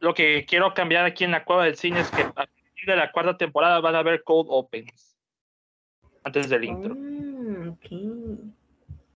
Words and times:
lo 0.00 0.14
que 0.14 0.44
quiero 0.46 0.74
cambiar 0.74 1.04
aquí 1.04 1.24
en 1.24 1.32
la 1.32 1.44
cueva 1.44 1.64
del 1.64 1.76
cine 1.76 2.00
es 2.00 2.10
que 2.10 2.22
a 2.22 2.32
partir 2.32 2.86
de 2.86 2.96
la 2.96 3.10
cuarta 3.12 3.36
temporada 3.36 3.80
van 3.80 3.94
a 3.94 4.00
haber 4.00 4.22
cold 4.22 4.46
opens 4.50 5.16
antes 6.24 6.48
del 6.48 6.64
intro. 6.64 6.96
Ah. 6.96 7.74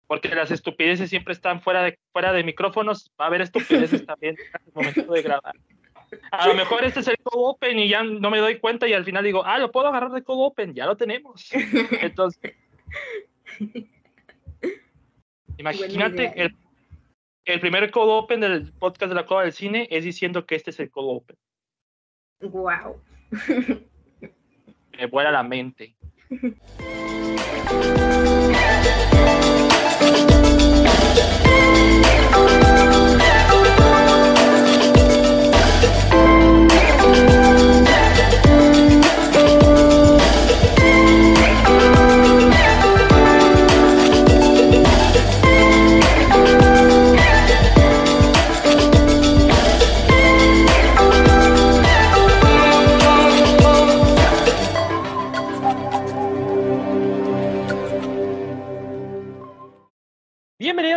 Porque 0.06 0.29
las 0.34 0.50
estupideces 0.50 1.08
siempre 1.08 1.32
están 1.32 1.60
fuera 1.62 1.82
de, 1.82 1.98
fuera 2.12 2.32
de 2.32 2.45
micrófonos. 2.45 3.10
Va 3.21 3.26
a 3.26 3.29
haber 3.29 3.42
estupideces 3.42 4.04
también 4.04 4.37
al 4.53 4.72
momento 4.74 5.12
de 5.12 5.22
grabar. 5.22 5.54
A 6.30 6.48
lo 6.48 6.54
mejor 6.54 6.85
este 6.85 7.01
es 7.01 7.08
el 7.08 7.17
cold 7.22 7.56
open 7.56 7.78
y 7.78 7.88
ya 7.88 8.03
no 8.03 8.30
me 8.30 8.38
doy 8.38 8.58
cuenta 8.58 8.87
y 8.87 8.92
al 8.92 9.04
final 9.04 9.24
digo, 9.24 9.44
ah, 9.44 9.58
lo 9.58 9.72
puedo 9.72 9.88
agarrar 9.88 10.10
de 10.10 10.22
cold 10.22 10.40
open, 10.42 10.74
ya 10.74 10.85
lo 10.85 10.96
tenemos. 10.96 11.51
Entonces, 12.03 12.54
imagínate 15.56 16.33
el, 16.37 16.55
el 17.45 17.61
primer 17.61 17.91
cold 17.91 18.11
open 18.11 18.41
del 18.41 18.73
podcast 18.75 19.09
de 19.09 19.15
la 19.15 19.27
cueva 19.27 19.43
del 19.43 19.52
cine 19.52 19.88
es 19.91 20.05
diciendo 20.05 20.47
que 20.47 20.55
este 20.55 20.70
es 20.70 20.80
el 20.80 20.91
cold 20.91 21.23
open. 21.23 21.37
Wow. 22.41 23.01
Me 24.99 25.07
vuela 25.07 25.30
la 25.30 25.43
mente. 25.43 25.97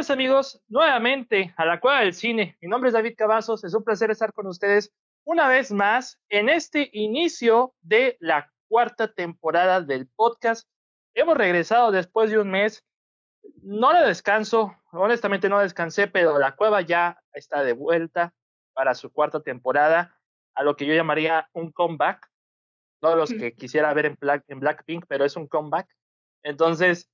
Bienvenidos 0.05 0.53
amigos 0.53 0.63
nuevamente 0.67 1.53
a 1.57 1.65
la 1.65 1.79
Cueva 1.79 2.01
del 2.01 2.13
Cine. 2.13 2.55
Mi 2.61 2.67
nombre 2.67 2.89
es 2.89 2.93
David 2.93 3.15
Cavazos, 3.17 3.63
es 3.63 3.73
un 3.73 3.83
placer 3.83 4.11
estar 4.11 4.33
con 4.33 4.45
ustedes 4.45 4.93
una 5.23 5.47
vez 5.47 5.71
más 5.71 6.19
en 6.29 6.47
este 6.47 6.91
inicio 6.93 7.73
de 7.81 8.15
la 8.19 8.51
cuarta 8.67 9.11
temporada 9.11 9.81
del 9.81 10.07
podcast. 10.07 10.69
Hemos 11.15 11.35
regresado 11.35 11.91
después 11.91 12.29
de 12.29 12.37
un 12.37 12.51
mes, 12.51 12.85
no 13.63 13.93
de 13.93 14.05
descanso, 14.05 14.75
honestamente 14.91 15.49
no 15.49 15.57
descansé, 15.57 16.07
pero 16.07 16.37
la 16.37 16.55
cueva 16.55 16.81
ya 16.81 17.19
está 17.33 17.63
de 17.63 17.73
vuelta 17.73 18.31
para 18.73 18.93
su 18.93 19.11
cuarta 19.11 19.39
temporada, 19.39 20.19
a 20.53 20.61
lo 20.61 20.75
que 20.75 20.85
yo 20.85 20.93
llamaría 20.93 21.49
un 21.53 21.71
comeback. 21.71 22.29
No 23.01 23.15
los 23.15 23.33
que 23.33 23.55
quisiera 23.55 23.91
ver 23.95 24.05
en, 24.05 24.17
Black, 24.19 24.43
en 24.49 24.59
Blackpink, 24.59 25.05
pero 25.07 25.25
es 25.25 25.35
un 25.35 25.47
comeback. 25.47 25.87
Entonces, 26.43 27.09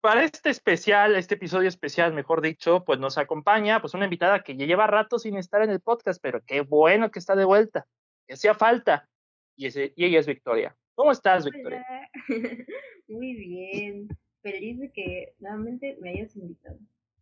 para 0.00 0.24
este 0.24 0.50
especial, 0.50 1.16
este 1.16 1.34
episodio 1.34 1.68
especial, 1.68 2.12
mejor 2.12 2.40
dicho, 2.40 2.84
pues 2.84 2.98
nos 2.98 3.18
acompaña 3.18 3.80
pues 3.80 3.94
una 3.94 4.04
invitada 4.04 4.42
que 4.42 4.56
ya 4.56 4.66
lleva 4.66 4.86
rato 4.86 5.18
sin 5.18 5.36
estar 5.36 5.62
en 5.62 5.70
el 5.70 5.80
podcast, 5.80 6.20
pero 6.22 6.42
qué 6.44 6.60
bueno 6.60 7.10
que 7.10 7.18
está 7.18 7.34
de 7.34 7.44
vuelta, 7.44 7.86
que 8.26 8.34
hacía 8.34 8.54
falta. 8.54 9.08
Y, 9.56 9.66
ese, 9.66 9.92
y 9.96 10.04
ella 10.04 10.20
es 10.20 10.26
Victoria. 10.26 10.76
¿Cómo 10.94 11.12
estás, 11.12 11.44
Victoria? 11.44 11.84
Hola. 11.88 12.08
Muy 13.08 13.34
bien. 13.34 14.08
Feliz 14.42 14.78
de 14.78 14.92
que 14.92 15.34
nuevamente 15.38 15.96
me 16.00 16.10
hayas 16.10 16.36
invitado, 16.36 16.78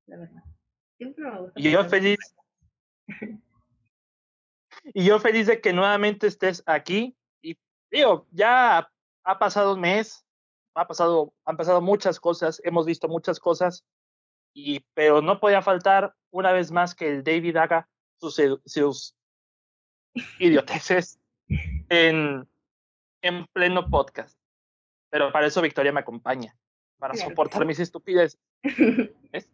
la 0.06 0.18
verdad. 0.18 0.42
Siempre 0.98 1.24
me 1.24 1.40
gusta. 1.40 1.60
Y 1.60 1.70
yo 1.70 1.84
feliz. 1.84 2.18
Y 4.92 5.04
yo 5.04 5.18
feliz 5.18 5.46
de 5.46 5.60
que 5.60 5.72
nuevamente 5.72 6.26
estés 6.26 6.62
aquí. 6.66 7.16
Y 7.40 7.56
digo, 7.90 8.26
ya 8.32 8.90
ha 9.22 9.38
pasado 9.38 9.74
un 9.74 9.80
mes, 9.80 10.23
ha 10.74 10.86
pasado, 10.86 11.32
han 11.44 11.56
pasado 11.56 11.80
muchas 11.80 12.20
cosas, 12.20 12.60
hemos 12.64 12.86
visto 12.86 13.08
muchas 13.08 13.38
cosas, 13.38 13.84
y, 14.52 14.80
pero 14.94 15.22
no 15.22 15.40
podía 15.40 15.62
faltar 15.62 16.14
una 16.30 16.52
vez 16.52 16.70
más 16.70 16.94
que 16.94 17.08
el 17.08 17.24
David 17.24 17.56
haga 17.56 17.88
sus, 18.20 18.40
sus 18.64 19.16
idioteces 20.38 21.18
en, 21.88 22.48
en 23.22 23.46
pleno 23.52 23.88
podcast. 23.88 24.38
Pero 25.10 25.32
para 25.32 25.46
eso 25.46 25.62
Victoria 25.62 25.92
me 25.92 26.00
acompaña, 26.00 26.56
para 26.98 27.14
Claro 27.14 27.30
soportar 27.30 27.64
mis 27.64 27.78
estupideces. 27.78 28.40
¿ves? 29.32 29.50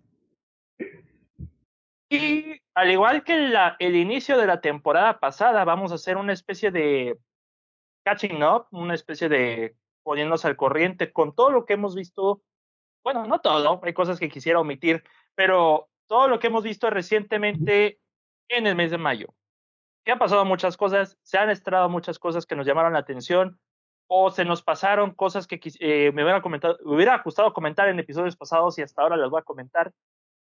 Y 2.13 2.61
al 2.75 2.91
igual 2.91 3.23
que 3.23 3.39
la, 3.39 3.77
el 3.79 3.95
inicio 3.95 4.37
de 4.37 4.47
la 4.47 4.61
temporada 4.61 5.21
pasada, 5.21 5.65
vamos 5.65 5.93
a 5.93 5.95
hacer 5.95 6.17
una 6.17 6.33
especie 6.33 6.71
de 6.71 7.19
catching 8.05 8.43
up, 8.43 8.67
una 8.73 8.95
especie 8.95 9.29
de 9.29 9.77
poniéndonos 10.11 10.45
al 10.45 10.57
corriente 10.57 11.13
con 11.13 11.37
todo 11.37 11.51
lo 11.51 11.65
que 11.65 11.75
hemos 11.75 11.95
visto. 11.95 12.43
Bueno, 13.05 13.29
no 13.29 13.41
todo, 13.41 13.81
hay 13.85 13.93
cosas 13.93 14.19
que 14.19 14.29
quisiera 14.29 14.59
omitir, 14.59 15.05
pero 15.37 15.89
todo 16.09 16.27
lo 16.27 16.41
que 16.41 16.49
hemos 16.49 16.65
visto 16.65 16.91
recientemente 16.91 18.01
en 18.49 18.67
el 18.67 18.75
mes 18.75 18.91
de 18.91 18.99
mayo. 18.99 19.29
Que 20.05 20.11
han 20.11 20.19
pasado 20.19 20.45
muchas 20.45 20.77
cosas, 20.77 21.17
se 21.23 21.39
han 21.39 21.49
estrenado 21.49 21.89
muchas 21.89 22.19
cosas 22.19 22.45
que 22.45 22.57
nos 22.57 22.67
llamaron 22.67 22.95
la 22.95 22.99
atención, 22.99 23.61
o 24.09 24.33
se 24.33 24.45
nos 24.45 24.65
pasaron 24.65 25.15
cosas 25.15 25.47
que 25.47 25.61
eh, 25.79 26.11
me 26.11 26.25
hubiera, 26.25 26.43
comentado, 26.43 26.77
me 26.85 26.97
hubiera 26.97 27.17
gustado 27.19 27.53
comentar 27.53 27.87
en 27.87 28.01
episodios 28.01 28.35
pasados 28.35 28.77
y 28.81 28.83
hasta 28.83 29.03
ahora 29.03 29.17
las 29.17 29.31
voy 29.31 29.39
a 29.39 29.45
comentar. 29.45 29.93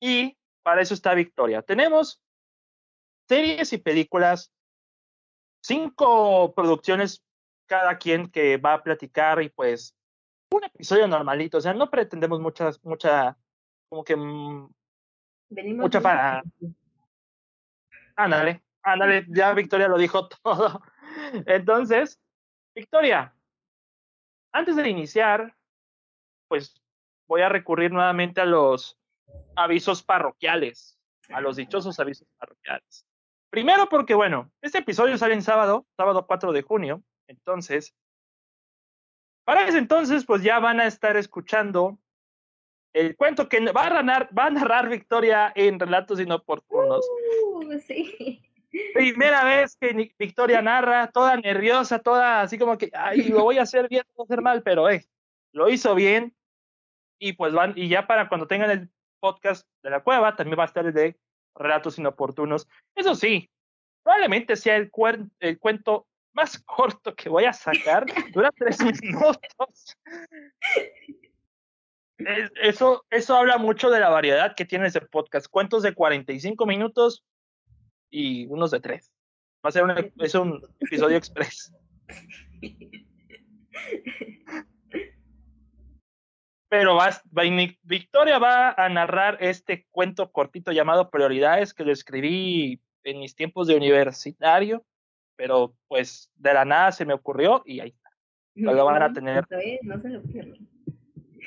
Y 0.00 0.36
para 0.64 0.82
eso 0.82 0.94
está 0.94 1.14
Victoria. 1.14 1.62
Tenemos 1.62 2.20
series 3.28 3.72
y 3.72 3.78
películas, 3.78 4.52
cinco 5.62 6.52
producciones 6.56 7.24
cada 7.66 7.98
quien 7.98 8.28
que 8.30 8.56
va 8.56 8.74
a 8.74 8.82
platicar 8.82 9.42
y 9.42 9.48
pues 9.48 9.96
un 10.50 10.64
episodio 10.64 11.08
normalito, 11.08 11.58
o 11.58 11.60
sea, 11.60 11.74
no 11.74 11.90
pretendemos 11.90 12.40
muchas, 12.40 12.82
mucha, 12.84 13.36
como 13.88 14.04
que, 14.04 14.16
mm, 14.16 14.68
Venimos 15.50 15.82
mucha 15.82 16.00
para, 16.00 16.42
ándale, 18.16 18.62
ándale, 18.82 19.26
ya 19.28 19.52
Victoria 19.52 19.88
lo 19.88 19.98
dijo 19.98 20.28
todo. 20.42 20.82
Entonces, 21.46 22.20
Victoria, 22.74 23.34
antes 24.52 24.76
de 24.76 24.88
iniciar, 24.88 25.54
pues 26.48 26.80
voy 27.26 27.42
a 27.42 27.48
recurrir 27.48 27.92
nuevamente 27.92 28.40
a 28.40 28.46
los 28.46 28.98
avisos 29.56 30.02
parroquiales, 30.02 30.98
a 31.30 31.40
los 31.40 31.56
dichosos 31.56 31.98
avisos 32.00 32.28
parroquiales. 32.38 33.06
Primero 33.50 33.88
porque, 33.88 34.14
bueno, 34.14 34.50
este 34.60 34.78
episodio 34.78 35.16
sale 35.16 35.34
en 35.34 35.42
sábado, 35.42 35.86
sábado 35.96 36.26
4 36.26 36.52
de 36.52 36.62
junio, 36.62 37.02
entonces, 37.26 37.94
para 39.44 39.66
ese 39.68 39.78
entonces, 39.78 40.24
pues 40.24 40.42
ya 40.42 40.58
van 40.58 40.80
a 40.80 40.86
estar 40.86 41.16
escuchando 41.16 41.98
el 42.94 43.16
cuento 43.16 43.48
que 43.48 43.60
va 43.72 43.86
a 43.86 44.02
narrar, 44.02 44.30
va 44.36 44.46
a 44.46 44.50
narrar 44.50 44.88
Victoria 44.88 45.52
en 45.54 45.78
Relatos 45.78 46.20
Inoportunos. 46.20 47.04
Uh, 47.52 47.78
sí. 47.80 48.40
Primera 48.92 49.44
vez 49.44 49.76
que 49.76 50.14
Victoria 50.18 50.62
narra, 50.62 51.08
toda 51.08 51.36
nerviosa, 51.36 51.98
toda 51.98 52.40
así 52.40 52.58
como 52.58 52.78
que, 52.78 52.90
ay, 52.94 53.28
lo 53.28 53.44
voy 53.44 53.58
a 53.58 53.62
hacer 53.62 53.88
bien, 53.88 54.04
no 54.16 54.24
hacer 54.24 54.40
mal, 54.40 54.62
pero 54.62 54.88
eh, 54.88 55.06
lo 55.52 55.68
hizo 55.68 55.94
bien. 55.94 56.34
Y 57.18 57.34
pues 57.34 57.52
van, 57.52 57.74
y 57.76 57.88
ya 57.88 58.06
para 58.06 58.28
cuando 58.28 58.46
tengan 58.46 58.70
el 58.70 58.90
podcast 59.20 59.68
de 59.82 59.90
la 59.90 60.02
cueva, 60.02 60.36
también 60.36 60.58
va 60.58 60.64
a 60.64 60.66
estar 60.66 60.86
el 60.86 60.92
de 60.92 61.16
Relatos 61.54 61.98
Inoportunos. 61.98 62.68
Eso 62.94 63.14
sí, 63.14 63.50
probablemente 64.02 64.56
sea 64.56 64.76
el 64.76 64.90
cuento 64.90 66.06
más 66.34 66.58
corto 66.64 67.14
que 67.14 67.28
voy 67.28 67.44
a 67.44 67.52
sacar, 67.52 68.04
dura 68.32 68.50
tres 68.56 68.78
minutos. 69.02 69.96
Es- 72.18 72.52
Eso, 72.60 73.04
eso 73.10 73.36
habla 73.36 73.58
mucho 73.58 73.90
de 73.90 74.00
la 74.00 74.08
variedad 74.08 74.54
que 74.54 74.64
tiene 74.64 74.86
ese 74.88 75.00
podcast. 75.00 75.46
Cuentos 75.48 75.82
de 75.82 75.94
45 75.94 76.66
minutos 76.66 77.24
y 78.10 78.46
unos 78.46 78.70
de 78.70 78.80
tres. 78.80 79.10
Va 79.64 79.68
a 79.68 79.72
ser 79.72 79.84
un, 79.84 80.12
es 80.18 80.34
un 80.34 80.60
episodio 80.80 81.16
express. 81.16 81.72
Pero 86.68 86.96
va, 86.96 87.10
va- 87.36 87.74
Victoria 87.82 88.38
va 88.38 88.72
a 88.72 88.88
narrar 88.88 89.38
este 89.40 89.86
cuento 89.90 90.30
cortito 90.32 90.72
llamado 90.72 91.10
Prioridades 91.10 91.72
que 91.72 91.84
lo 91.84 91.92
escribí 91.92 92.80
en 93.04 93.20
mis 93.20 93.34
tiempos 93.36 93.66
de 93.68 93.76
universitario, 93.76 94.84
pero 95.36 95.74
pues 95.88 96.30
de 96.36 96.54
la 96.54 96.64
nada 96.64 96.92
se 96.92 97.04
me 97.04 97.14
ocurrió 97.14 97.62
y 97.64 97.80
ahí 97.80 97.90
está. 97.90 98.10
Lo 98.54 98.84
van 98.84 99.02
a 99.02 99.12
tener. 99.12 99.44
Es, 99.50 99.80
no 99.82 100.00
se 100.00 100.08
lo 100.08 100.22
pierdan. 100.22 100.68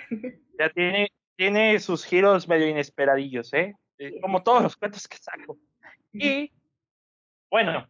Ya 0.60 0.72
tiene, 0.72 1.12
tiene 1.36 1.80
sus 1.80 2.04
giros 2.04 2.48
medio 2.48 2.68
inesperadillos, 2.68 3.54
¿eh? 3.54 3.76
Eh, 4.00 4.20
Como 4.22 4.42
todos 4.42 4.64
los 4.64 4.76
cuentos 4.76 5.08
que 5.08 5.18
saco. 5.18 5.56
Y 6.12 6.52
bueno, 7.52 7.88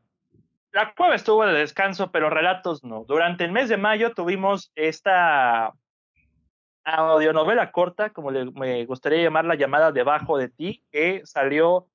la 0.73 0.93
cueva 0.93 1.15
estuvo 1.15 1.45
de 1.45 1.53
descanso, 1.53 2.11
pero 2.11 2.29
relatos 2.29 2.83
no. 2.83 3.05
Durante 3.05 3.45
el 3.45 3.51
mes 3.51 3.69
de 3.69 3.77
mayo 3.77 4.13
tuvimos 4.13 4.71
esta 4.75 5.73
audionovela 6.83 7.71
corta, 7.71 8.11
como 8.11 8.31
le, 8.31 8.45
me 8.51 8.85
gustaría 8.85 9.21
llamarla, 9.21 9.55
llamada 9.55 9.91
Debajo 9.91 10.37
de 10.37 10.49
ti, 10.49 10.83
que 10.91 11.21
salió 11.25 11.87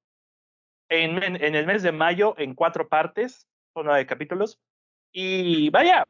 en, 0.88 1.22
en, 1.22 1.54
el 1.54 1.66
mes 1.66 1.82
de 1.82 1.92
mayo 1.92 2.34
en 2.38 2.54
cuatro 2.54 2.88
partes, 2.88 3.48
nueve 3.74 4.06
capítulos. 4.06 4.60
Y 5.12 5.70
vaya, 5.70 6.06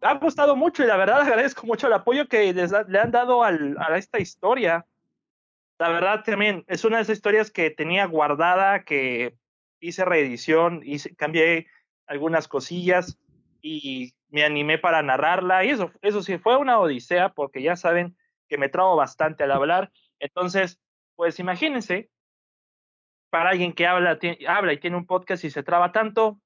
ha 0.00 0.14
gustado 0.14 0.56
mucho 0.56 0.82
y 0.82 0.86
la 0.86 0.96
verdad 0.96 1.20
agradezco 1.22 1.66
mucho 1.66 1.86
el 1.86 1.92
apoyo 1.92 2.28
que 2.28 2.52
les 2.52 2.72
le 2.88 2.98
han 2.98 3.10
dado 3.10 3.42
al, 3.42 3.76
a 3.78 3.96
esta 3.96 4.18
historia. 4.18 4.86
La 5.78 5.90
verdad 5.90 6.24
también 6.24 6.64
es 6.66 6.84
una 6.84 6.96
de 6.96 7.04
esas 7.04 7.16
historias 7.16 7.50
que 7.50 7.70
tenía 7.70 8.06
guardada, 8.06 8.82
que 8.82 9.36
hice 9.80 10.04
reedición, 10.04 10.82
hice, 10.84 11.14
cambié 11.14 11.68
algunas 12.06 12.48
cosillas 12.48 13.18
y 13.62 14.12
me 14.28 14.44
animé 14.44 14.78
para 14.78 15.02
narrarla 15.02 15.64
y 15.64 15.70
eso, 15.70 15.92
eso 16.02 16.22
sí 16.22 16.38
fue 16.38 16.56
una 16.56 16.78
odisea 16.80 17.30
porque 17.30 17.62
ya 17.62 17.76
saben 17.76 18.16
que 18.48 18.58
me 18.58 18.68
trabo 18.68 18.96
bastante 18.96 19.44
al 19.44 19.52
hablar. 19.52 19.92
Entonces, 20.18 20.80
pues 21.16 21.38
imagínense, 21.38 22.10
para 23.30 23.50
alguien 23.50 23.72
que 23.72 23.86
habla, 23.86 24.18
habla 24.48 24.72
y 24.72 24.78
tiene 24.78 24.96
un 24.96 25.06
podcast 25.06 25.44
y 25.44 25.50
se 25.50 25.62
traba 25.62 25.92
tanto, 25.92 26.40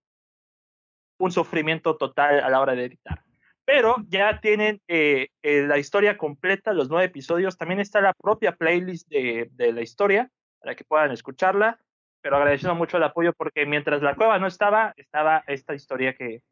un 1.22 1.30
sufrimiento 1.30 1.96
total 1.96 2.40
a 2.40 2.50
la 2.50 2.60
hora 2.60 2.74
de 2.74 2.86
editar. 2.86 3.22
Pero 3.64 3.94
ya 4.08 4.40
tienen 4.40 4.80
eh, 4.88 5.28
eh, 5.42 5.62
la 5.68 5.78
historia 5.78 6.18
completa, 6.18 6.72
los 6.72 6.90
nueve 6.90 7.06
episodios. 7.06 7.56
También 7.56 7.78
está 7.78 8.00
la 8.00 8.12
propia 8.12 8.56
playlist 8.56 9.08
de, 9.08 9.48
de 9.52 9.72
la 9.72 9.82
historia 9.82 10.28
para 10.58 10.74
que 10.74 10.82
puedan 10.82 11.12
escucharla. 11.12 11.78
Pero 12.22 12.36
agradeciendo 12.36 12.74
mucho 12.74 12.96
el 12.96 13.04
apoyo 13.04 13.32
porque 13.34 13.66
mientras 13.66 14.02
la 14.02 14.16
cueva 14.16 14.40
no 14.40 14.48
estaba, 14.48 14.94
estaba 14.96 15.44
esta 15.46 15.74
historia 15.74 16.14
que, 16.14 16.42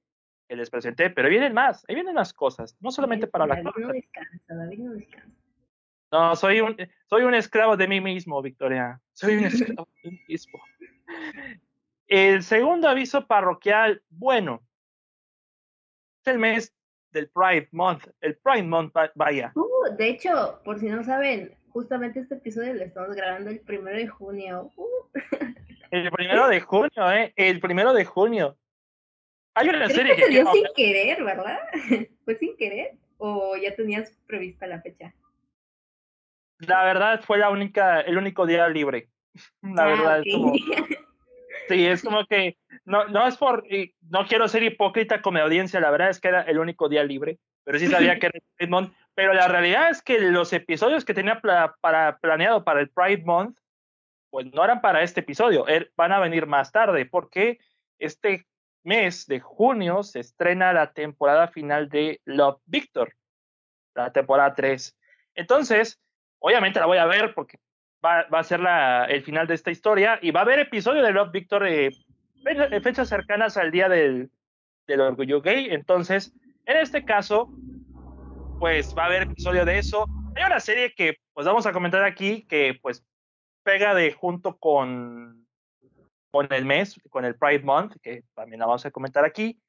que 0.48 0.54
les 0.54 0.70
presenté. 0.70 1.10
Pero 1.10 1.28
vienen 1.28 1.52
más, 1.52 1.84
ahí 1.88 1.96
vienen 1.96 2.14
más 2.14 2.32
cosas. 2.32 2.76
No 2.78 2.92
solamente 2.92 3.26
para 3.26 3.48
la 3.48 3.60
cueva. 3.62 3.72
No 3.76 3.92
descansa, 3.92 4.54
David 4.54 4.78
no 4.78 4.92
descansa. 4.92 5.36
No, 6.12 6.36
soy 6.36 6.60
un, 6.60 6.76
soy 7.06 7.22
un 7.22 7.34
esclavo 7.34 7.76
de 7.76 7.88
mí 7.88 8.00
mismo, 8.00 8.40
Victoria. 8.40 9.00
Soy 9.14 9.36
un 9.36 9.44
esclavo 9.46 9.88
de 10.04 10.10
mí 10.12 10.20
mismo. 10.28 10.60
El 12.10 12.42
segundo 12.42 12.88
aviso 12.88 13.24
parroquial, 13.24 14.02
bueno, 14.08 14.66
es 16.24 16.32
el 16.32 16.40
mes 16.40 16.74
del 17.12 17.30
Pride 17.30 17.68
Month, 17.70 18.08
el 18.20 18.36
Pride 18.36 18.64
Month, 18.64 18.92
vaya. 19.14 19.52
Uh, 19.54 19.94
de 19.96 20.08
hecho, 20.08 20.60
por 20.64 20.80
si 20.80 20.88
no 20.88 21.04
saben, 21.04 21.56
justamente 21.68 22.18
este 22.18 22.34
episodio 22.34 22.74
lo 22.74 22.82
estamos 22.82 23.14
grabando 23.14 23.50
el 23.50 23.60
primero 23.60 23.96
de 23.96 24.08
junio. 24.08 24.72
Uh. 24.74 24.88
El 25.92 26.10
primero 26.10 26.48
de 26.48 26.60
junio, 26.60 27.12
¿eh? 27.12 27.32
El 27.36 27.60
primero 27.60 27.92
de 27.92 28.04
junio. 28.04 28.58
Hay 29.54 29.68
una 29.68 29.88
serie 29.88 30.16
que... 30.16 30.22
que 30.22 30.44
sin 30.46 30.64
querer, 30.74 31.22
¿verdad? 31.22 31.60
¿Fue 32.24 32.34
sin 32.34 32.56
querer? 32.56 32.96
¿O 33.18 33.56
ya 33.56 33.76
tenías 33.76 34.18
prevista 34.26 34.66
la 34.66 34.80
fecha? 34.80 35.14
La 36.58 36.82
verdad 36.82 37.20
fue 37.22 37.38
la 37.38 37.50
única, 37.50 38.00
el 38.00 38.18
único 38.18 38.46
día 38.46 38.68
libre. 38.68 39.10
La 39.62 39.84
ah, 39.84 39.86
verdad 39.86 40.22
es 40.24 40.34
como... 40.34 40.52
Sí, 41.70 41.86
es 41.86 42.02
como 42.02 42.26
que 42.26 42.58
no, 42.84 43.06
no 43.06 43.28
es 43.28 43.36
por, 43.36 43.64
no 44.00 44.26
quiero 44.26 44.48
ser 44.48 44.64
hipócrita 44.64 45.22
con 45.22 45.34
mi 45.34 45.40
audiencia, 45.40 45.78
la 45.78 45.92
verdad 45.92 46.10
es 46.10 46.20
que 46.20 46.26
era 46.26 46.42
el 46.42 46.58
único 46.58 46.88
día 46.88 47.04
libre, 47.04 47.38
pero 47.62 47.78
sí 47.78 47.86
sabía 47.86 48.18
que 48.18 48.26
era 48.26 48.32
el 48.34 48.42
Pride 48.56 48.70
Month, 48.70 48.92
pero 49.14 49.34
la 49.34 49.46
realidad 49.46 49.88
es 49.88 50.02
que 50.02 50.18
los 50.18 50.52
episodios 50.52 51.04
que 51.04 51.14
tenía 51.14 51.40
para, 51.40 52.18
planeado 52.18 52.64
para 52.64 52.80
el 52.80 52.90
Pride 52.90 53.22
Month, 53.24 53.56
pues 54.30 54.52
no 54.52 54.64
eran 54.64 54.80
para 54.80 55.04
este 55.04 55.20
episodio, 55.20 55.68
er, 55.68 55.92
van 55.94 56.10
a 56.10 56.18
venir 56.18 56.46
más 56.46 56.72
tarde, 56.72 57.06
porque 57.06 57.60
este 58.00 58.48
mes 58.82 59.28
de 59.28 59.38
junio 59.38 60.02
se 60.02 60.18
estrena 60.18 60.72
la 60.72 60.92
temporada 60.92 61.46
final 61.46 61.88
de 61.88 62.20
Love 62.24 62.60
Victor, 62.64 63.14
la 63.94 64.12
temporada 64.12 64.56
3. 64.56 64.98
Entonces, 65.36 66.00
obviamente 66.40 66.80
la 66.80 66.86
voy 66.86 66.98
a 66.98 67.06
ver 67.06 67.32
porque 67.32 67.58
va, 68.04 68.26
va 68.32 68.40
a 68.40 68.44
ser 68.44 68.60
la, 68.60 69.04
el 69.04 69.22
final 69.22 69.46
de 69.46 69.54
esta 69.54 69.70
historia 69.70 70.18
y 70.22 70.30
va 70.30 70.40
a 70.40 70.42
haber 70.44 70.58
episodio 70.58 71.02
de 71.02 71.12
Love 71.12 71.32
Victor 71.32 71.66
eh, 71.66 71.90
en 72.44 72.82
fechas 72.82 73.08
cercanas 73.08 73.56
al 73.56 73.70
día 73.70 73.88
del, 73.88 74.30
del 74.86 75.00
orgullo 75.00 75.40
gay. 75.40 75.68
Entonces, 75.70 76.32
en 76.66 76.76
este 76.76 77.04
caso, 77.04 77.50
pues 78.58 78.94
va 78.96 79.04
a 79.04 79.06
haber 79.06 79.22
episodio 79.22 79.64
de 79.64 79.78
eso. 79.78 80.06
Hay 80.36 80.44
una 80.44 80.60
serie 80.60 80.94
que 80.94 81.16
pues 81.32 81.46
vamos 81.46 81.66
a 81.66 81.72
comentar 81.72 82.04
aquí 82.04 82.46
que 82.46 82.78
pues 82.80 83.04
pega 83.62 83.94
de 83.94 84.12
junto 84.12 84.56
con, 84.58 85.46
con 86.30 86.52
el 86.52 86.64
mes, 86.64 87.00
con 87.10 87.24
el 87.24 87.36
Pride 87.36 87.62
Month, 87.62 87.96
que 88.02 88.24
también 88.34 88.60
la 88.60 88.66
vamos 88.66 88.86
a 88.86 88.90
comentar 88.90 89.24
aquí. 89.24 89.60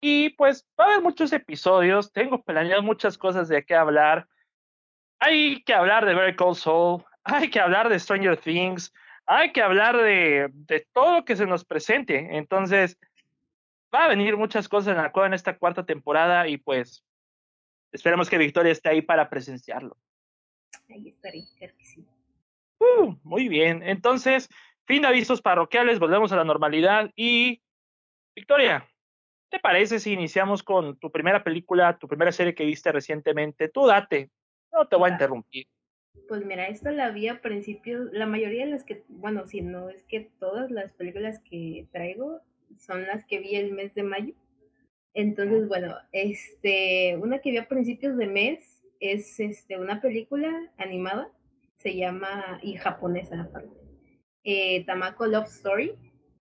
Y 0.00 0.30
pues 0.30 0.66
va 0.78 0.84
a 0.84 0.86
haber 0.88 1.02
muchos 1.02 1.32
episodios, 1.32 2.12
tengo 2.12 2.42
planeado 2.44 2.82
muchas 2.82 3.18
cosas 3.18 3.48
de 3.48 3.64
qué 3.64 3.74
hablar. 3.74 4.26
Hay 5.20 5.62
que 5.64 5.74
hablar 5.74 6.06
de 6.06 6.14
Very 6.14 6.36
Cold 6.36 6.56
Soul, 6.56 7.04
hay 7.28 7.50
que 7.50 7.60
hablar 7.60 7.88
de 7.88 7.98
Stranger 7.98 8.36
Things, 8.36 8.92
hay 9.26 9.52
que 9.52 9.62
hablar 9.62 9.96
de, 9.96 10.48
de 10.52 10.86
todo 10.92 11.18
lo 11.18 11.24
que 11.24 11.36
se 11.36 11.46
nos 11.46 11.64
presente. 11.64 12.36
Entonces, 12.36 12.98
va 13.94 14.04
a 14.04 14.08
venir 14.08 14.36
muchas 14.36 14.68
cosas 14.68 14.96
en 14.96 15.02
la 15.02 15.12
cueva 15.12 15.28
en 15.28 15.34
esta 15.34 15.56
cuarta 15.56 15.84
temporada 15.84 16.48
y 16.48 16.58
pues 16.58 17.04
esperemos 17.92 18.28
que 18.28 18.38
Victoria 18.38 18.72
esté 18.72 18.90
ahí 18.90 19.02
para 19.02 19.28
presenciarlo. 19.28 19.96
Ahí 20.88 21.08
estaré, 21.08 21.44
claro 21.58 21.74
que 21.76 21.84
sí. 21.84 22.06
Uh, 22.80 23.14
muy 23.22 23.48
bien, 23.48 23.82
entonces, 23.82 24.48
fin 24.86 25.02
de 25.02 25.08
avisos 25.08 25.42
parroquiales, 25.42 25.98
volvemos 25.98 26.32
a 26.32 26.36
la 26.36 26.44
normalidad 26.44 27.10
y 27.16 27.60
Victoria, 28.36 28.86
¿te 29.50 29.58
parece 29.58 29.98
si 29.98 30.12
iniciamos 30.12 30.62
con 30.62 30.96
tu 30.98 31.10
primera 31.10 31.42
película, 31.42 31.98
tu 31.98 32.06
primera 32.06 32.30
serie 32.30 32.54
que 32.54 32.64
viste 32.64 32.92
recientemente? 32.92 33.68
Tú 33.68 33.86
date, 33.86 34.30
no 34.72 34.86
te 34.86 34.96
voy 34.96 35.10
a 35.10 35.12
interrumpir. 35.12 35.66
Pues 36.26 36.44
mira, 36.44 36.68
esta 36.68 36.90
la 36.90 37.10
vi 37.10 37.28
a 37.28 37.40
principios, 37.40 38.12
la 38.12 38.26
mayoría 38.26 38.64
de 38.64 38.70
las 38.70 38.84
que, 38.84 39.04
bueno, 39.08 39.46
si 39.46 39.60
no 39.60 39.88
es 39.88 40.04
que 40.04 40.30
todas 40.38 40.70
las 40.70 40.92
películas 40.92 41.40
que 41.40 41.86
traigo 41.92 42.40
son 42.78 43.06
las 43.06 43.24
que 43.24 43.38
vi 43.38 43.56
el 43.56 43.72
mes 43.72 43.94
de 43.94 44.02
mayo. 44.02 44.34
Entonces, 45.14 45.68
bueno, 45.68 45.94
este, 46.12 47.16
una 47.16 47.40
que 47.40 47.50
vi 47.50 47.58
a 47.58 47.68
principios 47.68 48.16
de 48.16 48.26
mes 48.26 48.82
es 49.00 49.40
este, 49.40 49.78
una 49.78 50.00
película 50.00 50.50
animada, 50.76 51.30
se 51.76 51.96
llama, 51.96 52.58
y 52.62 52.74
japonesa 52.74 53.42
aparte, 53.42 53.76
eh, 54.44 54.84
Tamako 54.84 55.26
Love 55.26 55.48
Story. 55.48 55.94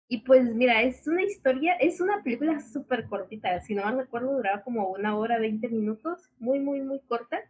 Y 0.10 0.20
pues 0.20 0.56
mira, 0.56 0.84
es 0.84 1.06
una 1.08 1.24
historia, 1.24 1.74
es 1.75 2.00
una 2.00 2.24
película 2.24 2.60
súper 2.62 3.08
cortita, 3.08 3.60
si 3.62 3.75
no 3.75 3.86
me 3.86 4.04
recuerdo 4.04 4.38
duraba 4.38 4.63
como 4.63 4.88
una 4.90 5.18
hora, 5.18 5.38
20 5.38 5.68
minutos, 5.68 6.30
muy, 6.40 6.60
muy, 6.60 6.81
muy 6.81 7.02
corta 7.02 7.42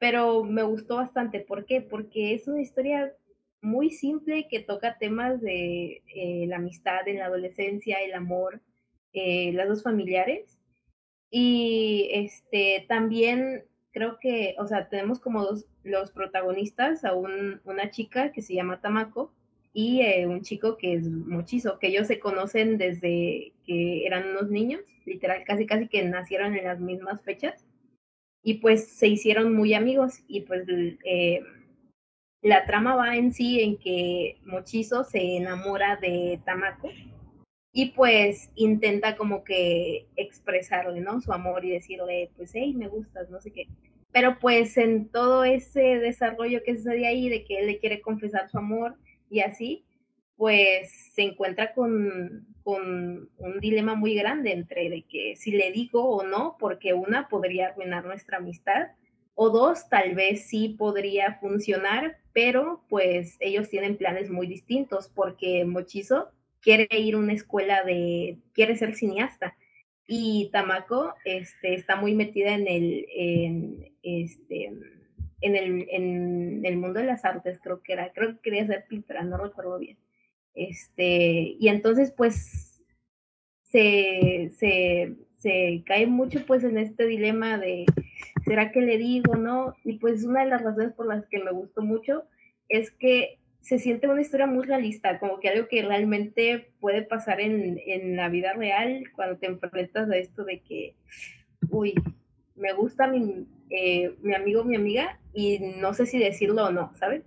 pero 0.00 0.42
me 0.42 0.62
gustó 0.64 0.96
bastante. 0.96 1.40
¿Por 1.40 1.66
qué? 1.66 1.82
Porque 1.82 2.34
es 2.34 2.48
una 2.48 2.62
historia 2.62 3.14
muy 3.60 3.90
simple 3.90 4.48
que 4.48 4.60
toca 4.60 4.96
temas 4.98 5.40
de 5.42 6.02
eh, 6.14 6.46
la 6.48 6.56
amistad 6.56 7.06
en 7.06 7.18
la 7.18 7.26
adolescencia, 7.26 7.98
el 7.98 8.14
amor, 8.14 8.62
eh, 9.12 9.52
las 9.52 9.68
dos 9.68 9.82
familiares. 9.82 10.58
Y 11.30 12.08
este 12.12 12.86
también 12.88 13.64
creo 13.92 14.18
que, 14.18 14.56
o 14.58 14.66
sea, 14.66 14.88
tenemos 14.88 15.20
como 15.20 15.44
dos 15.44 15.66
los 15.84 16.10
protagonistas, 16.12 17.04
a 17.04 17.14
un, 17.14 17.60
una 17.64 17.90
chica 17.90 18.32
que 18.32 18.42
se 18.42 18.54
llama 18.54 18.80
Tamako 18.80 19.32
y 19.74 20.00
eh, 20.00 20.26
un 20.26 20.40
chico 20.42 20.78
que 20.78 20.94
es 20.94 21.08
Mochizo, 21.08 21.78
que 21.78 21.88
ellos 21.88 22.06
se 22.06 22.20
conocen 22.20 22.78
desde 22.78 23.52
que 23.66 24.06
eran 24.06 24.30
unos 24.30 24.50
niños, 24.50 24.80
literal, 25.04 25.44
casi 25.44 25.66
casi 25.66 25.88
que 25.88 26.02
nacieron 26.04 26.54
en 26.56 26.64
las 26.64 26.80
mismas 26.80 27.20
fechas 27.22 27.66
y 28.42 28.54
pues 28.54 28.88
se 28.88 29.08
hicieron 29.08 29.54
muy 29.54 29.74
amigos 29.74 30.22
y 30.26 30.42
pues 30.42 30.64
eh, 31.04 31.40
la 32.42 32.64
trama 32.64 32.94
va 32.94 33.16
en 33.16 33.32
sí 33.32 33.60
en 33.60 33.76
que 33.76 34.38
Mochizo 34.44 35.04
se 35.04 35.36
enamora 35.36 35.96
de 35.96 36.40
Tamako 36.44 36.90
y 37.72 37.92
pues 37.92 38.50
intenta 38.56 39.16
como 39.16 39.44
que 39.44 40.08
expresarle, 40.16 41.00
¿no? 41.00 41.20
Su 41.20 41.32
amor 41.32 41.64
y 41.64 41.70
decirle, 41.70 42.30
pues, 42.36 42.50
hey, 42.54 42.74
me 42.74 42.88
gustas, 42.88 43.30
no 43.30 43.40
sé 43.40 43.52
qué. 43.52 43.68
Pero 44.12 44.38
pues 44.40 44.76
en 44.76 45.08
todo 45.08 45.44
ese 45.44 46.00
desarrollo 46.00 46.62
que 46.64 46.76
sucede 46.76 47.06
ahí 47.06 47.28
de 47.28 47.44
que 47.44 47.60
él 47.60 47.66
le 47.68 47.78
quiere 47.78 48.00
confesar 48.00 48.50
su 48.50 48.58
amor 48.58 48.96
y 49.28 49.40
así, 49.40 49.84
pues 50.40 51.12
se 51.14 51.20
encuentra 51.20 51.74
con, 51.74 52.46
con 52.62 53.28
un 53.36 53.60
dilema 53.60 53.94
muy 53.94 54.14
grande 54.14 54.52
entre 54.52 54.88
de 54.88 55.02
que 55.02 55.36
si 55.36 55.50
le 55.50 55.70
digo 55.70 56.02
o 56.02 56.22
no, 56.22 56.56
porque 56.58 56.94
una 56.94 57.28
podría 57.28 57.66
arruinar 57.66 58.06
nuestra 58.06 58.38
amistad, 58.38 58.86
o 59.34 59.50
dos, 59.50 59.90
tal 59.90 60.14
vez 60.14 60.48
sí 60.48 60.70
podría 60.78 61.34
funcionar, 61.34 62.16
pero 62.32 62.86
pues 62.88 63.36
ellos 63.40 63.68
tienen 63.68 63.98
planes 63.98 64.30
muy 64.30 64.46
distintos 64.46 65.12
porque 65.14 65.66
Mochizo 65.66 66.30
quiere 66.62 66.88
ir 66.98 67.16
a 67.16 67.18
una 67.18 67.34
escuela 67.34 67.84
de, 67.84 68.38
quiere 68.54 68.76
ser 68.76 68.94
cineasta 68.94 69.58
y 70.06 70.48
Tamako 70.54 71.16
este, 71.26 71.74
está 71.74 71.96
muy 71.96 72.14
metida 72.14 72.54
en 72.54 72.66
el, 72.66 73.06
en, 73.14 73.92
este, 74.02 74.72
en 75.42 75.56
el, 75.56 75.86
en 75.90 76.64
el 76.64 76.78
mundo 76.78 76.98
de 76.98 77.04
las 77.04 77.26
artes, 77.26 77.60
creo 77.62 77.82
que 77.82 77.92
era, 77.92 78.10
creo 78.14 78.36
que 78.36 78.40
quería 78.40 78.66
ser 78.66 78.86
pintora, 78.88 79.22
no 79.22 79.36
recuerdo 79.36 79.78
bien. 79.78 79.98
Este, 80.68 81.56
y 81.58 81.68
entonces 81.68 82.12
pues 82.14 82.82
se, 83.62 84.50
se, 84.58 85.16
se 85.38 85.82
cae 85.86 86.06
mucho 86.06 86.44
pues 86.44 86.64
en 86.64 86.76
este 86.76 87.06
dilema 87.06 87.56
de 87.56 87.86
¿será 88.44 88.72
que 88.72 88.80
le 88.80 88.98
digo, 88.98 89.36
no? 89.36 89.74
Y 89.84 89.98
pues 89.98 90.24
una 90.24 90.44
de 90.44 90.50
las 90.50 90.62
razones 90.62 90.92
por 90.92 91.06
las 91.06 91.26
que 91.26 91.38
me 91.38 91.52
gustó 91.52 91.82
mucho 91.82 92.24
es 92.68 92.90
que 92.90 93.38
se 93.60 93.78
siente 93.78 94.08
una 94.08 94.22
historia 94.22 94.46
muy 94.46 94.66
realista, 94.66 95.18
como 95.18 95.38
que 95.38 95.48
algo 95.48 95.68
que 95.68 95.82
realmente 95.82 96.72
puede 96.80 97.02
pasar 97.02 97.40
en, 97.40 97.78
en 97.86 98.16
la 98.16 98.28
vida 98.28 98.52
real 98.54 99.04
cuando 99.14 99.36
te 99.36 99.46
enfrentas 99.46 100.10
a 100.10 100.16
esto 100.16 100.44
de 100.44 100.60
que, 100.60 100.94
uy, 101.68 101.94
me 102.56 102.72
gusta 102.72 103.06
mi, 103.06 103.46
eh, 103.70 104.14
mi 104.22 104.34
amigo, 104.34 104.64
mi 104.64 104.76
amiga, 104.76 105.18
y 105.32 105.58
no 105.78 105.94
sé 105.94 106.06
si 106.06 106.18
decirlo 106.18 106.66
o 106.66 106.72
no, 106.72 106.92
¿sabes? 106.96 107.22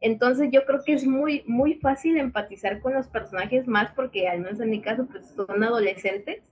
Entonces 0.00 0.50
yo 0.52 0.64
creo 0.64 0.82
que 0.84 0.92
es 0.92 1.06
muy, 1.06 1.42
muy 1.46 1.74
fácil 1.74 2.18
empatizar 2.18 2.80
con 2.80 2.94
los 2.94 3.08
personajes 3.08 3.66
más 3.66 3.92
porque 3.92 4.28
al 4.28 4.40
menos 4.40 4.60
en 4.60 4.70
mi 4.70 4.80
caso 4.80 5.06
pues 5.06 5.26
son 5.28 5.62
adolescentes, 5.62 6.42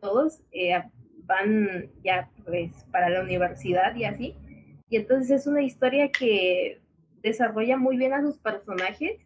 todos 0.00 0.42
eh, 0.52 0.82
van 1.24 1.90
ya 2.04 2.30
pues 2.44 2.72
para 2.92 3.08
la 3.08 3.22
universidad 3.22 3.94
y 3.96 4.04
así. 4.04 4.34
Y 4.88 4.96
entonces 4.96 5.30
es 5.30 5.46
una 5.46 5.62
historia 5.62 6.10
que 6.10 6.80
desarrolla 7.22 7.76
muy 7.76 7.96
bien 7.96 8.12
a 8.12 8.22
sus 8.22 8.38
personajes 8.38 9.20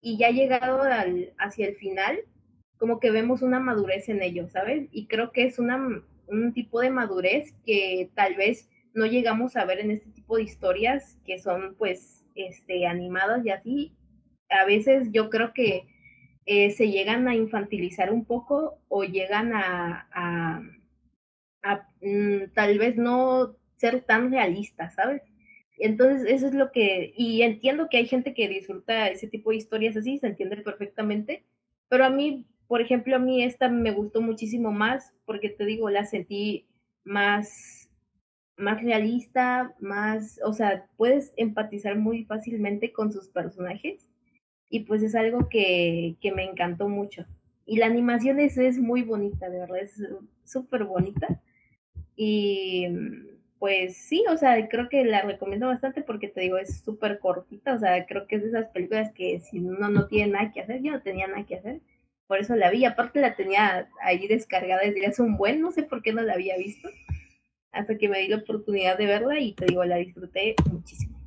y 0.00 0.18
ya 0.18 0.30
llegado 0.30 0.82
al, 0.82 1.32
hacia 1.38 1.68
el 1.68 1.76
final, 1.76 2.18
como 2.78 2.98
que 2.98 3.10
vemos 3.12 3.42
una 3.42 3.60
madurez 3.60 4.08
en 4.08 4.22
ellos, 4.22 4.52
¿sabes? 4.52 4.88
Y 4.90 5.06
creo 5.06 5.30
que 5.30 5.44
es 5.44 5.58
una, 5.60 6.02
un 6.26 6.52
tipo 6.52 6.80
de 6.80 6.90
madurez 6.90 7.54
que 7.64 8.10
tal 8.14 8.34
vez 8.34 8.68
no 8.92 9.06
llegamos 9.06 9.56
a 9.56 9.64
ver 9.64 9.80
en 9.80 9.92
este 9.92 10.10
tipo 10.10 10.36
de 10.36 10.42
historias 10.42 11.18
que 11.24 11.38
son 11.38 11.74
pues 11.76 12.17
este, 12.38 12.86
animadas 12.86 13.44
y 13.44 13.50
así. 13.50 13.92
A 14.48 14.64
veces 14.64 15.08
yo 15.12 15.30
creo 15.30 15.52
que 15.52 15.86
eh, 16.46 16.70
se 16.70 16.90
llegan 16.90 17.28
a 17.28 17.34
infantilizar 17.34 18.10
un 18.12 18.24
poco 18.24 18.78
o 18.88 19.04
llegan 19.04 19.52
a, 19.52 20.08
a, 20.12 20.62
mm, 22.00 22.52
tal 22.54 22.78
vez 22.78 22.96
no 22.96 23.56
ser 23.76 24.00
tan 24.02 24.32
realistas, 24.32 24.94
¿sabes? 24.94 25.22
Entonces, 25.78 26.26
eso 26.26 26.46
es 26.48 26.54
lo 26.54 26.72
que, 26.72 27.12
y 27.16 27.42
entiendo 27.42 27.88
que 27.90 27.98
hay 27.98 28.06
gente 28.06 28.34
que 28.34 28.48
disfruta 28.48 29.08
ese 29.08 29.28
tipo 29.28 29.50
de 29.50 29.56
historias 29.56 29.96
así, 29.96 30.18
se 30.18 30.26
entiende 30.26 30.56
perfectamente, 30.56 31.44
pero 31.88 32.04
a 32.04 32.10
mí, 32.10 32.46
por 32.66 32.80
ejemplo, 32.80 33.16
a 33.16 33.18
mí 33.18 33.42
esta 33.42 33.68
me 33.68 33.92
gustó 33.92 34.20
muchísimo 34.20 34.72
más 34.72 35.12
porque 35.26 35.50
te 35.50 35.66
digo, 35.66 35.90
la 35.90 36.06
sentí 36.06 36.66
más, 37.04 37.77
más 38.58 38.82
realista, 38.82 39.74
más, 39.80 40.40
o 40.44 40.52
sea, 40.52 40.86
puedes 40.96 41.32
empatizar 41.36 41.96
muy 41.96 42.24
fácilmente 42.24 42.92
con 42.92 43.12
sus 43.12 43.28
personajes 43.28 44.08
y 44.68 44.80
pues 44.80 45.02
es 45.02 45.14
algo 45.14 45.48
que, 45.48 46.16
que 46.20 46.32
me 46.32 46.44
encantó 46.44 46.88
mucho. 46.88 47.24
Y 47.64 47.76
la 47.78 47.86
animación 47.86 48.40
es, 48.40 48.58
es 48.58 48.78
muy 48.78 49.02
bonita, 49.02 49.48
de 49.48 49.58
verdad, 49.60 49.78
es 49.78 50.02
súper 50.44 50.84
bonita. 50.84 51.40
Y 52.16 52.86
pues 53.58 53.96
sí, 53.96 54.24
o 54.30 54.36
sea, 54.36 54.68
creo 54.68 54.88
que 54.88 55.04
la 55.04 55.22
recomiendo 55.22 55.66
bastante 55.66 56.02
porque 56.02 56.28
te 56.28 56.40
digo, 56.40 56.58
es 56.58 56.80
súper 56.80 57.18
cortita, 57.18 57.74
o 57.74 57.78
sea, 57.78 58.06
creo 58.06 58.26
que 58.26 58.36
es 58.36 58.42
de 58.42 58.48
esas 58.48 58.68
películas 58.68 59.12
que 59.12 59.40
si 59.40 59.58
uno 59.58 59.88
no 59.88 60.06
tiene 60.06 60.32
nada 60.32 60.52
que 60.52 60.60
hacer, 60.60 60.82
yo 60.82 60.92
no 60.92 61.02
tenía 61.02 61.26
nada 61.26 61.44
que 61.44 61.56
hacer, 61.56 61.80
por 62.26 62.38
eso 62.38 62.54
la 62.56 62.70
vi, 62.70 62.84
aparte 62.84 63.20
la 63.20 63.34
tenía 63.36 63.88
ahí 64.02 64.28
descargada 64.28 64.82
desde 64.82 65.06
hace 65.06 65.22
un 65.22 65.36
buen, 65.36 65.60
no 65.60 65.72
sé 65.72 65.82
por 65.82 66.02
qué 66.02 66.12
no 66.12 66.22
la 66.22 66.34
había 66.34 66.56
visto, 66.56 66.88
hasta 67.72 67.96
que 67.96 68.08
me 68.08 68.20
di 68.20 68.28
la 68.28 68.38
oportunidad 68.38 68.98
de 68.98 69.06
verla 69.06 69.40
y 69.40 69.52
te 69.54 69.66
digo, 69.66 69.84
la 69.84 69.96
disfruté 69.96 70.54
muchísimo. 70.70 71.18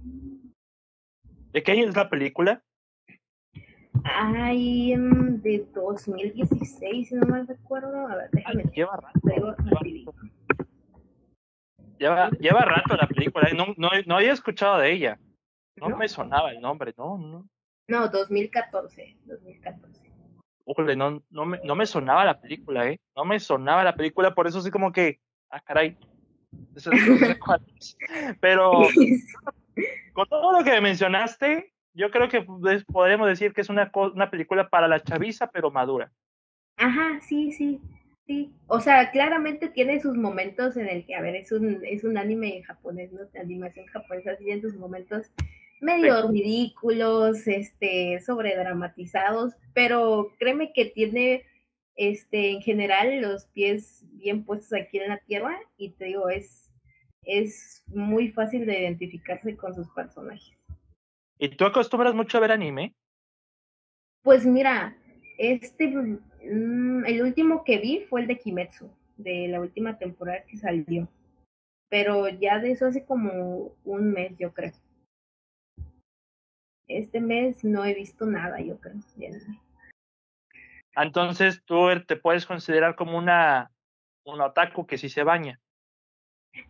¿De 1.54 1.64
qué 1.64 1.74
año 1.74 1.88
es 1.88 1.96
la 1.96 2.10
película? 2.10 2.64
Ay, 4.04 4.96
mm, 4.96 5.42
de 5.42 5.66
2016, 5.74 7.10
si 7.10 7.16
no 7.16 7.28
mal 7.28 7.48
recuerdo. 7.48 8.08
A 8.08 8.16
ver, 8.16 8.30
déjame. 8.32 8.64
lleva 8.74 8.98
rato. 8.98 9.20
Lleva, 12.00 12.30
lleva 12.32 12.62
rato 12.62 12.96
la 12.96 13.08
película, 13.08 13.50
no, 13.54 13.76
no, 13.78 13.90
no 14.08 14.16
había 14.16 14.32
escuchado 14.32 14.80
de 14.80 14.92
ella. 14.92 15.20
No, 15.76 15.96
me 15.96 16.08
sonaba 16.08 16.52
el 16.52 16.62
nombre, 16.62 16.94
no, 16.98 17.18
no. 17.18 17.48
No, 17.88 18.08
2014, 18.08 19.18
2014. 19.26 20.96
no, 20.96 21.24
no, 21.30 21.46
me, 21.46 21.60
no 21.64 21.76
me 21.76 21.86
sonaba 21.86 22.26
la 22.26 22.40
película, 22.40 22.88
¿eh? 22.88 23.00
No 23.16 23.26
me 23.26 23.40
sonaba 23.40 23.84
la 23.84 23.96
película, 23.96 24.34
por 24.34 24.48
eso 24.48 24.62
sí 24.62 24.72
como 24.72 24.92
que, 24.92 25.20
ah, 25.50 25.60
caray. 25.60 25.98
Pero 28.40 28.72
con 30.14 30.28
todo 30.28 30.60
lo 30.60 30.64
que 30.64 30.82
mencionaste, 30.82 31.74
yo 31.94 32.12
creo 32.12 32.30
que 32.30 32.46
podríamos 32.92 33.28
decir 33.28 33.54
que 33.54 33.62
es 33.62 33.70
una, 33.70 33.92
una 33.94 34.30
película 34.30 34.70
para 34.70 34.88
la 34.88 35.02
chaviza, 35.02 35.48
pero 35.48 35.72
madura. 35.72 36.12
Ajá, 36.78 37.20
sí, 37.22 37.52
sí. 37.52 37.80
Sí, 38.28 38.54
o 38.68 38.80
sea, 38.80 39.12
claramente 39.12 39.68
tiene 39.68 40.00
sus 40.00 40.16
momentos 40.16 40.78
en 40.78 40.88
el 40.88 41.06
que, 41.06 41.16
a 41.16 41.22
ver, 41.22 41.36
es 41.36 41.52
un, 41.52 41.82
es 41.84 42.04
un 42.04 42.18
anime 42.18 42.62
japonés, 42.64 43.12
¿no? 43.12 43.26
De 43.26 43.40
animación 43.40 43.88
japonesa, 43.88 44.38
tiene 44.38 44.62
sus 44.62 44.76
momentos 44.76 45.32
medio 45.82 46.30
ridículos, 46.30 47.48
este, 47.48 48.20
sobredramatizados, 48.22 49.54
pero 49.74 50.32
créeme 50.38 50.72
que 50.74 50.86
tiene, 50.86 51.44
este, 51.96 52.52
en 52.52 52.62
general 52.62 53.22
los 53.22 53.46
pies 53.48 54.06
bien 54.14 54.44
puestos 54.44 54.74
aquí 54.74 55.00
en 55.00 55.10
la 55.10 55.18
tierra 55.20 55.60
y 55.78 55.92
te 55.92 56.06
digo, 56.06 56.30
es, 56.30 56.72
es 57.24 57.84
muy 57.88 58.30
fácil 58.30 58.66
de 58.66 58.80
identificarse 58.80 59.56
con 59.56 59.76
sus 59.76 59.90
personajes. 59.90 60.58
¿Y 61.38 61.50
tú 61.50 61.66
acostumbras 61.66 62.14
mucho 62.14 62.38
a 62.38 62.42
ver 62.42 62.52
anime? 62.52 62.94
Pues 64.24 64.46
mira, 64.46 64.96
este, 65.38 65.88
mm, 65.88 67.06
el 67.06 67.22
último 67.24 67.64
que 67.64 67.80
vi 67.80 68.06
fue 68.10 68.22
el 68.22 68.28
de 68.28 68.38
Kimetsu, 68.38 68.90
de 69.18 69.48
la 69.48 69.60
última 69.60 69.98
temporada 69.98 70.44
que 70.46 70.58
salió. 70.58 71.08
Pero 71.90 72.30
ya 72.30 72.60
de 72.60 72.72
eso 72.72 72.86
hace 72.86 73.04
como 73.04 73.76
un 73.84 74.12
mes, 74.14 74.38
yo 74.38 74.54
creo. 74.54 74.72
Este 76.88 77.20
mes 77.20 77.64
no 77.64 77.86
he 77.86 77.94
visto 77.94 78.26
nada, 78.26 78.62
yo 78.62 78.80
creo. 78.80 78.98
Entonces 80.96 81.64
tú 81.66 81.88
te 82.06 82.16
puedes 82.16 82.46
considerar 82.46 82.96
como 82.96 83.18
una 83.18 83.72
un 84.24 84.42
otaku 84.42 84.86
que 84.86 84.98
sí 84.98 85.10
se 85.10 85.24
baña. 85.24 85.60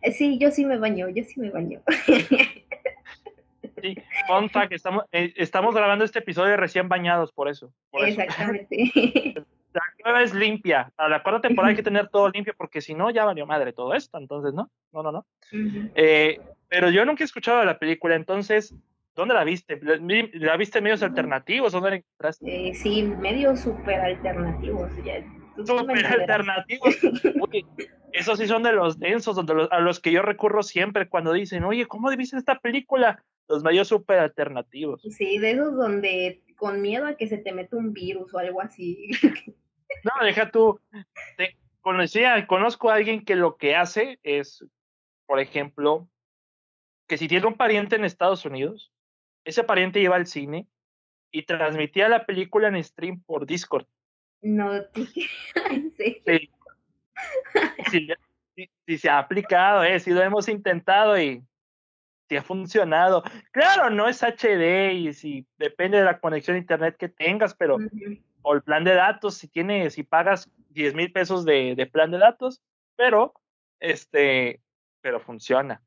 Eh, 0.00 0.12
sí, 0.12 0.38
yo 0.38 0.50
sí 0.50 0.64
me 0.64 0.78
baño, 0.78 1.08
yo 1.08 1.24
sí 1.24 1.40
me 1.40 1.50
baño. 1.50 1.80
Sí, 3.82 3.96
que 4.68 4.74
estamos, 4.74 5.04
eh, 5.10 5.32
estamos 5.36 5.74
grabando 5.74 6.04
este 6.04 6.20
episodio 6.20 6.56
recién 6.56 6.88
bañados, 6.88 7.32
por 7.32 7.48
eso. 7.48 7.72
Exactamente. 7.92 8.76
La 9.72 9.82
cueva 10.02 10.22
es 10.22 10.34
limpia. 10.34 10.92
A 10.98 11.08
la 11.08 11.22
cuarta 11.22 11.48
temporada 11.48 11.70
hay 11.70 11.76
que 11.76 11.82
tener 11.82 12.08
todo 12.08 12.28
limpio 12.28 12.54
porque 12.56 12.82
si 12.82 12.94
no, 12.94 13.10
ya 13.10 13.24
valió 13.24 13.46
madre 13.46 13.72
todo 13.72 13.94
esto. 13.94 14.18
Entonces, 14.18 14.52
no, 14.52 14.70
no, 14.92 15.02
no, 15.02 15.12
no. 15.12 15.26
Eh, 15.94 16.38
pero 16.68 16.90
yo 16.90 17.06
nunca 17.06 17.24
he 17.24 17.26
escuchado 17.26 17.60
de 17.60 17.64
la 17.64 17.78
película, 17.78 18.14
entonces, 18.14 18.74
¿dónde 19.14 19.34
la 19.34 19.44
viste? 19.44 19.80
¿La 19.82 20.56
viste 20.56 20.78
en 20.78 20.84
medios 20.84 21.02
alternativos? 21.02 21.72
¿Dónde 21.72 21.90
la 21.90 21.96
encontraste? 21.96 22.70
Eh, 22.70 22.74
sí, 22.74 23.02
medios 23.02 23.60
súper 23.60 24.00
alternativos. 24.00 24.90
Súper 25.64 26.06
alternativos. 26.06 26.96
esos 28.12 28.38
sí 28.38 28.46
son 28.46 28.62
de 28.62 28.72
los 28.72 28.98
densos, 28.98 29.36
donde 29.36 29.68
a 29.70 29.80
los 29.80 30.00
que 30.00 30.12
yo 30.12 30.22
recurro 30.22 30.62
siempre 30.62 31.08
cuando 31.08 31.32
dicen, 31.32 31.64
oye, 31.64 31.86
¿cómo 31.86 32.10
viste 32.10 32.36
esta 32.36 32.58
película? 32.58 33.22
Los 33.48 33.62
medios 33.62 33.88
súper 33.88 34.18
alternativos. 34.18 35.02
Sí, 35.02 35.38
de 35.38 35.52
esos 35.52 35.76
donde 35.76 36.42
con 36.56 36.80
miedo 36.80 37.06
a 37.06 37.16
que 37.16 37.26
se 37.26 37.38
te 37.38 37.52
meta 37.52 37.76
un 37.76 37.92
virus 37.92 38.32
o 38.32 38.38
algo 38.38 38.60
así. 38.60 39.10
no, 40.04 40.24
deja 40.24 40.50
tú. 40.50 40.80
Te 41.36 41.56
conocía, 41.80 42.46
conozco 42.46 42.90
a 42.90 42.94
alguien 42.94 43.24
que 43.24 43.34
lo 43.34 43.56
que 43.56 43.74
hace 43.74 44.20
es, 44.22 44.64
por 45.26 45.40
ejemplo, 45.40 46.08
que 47.08 47.18
si 47.18 47.28
tiene 47.28 47.46
un 47.46 47.56
pariente 47.56 47.96
en 47.96 48.04
Estados 48.04 48.44
Unidos, 48.44 48.91
ese 49.44 49.64
pariente 49.64 50.00
iba 50.00 50.16
al 50.16 50.26
cine 50.26 50.66
y 51.30 51.44
transmitía 51.44 52.08
la 52.08 52.26
película 52.26 52.68
en 52.68 52.82
stream 52.82 53.22
por 53.22 53.46
Discord. 53.46 53.86
No, 54.42 54.70
sí. 56.26 56.50
Sí, 58.54 58.68
sí, 58.86 58.98
se 58.98 59.08
ha 59.08 59.18
aplicado, 59.18 59.84
eh, 59.84 59.98
sí 60.00 60.10
lo 60.10 60.22
hemos 60.22 60.48
intentado 60.48 61.18
y 61.18 61.42
ha 62.36 62.42
funcionado. 62.42 63.22
Claro, 63.50 63.90
no 63.90 64.08
es 64.08 64.22
HD 64.22 64.92
y 64.94 65.12
si 65.12 65.46
depende 65.58 65.98
de 65.98 66.04
la 66.04 66.20
conexión 66.20 66.56
a 66.56 66.60
internet 66.60 66.96
que 66.96 67.08
tengas, 67.08 67.54
pero 67.54 67.78
o 68.42 68.54
el 68.54 68.62
plan 68.62 68.84
de 68.84 68.94
datos, 68.94 69.36
si 69.36 69.48
tienes, 69.48 69.94
si 69.94 70.02
pagas 70.02 70.50
10 70.70 70.94
mil 70.94 71.12
pesos 71.12 71.44
de, 71.44 71.74
de, 71.76 71.86
plan 71.86 72.10
de 72.10 72.18
datos, 72.18 72.62
pero 72.96 73.34
este, 73.80 74.60
pero 75.00 75.20
funciona. 75.20 75.82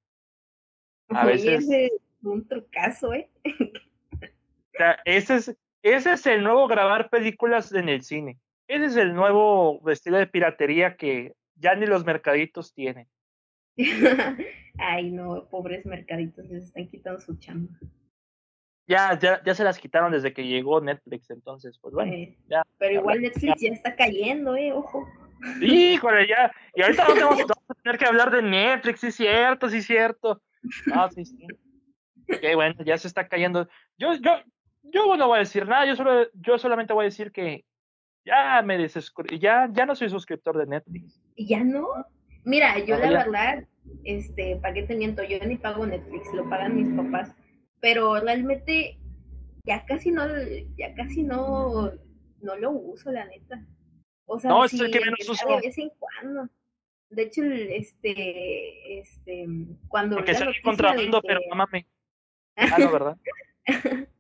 A 1.10 1.26
veces 1.26 1.68
es 1.70 1.92
un 2.32 2.48
trucazo, 2.48 3.14
¿eh? 3.14 3.30
O 3.46 4.78
sea, 4.78 5.00
ese 5.06 5.36
es, 5.36 5.58
ese 5.82 6.14
es 6.14 6.26
el 6.26 6.44
nuevo 6.44 6.68
grabar 6.68 7.10
películas 7.10 7.72
en 7.74 7.90
el 7.90 8.02
cine. 8.02 8.40
Ese 8.68 8.86
es 8.86 8.96
el 8.98 9.14
nuevo 9.14 9.82
estilo 9.90 10.18
de 10.18 10.28
piratería 10.28 10.98
que 10.98 11.34
ya 11.56 11.76
ni 11.76 11.86
los 11.86 12.06
mercaditos 12.06 12.74
tienen. 12.74 13.08
Ay, 14.78 15.12
no, 15.12 15.48
pobres 15.50 15.86
mercaditos, 15.86 16.46
les 16.50 16.66
están 16.66 16.88
quitando 16.90 17.20
su 17.20 17.38
chamba. 17.38 17.74
Ya, 18.88 19.18
ya, 19.18 19.42
ya 19.44 19.56
se 19.56 19.64
las 19.64 19.80
quitaron 19.80 20.12
desde 20.12 20.34
que 20.34 20.46
llegó 20.46 20.80
Netflix, 20.80 21.30
entonces, 21.32 21.80
pues 21.80 21.94
bueno. 21.94 22.14
ya, 22.48 22.64
pero 22.78 22.94
igual 22.96 23.22
Netflix 23.22 23.62
ya. 23.62 23.70
está 23.70 23.96
cayendo, 23.96 24.56
eh, 24.56 24.72
ojo. 24.74 25.08
Híjole, 25.60 26.28
ya. 26.28 26.52
Y 26.76 26.82
ahorita 26.84 27.08
no 27.08 27.30
vamos, 27.30 27.42
a 27.42 27.74
tener 27.84 27.98
que 27.98 28.06
hablar 28.06 28.32
de 28.32 28.42
Netflix, 28.42 29.00
sí, 29.00 29.12
cierto, 29.12 29.70
sí, 29.70 29.82
cierto. 29.82 30.42
Ah, 30.94 31.10
sí, 31.14 31.26
sí. 31.26 31.48
Ok, 32.30 32.56
bueno, 32.56 32.76
ya 32.84 32.98
se 32.98 33.08
está 33.08 33.28
cayendo. 33.28 33.68
Yo, 33.98 34.14
yo, 34.16 34.32
yo 34.84 35.16
no 35.16 35.28
voy 35.28 35.38
a 35.38 35.40
decir 35.40 35.68
nada, 35.68 35.86
yo, 35.86 35.96
solo, 35.96 36.28
yo 36.34 36.58
solamente 36.58 36.94
voy 36.94 37.04
a 37.04 37.06
decir 37.06 37.32
que 37.32 37.66
ya 38.26 38.62
me 38.64 38.88
ya, 39.40 39.70
ya 39.72 39.86
no 39.86 39.96
soy 39.96 40.10
suscriptor 40.10 40.58
de 40.58 40.66
Netflix. 40.66 41.22
¿Ya 41.38 41.64
no? 41.64 41.88
Mira, 42.44 42.80
yo 42.80 42.98
la 42.98 43.10
verdad, 43.10 43.68
este, 44.04 44.58
¿para 44.58 44.74
qué 44.74 44.84
te 44.84 44.96
miento? 44.96 45.24
Yo 45.24 45.40
ni 45.46 45.58
pago 45.58 45.86
Netflix, 45.86 46.34
lo 46.34 46.50
pagan 46.50 46.76
mis 46.76 46.96
papás, 46.96 47.34
pero 47.82 48.20
realmente 48.20 49.00
ya 49.66 49.86
casi 49.86 50.12
no, 50.12 50.24
ya 50.78 50.94
casi 50.96 51.24
no, 51.24 51.92
no 52.42 52.56
lo 52.56 52.72
uso, 52.72 53.12
la 53.12 53.26
neta. 53.26 53.66
O 54.26 54.40
sea, 54.40 54.50
no, 54.50 54.66
es 54.66 54.74
el 54.74 54.92
que 54.92 55.00
menos 55.00 55.30
uso. 55.30 55.48
De 55.48 55.62
vez 55.62 55.78
en 55.78 55.92
cuando. 56.00 56.50
De 57.10 57.24
hecho, 57.24 57.44
este, 57.44 59.00
este, 59.00 59.48
cuando... 59.88 60.16
Porque 60.18 60.34
salí 60.34 60.60
contrabando, 60.62 61.22
pero 61.22 61.40
mamá 61.50 61.68
Ah, 62.56 62.78
no, 62.80 62.92
¿verdad? 62.92 63.18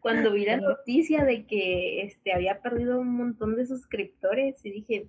cuando 0.00 0.32
vi 0.32 0.44
la 0.44 0.56
noticia 0.56 1.24
de 1.24 1.44
que 1.44 2.02
este 2.02 2.32
había 2.32 2.60
perdido 2.60 2.98
un 2.98 3.14
montón 3.14 3.56
de 3.56 3.66
suscriptores 3.66 4.64
y 4.64 4.70
dije, 4.70 5.06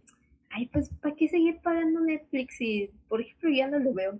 ay, 0.50 0.67
pues, 0.67 0.89
¿para 1.01 1.15
qué 1.15 1.27
seguir 1.27 1.59
pagando 1.62 2.01
Netflix 2.01 2.57
si, 2.57 2.91
por 3.07 3.21
ejemplo, 3.21 3.50
ya 3.50 3.67
no 3.67 3.79
lo 3.79 3.93
veo? 3.93 4.19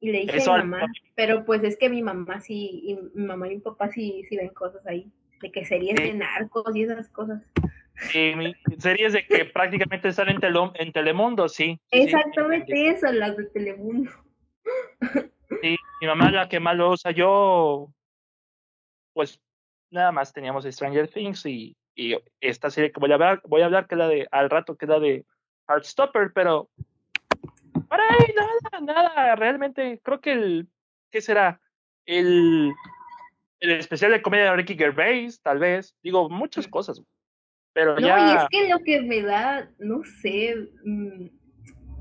Y 0.00 0.12
le 0.12 0.20
dije 0.20 0.38
a 0.42 0.56
mi 0.56 0.64
mamá, 0.64 0.86
pero 1.16 1.44
pues 1.44 1.62
es 1.64 1.76
que 1.76 1.88
mi 1.88 2.02
mamá 2.02 2.40
sí, 2.40 2.80
y 2.84 2.98
mi 3.14 3.26
mamá 3.26 3.48
y 3.48 3.56
mi 3.56 3.60
papá 3.60 3.90
sí, 3.90 4.22
sí 4.28 4.36
ven 4.36 4.50
cosas 4.50 4.86
ahí, 4.86 5.10
de 5.42 5.50
que 5.50 5.64
series 5.64 5.96
de 5.96 6.14
narcos 6.14 6.74
y 6.74 6.82
esas 6.82 7.08
cosas. 7.08 7.42
Sí, 7.96 8.32
series 8.78 9.12
de 9.12 9.26
que 9.26 9.44
prácticamente 9.44 10.08
están 10.08 10.28
en, 10.28 10.40
en 10.74 10.92
Telemundo, 10.92 11.48
sí. 11.48 11.80
Exactamente 11.90 12.90
eso, 12.90 13.10
las 13.10 13.36
de 13.36 13.44
Telemundo. 13.46 14.10
Sí, 15.62 15.76
mi 16.00 16.06
mamá 16.06 16.26
es 16.26 16.32
la 16.32 16.48
que 16.48 16.60
más 16.60 16.76
lo 16.76 16.90
usa. 16.90 17.10
Yo, 17.10 17.92
pues, 19.14 19.40
nada 19.90 20.12
más 20.12 20.32
teníamos 20.32 20.64
Stranger 20.64 21.08
Things 21.08 21.46
y, 21.46 21.76
y 21.94 22.16
esta 22.40 22.70
serie 22.70 22.92
que 22.92 23.00
voy 23.00 23.10
a 23.10 23.14
hablar, 23.14 23.42
voy 23.44 23.62
a 23.62 23.66
hablar 23.66 23.86
que 23.86 23.96
la 23.96 24.08
de, 24.08 24.28
al 24.30 24.50
rato 24.50 24.76
que 24.76 24.86
la 24.86 25.00
de 25.00 25.24
Heartstopper, 25.68 26.32
pero 26.32 26.70
para 27.88 28.04
ahí 28.04 28.34
nada, 28.36 28.80
nada, 28.80 29.36
realmente 29.36 30.00
creo 30.02 30.20
que 30.20 30.32
el, 30.32 30.68
¿qué 31.10 31.20
será? 31.20 31.60
El, 32.06 32.72
el 33.60 33.70
especial 33.72 34.12
de 34.12 34.22
comedia 34.22 34.46
de 34.46 34.56
Ricky 34.56 34.76
Gervais, 34.76 35.40
tal 35.40 35.58
vez, 35.58 35.94
digo, 36.02 36.28
muchas 36.28 36.68
cosas, 36.68 37.02
pero 37.72 37.94
no, 37.94 38.06
ya... 38.06 38.18
y 38.18 38.36
es 38.36 38.42
que 38.50 38.68
lo 38.68 38.78
que 38.80 39.02
me 39.02 39.22
da, 39.22 39.70
no 39.78 40.02
sé, 40.04 40.54
mm, 40.84 41.26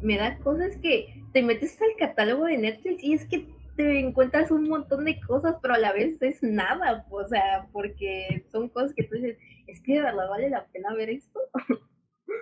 me 0.01 0.17
da 0.17 0.37
cosas 0.39 0.77
que 0.77 1.23
te 1.33 1.41
metes 1.41 1.79
al 1.81 1.95
catálogo 1.97 2.45
de 2.45 2.57
Netflix 2.57 3.03
y 3.03 3.13
es 3.13 3.25
que 3.25 3.47
te 3.75 3.99
encuentras 3.99 4.49
un 4.49 4.67
montón 4.67 5.05
de 5.05 5.19
cosas, 5.21 5.55
pero 5.61 5.75
a 5.75 5.77
la 5.77 5.93
vez 5.93 6.19
es 6.21 6.41
nada, 6.41 7.05
o 7.09 7.27
sea, 7.27 7.67
porque 7.71 8.43
son 8.51 8.69
cosas 8.69 8.93
que 8.95 9.03
tú 9.03 9.15
dices, 9.15 9.37
es 9.67 9.81
que 9.81 9.93
de 9.93 10.01
verdad 10.01 10.27
vale 10.29 10.49
la 10.49 10.65
pena 10.65 10.93
ver 10.95 11.11
esto. 11.11 11.39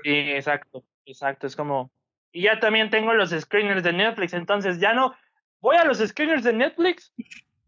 Sí, 0.03 0.11
exacto, 0.31 0.85
exacto, 1.05 1.47
es 1.47 1.55
como... 1.55 1.91
Y 2.31 2.43
ya 2.43 2.59
también 2.59 2.89
tengo 2.89 3.13
los 3.13 3.31
screeners 3.31 3.83
de 3.83 3.93
Netflix, 3.93 4.33
entonces 4.33 4.79
ya 4.79 4.93
no, 4.93 5.13
voy 5.59 5.75
a 5.77 5.85
los 5.85 5.99
screeners 5.99 6.43
de 6.43 6.53
Netflix, 6.53 7.13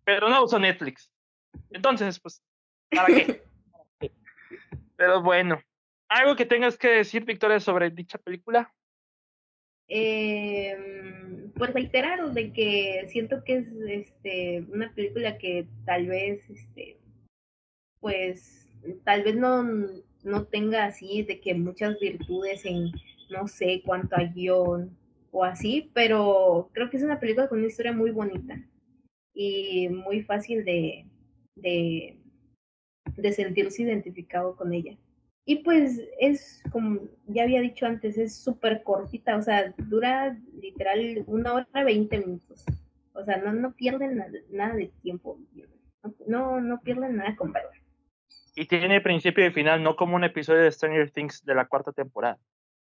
pero 0.04 0.30
no 0.30 0.44
uso 0.44 0.60
Netflix. 0.60 1.12
Entonces, 1.72 2.20
pues, 2.20 2.42
¿para 2.90 3.08
qué? 3.08 3.44
pero 4.98 5.22
bueno, 5.22 5.60
¿algo 6.08 6.36
que 6.36 6.46
tengas 6.46 6.78
que 6.78 6.90
decir, 6.90 7.26
Victoria, 7.26 7.60
sobre 7.60 7.90
dicha 7.90 8.18
película? 8.18 8.74
Eh, 9.88 10.78
pues 11.56 11.74
reiteraros 11.74 12.34
de 12.34 12.52
que 12.52 13.06
siento 13.10 13.44
que 13.44 13.58
es 13.58 13.68
este 13.88 14.66
una 14.72 14.94
película 14.94 15.38
que 15.38 15.68
tal 15.86 16.08
vez 16.08 16.42
este 16.50 16.98
pues 18.00 18.68
tal 19.04 19.24
vez 19.24 19.36
no, 19.36 19.64
no 20.24 20.46
tenga 20.46 20.86
así 20.86 21.24
de 21.24 21.40
que 21.40 21.54
muchas 21.54 22.00
virtudes 22.00 22.66
en 22.66 22.92
no 23.30 23.48
sé 23.48 23.82
cuánto 23.86 24.16
a 24.16 24.24
guion 24.24 24.96
o 25.32 25.44
así, 25.44 25.92
pero 25.94 26.70
creo 26.74 26.90
que 26.90 26.98
es 26.98 27.04
una 27.04 27.20
película 27.20 27.48
con 27.48 27.60
una 27.60 27.68
historia 27.68 27.92
muy 27.92 28.12
bonita 28.12 28.62
y 29.34 29.90
muy 29.90 30.24
fácil 30.24 30.64
de, 30.66 31.06
de, 31.56 32.18
de 33.16 33.32
sentirse 33.34 33.84
identificado 33.84 34.56
con 34.56 34.74
ella. 34.74 34.98
Y 35.50 35.64
pues 35.64 36.02
es, 36.20 36.62
como 36.74 37.00
ya 37.26 37.44
había 37.44 37.62
dicho 37.62 37.86
antes, 37.86 38.18
es 38.18 38.36
súper 38.36 38.84
cortita, 38.84 39.38
o 39.38 39.42
sea, 39.42 39.74
dura 39.78 40.38
literal 40.62 41.24
una 41.26 41.54
hora 41.54 41.84
veinte 41.86 42.18
minutos. 42.18 42.66
O 43.14 43.24
sea, 43.24 43.38
no, 43.38 43.54
no 43.54 43.74
pierden 43.74 44.22
nada, 44.52 44.76
de 44.76 44.92
tiempo, 45.02 45.40
no, 46.28 46.60
no 46.60 46.82
pierden 46.82 47.16
nada 47.16 47.34
con 47.38 47.54
verla. 47.54 47.72
Y 48.58 48.66
tiene 48.66 49.00
principio 49.00 49.46
y 49.46 49.52
final, 49.52 49.82
no 49.82 49.96
como 49.96 50.18
un 50.18 50.26
episodio 50.26 50.64
de 50.64 50.72
Stranger 50.72 51.12
Things 51.12 51.46
de 51.46 51.56
la 51.56 51.66
cuarta 51.66 51.94
temporada. 51.94 52.38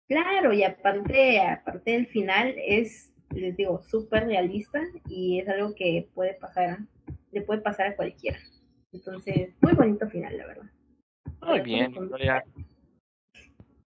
Claro, 0.08 0.54
y 0.54 0.63
aparte, 0.63 1.41
aparte 1.41 1.91
del 1.91 2.08
final 2.08 2.56
es, 2.58 3.13
les 3.32 3.58
digo, 3.58 3.82
súper 3.82 4.28
realista 4.28 4.80
y 5.10 5.41
es 5.41 5.50
algo 5.50 5.76
que 5.76 6.08
puede 6.13 6.36
pasar, 6.36 6.78
le 7.34 7.41
puede 7.41 7.60
pasar 7.60 7.88
a 7.88 7.96
cualquiera. 7.98 8.39
Entonces, 8.94 9.54
muy 9.60 9.74
bonito 9.74 10.10
final, 10.10 10.38
la 10.38 10.48
verdad. 10.48 10.70
Muy 11.41 11.60
bien, 11.62 11.93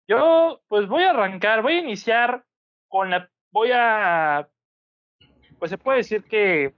Yo, 0.09 0.61
pues 0.69 0.87
voy 0.87 1.03
a 1.03 1.11
arrancar, 1.11 1.63
voy 1.63 1.75
a 1.75 1.81
iniciar 1.81 2.45
con 2.89 3.11
la. 3.11 3.31
Voy 3.51 3.71
a. 3.73 4.49
Pues 5.59 5.71
se 5.71 5.79
puede 5.79 5.99
decir 5.99 6.25
que. 6.25 6.75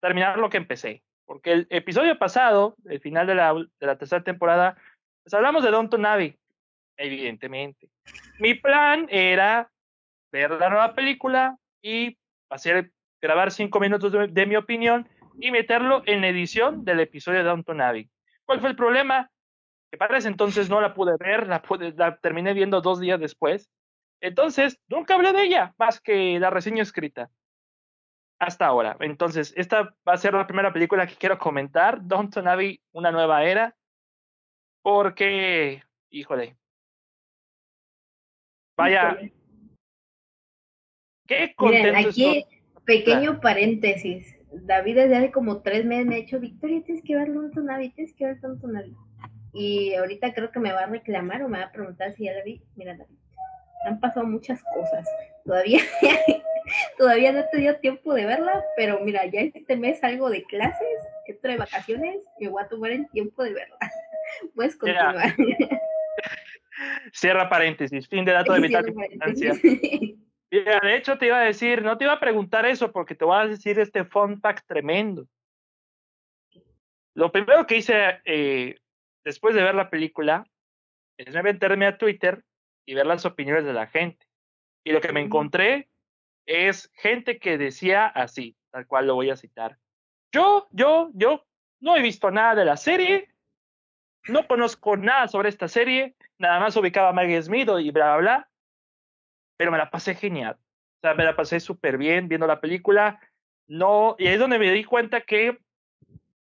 Terminar 0.00 0.38
lo 0.38 0.48
que 0.48 0.58
empecé. 0.58 1.02
Porque 1.26 1.52
el 1.52 1.66
episodio 1.70 2.18
pasado, 2.18 2.76
el 2.86 3.00
final 3.00 3.26
de 3.26 3.34
la, 3.34 3.52
de 3.52 3.86
la 3.86 3.98
tercera 3.98 4.22
temporada, 4.22 4.78
pues 5.28 5.34
hablamos 5.34 5.62
de 5.62 5.70
Don 5.70 5.90
Navi, 5.98 6.34
evidentemente. 6.96 7.90
Mi 8.38 8.54
plan 8.54 9.06
era 9.10 9.70
ver 10.32 10.52
la 10.52 10.70
nueva 10.70 10.94
película 10.94 11.58
y 11.82 12.16
hacer, 12.48 12.92
grabar 13.20 13.50
cinco 13.50 13.78
minutos 13.78 14.10
de, 14.10 14.46
mi 14.46 14.56
opinión 14.56 15.06
y 15.38 15.50
meterlo 15.50 16.02
en 16.06 16.22
la 16.22 16.28
edición 16.28 16.84
del 16.84 17.00
episodio 17.00 17.40
de 17.40 17.44
Don 17.44 17.64
Navi. 17.76 18.08
¿Cuál 18.46 18.60
fue 18.60 18.70
el 18.70 18.76
problema? 18.76 19.30
Que 19.90 19.98
para 19.98 20.18
ese 20.18 20.28
entonces 20.28 20.68
no 20.68 20.80
la 20.80 20.94
pude 20.94 21.16
ver, 21.18 21.46
la, 21.46 21.62
pude, 21.62 21.92
la 21.92 22.16
terminé 22.18 22.52
viendo 22.52 22.80
dos 22.80 23.00
días 23.00 23.18
después. 23.18 23.70
Entonces, 24.20 24.78
nunca 24.88 25.14
hablé 25.14 25.32
de 25.32 25.44
ella, 25.44 25.74
más 25.78 26.00
que 26.00 26.38
la 26.38 26.50
reseña 26.50 26.82
escrita. 26.82 27.30
Hasta 28.40 28.66
ahora. 28.66 28.96
Entonces, 29.00 29.52
esta 29.56 29.94
va 30.06 30.12
a 30.12 30.18
ser 30.18 30.34
la 30.34 30.46
primera 30.46 30.72
película 30.72 31.06
que 31.06 31.16
quiero 31.16 31.38
comentar, 31.38 32.06
Downton 32.06 32.46
Abbey, 32.46 32.80
una 32.92 33.10
nueva 33.10 33.44
era, 33.44 33.74
porque, 34.82 35.82
híjole, 36.10 36.56
vaya, 38.76 39.18
qué 41.26 41.52
contento 41.56 41.88
Miren, 41.88 42.06
aquí, 42.08 42.44
pequeño 42.84 43.40
paréntesis. 43.40 44.34
David 44.50 44.96
desde 44.96 45.16
hace 45.16 45.32
como 45.32 45.62
tres 45.62 45.84
meses 45.84 46.06
me 46.06 46.14
ha 46.14 46.18
dicho, 46.18 46.40
Victoria, 46.40 46.82
tienes 46.84 47.04
que 47.04 47.16
ver 47.16 47.32
Downton 47.32 47.70
Abbey, 47.70 47.90
tienes 47.90 48.14
que 48.14 48.24
ver 48.24 48.40
Downton 48.40 48.76
Abbey. 48.76 48.94
Y 49.58 49.92
ahorita 49.94 50.32
creo 50.34 50.52
que 50.52 50.60
me 50.60 50.72
va 50.72 50.84
a 50.84 50.86
reclamar 50.86 51.42
o 51.42 51.48
me 51.48 51.58
va 51.58 51.64
a 51.64 51.72
preguntar 51.72 52.12
si 52.12 52.26
ya 52.26 52.32
la 52.32 52.44
vi. 52.44 52.62
Mira, 52.76 52.96
han 53.84 53.98
pasado 53.98 54.24
muchas 54.24 54.62
cosas. 54.62 55.04
Todavía, 55.44 55.80
todavía 56.98 57.32
no 57.32 57.40
he 57.40 57.48
tenido 57.50 57.74
tiempo 57.78 58.14
de 58.14 58.24
verla, 58.24 58.64
pero 58.76 59.00
mira, 59.00 59.26
ya 59.26 59.40
este 59.40 59.76
mes 59.76 59.98
salgo 59.98 60.30
de 60.30 60.44
clases, 60.44 61.08
entro 61.26 61.50
de 61.50 61.56
vacaciones, 61.56 62.18
me 62.38 62.48
voy 62.48 62.62
a 62.62 62.68
tomar 62.68 62.92
el 62.92 63.08
tiempo 63.10 63.42
de 63.42 63.54
verla. 63.54 63.78
Puedes 64.54 64.76
continuar. 64.76 65.34
Cierra 67.12 67.48
paréntesis, 67.48 68.08
fin 68.08 68.24
de 68.24 68.32
dato 68.34 68.52
de 68.52 68.60
vital 68.60 68.88
importancia. 68.88 69.54
de 70.50 70.96
hecho 70.96 71.18
te 71.18 71.26
iba 71.26 71.40
a 71.40 71.44
decir, 71.44 71.82
no 71.82 71.98
te 71.98 72.04
iba 72.04 72.12
a 72.12 72.20
preguntar 72.20 72.64
eso 72.64 72.92
porque 72.92 73.16
te 73.16 73.24
voy 73.24 73.40
a 73.40 73.48
decir 73.48 73.80
este 73.80 74.04
fun 74.04 74.40
fact 74.40 74.68
tremendo. 74.68 75.26
Lo 77.14 77.32
primero 77.32 77.66
que 77.66 77.78
hice 77.78 78.20
eh, 78.24 78.76
después 79.28 79.54
de 79.54 79.62
ver 79.62 79.74
la 79.74 79.90
película, 79.90 80.46
es 81.18 81.34
meterme 81.42 81.86
a 81.86 81.98
Twitter 81.98 82.46
y 82.86 82.94
ver 82.94 83.04
las 83.04 83.26
opiniones 83.26 83.66
de 83.66 83.74
la 83.74 83.86
gente. 83.86 84.26
Y 84.84 84.92
lo 84.92 85.02
que 85.02 85.12
me 85.12 85.20
encontré 85.20 85.90
es 86.46 86.90
gente 86.94 87.38
que 87.38 87.58
decía 87.58 88.06
así, 88.06 88.56
tal 88.70 88.86
cual 88.86 89.06
lo 89.06 89.16
voy 89.16 89.28
a 89.28 89.36
citar. 89.36 89.76
Yo, 90.32 90.66
yo, 90.70 91.10
yo 91.12 91.44
no 91.80 91.94
he 91.94 92.00
visto 92.00 92.30
nada 92.30 92.54
de 92.54 92.64
la 92.64 92.78
serie, 92.78 93.28
no 94.28 94.46
conozco 94.46 94.96
nada 94.96 95.28
sobre 95.28 95.50
esta 95.50 95.68
serie, 95.68 96.16
nada 96.38 96.58
más 96.58 96.74
ubicaba 96.78 97.10
a 97.10 97.12
Maggie 97.12 97.42
Smith 97.42 97.68
y 97.80 97.90
bla, 97.90 98.16
bla, 98.16 98.16
bla, 98.16 98.50
pero 99.58 99.70
me 99.70 99.76
la 99.76 99.90
pasé 99.90 100.14
genial. 100.14 100.56
O 100.58 101.00
sea, 101.02 101.12
me 101.12 101.24
la 101.24 101.36
pasé 101.36 101.60
súper 101.60 101.98
bien 101.98 102.28
viendo 102.28 102.46
la 102.46 102.62
película. 102.62 103.20
No, 103.66 104.16
y 104.18 104.26
ahí 104.26 104.34
es 104.34 104.40
donde 104.40 104.58
me 104.58 104.72
di 104.72 104.84
cuenta 104.84 105.20
que 105.20 105.58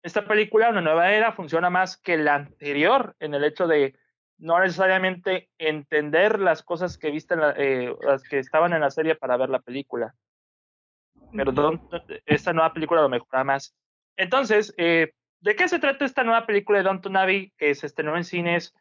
esta 0.01 0.25
película, 0.25 0.69
Una 0.69 0.81
Nueva 0.81 1.11
Era, 1.11 1.31
funciona 1.31 1.69
más 1.69 1.97
que 1.97 2.17
la 2.17 2.35
anterior 2.35 3.15
en 3.19 3.33
el 3.33 3.43
hecho 3.43 3.67
de 3.67 3.95
no 4.37 4.59
necesariamente 4.59 5.49
entender 5.57 6.39
las 6.39 6.63
cosas 6.63 6.97
que 6.97 7.11
viste, 7.11 7.35
eh, 7.57 7.93
las 8.01 8.23
que 8.23 8.39
estaban 8.39 8.73
en 8.73 8.81
la 8.81 8.89
serie 8.89 9.15
para 9.15 9.35
ver 9.37 9.49
la 9.49 9.59
película. 9.59 10.15
Pero 11.33 11.79
esta 12.25 12.53
nueva 12.53 12.73
película 12.73 13.01
lo 13.01 13.09
mejora 13.09 13.43
más. 13.43 13.75
Entonces, 14.15 14.73
eh, 14.77 15.13
¿de 15.41 15.55
qué 15.55 15.67
se 15.67 15.79
trata 15.79 16.05
esta 16.05 16.23
nueva 16.23 16.45
película 16.45 16.79
de 16.79 16.85
Don 16.85 17.17
Abbey 17.17 17.53
que 17.57 17.75
se 17.75 17.85
estrenó 17.85 18.15
en 18.15 18.23
cines? 18.23 18.73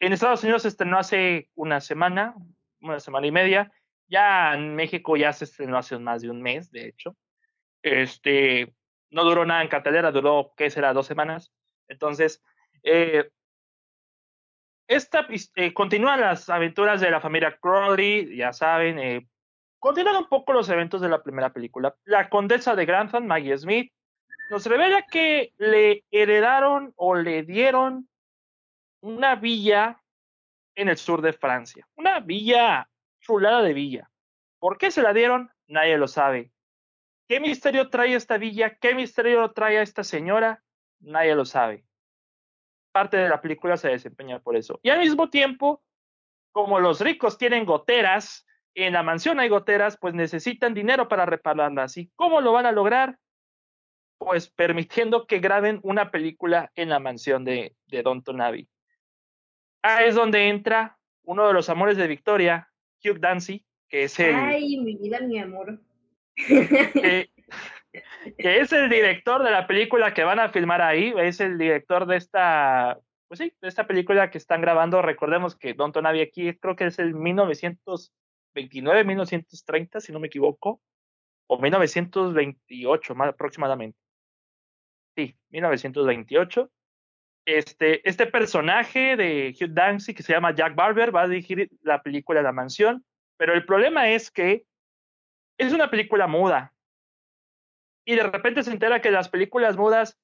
En 0.00 0.12
Estados 0.12 0.42
Unidos 0.44 0.62
se 0.62 0.68
estrenó 0.68 0.98
hace 0.98 1.48
una 1.54 1.80
semana, 1.80 2.34
una 2.80 3.00
semana 3.00 3.26
y 3.26 3.32
media. 3.32 3.72
Ya 4.06 4.54
en 4.54 4.74
México 4.74 5.16
ya 5.16 5.32
se 5.32 5.44
estrenó 5.44 5.78
hace 5.78 5.98
más 5.98 6.22
de 6.22 6.30
un 6.30 6.42
mes, 6.42 6.70
de 6.70 6.88
hecho. 6.88 7.16
Este, 7.82 8.74
no 9.10 9.24
duró 9.24 9.44
nada 9.44 9.62
en 9.62 9.68
cartelera, 9.68 10.12
duró, 10.12 10.52
¿qué 10.56 10.70
será? 10.70 10.92
Dos 10.92 11.06
semanas. 11.06 11.52
Entonces, 11.88 12.42
eh, 12.82 13.30
esta 14.86 15.26
eh, 15.56 15.74
continúa 15.74 16.16
las 16.16 16.48
aventuras 16.48 17.00
de 17.00 17.10
la 17.10 17.20
familia 17.20 17.58
Crowley, 17.60 18.36
ya 18.36 18.52
saben, 18.52 18.98
eh, 18.98 19.28
continúan 19.78 20.16
un 20.16 20.28
poco 20.28 20.52
los 20.52 20.68
eventos 20.68 21.00
de 21.00 21.08
la 21.08 21.22
primera 21.22 21.52
película. 21.52 21.94
La 22.04 22.28
condesa 22.28 22.74
de 22.74 22.86
Grantham, 22.86 23.26
Maggie 23.26 23.56
Smith, 23.58 23.92
nos 24.50 24.64
revela 24.66 25.04
que 25.10 25.52
le 25.58 26.04
heredaron 26.10 26.92
o 26.96 27.14
le 27.14 27.42
dieron 27.42 28.08
una 29.02 29.34
villa 29.36 30.00
en 30.74 30.88
el 30.88 30.96
sur 30.96 31.20
de 31.20 31.32
Francia, 31.32 31.86
una 31.96 32.20
villa 32.20 32.88
chulada 33.20 33.62
de 33.62 33.74
villa. 33.74 34.10
¿Por 34.58 34.78
qué 34.78 34.90
se 34.90 35.02
la 35.02 35.12
dieron? 35.12 35.50
Nadie 35.66 35.98
lo 35.98 36.08
sabe. 36.08 36.50
¿Qué 37.28 37.40
misterio 37.40 37.90
trae 37.90 38.14
esta 38.14 38.38
villa? 38.38 38.76
¿Qué 38.76 38.94
misterio 38.94 39.52
trae 39.52 39.76
a 39.78 39.82
esta 39.82 40.02
señora? 40.02 40.64
Nadie 41.00 41.34
lo 41.34 41.44
sabe. 41.44 41.84
Parte 42.90 43.18
de 43.18 43.28
la 43.28 43.42
película 43.42 43.76
se 43.76 43.88
desempeña 43.88 44.40
por 44.40 44.56
eso. 44.56 44.80
Y 44.82 44.88
al 44.88 45.00
mismo 45.00 45.28
tiempo, 45.28 45.82
como 46.52 46.80
los 46.80 47.02
ricos 47.02 47.36
tienen 47.36 47.66
goteras, 47.66 48.46
en 48.74 48.94
la 48.94 49.02
mansión 49.02 49.40
hay 49.40 49.50
goteras, 49.50 49.98
pues 50.00 50.14
necesitan 50.14 50.72
dinero 50.72 51.06
para 51.06 51.26
repararlas. 51.26 51.98
¿Y 51.98 52.10
cómo 52.16 52.40
lo 52.40 52.52
van 52.52 52.64
a 52.64 52.72
lograr? 52.72 53.18
Pues 54.16 54.48
permitiendo 54.48 55.26
que 55.26 55.38
graben 55.38 55.80
una 55.82 56.10
película 56.10 56.72
en 56.74 56.88
la 56.88 56.98
mansión 56.98 57.44
de, 57.44 57.76
de 57.86 58.02
Don 58.02 58.22
Tonavi. 58.22 58.70
Ah, 59.82 60.02
es 60.02 60.14
donde 60.14 60.48
entra 60.48 60.98
uno 61.24 61.46
de 61.46 61.52
los 61.52 61.68
amores 61.68 61.98
de 61.98 62.06
Victoria, 62.06 62.72
Hugh 63.04 63.20
Dancy, 63.20 63.66
que 63.86 64.04
es 64.04 64.18
el... 64.18 64.34
Ay, 64.34 64.78
mi 64.78 64.96
vida, 64.96 65.20
mi 65.20 65.38
amor 65.38 65.78
que, 66.46 67.30
es 68.38 68.72
el 68.72 68.88
director 68.88 69.42
de 69.42 69.50
la 69.50 69.66
película 69.66 70.14
que 70.14 70.24
van 70.24 70.38
a 70.38 70.48
filmar 70.50 70.82
ahí, 70.82 71.12
es 71.18 71.40
el 71.40 71.58
director 71.58 72.06
de 72.06 72.16
esta, 72.16 72.98
pues 73.28 73.38
sí, 73.38 73.52
de 73.60 73.68
esta 73.68 73.86
película 73.86 74.30
que 74.30 74.38
están 74.38 74.60
grabando. 74.60 75.02
Recordemos 75.02 75.56
que 75.56 75.74
Don 75.74 75.92
Tonavi 75.92 76.20
aquí 76.20 76.54
creo 76.54 76.76
que 76.76 76.86
es 76.86 76.98
el 76.98 77.14
1929, 77.14 79.04
1930, 79.04 80.00
si 80.00 80.12
no 80.12 80.20
me 80.20 80.28
equivoco, 80.28 80.80
o 81.48 81.58
1928 81.58 83.14
más 83.14 83.30
aproximadamente. 83.30 83.98
Sí, 85.16 85.36
1928. 85.50 86.70
Este, 87.44 88.06
este 88.06 88.26
personaje 88.26 89.16
de 89.16 89.56
Hugh 89.58 89.72
Dancy 89.72 90.12
que 90.12 90.22
se 90.22 90.34
llama 90.34 90.54
Jack 90.54 90.74
Barber 90.74 91.14
va 91.14 91.22
a 91.22 91.28
dirigir 91.28 91.70
la 91.80 92.02
película 92.02 92.42
La 92.42 92.52
Mansión, 92.52 93.04
pero 93.38 93.54
el 93.54 93.64
problema 93.64 94.10
es 94.10 94.30
que 94.30 94.66
es 95.58 95.72
una 95.72 95.90
película 95.90 96.26
muda. 96.26 96.72
Y 98.04 98.14
de 98.14 98.22
repente 98.22 98.62
se 98.62 98.70
entera 98.70 99.02
que 99.02 99.10
las 99.10 99.28
películas 99.28 99.76
mudas 99.76 100.18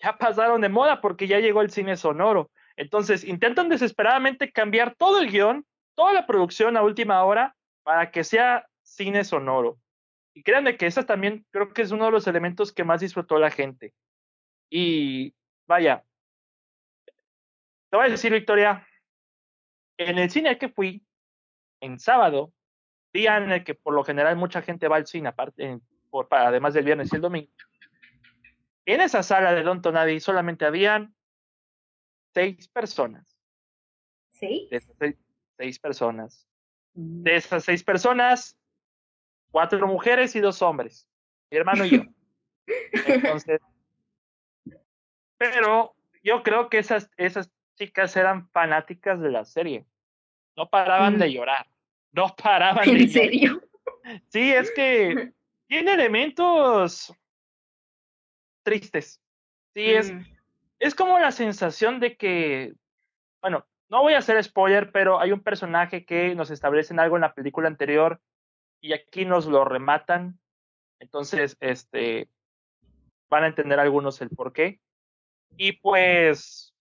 ya 0.00 0.16
pasaron 0.16 0.60
de 0.60 0.68
moda 0.68 1.00
porque 1.00 1.26
ya 1.26 1.38
llegó 1.38 1.60
el 1.60 1.70
cine 1.70 1.96
sonoro. 1.96 2.50
Entonces 2.76 3.24
intentan 3.24 3.68
desesperadamente 3.68 4.50
cambiar 4.50 4.94
todo 4.94 5.20
el 5.20 5.30
guion, 5.30 5.66
toda 5.94 6.12
la 6.12 6.26
producción 6.26 6.76
a 6.76 6.82
última 6.82 7.22
hora 7.24 7.54
para 7.82 8.10
que 8.10 8.24
sea 8.24 8.66
cine 8.82 9.24
sonoro. 9.24 9.78
Y 10.34 10.42
créanme 10.42 10.76
que 10.76 10.86
esa 10.86 11.04
también 11.04 11.44
creo 11.50 11.72
que 11.72 11.82
es 11.82 11.90
uno 11.90 12.06
de 12.06 12.12
los 12.12 12.26
elementos 12.26 12.72
que 12.72 12.84
más 12.84 13.00
disfrutó 13.00 13.38
la 13.38 13.50
gente. 13.50 13.92
Y 14.70 15.34
vaya, 15.66 16.04
te 17.90 17.96
voy 17.96 18.06
a 18.06 18.10
decir, 18.10 18.32
Victoria, 18.32 18.86
en 19.96 20.18
el 20.18 20.30
cine 20.30 20.58
que 20.58 20.68
fui, 20.68 21.04
en 21.80 21.98
sábado, 21.98 22.52
día 23.12 23.36
en 23.36 23.50
el 23.50 23.64
que 23.64 23.74
por 23.74 23.94
lo 23.94 24.04
general 24.04 24.36
mucha 24.36 24.62
gente 24.62 24.88
va 24.88 24.96
al 24.96 25.06
cine, 25.06 25.28
aparte, 25.28 25.80
por, 26.10 26.28
además 26.30 26.74
del 26.74 26.84
viernes 26.84 27.12
y 27.12 27.16
el 27.16 27.22
domingo. 27.22 27.50
En 28.86 29.00
esa 29.00 29.22
sala 29.22 29.52
de 29.52 29.62
Don 29.62 29.82
Tonadi 29.82 30.20
solamente 30.20 30.64
habían 30.64 31.14
seis 32.34 32.68
personas. 32.68 33.38
¿Sí? 34.32 34.68
seis, 35.56 35.78
personas. 35.78 36.46
Mm. 36.94 37.22
De 37.22 37.36
esas 37.36 37.64
seis 37.64 37.82
personas, 37.82 38.56
cuatro 39.50 39.86
mujeres 39.86 40.36
y 40.36 40.40
dos 40.40 40.62
hombres. 40.62 41.08
Mi 41.50 41.58
hermano 41.58 41.84
y 41.84 41.90
yo. 41.90 42.02
Entonces, 43.06 43.60
pero 45.36 45.94
yo 46.22 46.42
creo 46.42 46.68
que 46.68 46.78
esas, 46.78 47.10
esas 47.16 47.50
chicas 47.76 48.16
eran 48.16 48.48
fanáticas 48.50 49.20
de 49.20 49.30
la 49.30 49.44
serie. 49.44 49.86
No 50.56 50.68
paraban 50.68 51.16
mm. 51.16 51.18
de 51.18 51.32
llorar 51.32 51.66
no 52.18 52.34
paraban. 52.34 52.88
¿En 52.88 53.08
serio? 53.08 53.62
Sí, 54.28 54.52
es 54.52 54.70
que 54.72 55.32
tiene 55.68 55.92
elementos 55.92 57.14
tristes. 58.64 59.22
Sí, 59.74 59.90
es, 59.90 60.12
mm. 60.12 60.24
es 60.80 60.94
como 60.94 61.18
la 61.18 61.30
sensación 61.30 62.00
de 62.00 62.16
que, 62.16 62.74
bueno, 63.40 63.66
no 63.88 64.02
voy 64.02 64.14
a 64.14 64.18
hacer 64.18 64.42
spoiler, 64.42 64.90
pero 64.90 65.20
hay 65.20 65.30
un 65.30 65.42
personaje 65.42 66.04
que 66.04 66.34
nos 66.34 66.50
establecen 66.50 66.98
algo 66.98 67.16
en 67.16 67.22
la 67.22 67.34
película 67.34 67.68
anterior 67.68 68.20
y 68.80 68.94
aquí 68.94 69.24
nos 69.24 69.46
lo 69.46 69.64
rematan. 69.64 70.40
Entonces, 70.98 71.56
este, 71.60 72.28
van 73.30 73.44
a 73.44 73.48
entender 73.48 73.78
algunos 73.78 74.20
el 74.20 74.30
por 74.30 74.52
qué. 74.52 74.80
Y 75.56 75.72
pues, 75.72 76.74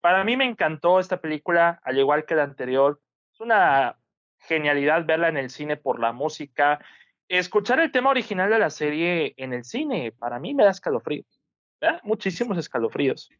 para 0.00 0.22
mí 0.22 0.36
me 0.36 0.44
encantó 0.44 1.00
esta 1.00 1.20
película, 1.20 1.80
al 1.82 1.98
igual 1.98 2.24
que 2.24 2.36
la 2.36 2.44
anterior 2.44 3.00
una 3.42 3.98
genialidad 4.38 5.04
verla 5.04 5.28
en 5.28 5.36
el 5.36 5.50
cine 5.50 5.76
por 5.76 6.00
la 6.00 6.12
música. 6.12 6.80
Escuchar 7.28 7.80
el 7.80 7.92
tema 7.92 8.10
original 8.10 8.48
de 8.48 8.58
la 8.58 8.70
serie 8.70 9.34
en 9.36 9.52
el 9.52 9.64
cine, 9.64 10.12
para 10.12 10.38
mí 10.38 10.54
me 10.54 10.64
da 10.64 10.70
escalofríos. 10.70 11.40
Muchísimos 12.04 12.56
escalofríos. 12.58 13.30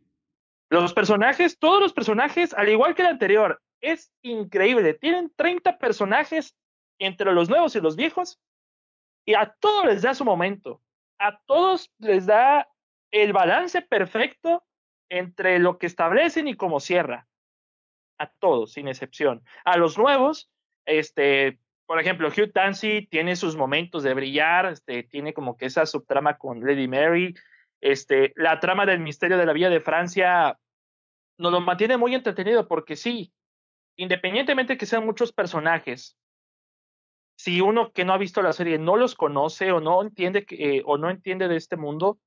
Los 0.68 0.92
personajes, 0.92 1.58
todos 1.58 1.80
los 1.80 1.92
personajes, 1.92 2.52
al 2.54 2.68
igual 2.68 2.94
que 2.94 3.02
el 3.02 3.08
anterior, 3.08 3.62
es 3.80 4.12
increíble. 4.22 4.94
Tienen 4.94 5.32
30 5.36 5.78
personajes 5.78 6.56
entre 6.98 7.32
los 7.32 7.48
nuevos 7.48 7.76
y 7.76 7.80
los 7.80 7.94
viejos 7.94 8.40
y 9.24 9.34
a 9.34 9.54
todos 9.60 9.86
les 9.86 10.02
da 10.02 10.14
su 10.14 10.24
momento. 10.24 10.80
A 11.18 11.38
todos 11.46 11.92
les 11.98 12.26
da 12.26 12.68
el 13.12 13.32
balance 13.32 13.82
perfecto 13.82 14.64
entre 15.08 15.58
lo 15.58 15.78
que 15.78 15.86
establecen 15.86 16.48
y 16.48 16.54
cómo 16.54 16.80
cierra 16.80 17.28
a 18.18 18.28
todos, 18.28 18.72
sin 18.72 18.88
excepción. 18.88 19.42
A 19.64 19.76
los 19.76 19.98
nuevos, 19.98 20.50
este, 20.84 21.58
por 21.86 22.00
ejemplo, 22.00 22.28
Hugh 22.28 22.52
Dancy 22.52 23.06
tiene 23.10 23.36
sus 23.36 23.56
momentos 23.56 24.02
de 24.02 24.14
brillar, 24.14 24.66
este, 24.66 25.02
tiene 25.02 25.34
como 25.34 25.56
que 25.56 25.66
esa 25.66 25.86
subtrama 25.86 26.38
con 26.38 26.60
Lady 26.64 26.88
Mary, 26.88 27.34
este, 27.80 28.32
la 28.36 28.60
trama 28.60 28.86
del 28.86 29.00
misterio 29.00 29.36
de 29.36 29.46
la 29.46 29.52
Villa 29.52 29.70
de 29.70 29.80
Francia 29.80 30.58
nos 31.38 31.52
lo 31.52 31.60
mantiene 31.60 31.96
muy 31.96 32.14
entretenido 32.14 32.68
porque 32.68 32.96
sí, 32.96 33.32
independientemente 33.96 34.76
que 34.76 34.86
sean 34.86 35.04
muchos 35.04 35.32
personajes, 35.32 36.16
si 37.36 37.60
uno 37.60 37.92
que 37.92 38.04
no 38.04 38.12
ha 38.12 38.18
visto 38.18 38.40
la 38.40 38.52
serie 38.52 38.78
no 38.78 38.96
los 38.96 39.14
conoce 39.14 39.72
o 39.72 39.80
no 39.80 40.02
entiende 40.02 40.46
eh, 40.50 40.82
o 40.84 40.96
no 40.96 41.10
entiende 41.10 41.48
de 41.48 41.56
este 41.56 41.76
mundo, 41.76 42.20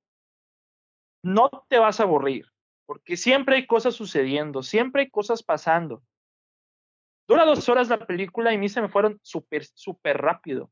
no 1.23 1.49
te 1.69 1.79
vas 1.79 1.99
a 1.99 2.03
aburrir 2.03 2.45
porque 2.85 3.17
siempre 3.17 3.55
hay 3.55 3.67
cosas 3.67 3.95
sucediendo, 3.95 4.63
siempre 4.63 5.03
hay 5.03 5.09
cosas 5.09 5.43
pasando. 5.43 6.03
Dura 7.27 7.45
dos 7.45 7.67
horas 7.69 7.89
la 7.89 8.05
película 8.05 8.51
y 8.51 8.55
a 8.55 8.59
mí 8.59 8.69
se 8.69 8.81
me 8.81 8.89
fueron 8.89 9.19
súper, 9.23 9.65
súper 9.65 10.17
rápido, 10.17 10.71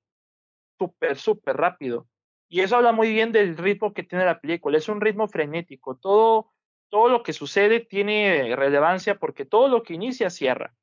súper, 0.77 1.17
súper 1.17 1.57
rápido. 1.57 2.07
Y 2.47 2.61
eso 2.61 2.75
habla 2.75 2.91
muy 2.91 3.11
bien 3.11 3.31
del 3.31 3.57
ritmo 3.57 3.93
que 3.93 4.03
tiene 4.03 4.25
la 4.25 4.39
película. 4.39 4.77
Es 4.77 4.87
un 4.87 5.01
ritmo 5.01 5.27
frenético. 5.27 5.95
Todo, 5.95 6.51
todo 6.89 7.09
lo 7.09 7.23
que 7.23 7.33
sucede 7.33 7.79
tiene 7.79 8.55
relevancia 8.55 9.17
porque 9.17 9.45
todo 9.45 9.67
lo 9.67 9.81
que 9.81 9.95
inicia 9.95 10.29
cierra. 10.29 10.75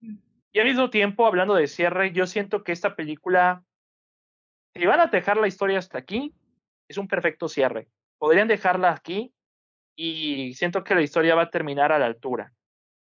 Y 0.00 0.58
al 0.58 0.66
mismo 0.66 0.90
tiempo, 0.90 1.26
hablando 1.26 1.54
de 1.54 1.68
cierre, 1.68 2.12
yo 2.12 2.26
siento 2.26 2.64
que 2.64 2.72
esta 2.72 2.96
película, 2.96 3.62
si 4.74 4.84
van 4.86 4.98
a 4.98 5.06
dejar 5.06 5.36
la 5.36 5.46
historia 5.46 5.78
hasta 5.78 5.98
aquí, 5.98 6.34
es 6.88 6.98
un 6.98 7.06
perfecto 7.06 7.46
cierre. 7.46 7.88
Podrían 8.18 8.48
dejarla 8.48 8.92
aquí 8.92 9.32
y 9.96 10.52
siento 10.54 10.84
que 10.84 10.94
la 10.94 11.02
historia 11.02 11.34
va 11.34 11.42
a 11.42 11.50
terminar 11.50 11.90
a 11.90 11.98
la 11.98 12.06
altura. 12.06 12.52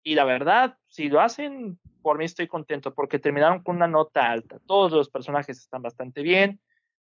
Y 0.02 0.14
la 0.14 0.24
verdad, 0.24 0.78
si 0.86 1.08
lo 1.08 1.20
hacen, 1.20 1.78
por 2.00 2.16
mí 2.16 2.24
estoy 2.24 2.46
contento 2.46 2.94
porque 2.94 3.18
terminaron 3.18 3.62
con 3.62 3.76
una 3.76 3.88
nota 3.88 4.30
alta. 4.30 4.58
Todos 4.66 4.92
los 4.92 5.10
personajes 5.10 5.58
están 5.58 5.82
bastante 5.82 6.22
bien. 6.22 6.60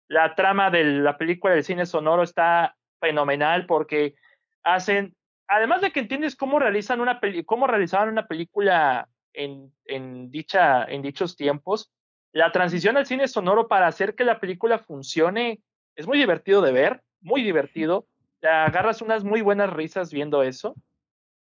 La 0.08 0.36
trama 0.36 0.72
de 0.72 0.84
la 0.84 1.18
película 1.18 1.54
del 1.54 1.64
cine 1.64 1.86
sonoro 1.86 2.24
está 2.24 2.76
fenomenal 3.00 3.68
porque 3.68 4.16
hacen, 4.64 5.16
además 5.48 5.82
de 5.82 5.92
que 5.92 6.00
entiendes 6.00 6.36
cómo 6.36 6.60
realizan 6.60 7.00
una 7.00 7.22
cómo 7.46 7.68
realizaban 7.68 8.10
una 8.10 8.28
película 8.28 9.08
en, 9.34 9.72
en, 9.86 10.32
dicha, 10.32 10.84
en 10.84 11.04
dichos 11.04 11.36
tiempos, 11.36 11.94
la 12.34 12.52
transición 12.52 12.98
al 12.98 13.06
cine 13.06 13.28
sonoro 13.28 13.68
para 13.68 13.88
hacer 13.88 14.16
que 14.16 14.26
la 14.26 14.40
película 14.40 14.80
funcione 14.80 15.62
es 15.96 16.08
muy 16.08 16.18
divertido 16.18 16.62
de 16.62 16.72
ver, 16.72 17.02
muy 17.22 17.44
divertido 17.44 18.08
agarras 18.42 19.02
unas 19.02 19.24
muy 19.24 19.42
buenas 19.42 19.72
risas 19.72 20.12
viendo 20.12 20.44
eso. 20.44 20.76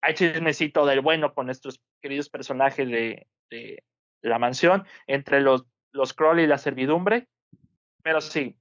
Hay 0.00 0.14
chismecito 0.14 0.84
del 0.84 1.00
bueno 1.00 1.34
con 1.34 1.46
nuestros 1.46 1.80
queridos 2.00 2.28
personajes 2.28 2.88
de, 2.88 3.26
de 3.50 3.84
la 4.20 4.38
mansión, 4.38 4.84
entre 5.06 5.40
los, 5.40 5.64
los 5.92 6.12
Kroll 6.12 6.40
y 6.40 6.46
la 6.46 6.58
servidumbre. 6.58 7.28
Pero 8.02 8.20
sí. 8.20 8.56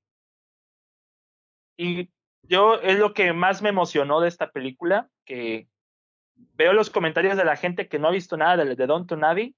Y 1.78 2.12
yo 2.44 2.76
es 2.76 3.00
lo 3.00 3.13
que 3.13 3.34
más 3.34 3.62
me 3.62 3.70
emocionó 3.70 4.22
de 4.22 4.28
esta 4.28 4.52
película, 4.52 5.10
que 5.26 5.67
veo 6.36 6.74
los 6.74 6.89
comentarios 6.89 7.38
de 7.38 7.46
la 7.46 7.56
gente 7.56 7.88
que 7.88 8.00
no 8.00 8.08
ha 8.08 8.12
visto 8.12 8.38
nada 8.38 8.63
de, 8.63 8.76
de 8.76 8.88
Don 8.88 9.08
Tonavi, 9.08 9.56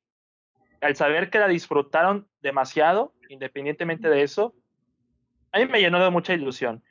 al 0.82 0.96
saber 0.96 1.30
que 1.30 1.40
la 1.40 1.48
disfrutaron 1.48 2.28
demasiado, 2.42 3.14
independientemente 3.30 4.10
de 4.10 4.24
eso, 4.24 4.54
a 5.52 5.60
mí 5.60 5.66
me 5.66 5.80
llenó 5.80 6.04
de 6.04 6.10
mucha 6.10 6.34
ilusión. 6.34 6.84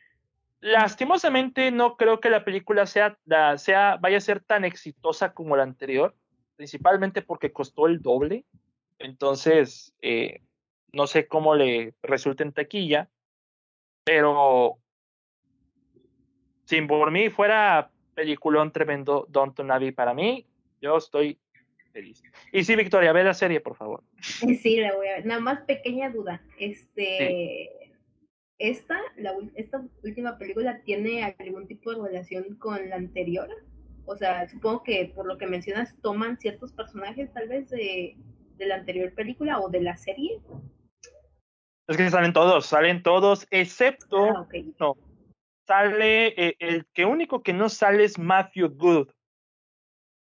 Lastimosamente 0.62 1.72
no 1.72 1.96
creo 1.96 2.20
que 2.20 2.30
la 2.30 2.44
película 2.44 2.86
sea, 2.86 3.18
sea, 3.56 3.98
vaya 4.00 4.18
a 4.18 4.20
ser 4.20 4.44
tan 4.44 4.64
exitosa 4.64 5.34
como 5.34 5.56
la 5.56 5.64
anterior, 5.64 6.14
principalmente 6.54 7.20
porque 7.20 7.52
costó 7.52 7.88
el 7.88 8.00
doble. 8.00 8.44
Entonces, 9.00 9.92
eh, 10.02 10.40
no 10.92 11.08
sé 11.08 11.26
cómo 11.26 11.56
le 11.56 11.94
resulta 12.00 12.44
en 12.44 12.52
taquilla, 12.52 13.10
pero 14.04 14.78
sin 16.64 16.86
por 16.86 17.10
mí 17.10 17.28
fuera 17.28 17.90
peliculón 18.14 18.70
tremendo 18.70 19.26
Don 19.30 19.52
Tonavi 19.52 19.90
para 19.90 20.14
mí, 20.14 20.46
yo 20.80 20.96
estoy 20.96 21.40
feliz. 21.92 22.22
Y 22.52 22.62
sí, 22.62 22.76
Victoria, 22.76 23.12
ve 23.12 23.24
la 23.24 23.34
serie, 23.34 23.60
por 23.60 23.74
favor. 23.74 24.04
Sí, 24.20 24.76
la 24.76 24.94
voy 24.94 25.08
a 25.08 25.16
ver. 25.16 25.26
Nada 25.26 25.40
más 25.40 25.62
pequeña 25.62 26.08
duda. 26.10 26.40
Este, 26.56 27.81
esta, 28.62 28.96
la, 29.16 29.34
esta 29.56 29.82
última 30.04 30.38
película 30.38 30.80
tiene 30.84 31.34
algún 31.38 31.66
tipo 31.66 31.92
de 31.92 32.08
relación 32.08 32.54
con 32.56 32.88
la 32.88 32.94
anterior. 32.94 33.48
O 34.06 34.14
sea, 34.14 34.48
supongo 34.48 34.84
que 34.84 35.12
por 35.16 35.26
lo 35.26 35.36
que 35.36 35.48
mencionas 35.48 35.96
toman 36.00 36.38
ciertos 36.38 36.72
personajes 36.72 37.32
tal 37.32 37.48
vez 37.48 37.68
de, 37.70 38.16
de 38.58 38.66
la 38.66 38.76
anterior 38.76 39.12
película 39.14 39.58
o 39.58 39.68
de 39.68 39.80
la 39.80 39.96
serie. 39.96 40.40
Es 41.88 41.96
que 41.96 42.08
salen 42.08 42.32
todos, 42.32 42.66
salen 42.66 43.02
todos, 43.02 43.48
excepto 43.50 44.28
ah, 44.28 44.46
no, 44.78 44.96
sale 45.66 46.28
eh, 46.28 46.54
el 46.60 46.86
que 46.92 47.04
único 47.04 47.42
que 47.42 47.52
no 47.52 47.68
sale 47.68 48.04
es 48.04 48.16
Matthew 48.16 48.68
Good. 48.76 49.08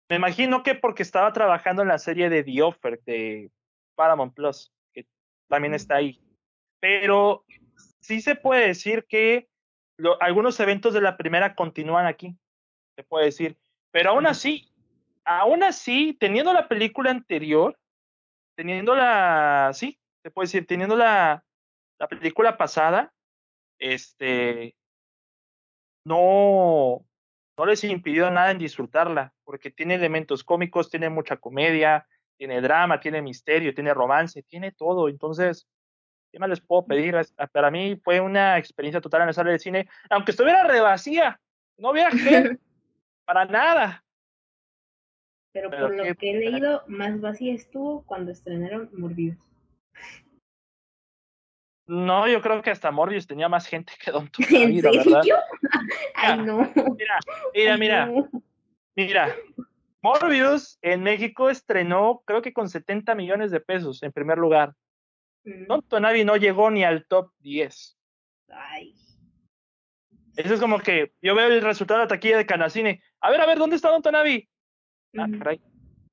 Me 0.10 0.16
imagino 0.16 0.64
que 0.64 0.74
porque 0.74 1.04
estaba 1.04 1.32
trabajando 1.34 1.84
en 1.84 1.88
la 1.88 2.00
serie 2.00 2.30
de 2.32 2.44
The 2.44 2.64
Offer 2.64 3.00
de 3.06 3.52
Paramount 3.96 4.34
Plus, 4.34 4.74
que 4.92 5.06
también 5.48 5.76
está 5.76 5.98
ahí. 5.98 6.20
Pero 6.80 7.46
sí 8.04 8.22
se 8.22 8.36
puede 8.36 8.68
decir 8.68 9.06
que 9.08 9.48
algunos 10.20 10.60
eventos 10.60 10.94
de 10.94 11.02
la 11.02 11.18
primera 11.18 11.56
continúan 11.56 12.06
aquí, 12.06 12.38
se 12.96 13.04
puede 13.04 13.26
decir. 13.26 13.58
Pero 13.92 14.12
aún 14.12 14.28
así, 14.28 14.72
aún 15.24 15.64
así, 15.64 16.16
teniendo 16.20 16.54
la 16.54 16.68
película 16.68 17.12
anterior, 17.12 17.78
teniendo 18.56 18.96
la, 18.96 19.72
sí, 19.74 20.00
se 20.22 20.32
puede 20.32 20.48
decir, 20.48 20.68
teniendo 20.68 20.96
la, 20.96 21.44
la 22.00 22.08
película 22.08 22.58
pasada, 22.58 23.14
este, 23.80 24.76
no, 26.06 27.06
no 27.58 27.66
les 27.66 27.84
impidió 27.84 28.30
nada 28.32 28.52
en 28.52 28.58
disfrutarla, 28.58 29.34
porque 29.44 29.72
tiene 29.72 29.96
elementos 29.96 30.44
cómicos, 30.44 30.90
tiene 30.90 31.10
mucha 31.10 31.38
comedia, 31.38 32.08
tiene 32.38 32.62
drama, 32.62 33.00
tiene 33.00 33.22
misterio, 33.22 33.74
tiene 33.74 33.94
romance, 33.94 34.44
tiene 34.44 34.72
todo. 34.72 35.08
Entonces, 35.08 35.68
¿qué 36.34 36.40
más 36.40 36.50
les 36.50 36.62
puedo 36.62 36.84
pedir? 36.84 37.16
Para 37.52 37.70
mí 37.70 37.96
fue 38.04 38.20
una 38.20 38.58
experiencia 38.58 39.00
total 39.00 39.22
en 39.22 39.28
la 39.28 39.34
sala 39.34 39.52
de 39.52 39.60
cine, 39.60 39.88
aunque 40.10 40.32
estuviera 40.32 40.64
revacía, 40.64 41.40
no 41.78 41.94
viajé 41.94 42.58
para 43.26 43.46
nada. 43.46 44.04
Pero, 45.54 45.70
por 45.70 45.96
lo 45.96 46.16
que 46.16 46.32
he 46.32 46.34
leído, 46.34 46.84
más 46.88 47.22
vacía 47.22 47.54
estuvo 47.54 48.04
cuando 48.06 48.32
estrenaron 48.32 48.90
Morbius. 48.94 49.38
No, 51.86 52.28
yo 52.28 52.42
creo 52.42 52.64
que 52.64 52.72
hasta 52.72 52.90
Morbius 52.90 53.28
tenía 53.28 53.48
más 53.48 53.68
gente 53.68 53.94
que 54.04 54.10
Don 54.10 54.32
¿En 54.50 54.82
serio? 54.82 55.38
Ay, 56.16 56.40
no. 56.40 56.68
Mira, 56.98 57.20
mira, 57.54 57.78
mira. 57.78 58.30
Mira, 58.96 59.36
Morbius 60.02 60.80
en 60.82 61.04
México 61.04 61.52
estrenó 61.52 62.24
creo 62.26 62.42
que 62.42 62.54
con 62.54 62.70
70 62.70 63.14
millones 63.14 63.52
de 63.52 63.60
pesos 63.60 64.02
en 64.02 64.12
primer 64.12 64.40
lugar. 64.40 64.74
Mm. 65.44 65.66
Don 65.68 65.82
Tonavi 65.84 66.24
no 66.24 66.38
llegó 66.38 66.70
ni 66.72 66.84
al 66.84 67.06
top 67.06 67.32
10. 67.40 67.98
Ay. 68.50 68.96
Eso 70.36 70.54
es 70.54 70.60
como 70.60 70.80
que 70.80 71.14
yo 71.22 71.36
veo 71.36 71.48
el 71.48 71.62
resultado 71.62 72.00
de 72.00 72.06
la 72.06 72.10
taquilla 72.10 72.38
de 72.38 72.46
Canacine. 72.46 73.02
A 73.22 73.30
ver, 73.30 73.42
a 73.42 73.46
ver, 73.46 73.58
¿dónde 73.58 73.76
está 73.76 73.90
Don 73.90 74.02
Tonavi? 74.02 74.50
Ah, 75.18 75.28
caray. 75.38 75.62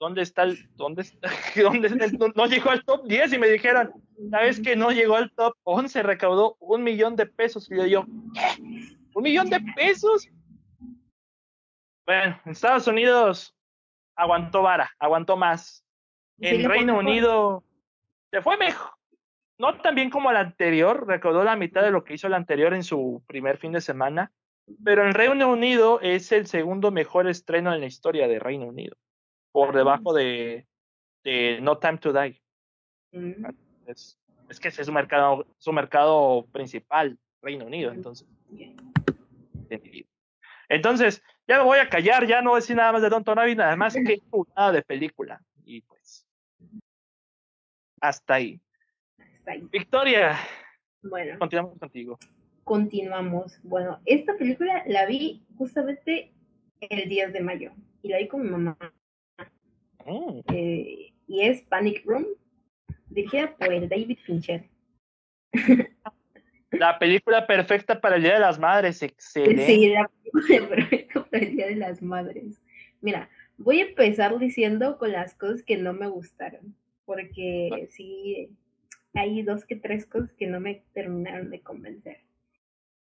¿dónde 0.00 0.22
está 0.22 0.42
el, 0.44 0.68
dónde, 0.76 1.04
dónde 1.62 1.90
no, 2.34 2.46
llegó 2.46 2.70
al 2.70 2.82
top 2.84 3.06
10 3.06 3.34
y 3.34 3.38
me 3.38 3.48
dijeron, 3.48 3.92
¿sabes 4.30 4.58
que 4.58 4.74
no 4.74 4.90
llegó 4.90 5.16
al 5.16 5.30
top 5.32 5.54
11? 5.62 6.02
Recaudó 6.02 6.56
un 6.58 6.82
millón 6.82 7.14
de 7.14 7.26
pesos. 7.26 7.70
Y 7.70 7.76
yo, 7.76 7.86
yo 7.86 8.06
¿qué? 8.34 8.62
¿Un 9.14 9.22
millón 9.22 9.50
de 9.50 9.60
pesos? 9.76 10.26
Bueno, 12.06 12.40
en 12.44 12.52
Estados 12.52 12.86
Unidos 12.86 13.54
aguantó 14.16 14.62
vara, 14.62 14.90
aguantó 14.98 15.36
más. 15.36 15.84
En 16.38 16.66
Reino 16.66 16.98
Unido 16.98 17.62
se 18.32 18.40
fue 18.40 18.56
mejor. 18.56 18.92
No 19.60 19.76
tan 19.76 19.94
bien 19.94 20.08
como 20.08 20.30
el 20.30 20.38
anterior, 20.38 21.06
recaudó 21.06 21.44
la 21.44 21.54
mitad 21.54 21.82
de 21.82 21.90
lo 21.90 22.02
que 22.02 22.14
hizo 22.14 22.26
el 22.26 22.32
anterior 22.32 22.72
en 22.72 22.82
su 22.82 23.22
primer 23.26 23.58
fin 23.58 23.72
de 23.72 23.82
semana, 23.82 24.32
pero 24.82 25.06
en 25.06 25.12
Reino 25.12 25.52
Unido 25.52 26.00
es 26.00 26.32
el 26.32 26.46
segundo 26.46 26.90
mejor 26.90 27.28
estreno 27.28 27.74
en 27.74 27.80
la 27.80 27.86
historia 27.86 28.26
de 28.26 28.38
Reino 28.38 28.64
Unido 28.64 28.96
por 29.52 29.76
debajo 29.76 30.14
de, 30.14 30.66
de 31.24 31.58
No 31.60 31.76
Time 31.76 31.98
to 31.98 32.10
Die. 32.10 32.40
Mm. 33.12 33.44
Es, 33.84 34.18
es, 34.48 34.60
que 34.60 34.68
ese 34.68 34.80
es 34.80 34.86
su 34.86 34.94
mercado, 34.94 35.44
su 35.58 35.74
mercado 35.74 36.46
principal, 36.52 37.18
Reino 37.42 37.66
Unido, 37.66 37.92
entonces. 37.92 38.26
Entonces, 40.70 41.22
ya 41.46 41.58
me 41.58 41.64
voy 41.64 41.80
a 41.80 41.90
callar, 41.90 42.26
ya 42.26 42.40
no 42.40 42.50
voy 42.50 42.56
a 42.56 42.62
decir 42.62 42.76
nada 42.76 42.92
más 42.92 43.02
de 43.02 43.10
Don 43.10 43.24
Tonavi, 43.24 43.56
nada 43.56 43.76
más 43.76 43.92
que 43.92 44.22
nada 44.56 44.72
de 44.72 44.80
película. 44.80 45.38
Y 45.66 45.82
pues, 45.82 46.26
hasta 48.00 48.34
ahí. 48.34 48.58
Ahí. 49.46 49.66
Victoria. 49.70 50.38
Bueno. 51.02 51.38
Continuamos 51.38 51.78
contigo. 51.78 52.18
Continuamos. 52.64 53.58
Bueno, 53.62 54.00
esta 54.04 54.36
película 54.36 54.82
la 54.86 55.06
vi 55.06 55.42
justamente 55.56 56.32
el 56.80 57.08
10 57.08 57.32
de 57.32 57.40
mayo 57.40 57.72
y 58.02 58.08
la 58.08 58.18
vi 58.18 58.28
con 58.28 58.42
mi 58.42 58.50
mamá. 58.50 58.76
Oh. 60.06 60.42
Eh, 60.52 61.12
y 61.26 61.40
es 61.42 61.62
Panic 61.62 62.04
Room, 62.04 62.26
dirigida 63.08 63.54
por 63.56 63.72
el 63.72 63.88
David 63.88 64.18
Fincher. 64.24 64.64
La 66.70 66.98
película 66.98 67.46
perfecta 67.46 68.00
para 68.00 68.16
el 68.16 68.22
Día 68.22 68.34
de 68.34 68.40
las 68.40 68.58
Madres, 68.58 69.02
excelente. 69.02 69.66
Sí, 69.66 69.88
la 69.88 70.08
película 70.08 70.68
perfecta 70.76 71.24
para 71.24 71.44
el 71.44 71.56
Día 71.56 71.66
de 71.66 71.76
las 71.76 72.02
Madres. 72.02 72.62
Mira, 73.00 73.28
voy 73.58 73.80
a 73.80 73.86
empezar 73.86 74.38
diciendo 74.38 74.96
con 74.98 75.12
las 75.12 75.34
cosas 75.34 75.62
que 75.62 75.76
no 75.76 75.92
me 75.92 76.06
gustaron, 76.06 76.74
porque 77.04 77.88
sí, 77.90 78.50
hay 79.14 79.42
dos 79.42 79.64
que 79.64 79.76
tres 79.76 80.06
cosas 80.06 80.32
que 80.32 80.46
no 80.46 80.60
me 80.60 80.82
terminaron 80.92 81.50
de 81.50 81.60
convencer. 81.60 82.18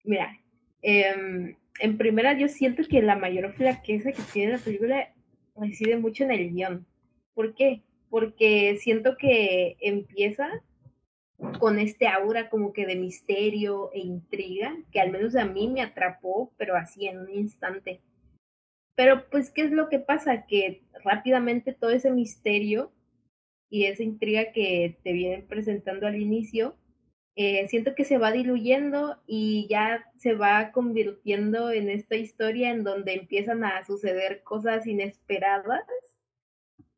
Mira, 0.03 0.39
em, 0.81 1.55
en 1.79 1.97
primera 1.97 2.37
yo 2.37 2.47
siento 2.47 2.83
que 2.87 3.01
la 3.01 3.15
mayor 3.15 3.53
flaqueza 3.53 4.11
que 4.11 4.21
tiene 4.33 4.53
la 4.53 4.57
película 4.59 5.13
reside 5.55 5.97
mucho 5.97 6.23
en 6.23 6.31
el 6.31 6.53
guion. 6.53 6.85
¿Por 7.33 7.55
qué? 7.55 7.83
Porque 8.09 8.77
siento 8.79 9.17
que 9.17 9.75
empieza 9.81 10.63
con 11.59 11.77
este 11.77 12.07
aura 12.07 12.49
como 12.49 12.73
que 12.73 12.85
de 12.85 12.95
misterio 12.95 13.91
e 13.93 13.99
intriga, 13.99 14.75
que 14.91 14.99
al 14.99 15.11
menos 15.11 15.35
a 15.35 15.45
mí 15.45 15.67
me 15.67 15.81
atrapó, 15.81 16.51
pero 16.57 16.75
así 16.75 17.07
en 17.07 17.19
un 17.19 17.29
instante. 17.29 18.01
Pero 18.95 19.29
pues, 19.29 19.51
¿qué 19.51 19.61
es 19.61 19.71
lo 19.71 19.89
que 19.89 19.99
pasa? 19.99 20.47
Que 20.47 20.81
rápidamente 21.03 21.73
todo 21.73 21.91
ese 21.91 22.11
misterio 22.11 22.91
y 23.69 23.85
esa 23.85 24.03
intriga 24.03 24.51
que 24.51 24.97
te 25.03 25.13
vienen 25.13 25.47
presentando 25.47 26.07
al 26.07 26.15
inicio, 26.15 26.75
eh, 27.35 27.67
siento 27.67 27.93
que 27.93 28.03
se 28.03 28.17
va 28.17 28.31
diluyendo 28.31 29.17
y 29.27 29.67
ya 29.69 30.03
se 30.17 30.33
va 30.33 30.71
convirtiendo 30.71 31.69
en 31.71 31.89
esta 31.89 32.15
historia 32.15 32.71
en 32.71 32.83
donde 32.83 33.13
empiezan 33.13 33.63
a 33.63 33.85
suceder 33.85 34.41
cosas 34.43 34.87
inesperadas 34.87 35.83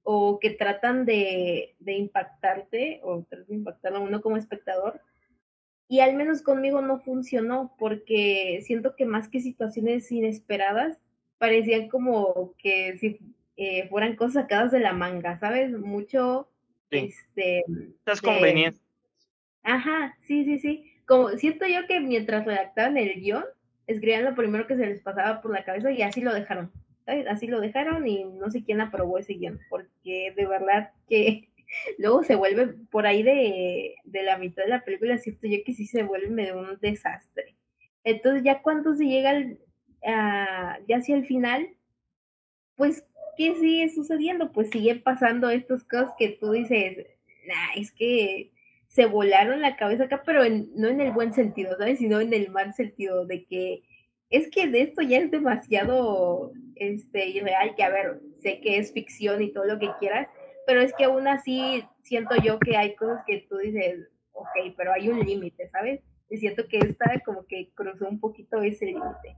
o 0.04 0.40
que 0.40 0.52
tratan 0.52 1.06
de, 1.06 1.76
de 1.80 1.94
impactarte 1.94 3.02
o 3.04 3.24
tratan 3.24 3.48
de 3.48 3.56
impactar 3.56 3.96
a 3.96 4.00
uno 4.00 4.22
como 4.22 4.38
espectador. 4.38 5.02
Y 5.90 6.00
al 6.00 6.16
menos 6.16 6.42
conmigo 6.42 6.82
no 6.82 7.00
funcionó 7.00 7.76
porque 7.78 8.62
siento 8.64 8.96
que 8.96 9.06
más 9.06 9.28
que 9.28 9.42
situaciones 9.42 10.12
inesperadas, 10.12 11.00
parecían 11.38 11.90
como 11.90 12.54
que 12.58 12.98
si 12.98 13.20
eh, 13.58 13.88
fueran 13.90 14.16
cosas 14.16 14.44
sacadas 14.44 14.72
de 14.72 14.80
la 14.80 14.94
manga, 14.94 15.38
¿sabes? 15.40 15.72
Mucho... 15.72 16.48
Este, 16.92 17.64
Estas 17.98 18.22
conveniencias. 18.22 18.84
Ajá, 19.64 20.18
sí, 20.22 20.46
sí, 20.46 20.60
sí. 20.60 20.92
Como 21.06 21.30
siento 21.30 21.66
yo 21.68 21.86
que 21.88 22.00
mientras 22.00 22.46
redactaban 22.46 22.98
el 22.98 23.20
guion, 23.20 23.44
escribían 23.88 24.26
lo 24.26 24.36
primero 24.36 24.68
que 24.68 24.76
se 24.76 24.86
les 24.86 25.02
pasaba 25.02 25.42
por 25.42 25.52
la 25.52 25.64
cabeza 25.64 25.92
y 25.92 26.02
así 26.02 26.22
lo 26.22 26.34
dejaron. 26.34 26.72
Así 27.28 27.48
lo 27.48 27.60
dejaron 27.60 28.08
y 28.08 28.24
no 28.24 28.52
sé 28.52 28.64
quién 28.64 28.82
aprobó 28.82 29.18
ese 29.18 29.34
guion, 29.34 29.60
porque 29.70 30.32
de 30.36 30.46
verdad 30.46 30.92
que 31.08 31.50
luego 31.98 32.24
se 32.24 32.36
vuelve 32.36 32.68
por 32.92 33.08
ahí 33.08 33.24
de, 33.24 33.96
de 34.04 34.24
la 34.24 34.38
mitad 34.38 34.64
de 34.64 34.70
la 34.70 34.84
película, 34.84 35.18
siento 35.18 35.48
yo 35.48 35.58
que 35.66 35.74
sí 35.74 35.88
se 35.88 36.04
vuelve 36.04 36.30
medio 36.30 36.60
un 36.60 36.78
desastre. 36.80 37.56
Entonces 38.04 38.44
ya 38.44 38.62
cuando 38.62 38.96
se 38.96 39.06
llega 39.06 39.32
al, 39.32 39.60
ya 40.88 40.98
hacia 40.98 41.16
el 41.16 41.26
final, 41.26 41.70
pues, 42.76 43.06
¿qué 43.40 43.56
sigue 43.56 43.88
sucediendo? 43.88 44.52
Pues 44.52 44.70
siguen 44.70 45.02
pasando 45.02 45.50
estas 45.50 45.86
cosas 45.86 46.12
que 46.20 46.38
tú 46.42 46.52
dices, 46.52 47.08
nah, 47.48 47.82
es 47.82 47.90
que 47.94 48.52
se 48.90 49.06
volaron 49.06 49.62
la 49.62 49.78
cabeza 49.78 50.04
acá, 50.04 50.24
pero 50.26 50.42
no 50.76 50.90
en 50.90 51.00
el 51.00 51.14
buen 51.14 51.34
sentido, 51.34 51.78
¿sabes? 51.78 52.00
Sino 52.00 52.20
en 52.20 52.34
el 52.34 52.52
mal 52.52 52.74
sentido, 52.74 53.26
de 53.26 53.46
que 53.46 53.84
es 54.30 54.52
que 54.52 54.68
de 54.68 54.82
esto 54.82 55.04
ya 55.04 55.20
es 55.20 55.32
demasiado 55.32 56.52
este, 56.76 57.30
irreal, 57.30 57.76
que 57.78 57.84
a 57.84 57.90
ver, 57.90 58.20
sé 58.42 58.60
que 58.60 58.78
es 58.78 58.92
ficción 58.92 59.42
y 59.42 59.54
todo 59.54 59.64
lo 59.64 59.80
que 59.80 59.90
quieras, 60.02 60.28
pero 60.68 60.82
es 60.82 60.94
que 60.94 61.06
aún 61.06 61.26
así 61.30 61.86
siento 62.04 62.36
yo 62.44 62.60
que 62.60 62.76
hay 62.76 62.94
cosas 62.96 63.24
que 63.26 63.46
tú 63.50 63.56
dices, 63.60 64.06
ok, 64.34 64.74
pero 64.76 64.92
hay 64.92 65.08
un 65.08 65.26
límite, 65.26 65.70
¿sabes? 65.70 66.02
Y 66.30 66.40
siento 66.40 66.68
que 66.68 66.80
esta 66.80 67.22
como 67.24 67.46
que 67.46 67.72
cruzó 67.74 68.10
un 68.10 68.20
poquito 68.20 68.62
ese 68.62 68.88
límite. 68.88 69.38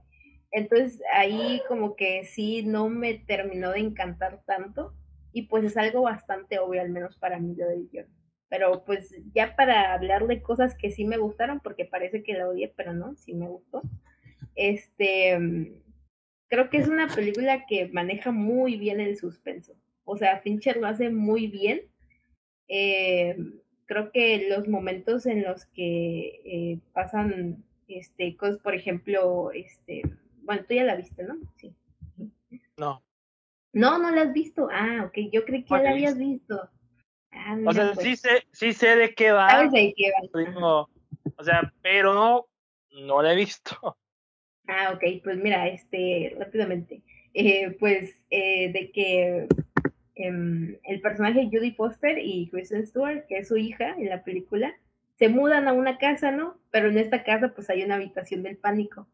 Entonces 0.52 1.02
ahí 1.12 1.62
como 1.66 1.96
que 1.96 2.24
sí 2.24 2.62
no 2.62 2.88
me 2.88 3.14
terminó 3.14 3.72
de 3.72 3.80
encantar 3.80 4.42
tanto 4.46 4.94
y 5.32 5.42
pues 5.42 5.64
es 5.64 5.76
algo 5.78 6.02
bastante 6.02 6.58
obvio, 6.58 6.82
al 6.82 6.90
menos 6.90 7.16
para 7.16 7.38
mí 7.38 7.54
lo 7.56 7.66
del 7.68 7.88
guion. 7.90 8.06
Pero 8.48 8.84
pues 8.84 9.14
ya 9.34 9.56
para 9.56 9.94
hablar 9.94 10.26
de 10.26 10.42
cosas 10.42 10.76
que 10.76 10.90
sí 10.90 11.06
me 11.06 11.16
gustaron, 11.16 11.60
porque 11.60 11.86
parece 11.86 12.22
que 12.22 12.34
la 12.34 12.48
odié, 12.48 12.72
pero 12.76 12.92
no, 12.92 13.16
sí 13.16 13.32
me 13.32 13.48
gustó. 13.48 13.80
Este, 14.54 15.38
creo 16.48 16.68
que 16.68 16.76
es 16.76 16.86
una 16.86 17.08
película 17.08 17.64
que 17.66 17.88
maneja 17.88 18.30
muy 18.30 18.76
bien 18.76 19.00
el 19.00 19.16
suspenso. 19.16 19.74
O 20.04 20.18
sea, 20.18 20.40
Fincher 20.40 20.76
lo 20.76 20.86
hace 20.86 21.08
muy 21.08 21.46
bien. 21.46 21.80
Eh, 22.68 23.36
creo 23.86 24.12
que 24.12 24.48
los 24.50 24.68
momentos 24.68 25.24
en 25.24 25.44
los 25.44 25.64
que 25.64 26.42
eh, 26.44 26.78
pasan 26.92 27.64
este, 27.88 28.36
cosas, 28.36 28.58
por 28.58 28.74
ejemplo, 28.74 29.50
este, 29.52 30.02
bueno, 30.42 30.64
tú 30.66 30.74
ya 30.74 30.84
la 30.84 30.96
viste, 30.96 31.24
¿no? 31.24 31.36
Sí. 31.56 31.74
No. 32.76 33.02
No, 33.72 33.98
no 33.98 34.10
la 34.10 34.22
has 34.22 34.32
visto. 34.32 34.68
Ah, 34.70 35.04
ok, 35.06 35.30
yo 35.32 35.44
creí 35.44 35.64
que 35.64 35.70
ya 35.70 35.82
la 35.82 35.90
habías 35.90 36.18
visto. 36.18 36.68
Ah, 37.30 37.56
o 37.66 37.72
sea, 37.72 37.92
pues. 37.94 38.06
sí, 38.06 38.16
sé, 38.16 38.46
sí 38.52 38.72
sé 38.72 38.96
de 38.96 39.14
qué 39.14 39.32
va. 39.32 39.48
¿Sabes 39.48 39.72
de 39.72 39.94
qué 39.96 40.10
va? 40.10 40.86
o 41.36 41.44
sea, 41.44 41.72
pero 41.82 42.48
no 43.06 43.22
la 43.22 43.32
he 43.32 43.36
visto. 43.36 43.96
Ah, 44.68 44.92
ok, 44.94 45.22
pues 45.24 45.38
mira, 45.38 45.66
este, 45.66 46.36
rápidamente. 46.38 47.02
Eh, 47.34 47.76
pues 47.80 48.14
eh, 48.30 48.70
de 48.72 48.92
que 48.92 49.48
em, 50.14 50.78
el 50.84 51.00
personaje 51.00 51.48
Judy 51.50 51.72
Foster 51.72 52.16
y 52.16 52.48
Kristen 52.48 52.86
Stewart, 52.86 53.26
que 53.26 53.38
es 53.38 53.48
su 53.48 53.56
hija 53.56 53.96
en 53.98 54.08
la 54.08 54.22
película, 54.22 54.72
se 55.18 55.28
mudan 55.28 55.66
a 55.66 55.72
una 55.72 55.98
casa, 55.98 56.30
¿no? 56.30 56.58
Pero 56.70 56.88
en 56.88 56.98
esta 56.98 57.24
casa 57.24 57.52
pues 57.54 57.70
hay 57.70 57.82
una 57.82 57.96
habitación 57.96 58.44
del 58.44 58.56
pánico. 58.56 59.08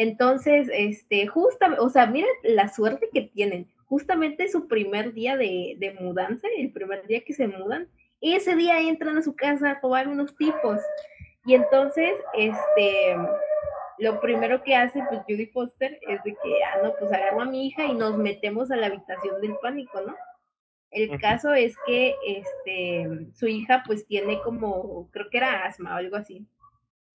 Entonces, 0.00 0.70
este, 0.72 1.26
justamente, 1.26 1.84
o 1.84 1.90
sea, 1.90 2.06
miren 2.06 2.30
la 2.42 2.68
suerte 2.68 3.10
que 3.12 3.20
tienen. 3.20 3.70
Justamente 3.84 4.48
su 4.48 4.66
primer 4.66 5.12
día 5.12 5.36
de, 5.36 5.76
de 5.76 5.92
mudanza, 6.00 6.48
el 6.56 6.72
primer 6.72 7.06
día 7.06 7.20
que 7.22 7.34
se 7.34 7.46
mudan, 7.46 7.86
ese 8.22 8.56
día 8.56 8.80
entran 8.80 9.18
a 9.18 9.22
su 9.22 9.36
casa 9.36 9.72
a 9.72 9.80
tomar 9.82 10.08
unos 10.08 10.34
tipos. 10.38 10.80
Y 11.44 11.52
entonces, 11.52 12.14
este, 12.32 13.14
lo 13.98 14.18
primero 14.22 14.62
que 14.62 14.74
hace, 14.74 15.02
pues, 15.10 15.20
Judy 15.28 15.44
Foster 15.48 16.00
es 16.08 16.24
de 16.24 16.32
que, 16.32 16.64
ah, 16.64 16.80
no, 16.82 16.94
pues 16.98 17.12
agarro 17.12 17.42
a 17.42 17.44
mi 17.44 17.66
hija 17.66 17.84
y 17.84 17.92
nos 17.92 18.16
metemos 18.16 18.70
a 18.70 18.76
la 18.76 18.86
habitación 18.86 19.38
del 19.42 19.54
pánico, 19.60 20.00
¿no? 20.00 20.16
El 20.92 21.20
caso 21.20 21.52
es 21.52 21.76
que, 21.84 22.14
este, 22.26 23.06
su 23.34 23.48
hija, 23.48 23.82
pues, 23.86 24.06
tiene 24.06 24.40
como, 24.40 25.10
creo 25.10 25.28
que 25.28 25.36
era 25.36 25.66
asma 25.66 25.94
o 25.94 25.98
algo 25.98 26.16
así. 26.16 26.46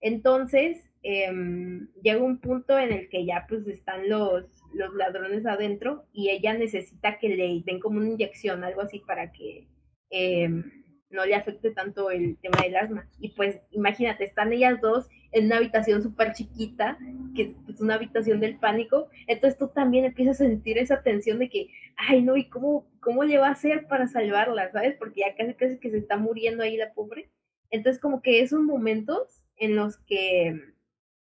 Entonces, 0.05 0.85
Em, 1.07 1.87
llega 2.01 2.23
un 2.23 2.39
punto 2.39 2.79
en 2.79 2.91
el 2.91 3.09
que 3.09 3.27
ya 3.27 3.45
pues 3.47 3.67
están 3.67 4.09
los, 4.09 4.43
los 4.73 4.95
ladrones 4.95 5.45
adentro 5.45 6.07
y 6.11 6.31
ella 6.31 6.55
necesita 6.55 7.19
que 7.19 7.29
le 7.29 7.61
den 7.63 7.79
como 7.79 7.99
una 7.99 8.09
inyección, 8.09 8.63
algo 8.63 8.81
así 8.81 9.03
para 9.05 9.31
que 9.31 9.67
em, 10.09 10.63
no 11.11 11.23
le 11.27 11.35
afecte 11.35 11.69
tanto 11.69 12.09
el 12.09 12.37
tema 12.39 12.57
del 12.63 12.75
asma. 12.75 13.07
Y 13.19 13.29
pues 13.35 13.61
imagínate, 13.69 14.23
están 14.23 14.51
ellas 14.51 14.81
dos 14.81 15.07
en 15.31 15.45
una 15.45 15.57
habitación 15.57 16.01
súper 16.01 16.33
chiquita, 16.33 16.97
que 17.35 17.53
es 17.69 17.79
una 17.79 17.93
habitación 17.95 18.39
del 18.39 18.57
pánico, 18.57 19.07
entonces 19.27 19.59
tú 19.59 19.67
también 19.67 20.05
empiezas 20.05 20.41
a 20.41 20.45
sentir 20.45 20.79
esa 20.79 21.03
tensión 21.03 21.37
de 21.37 21.49
que, 21.49 21.67
ay 21.97 22.23
no, 22.23 22.35
¿y 22.35 22.49
cómo, 22.49 22.89
cómo 22.99 23.23
le 23.23 23.37
va 23.37 23.49
a 23.49 23.51
hacer 23.51 23.85
para 23.85 24.07
salvarla? 24.07 24.71
¿Sabes? 24.71 24.95
Porque 24.97 25.19
ya 25.21 25.35
casi 25.35 25.53
casi 25.53 25.77
que 25.77 25.91
se 25.91 25.99
está 25.99 26.17
muriendo 26.17 26.63
ahí 26.63 26.77
la 26.77 26.93
pobre. 26.93 27.29
Entonces 27.69 28.01
como 28.01 28.23
que 28.23 28.41
esos 28.41 28.61
momentos 28.63 29.44
en 29.57 29.75
los 29.75 29.97
que 29.97 30.73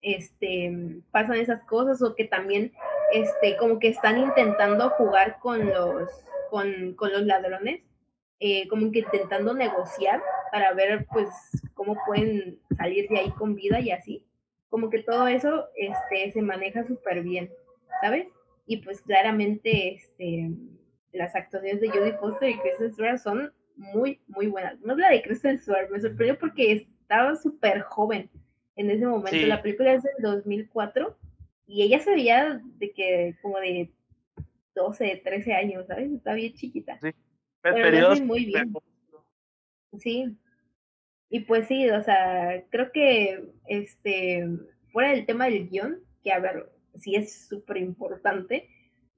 este, 0.01 1.01
pasan 1.11 1.37
esas 1.37 1.63
cosas 1.63 2.01
o 2.01 2.15
que 2.15 2.25
también 2.25 2.73
este, 3.11 3.57
como 3.57 3.79
que 3.79 3.89
están 3.89 4.17
intentando 4.17 4.89
jugar 4.91 5.39
con 5.39 5.67
los, 5.67 6.09
con, 6.49 6.93
con 6.95 7.11
los 7.11 7.23
ladrones, 7.23 7.81
eh, 8.39 8.67
como 8.69 8.91
que 8.91 8.99
intentando 8.99 9.53
negociar 9.53 10.21
para 10.51 10.73
ver 10.73 11.05
pues 11.11 11.27
cómo 11.73 11.97
pueden 12.05 12.59
salir 12.77 13.09
de 13.09 13.19
ahí 13.19 13.31
con 13.31 13.55
vida 13.55 13.79
y 13.79 13.91
así. 13.91 14.25
Como 14.69 14.89
que 14.89 15.03
todo 15.03 15.27
eso 15.27 15.67
este, 15.75 16.31
se 16.31 16.41
maneja 16.41 16.85
súper 16.85 17.23
bien, 17.23 17.51
¿sabes? 18.01 18.27
Y 18.65 18.77
pues 18.77 19.01
claramente 19.01 19.95
este, 19.95 20.51
las 21.11 21.35
actuaciones 21.35 21.81
de 21.81 21.89
Jodie 21.89 22.17
Foster 22.17 22.49
y 22.49 22.59
Kristen 22.59 22.93
Stewart 22.93 23.17
son 23.17 23.51
muy, 23.75 24.21
muy 24.27 24.47
buenas. 24.47 24.79
No 24.81 24.95
la 24.95 25.09
de 25.09 25.21
Kristen 25.23 25.57
Stewart, 25.57 25.89
me 25.89 25.99
sorprendió 25.99 26.37
porque 26.37 26.87
estaba 27.09 27.35
súper 27.35 27.81
joven 27.81 28.29
en 28.75 28.91
ese 28.91 29.07
momento. 29.07 29.47
La 29.47 29.63
película 29.63 29.93
es 29.93 30.03
del 30.03 30.13
2004 30.21 31.17
y 31.65 31.81
ella 31.81 31.99
se 31.99 32.11
veía 32.11 32.61
de 32.77 32.91
que 32.91 33.35
como 33.41 33.59
de 33.59 33.91
12, 34.75 35.21
13 35.23 35.53
años, 35.53 35.87
¿sabes? 35.87 36.11
Está 36.11 36.33
bien 36.33 36.53
chiquita. 36.53 36.99
Sí, 37.01 37.09
pero 37.63 38.15
muy 38.17 38.45
bien. 38.45 38.71
Sí. 39.97 40.37
Y 41.31 41.39
pues 41.41 41.67
sí, 41.67 41.89
o 41.89 42.03
sea, 42.03 42.63
creo 42.69 42.91
que 42.91 43.43
este 43.65 44.47
fuera 44.91 45.09
del 45.09 45.25
tema 45.25 45.45
del 45.45 45.67
guion, 45.67 45.99
que 46.23 46.31
a 46.31 46.39
ver, 46.39 46.69
sí 46.95 47.15
es 47.15 47.47
súper 47.47 47.77
importante, 47.77 48.69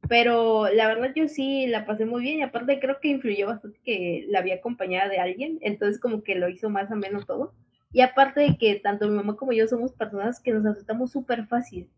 pero 0.07 0.69
la 0.69 0.87
verdad 0.87 1.11
yo 1.13 1.27
sí 1.27 1.67
la 1.67 1.85
pasé 1.85 2.05
muy 2.05 2.21
bien 2.21 2.39
y 2.39 2.43
aparte 2.43 2.79
creo 2.79 3.01
que 3.01 3.09
influyó 3.09 3.47
bastante 3.47 3.79
que 3.83 4.25
la 4.29 4.39
había 4.39 4.55
acompañada 4.55 5.09
de 5.09 5.19
alguien, 5.19 5.59
entonces 5.61 5.99
como 5.99 6.23
que 6.23 6.35
lo 6.35 6.47
hizo 6.47 6.69
más 6.69 6.89
o 6.89 6.95
menos 6.95 7.25
todo. 7.25 7.53
Y 7.93 8.01
aparte 8.01 8.39
de 8.41 8.57
que 8.57 8.75
tanto 8.75 9.07
mi 9.07 9.15
mamá 9.15 9.35
como 9.35 9.51
yo 9.51 9.67
somos 9.67 9.91
personas 9.93 10.39
que 10.39 10.53
nos 10.53 10.65
asustamos 10.65 11.11
súper 11.11 11.45
fácil 11.47 11.89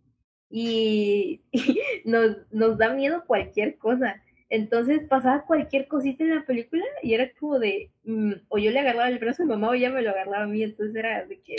y, 0.49 1.41
nos, 2.05 2.37
nos 2.51 2.77
da 2.77 2.93
miedo 2.93 3.25
cualquier 3.25 3.77
cosa. 3.77 4.21
Entonces 4.49 5.07
pasaba 5.07 5.45
cualquier 5.45 5.87
cosita 5.87 6.23
en 6.23 6.35
la 6.35 6.45
película 6.45 6.83
y 7.01 7.15
era 7.15 7.31
como 7.39 7.57
de, 7.57 7.91
mm, 8.03 8.33
o 8.49 8.59
yo 8.59 8.69
le 8.69 8.79
agarraba 8.79 9.09
el 9.09 9.17
brazo 9.17 9.41
a 9.41 9.45
mi 9.45 9.51
mamá 9.51 9.69
o 9.69 9.73
ella 9.73 9.89
me 9.89 10.03
lo 10.03 10.11
agarraba 10.11 10.43
a 10.43 10.47
mí, 10.47 10.61
entonces 10.61 10.95
era 10.95 11.25
de 11.25 11.41
que, 11.41 11.55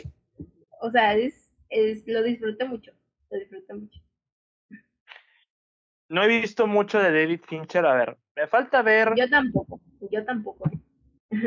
o 0.80 0.90
sea, 0.92 1.14
es, 1.16 1.50
es, 1.70 2.06
lo 2.06 2.22
disfruté 2.22 2.64
mucho, 2.66 2.92
lo 3.30 3.38
disfruté 3.38 3.74
mucho. 3.74 4.00
No 6.08 6.22
he 6.22 6.28
visto 6.28 6.68
mucho 6.68 7.00
de 7.00 7.10
David 7.10 7.40
Fincher, 7.48 7.84
a 7.84 7.94
ver, 7.94 8.16
me 8.36 8.46
falta 8.46 8.80
ver... 8.82 9.12
Yo 9.16 9.28
tampoco, 9.28 9.80
yo 10.12 10.24
tampoco. 10.24 10.70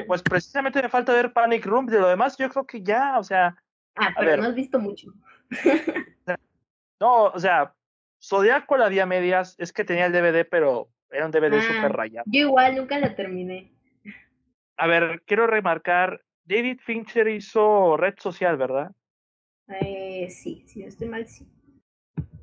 Pues 0.08 0.22
precisamente 0.22 0.82
me 0.82 0.90
falta 0.90 1.14
ver 1.14 1.34
Panic 1.34 1.66
Room, 1.66 1.86
de 1.86 2.00
lo 2.00 2.08
demás 2.08 2.38
yo 2.38 2.50
creo 2.50 2.66
que 2.66 2.82
ya, 2.82 3.20
o 3.20 3.24
sea... 3.24 3.56
Ah, 3.96 4.14
pero 4.18 4.42
no 4.42 4.50
has 4.50 4.56
visto 4.56 4.80
mucho. 4.80 5.14
no, 7.00 7.26
o 7.26 7.40
sea, 7.40 7.74
Zodiaco 8.22 8.78
la 8.78 8.90
vi 8.90 9.00
a 9.00 9.06
medias, 9.06 9.56
es 9.58 9.74
que 9.74 9.84
tenía 9.84 10.06
el 10.06 10.12
DVD, 10.12 10.46
pero 10.46 10.90
era 11.10 11.26
un 11.26 11.32
DVD 11.32 11.60
super 11.62 11.76
súper 11.76 11.92
ah, 11.92 11.96
rayado. 11.96 12.26
Yo 12.28 12.42
igual 12.42 12.76
nunca 12.76 13.00
la 13.00 13.16
terminé. 13.16 13.72
A 14.78 14.88
ver, 14.88 15.24
quiero 15.26 15.48
remarcar, 15.48 16.22
David 16.46 16.80
Fincher 16.80 17.28
hizo 17.28 17.98
Red 17.98 18.16
Social, 18.20 18.58
¿verdad? 18.58 18.92
Eh, 19.68 20.30
sí, 20.30 20.64
si 20.68 20.82
no 20.82 20.88
estoy 20.88 21.08
mal, 21.08 21.28
sí. 21.28 21.48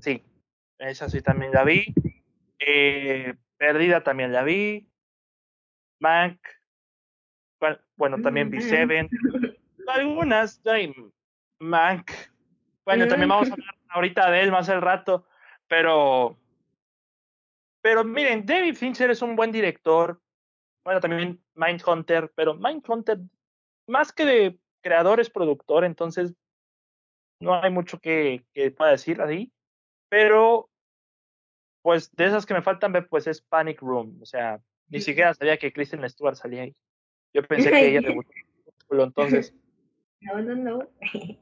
Sí, 0.00 0.22
esa 0.78 1.08
sí 1.08 1.22
también 1.22 1.52
la 1.52 1.64
vi. 1.64 1.94
Eh, 2.58 3.34
Perdida 3.56 4.02
también 4.02 4.32
la 4.32 4.42
vi. 4.42 4.86
Mank 6.00 6.40
bueno, 7.96 8.20
también 8.20 8.50
B7, 8.50 9.08
algunas, 9.88 10.60
Mank. 11.60 12.10
Bueno, 12.84 13.06
también 13.08 13.28
vamos 13.28 13.50
a 13.50 13.52
hablar 13.52 13.74
ahorita 13.88 14.30
de 14.30 14.40
él 14.42 14.50
más 14.50 14.68
al 14.68 14.82
rato, 14.82 15.26
pero, 15.68 16.36
pero 17.80 18.04
miren, 18.04 18.44
David 18.44 18.74
Fincher 18.74 19.10
es 19.10 19.22
un 19.22 19.36
buen 19.36 19.52
director. 19.52 20.20
Bueno, 20.84 21.00
también 21.00 21.42
Mindhunter, 21.54 22.30
pero 22.34 22.54
Mindhunter, 22.54 23.18
más 23.86 24.12
que 24.12 24.24
de 24.26 24.58
creador, 24.82 25.20
es 25.20 25.30
productor, 25.30 25.84
entonces 25.84 26.34
no 27.40 27.54
hay 27.62 27.70
mucho 27.70 27.98
que, 27.98 28.44
que 28.52 28.70
pueda 28.70 28.90
decir 28.90 29.20
así. 29.22 29.52
pero 30.08 30.68
pues 31.84 32.10
de 32.16 32.24
esas 32.24 32.46
que 32.46 32.54
me 32.54 32.62
faltan 32.62 32.92
ver, 32.92 33.08
pues 33.08 33.26
es 33.26 33.42
Panic 33.42 33.82
Room. 33.82 34.18
O 34.22 34.24
sea, 34.24 34.58
ni 34.88 35.02
siquiera 35.02 35.34
sabía 35.34 35.58
que 35.58 35.70
Kristen 35.70 36.08
Stewart 36.08 36.34
salía 36.34 36.62
ahí. 36.62 36.74
Yo 37.34 37.42
pensé 37.42 37.70
que 37.70 37.88
ella 37.88 38.00
debutó 38.00 38.30
entonces. 38.90 39.54
No, 40.20 40.40
no, 40.40 40.54
no. 40.54 40.88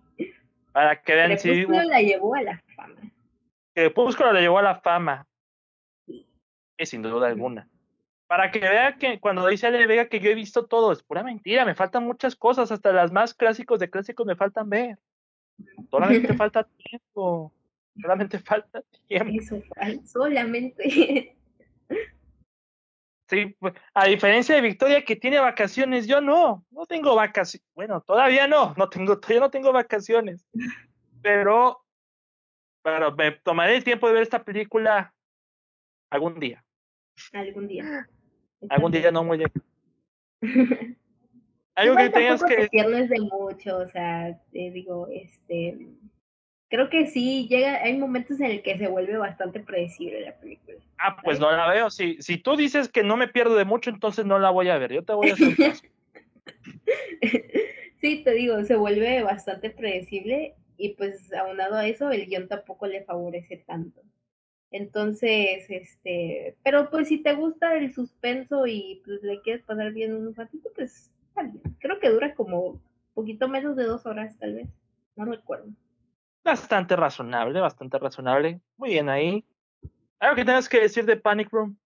Para 0.73 1.01
que 1.01 1.15
vean 1.15 1.39
si. 1.39 1.51
Crepúsculo 1.51 1.85
la 1.85 2.03
llevó 2.03 2.35
a 2.35 2.43
la 2.43 2.61
fama. 2.75 3.01
Crepúsculo 3.75 4.33
la 4.33 4.41
llevó 4.41 4.59
a 4.59 4.63
la 4.63 4.81
fama. 4.81 5.27
Sí. 6.05 6.27
sin 6.85 7.03
duda 7.03 7.29
alguna. 7.29 7.69
Para 8.27 8.51
que 8.51 8.59
vea 8.59 8.97
que 8.97 9.21
cuando 9.21 9.47
dice 9.47 9.69
Ale 9.69 9.87
Vega 9.87 10.09
que 10.09 10.19
yo 10.19 10.31
he 10.31 10.35
visto 10.35 10.67
todo, 10.67 10.91
es 10.91 11.01
pura 11.05 11.23
mentira, 11.23 11.65
me 11.65 11.77
faltan 11.77 12.03
muchas 12.03 12.35
cosas, 12.35 12.73
hasta 12.73 12.93
las 12.93 13.13
más 13.13 13.35
clásicos 13.35 13.79
de 13.79 13.89
clásicos 13.89 14.27
me 14.27 14.35
faltan 14.35 14.69
ver. 14.69 14.99
Solamente 15.89 16.35
falta 16.35 16.65
tiempo. 16.65 17.53
Solamente 18.01 18.41
falta 18.41 18.83
tiempo. 19.07 19.33
Eso, 19.33 19.63
solamente. 20.05 21.37
Sí, 23.33 23.57
pues, 23.59 23.73
a 23.95 24.05
diferencia 24.05 24.55
de 24.55 24.61
Victoria 24.61 25.07
que 25.07 25.17
tiene 25.17 25.41
vacaciones, 25.41 26.07
yo 26.07 26.21
no, 26.21 26.67
no 26.71 26.85
tengo 26.85 27.15
vacaciones. 27.15 27.67
Bueno, 27.75 28.03
todavía 28.03 28.47
no, 28.47 28.75
no 28.77 28.91
tengo, 28.91 29.19
todavía 29.19 29.41
no 29.41 29.51
tengo 29.51 29.73
vacaciones. 29.73 30.45
Pero, 31.23 31.83
pero 32.83 33.17
me 33.17 33.33
tomaré 33.33 33.77
el 33.77 33.85
tiempo 33.85 34.07
de 34.07 34.13
ver 34.13 34.23
esta 34.25 34.45
película 34.45 35.15
algún 36.11 36.39
día. 36.39 36.63
Algún 37.33 37.69
día. 37.69 38.07
Algún 38.69 38.93
día 38.93 39.11
no 39.11 39.25
muy 39.25 39.39
lejos. 39.39 39.63
Algo 41.75 41.97
que 41.97 42.11
tengas 42.11 42.45
que. 42.45 42.69
Es 42.71 43.09
de 43.09 43.19
mucho, 43.19 43.79
o 43.79 43.89
sea, 43.89 44.39
te 44.53 44.71
digo, 44.73 45.09
este. 45.11 45.89
Creo 46.73 46.89
que 46.89 47.07
sí, 47.07 47.49
llega, 47.49 47.83
hay 47.83 47.99
momentos 47.99 48.41
en 48.41 48.47
el 48.47 48.63
que 48.63 48.79
se 48.79 48.89
vuelve 48.89 49.19
bastante 49.19 49.61
predecible 49.61 50.23
la 50.23 50.35
película. 50.39 50.79
Ah, 50.97 51.19
pues 51.23 51.39
no 51.39 51.53
la 51.53 51.69
veo. 51.69 51.91
Si, 51.91 52.17
si 52.23 52.39
tú 52.39 52.57
dices 52.57 52.89
que 52.89 53.03
no 53.03 53.19
me 53.19 53.29
pierdo 53.29 53.57
de 53.57 53.67
mucho, 53.67 53.91
entonces 53.91 54.25
no 54.25 54.39
la 54.39 54.49
voy 54.49 54.71
a 54.71 54.79
ver. 54.79 54.91
Yo 54.91 55.05
te 55.05 55.13
voy 55.13 55.29
a 55.29 55.35
hacer 55.35 55.55
Sí, 58.01 58.23
te 58.25 58.33
digo, 58.33 58.65
se 58.65 58.77
vuelve 58.77 59.23
bastante 59.23 59.69
predecible 59.69 60.55
y 60.79 60.95
pues 60.95 61.31
aunado 61.35 61.75
a 61.75 61.87
eso, 61.87 62.11
el 62.11 62.25
guion 62.25 62.49
tampoco 62.49 62.87
le 62.87 63.05
favorece 63.05 63.63
tanto. 63.67 64.01
Entonces, 64.71 65.67
este, 65.69 66.57
pero 66.65 66.89
pues 66.89 67.09
si 67.09 67.19
te 67.19 67.35
gusta 67.35 67.77
el 67.77 67.93
suspenso 67.93 68.67
y 68.67 69.03
pues 69.05 69.23
le 69.23 69.43
quieres 69.43 69.63
pasar 69.63 69.93
bien 69.93 70.15
un 70.15 70.35
ratito, 70.35 70.71
pues 70.75 71.13
está 71.29 71.43
bien. 71.43 71.61
Creo 71.81 72.01
que 72.01 72.09
dura 72.09 72.35
como 72.35 72.81
poquito 73.13 73.47
menos 73.47 73.77
de 73.77 73.85
dos 73.85 74.07
horas, 74.07 74.39
tal 74.39 74.55
vez. 74.55 74.69
No 75.17 75.27
recuerdo. 75.27 75.67
Bastante 76.45 76.97
razonable, 76.97 77.61
bastante 77.61 77.99
razonable. 77.99 78.61
Muy 78.77 78.91
bien 78.91 79.09
ahí. 79.09 79.45
¿Algo 80.19 80.37
que 80.37 80.45
tengas 80.45 80.69
que 80.69 80.81
decir 80.81 81.05
de 81.05 81.17
Panic 81.17 81.51
Room? 81.51 81.77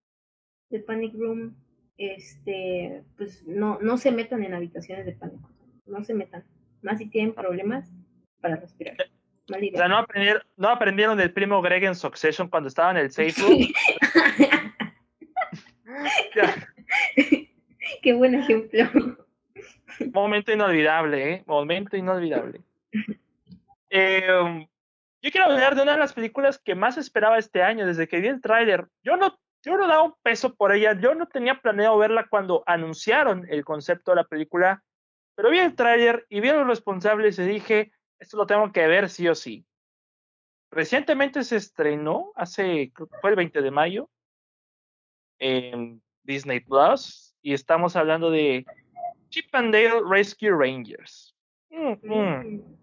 De 0.71 0.81
Panic 0.81 1.15
Room, 1.15 1.55
este, 1.99 3.03
pues 3.17 3.47
no, 3.47 3.79
no 3.81 3.97
se 3.99 4.11
metan 4.11 4.43
en 4.45 4.55
habitaciones 4.55 5.07
de 5.07 5.13
pánico. 5.13 5.51
No 5.87 6.03
se 6.05 6.15
metan. 6.15 6.45
Más 6.83 6.99
si 6.99 7.09
tienen 7.09 7.35
problemas 7.35 7.91
para 8.41 8.57
respirar. 8.57 8.97
O 9.49 9.77
sea, 9.77 9.89
no 9.89 9.99
aprendieron, 9.99 10.43
no 10.57 10.69
aprendieron 10.69 11.17
del 11.17 11.33
primo 11.33 11.63
Greg 11.63 11.85
en 11.85 11.95
Succession 11.95 12.49
cuando 12.49 12.69
estaba 12.69 12.91
en 12.91 12.97
el 12.97 13.13
safe 13.13 13.41
room. 13.41 13.69
Qué 18.03 18.13
buen 18.13 18.35
ejemplo. 18.35 19.17
Momento 20.13 20.53
inolvidable, 20.53 21.33
¿eh? 21.33 21.45
Momento 21.47 21.97
inolvidable. 21.97 22.61
Eh, 23.91 24.68
yo 25.22 25.30
quiero 25.30 25.47
hablar 25.47 25.74
de 25.74 25.82
una 25.82 25.93
de 25.93 25.99
las 25.99 26.12
películas 26.12 26.59
que 26.59 26.74
más 26.74 26.97
esperaba 26.99 27.39
este 27.39 27.62
año, 27.62 27.87
desde 27.87 28.09
que 28.09 28.20
vi 28.20 28.28
el 28.28 28.41
tráiler. 28.41 28.87
Yo 29.03 29.16
no, 29.16 29.39
yo 29.64 29.76
no 29.76 29.89
daba 29.89 30.03
un 30.03 30.14
peso 30.22 30.55
por 30.55 30.72
ella, 30.72 30.99
yo 31.01 31.14
no 31.14 31.26
tenía 31.26 31.61
planeado 31.61 31.99
verla 31.99 32.26
cuando 32.28 32.62
anunciaron 32.66 33.47
el 33.49 33.64
concepto 33.64 34.12
de 34.12 34.16
la 34.16 34.24
película, 34.24 34.84
pero 35.34 35.51
vi 35.51 35.59
el 35.59 35.74
tráiler 35.74 36.26
y 36.28 36.41
vi 36.41 36.51
a 36.51 36.55
los 36.55 36.66
responsables 36.66 37.39
y 37.39 37.45
dije, 37.45 37.93
esto 38.18 38.37
lo 38.37 38.47
tengo 38.47 38.70
que 38.72 38.87
ver 38.87 39.09
sí 39.09 39.28
o 39.28 39.34
sí. 39.34 39.66
Recientemente 40.70 41.43
se 41.45 41.57
estrenó, 41.57 42.32
hace, 42.34 42.93
fue 43.20 43.30
el 43.30 43.37
20 43.37 43.62
de 43.62 43.70
mayo, 43.70 44.11
en 45.39 46.03
Disney 46.22 46.61
Plus, 46.61 47.34
y 47.43 47.53
estamos 47.53 47.97
hablando 47.97 48.30
de 48.30 48.64
Chip 49.30 49.55
and 49.55 49.72
Dale 49.72 50.03
Rescue 50.09 50.51
Rangers. 50.51 51.34
Mm, 51.70 51.95
mm. 52.03 52.76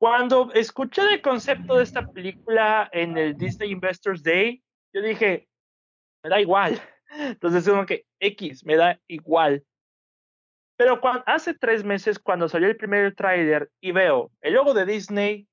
Cuando 0.00 0.50
escuché 0.54 1.02
el 1.12 1.20
concepto 1.20 1.76
de 1.76 1.82
esta 1.82 2.10
película 2.10 2.88
en 2.90 3.18
el 3.18 3.36
Disney 3.36 3.70
Investors 3.70 4.22
Day, 4.22 4.62
yo 4.94 5.02
dije, 5.02 5.46
me 6.24 6.30
da 6.30 6.40
igual. 6.40 6.80
Entonces, 7.10 7.68
como 7.68 7.84
que 7.84 8.06
X, 8.18 8.64
me 8.64 8.76
da 8.76 8.98
igual. 9.08 9.62
Pero 10.78 11.02
cuando, 11.02 11.22
hace 11.26 11.52
tres 11.52 11.84
meses, 11.84 12.18
cuando 12.18 12.48
salió 12.48 12.68
el 12.68 12.78
primer 12.78 13.14
trailer 13.14 13.70
y 13.78 13.92
veo 13.92 14.32
el 14.40 14.54
logo 14.54 14.72
de 14.72 14.86
Disney 14.86 15.46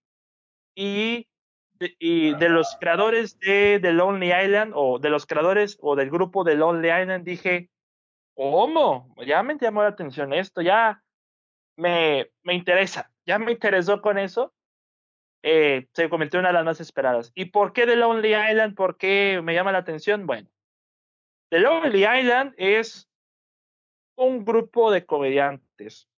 y 0.77 1.27
de, 1.73 1.97
y 1.99 2.33
de 2.35 2.47
los 2.47 2.77
creadores 2.79 3.37
de 3.39 3.79
The 3.81 3.91
Lonely 3.91 4.31
Island, 4.31 4.71
o 4.73 4.97
de 4.97 5.09
los 5.09 5.25
creadores 5.25 5.77
o 5.81 5.97
del 5.97 6.09
grupo 6.09 6.45
de 6.45 6.55
Lonely 6.55 6.87
Island, 6.87 7.25
dije, 7.25 7.69
¿cómo? 8.33 9.13
Ya 9.25 9.43
me 9.43 9.57
llamó 9.57 9.81
la 9.81 9.89
atención 9.89 10.31
esto, 10.31 10.61
ya 10.61 11.03
me, 11.75 12.31
me 12.43 12.53
interesa 12.53 13.11
ya 13.27 13.37
me 13.37 13.51
interesó 13.51 14.01
con 14.01 14.17
eso, 14.17 14.53
eh, 15.43 15.87
se 15.93 16.09
convirtió 16.09 16.39
en 16.39 16.45
una 16.45 16.49
de 16.49 16.53
las 16.53 16.65
más 16.65 16.79
esperadas. 16.79 17.31
¿Y 17.35 17.45
por 17.45 17.73
qué 17.73 17.85
The 17.85 17.97
Lonely 17.97 18.33
Island? 18.33 18.73
¿Por 18.73 18.97
qué 18.97 19.41
me 19.43 19.53
llama 19.53 19.73
la 19.73 19.79
atención? 19.79 20.25
Bueno, 20.25 20.49
The 21.49 21.59
Lonely 21.59 22.05
Island 22.05 22.53
es 22.57 23.09
un 24.15 24.45
grupo 24.45 24.91
de 24.91 25.05
comediantes 25.05 26.09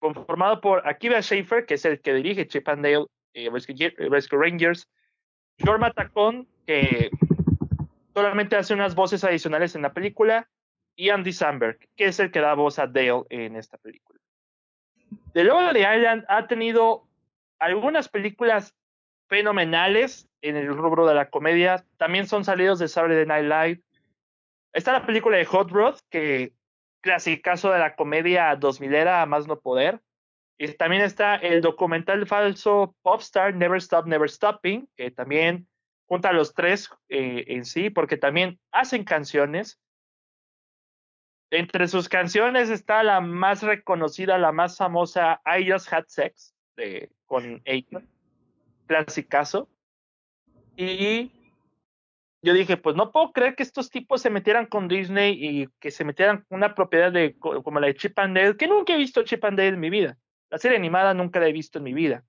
conformado 0.00 0.60
por 0.60 0.86
Akiva 0.86 1.22
Schaefer, 1.22 1.66
que 1.66 1.74
es 1.74 1.84
el 1.84 2.00
que 2.00 2.14
dirige 2.14 2.46
Chip 2.46 2.68
and 2.68 2.84
Dale 2.84 3.06
eh, 3.34 3.48
Rescue, 3.50 4.38
Rangers, 4.38 4.88
Jorma 5.64 5.92
Tacón, 5.92 6.48
que 6.66 7.10
solamente 8.12 8.56
hace 8.56 8.74
unas 8.74 8.94
voces 8.94 9.24
adicionales 9.24 9.74
en 9.74 9.82
la 9.82 9.92
película, 9.92 10.48
y 10.96 11.10
Andy 11.10 11.32
Samberg, 11.32 11.78
que 11.96 12.06
es 12.06 12.18
el 12.18 12.30
que 12.30 12.40
da 12.40 12.54
voz 12.54 12.78
a 12.78 12.86
Dale 12.86 13.24
en 13.30 13.56
esta 13.56 13.78
película. 13.78 14.17
The 15.32 15.44
Lonely 15.44 15.80
Island 15.80 16.24
ha 16.28 16.46
tenido 16.46 17.06
algunas 17.58 18.08
películas 18.08 18.74
fenomenales 19.28 20.28
en 20.42 20.56
el 20.56 20.68
rubro 20.68 21.06
de 21.06 21.14
la 21.14 21.30
comedia. 21.30 21.84
También 21.96 22.26
son 22.26 22.44
salidos 22.44 22.78
de 22.78 22.88
Saturday 22.88 23.26
Night 23.26 23.44
Live. 23.44 23.82
Está 24.72 24.92
la 24.92 25.06
película 25.06 25.36
de 25.36 25.44
Hot 25.44 25.70
Rod, 25.70 25.96
que 26.10 26.52
caso 27.42 27.70
de 27.70 27.78
la 27.78 27.94
comedia 27.94 28.54
2000 28.56 28.94
era 28.94 29.22
a 29.22 29.26
más 29.26 29.46
no 29.46 29.58
poder. 29.60 30.00
Y 30.58 30.68
también 30.72 31.02
está 31.02 31.36
el 31.36 31.60
documental 31.60 32.26
falso 32.26 32.94
Popstar 33.02 33.54
Never 33.54 33.78
Stop 33.78 34.06
Never 34.06 34.28
Stopping, 34.28 34.88
que 34.96 35.10
también 35.10 35.68
junta 36.06 36.30
a 36.30 36.32
los 36.32 36.54
tres 36.54 36.90
eh, 37.08 37.44
en 37.48 37.64
sí, 37.64 37.90
porque 37.90 38.16
también 38.16 38.58
hacen 38.72 39.04
canciones 39.04 39.78
entre 41.50 41.88
sus 41.88 42.08
canciones 42.08 42.70
está 42.70 43.02
la 43.02 43.20
más 43.20 43.62
reconocida, 43.62 44.38
la 44.38 44.52
más 44.52 44.76
famosa, 44.76 45.40
I 45.46 45.70
Just 45.70 45.92
Had 45.92 46.04
Sex, 46.08 46.54
de, 46.76 47.10
con 47.26 47.62
Akon, 47.66 48.08
clasicazo. 48.86 49.68
Y 50.76 51.32
yo 52.42 52.52
dije, 52.52 52.76
pues 52.76 52.94
no 52.94 53.10
puedo 53.10 53.32
creer 53.32 53.56
que 53.56 53.62
estos 53.62 53.90
tipos 53.90 54.22
se 54.22 54.30
metieran 54.30 54.66
con 54.66 54.88
Disney 54.88 55.36
y 55.40 55.68
que 55.80 55.90
se 55.90 56.04
metieran 56.04 56.44
con 56.48 56.58
una 56.58 56.74
propiedad 56.74 57.10
de, 57.10 57.36
como 57.38 57.80
la 57.80 57.88
de 57.88 57.96
Chip 57.96 58.18
and 58.18 58.36
Dale, 58.36 58.56
que 58.56 58.68
nunca 58.68 58.94
he 58.94 58.98
visto 58.98 59.24
Chip 59.24 59.44
and 59.44 59.58
Dale 59.58 59.70
en 59.70 59.80
mi 59.80 59.90
vida. 59.90 60.18
La 60.50 60.58
serie 60.58 60.78
animada 60.78 61.14
nunca 61.14 61.40
la 61.40 61.48
he 61.48 61.52
visto 61.52 61.78
en 61.78 61.84
mi 61.84 61.94
vida. 61.94 62.24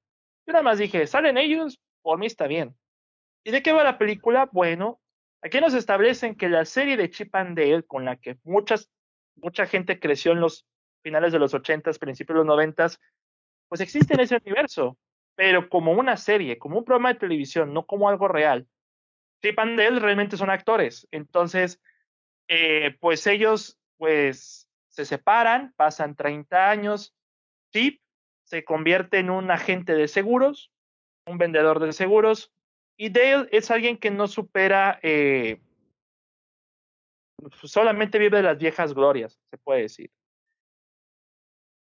Yo 0.48 0.54
nada 0.54 0.64
más 0.64 0.80
dije, 0.80 1.06
salen 1.06 1.38
ellos, 1.38 1.80
por 2.02 2.18
mí 2.18 2.26
está 2.26 2.48
bien. 2.48 2.76
¿Y 3.44 3.52
de 3.52 3.62
qué 3.62 3.72
va 3.72 3.84
la 3.84 3.98
película? 3.98 4.50
Bueno, 4.52 5.00
aquí 5.42 5.60
nos 5.62 5.74
establecen 5.74 6.36
que 6.36 6.50
la 6.50 6.66
serie 6.66 6.98
de 6.98 7.10
Chip 7.10 7.36
and 7.36 7.58
Dale, 7.58 7.84
con 7.84 8.04
la 8.04 8.16
que 8.16 8.38
muchas 8.44 8.90
mucha 9.42 9.66
gente 9.66 10.00
creció 10.00 10.32
en 10.32 10.42
los 10.42 10.66
finales 11.02 11.32
de 11.32 11.40
los 11.40 11.54
80 11.54 11.92
principios 11.94 12.36
de 12.36 12.40
los 12.40 12.48
90 12.48 12.90
pues 13.70 13.82
existe 13.82 14.16
en 14.16 14.20
ese 14.20 14.38
universo, 14.44 14.98
pero 15.36 15.70
como 15.70 15.94
una 15.94 16.18
serie, 16.18 16.58
como 16.58 16.80
un 16.80 16.86
programa 16.86 17.14
de 17.14 17.20
televisión, 17.20 17.74
no 17.74 17.86
como 17.86 18.10
algo 18.10 18.28
real. 18.28 18.68
Chip 19.42 19.58
and 19.60 19.78
Dale 19.78 20.00
realmente 20.00 20.36
son 20.36 20.50
actores, 20.50 21.08
entonces, 21.12 21.80
eh, 22.50 22.98
pues 23.00 23.26
ellos, 23.28 23.80
pues, 23.98 24.68
se 24.90 25.06
separan, 25.06 25.74
pasan 25.78 26.16
30 26.16 26.70
años, 26.70 27.16
Chip 27.72 28.02
se 28.44 28.66
convierte 28.66 29.20
en 29.20 29.30
un 29.30 29.52
agente 29.52 29.94
de 29.94 30.08
seguros, 30.08 30.72
un 31.26 31.38
vendedor 31.38 31.80
de 31.80 31.94
seguros, 31.94 32.52
y 32.98 33.10
Dale 33.10 33.48
es 33.52 33.70
alguien 33.72 33.98
que 33.98 34.10
no 34.10 34.28
supera 34.28 35.00
eh, 35.04 35.62
solamente 37.64 38.20
vive 38.20 38.38
de 38.38 38.44
las 38.44 38.58
viejas 38.58 38.94
glorias, 38.94 39.40
se 39.50 39.58
puede 39.58 39.84
decir. 39.84 40.12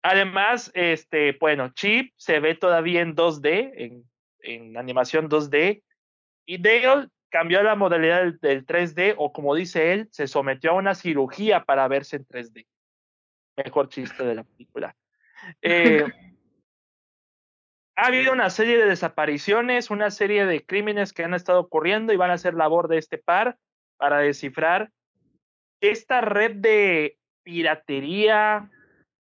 Además, 0.03 0.71
este, 0.73 1.33
bueno, 1.39 1.73
Chip 1.73 2.13
se 2.15 2.39
ve 2.39 2.55
todavía 2.55 3.01
en 3.01 3.15
2D, 3.15 3.71
en, 3.75 4.09
en 4.39 4.77
animación 4.77 5.29
2D, 5.29 5.83
Y 6.45 6.61
Dale 6.61 7.09
cambió 7.29 7.61
la 7.61 7.75
modalidad 7.75 8.33
del, 8.41 8.65
3D 8.65 9.15
o 9.17 9.33
como 9.33 9.55
dice 9.55 9.93
él, 9.93 10.07
se 10.11 10.27
sometió 10.27 10.71
a 10.71 10.75
una 10.75 10.95
cirugía 10.95 11.63
para 11.65 11.87
verse 11.87 12.17
en 12.17 12.25
3D. 12.25 12.65
Mejor 13.57 13.89
chiste 13.89 14.23
de 14.23 14.35
la 14.35 14.43
película. 14.43 14.95
Eh, 15.61 16.03
ha 17.95 18.07
habido 18.07 18.31
una 18.31 18.49
serie 18.49 18.77
de 18.77 18.85
desapariciones, 18.85 19.89
una 19.89 20.11
serie 20.11 20.45
de 20.45 20.65
crímenes 20.65 21.13
que 21.13 21.23
han 21.23 21.33
estado 21.33 21.59
ocurriendo 21.59 22.13
y 22.13 22.17
van 22.17 22.31
a 22.31 22.37
ser 22.37 22.53
labor 22.53 22.87
de 22.87 22.97
este 22.97 23.17
par 23.17 23.57
para 23.97 24.19
descifrar 24.19 24.91
esta 25.81 26.21
red 26.21 26.55
de 26.55 27.17
piratería 27.43 28.69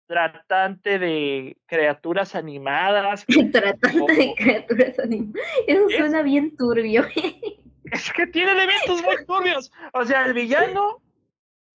tratante 0.07 0.99
de 0.99 1.57
criaturas 1.67 2.35
animadas. 2.35 3.25
tratante 3.53 4.13
de 4.13 4.35
criaturas 4.37 4.99
animadas. 4.99 5.47
Eso 5.67 5.89
suena 5.89 6.23
bien 6.23 6.57
turbio. 6.57 7.05
es 7.85 8.13
que 8.13 8.27
tiene 8.27 8.53
elementos 8.53 9.03
muy 9.03 9.25
turbios. 9.25 9.73
O 9.93 10.05
sea, 10.05 10.27
el 10.27 10.35
villano. 10.35 11.01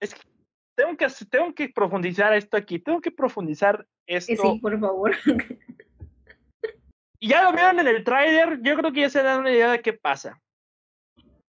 Es 0.02 0.14
que 0.14 0.22
tengo 0.76 0.98
que, 0.98 1.08
tengo 1.30 1.56
que 1.56 1.70
profundizar 1.70 2.34
esto 2.34 2.58
aquí. 2.58 2.80
Tengo 2.80 3.00
que 3.00 3.12
profundizar 3.12 3.88
esto. 4.06 4.34
Sí, 4.36 4.60
por 4.60 4.78
favor. 4.80 5.16
Y 7.20 7.30
ya 7.30 7.44
lo 7.44 7.54
vieron 7.54 7.80
en 7.80 7.88
el 7.88 8.04
tráiler. 8.04 8.60
Yo 8.62 8.76
creo 8.76 8.92
que 8.92 9.02
ya 9.02 9.10
se 9.10 9.24
dan 9.24 9.40
una 9.40 9.52
idea 9.52 9.72
de 9.72 9.82
qué 9.82 9.94
pasa. 9.94 10.42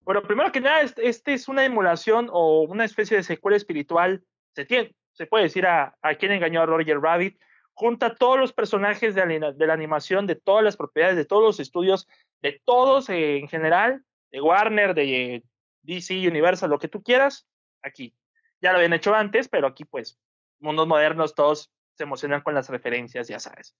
Bueno, 0.04 0.22
primero 0.22 0.52
que 0.52 0.60
nada, 0.60 0.82
este 0.82 1.32
es 1.32 1.48
una 1.48 1.64
emulación 1.64 2.28
o 2.30 2.62
una 2.62 2.84
especie 2.84 3.16
de 3.16 3.22
secuela 3.22 3.56
espiritual. 3.56 4.22
Se, 4.54 4.66
tiene, 4.66 4.94
se 5.12 5.26
puede 5.26 5.44
decir 5.44 5.66
a, 5.66 5.96
a 6.02 6.14
quien 6.16 6.32
engañó 6.32 6.60
a 6.60 6.66
Roger 6.66 7.00
Rabbit. 7.00 7.40
Junta 7.72 8.14
todos 8.14 8.38
los 8.38 8.52
personajes 8.52 9.14
de 9.14 9.40
la, 9.40 9.52
de 9.52 9.66
la 9.66 9.72
animación, 9.72 10.26
de 10.26 10.36
todas 10.36 10.62
las 10.62 10.76
propiedades, 10.76 11.16
de 11.16 11.24
todos 11.24 11.42
los 11.42 11.58
estudios, 11.58 12.06
de 12.42 12.60
todos 12.64 13.08
eh, 13.08 13.38
en 13.38 13.48
general, 13.48 14.04
de 14.30 14.40
Warner, 14.40 14.94
de 14.94 15.42
DC, 15.82 16.28
Universal, 16.28 16.70
lo 16.70 16.78
que 16.78 16.88
tú 16.88 17.02
quieras, 17.02 17.48
aquí. 17.82 18.14
Ya 18.60 18.72
lo 18.72 18.76
habían 18.76 18.92
hecho 18.92 19.14
antes, 19.14 19.48
pero 19.48 19.66
aquí 19.66 19.84
pues, 19.84 20.20
mundos 20.60 20.86
modernos, 20.86 21.34
todos 21.34 21.72
se 21.94 22.04
emocionan 22.04 22.42
con 22.42 22.54
las 22.54 22.68
referencias, 22.68 23.26
ya 23.26 23.40
sabes. 23.40 23.74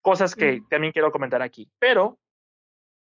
Cosas 0.00 0.34
que 0.34 0.62
también 0.68 0.92
quiero 0.92 1.12
comentar 1.12 1.40
aquí. 1.40 1.70
Pero 1.78 2.18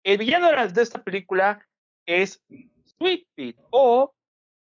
el 0.04 0.18
villano 0.18 0.50
de 0.50 0.82
esta 0.82 1.04
película 1.04 1.68
es 2.06 2.44
Sweet 2.84 3.28
Pete 3.36 3.62
o 3.72 4.14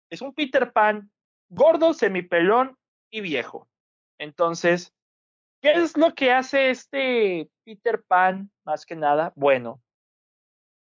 es 0.09 0.21
un 0.21 0.33
Peter 0.33 0.71
Pan 0.71 1.11
gordo, 1.49 1.93
semipelón 1.93 2.77
y 3.09 3.21
viejo. 3.21 3.67
Entonces, 4.19 4.93
¿qué 5.61 5.73
es 5.73 5.97
lo 5.97 6.13
que 6.13 6.31
hace 6.31 6.69
este 6.69 7.49
Peter 7.63 8.03
Pan 8.07 8.51
más 8.65 8.85
que 8.85 8.95
nada? 8.95 9.33
Bueno, 9.35 9.81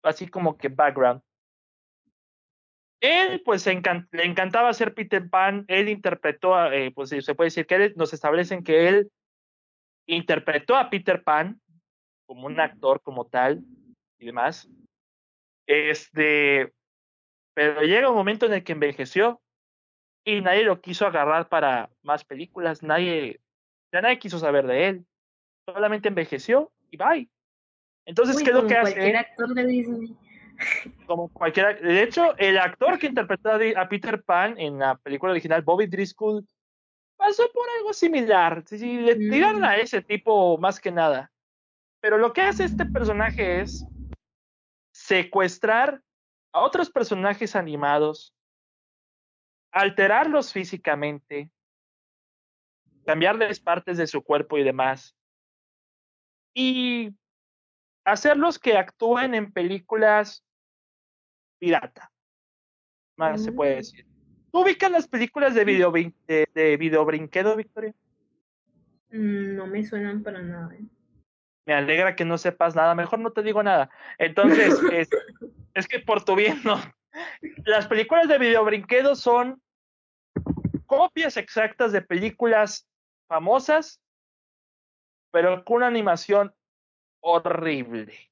así 0.04 0.28
como 0.28 0.58
que 0.58 0.70
background. 0.70 1.22
Él, 3.02 3.42
pues, 3.44 3.66
le 3.66 4.26
encantaba 4.26 4.72
ser 4.74 4.94
Peter 4.94 5.28
Pan. 5.28 5.66
Él 5.68 5.90
interpretó, 5.90 6.72
eh, 6.72 6.92
pues, 6.92 7.10
se 7.10 7.36
puede 7.36 7.48
decir 7.48 7.66
que 7.66 7.94
nos 7.96 8.14
establecen 8.14 8.64
que 8.64 8.88
él 8.88 9.12
interpretó 10.06 10.76
a 10.76 10.90
Peter 10.90 11.24
Pan 11.24 11.60
como 12.28 12.46
un 12.46 12.60
actor 12.60 13.02
como 13.02 13.26
tal 13.26 13.64
y 14.20 14.26
demás. 14.28 14.70
Este, 15.68 16.74
pero 17.54 17.82
llega 17.82 18.10
un 18.10 18.16
momento 18.16 18.46
en 18.46 18.54
el 18.54 18.64
que 18.64 18.74
envejeció 18.74 19.42
y 20.24 20.42
nadie 20.42 20.64
lo 20.64 20.82
quiso 20.82 21.06
agarrar 21.06 21.50
para 21.50 21.90
más 22.04 22.24
películas, 22.24 22.84
nadie, 22.84 23.40
ya 23.92 24.02
nadie 24.02 24.20
quiso 24.20 24.40
saber 24.40 24.68
de 24.68 24.88
él, 24.88 25.06
solamente 25.66 26.08
envejeció 26.08 26.72
y 26.90 26.98
bye. 26.98 27.30
Entonces, 28.06 28.38
¿qué 28.42 28.50
es 28.50 28.56
lo 28.56 28.68
que 28.68 28.76
hace? 28.76 28.94
Cualquier 28.94 29.18
actor 29.18 29.54
de 29.54 29.66
Disney. 29.66 30.18
Como 31.08 31.30
cualquiera. 31.30 31.74
De 31.74 32.04
hecho, 32.04 32.36
el 32.38 32.58
actor 32.58 33.00
que 33.00 33.08
interpretó 33.08 33.52
a 33.52 33.90
Peter 33.90 34.22
Pan 34.24 34.60
en 34.60 34.80
la 34.80 34.96
película 34.98 35.32
original, 35.32 35.62
Bobby 35.62 35.88
Driscoll, 35.88 36.46
pasó 37.16 37.44
por 37.54 37.68
algo 37.78 37.94
similar. 37.94 38.64
Si 38.66 39.00
le 39.00 39.16
tiraron 39.16 39.64
a 39.64 39.78
mm. 39.78 39.80
ese 39.80 40.02
tipo 40.02 40.58
más 40.58 40.80
que 40.80 40.92
nada. 40.92 41.32
Pero 42.00 42.18
lo 42.18 42.34
que 42.34 42.42
hace 42.42 42.64
este 42.64 42.86
personaje 42.86 43.62
es 43.62 43.86
secuestrar 45.12 46.02
a 46.54 46.62
otros 46.62 46.90
personajes 46.90 47.58
animados, 47.58 48.34
alterarlos 49.74 50.54
físicamente, 50.54 51.52
cambiarles 53.06 53.60
partes 53.60 53.98
de 53.98 54.08
su 54.08 54.24
cuerpo 54.24 54.58
y 54.58 54.64
demás, 54.64 55.14
y 56.54 57.14
hacerlos 58.06 58.58
que 58.58 58.78
actúen 58.78 59.36
en 59.36 59.52
películas 59.52 60.46
pirata, 61.60 62.10
más 63.18 63.44
se 63.44 63.52
puede 63.52 63.74
mm. 63.74 63.78
decir. 63.80 64.06
¿Tú 64.50 64.62
ubicas 64.62 64.92
las 64.92 65.10
películas 65.10 65.54
de 65.54 65.66
video, 65.66 65.92
de, 65.92 66.48
de 66.54 66.78
video 66.78 67.04
brinquedo, 67.04 67.58
Victoria? 67.58 67.94
Mm, 69.10 69.56
no 69.58 69.68
me 69.68 69.84
suenan 69.84 70.24
para 70.24 70.42
nada. 70.42 70.74
¿eh? 70.74 70.86
Me 71.66 71.74
alegra 71.74 72.16
que 72.16 72.26
no 72.26 72.38
sepas 72.38 72.76
nada, 72.76 72.96
mejor 72.96 73.20
no 73.20 73.32
te 73.32 73.44
digo 73.44 73.62
nada. 73.64 73.90
Entonces, 74.18 74.74
es, 74.92 75.10
es 75.74 75.88
que 75.88 76.00
por 76.00 76.24
tu 76.26 76.36
bien, 76.36 76.62
no. 76.64 76.80
Las 77.66 77.88
películas 77.88 78.28
de 78.28 78.38
video 78.38 78.64
brinquedo 78.64 79.16
son 79.16 79.62
copias 80.86 81.38
exactas 81.38 81.92
de 81.92 82.02
películas 82.02 82.88
famosas, 83.28 84.02
pero 85.32 85.64
con 85.64 85.78
una 85.78 85.88
animación 85.88 86.54
horrible. 87.22 88.32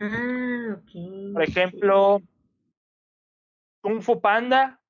Ah, 0.00 0.76
ok. 0.78 1.32
Por 1.34 1.42
ejemplo, 1.42 2.20
Kung 3.82 4.02
Fu 4.02 4.20
Panda 4.20 4.82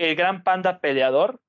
el 0.00 0.16
gran 0.16 0.42
panda 0.42 0.80
peleador. 0.80 1.40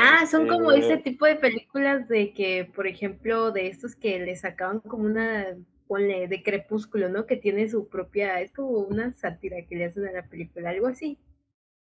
Ah, 0.00 0.26
son 0.26 0.48
como 0.48 0.72
ese 0.72 0.94
este 0.94 1.10
tipo 1.10 1.26
de 1.26 1.36
películas 1.36 2.08
de 2.08 2.32
que, 2.32 2.70
por 2.74 2.86
ejemplo, 2.86 3.50
de 3.52 3.68
estos 3.68 3.94
que 3.94 4.18
le 4.18 4.36
sacaban 4.36 4.80
como 4.80 5.04
una, 5.04 5.56
ponle, 5.86 6.28
de 6.28 6.42
crepúsculo, 6.42 7.08
¿no? 7.08 7.26
Que 7.26 7.36
tiene 7.36 7.68
su 7.68 7.88
propia, 7.88 8.40
es 8.40 8.52
como 8.52 8.70
una 8.70 9.12
sátira 9.14 9.58
que 9.68 9.76
le 9.76 9.86
hacen 9.86 10.06
a 10.06 10.12
la 10.12 10.28
película, 10.28 10.70
algo 10.70 10.88
así. 10.88 11.18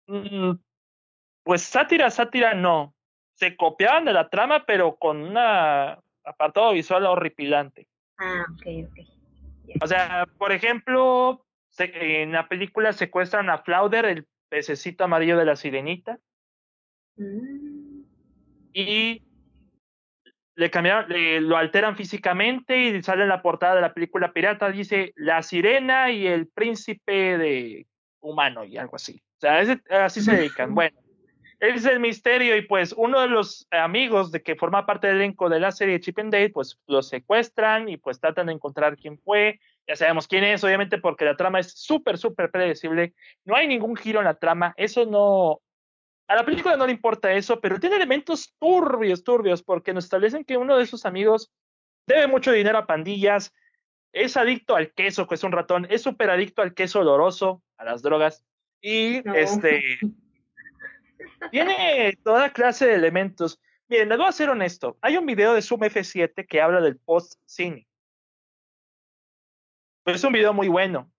Mm, 0.06 0.52
pues 1.42 1.62
sátira, 1.62 2.10
sátira 2.10 2.54
no. 2.54 2.94
Se 3.34 3.56
copiaban 3.56 4.04
de 4.04 4.12
la 4.12 4.28
trama, 4.30 4.64
pero 4.66 4.96
con 4.96 5.20
un 5.22 5.36
apartado 5.36 6.72
visual 6.72 7.06
horripilante. 7.06 7.88
Ah, 8.18 8.44
ok, 8.54 8.88
ok. 8.88 9.16
O 9.82 9.86
sea, 9.86 10.26
por 10.38 10.52
ejemplo, 10.52 11.44
en 11.78 12.32
la 12.32 12.48
película 12.48 12.92
secuestran 12.92 13.50
a 13.50 13.58
Flauder, 13.58 14.06
el 14.06 14.26
pececito 14.48 15.04
amarillo 15.04 15.36
de 15.36 15.44
la 15.44 15.56
sirenita. 15.56 16.18
Mm. 17.16 17.65
Y 18.78 19.22
le 20.54 20.70
cambiaron, 20.70 21.06
lo 21.48 21.56
alteran 21.56 21.96
físicamente 21.96 22.76
y 22.78 23.02
sale 23.02 23.22
en 23.22 23.30
la 23.30 23.40
portada 23.40 23.76
de 23.76 23.80
la 23.80 23.94
película 23.94 24.32
pirata, 24.32 24.70
dice 24.70 25.12
la 25.16 25.42
sirena 25.42 26.10
y 26.10 26.26
el 26.26 26.48
príncipe 26.48 27.38
de 27.38 27.86
humano 28.20 28.64
y 28.64 28.76
algo 28.76 28.96
así. 28.96 29.22
O 29.38 29.40
sea, 29.40 29.60
así 30.04 30.20
se 30.20 30.36
dedican. 30.36 30.74
Bueno, 30.74 30.98
ese 31.58 31.76
es 31.76 31.86
el 31.86 32.00
misterio 32.00 32.54
y 32.54 32.66
pues 32.66 32.92
uno 32.94 33.20
de 33.20 33.28
los 33.28 33.66
amigos 33.70 34.30
de 34.30 34.42
que 34.42 34.56
forma 34.56 34.84
parte 34.84 35.06
del 35.06 35.16
elenco 35.16 35.48
de 35.48 35.60
la 35.60 35.72
serie 35.72 36.00
Chip 36.00 36.18
and 36.18 36.30
Dale, 36.30 36.50
pues 36.50 36.78
lo 36.86 37.02
secuestran 37.02 37.88
y 37.88 37.96
pues 37.96 38.20
tratan 38.20 38.48
de 38.48 38.52
encontrar 38.52 38.98
quién 38.98 39.18
fue 39.18 39.58
ya 39.86 39.94
sabemos 39.94 40.26
quién 40.26 40.42
es, 40.42 40.64
obviamente, 40.64 40.98
porque 40.98 41.24
la 41.24 41.36
trama 41.36 41.60
es 41.60 41.72
súper, 41.72 42.18
súper 42.18 42.50
predecible. 42.50 43.14
No 43.44 43.54
hay 43.54 43.68
ningún 43.68 43.94
giro 43.96 44.18
en 44.18 44.24
la 44.24 44.34
trama. 44.34 44.74
Eso 44.76 45.06
no. 45.06 45.60
A 46.28 46.34
la 46.34 46.44
película 46.44 46.76
no 46.76 46.86
le 46.86 46.92
importa 46.92 47.32
eso, 47.32 47.60
pero 47.60 47.78
tiene 47.78 47.96
elementos 47.96 48.54
turbios, 48.58 49.22
turbios, 49.22 49.62
porque 49.62 49.92
nos 49.92 50.04
establecen 50.04 50.44
que 50.44 50.56
uno 50.56 50.76
de 50.76 50.86
sus 50.86 51.06
amigos 51.06 51.52
debe 52.06 52.26
mucho 52.26 52.52
dinero 52.52 52.78
a 52.78 52.86
pandillas, 52.86 53.54
es 54.12 54.36
adicto 54.36 54.76
al 54.76 54.92
queso, 54.92 55.26
que 55.26 55.34
es 55.36 55.44
un 55.44 55.52
ratón, 55.52 55.86
es 55.90 56.02
súper 56.02 56.30
adicto 56.30 56.62
al 56.62 56.74
queso 56.74 57.00
oloroso, 57.00 57.62
a 57.76 57.84
las 57.84 58.02
drogas, 58.02 58.44
y 58.80 59.22
este. 59.36 59.82
tiene 61.50 62.18
toda 62.24 62.52
clase 62.52 62.86
de 62.86 62.94
elementos. 62.94 63.60
Miren, 63.88 64.08
les 64.08 64.18
voy 64.18 64.26
a 64.26 64.32
ser 64.32 64.48
honesto. 64.48 64.98
Hay 65.00 65.16
un 65.16 65.26
video 65.26 65.54
de 65.54 65.62
Zoom 65.62 65.82
F7 65.82 66.46
que 66.46 66.60
habla 66.60 66.80
del 66.80 66.98
post-cine 66.98 67.86
es 70.14 70.24
un 70.24 70.32
video 70.32 70.52
muy 70.52 70.68
bueno. 70.68 71.10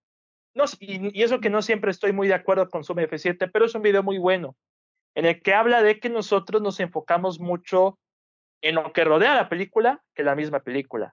No, 0.54 0.64
y, 0.80 1.22
eso 1.22 1.40
que 1.40 1.50
no 1.50 1.62
siempre 1.62 1.90
estoy 1.90 2.12
muy 2.12 2.28
de 2.28 2.34
acuerdo 2.34 2.68
con 2.68 2.84
Zoom 2.84 2.98
F7, 2.98 3.50
pero 3.52 3.66
es 3.66 3.74
un 3.74 3.82
video 3.82 4.02
muy 4.02 4.18
bueno, 4.18 4.56
en 5.14 5.26
el 5.26 5.42
que 5.42 5.54
habla 5.54 5.82
de 5.82 6.00
que 6.00 6.08
nosotros 6.08 6.62
nos 6.62 6.80
enfocamos 6.80 7.40
mucho 7.40 7.98
en 8.60 8.74
lo 8.74 8.92
que 8.92 9.04
rodea 9.04 9.34
la 9.34 9.48
película 9.48 10.02
que 10.14 10.22
la 10.22 10.34
misma 10.34 10.60
película. 10.60 11.10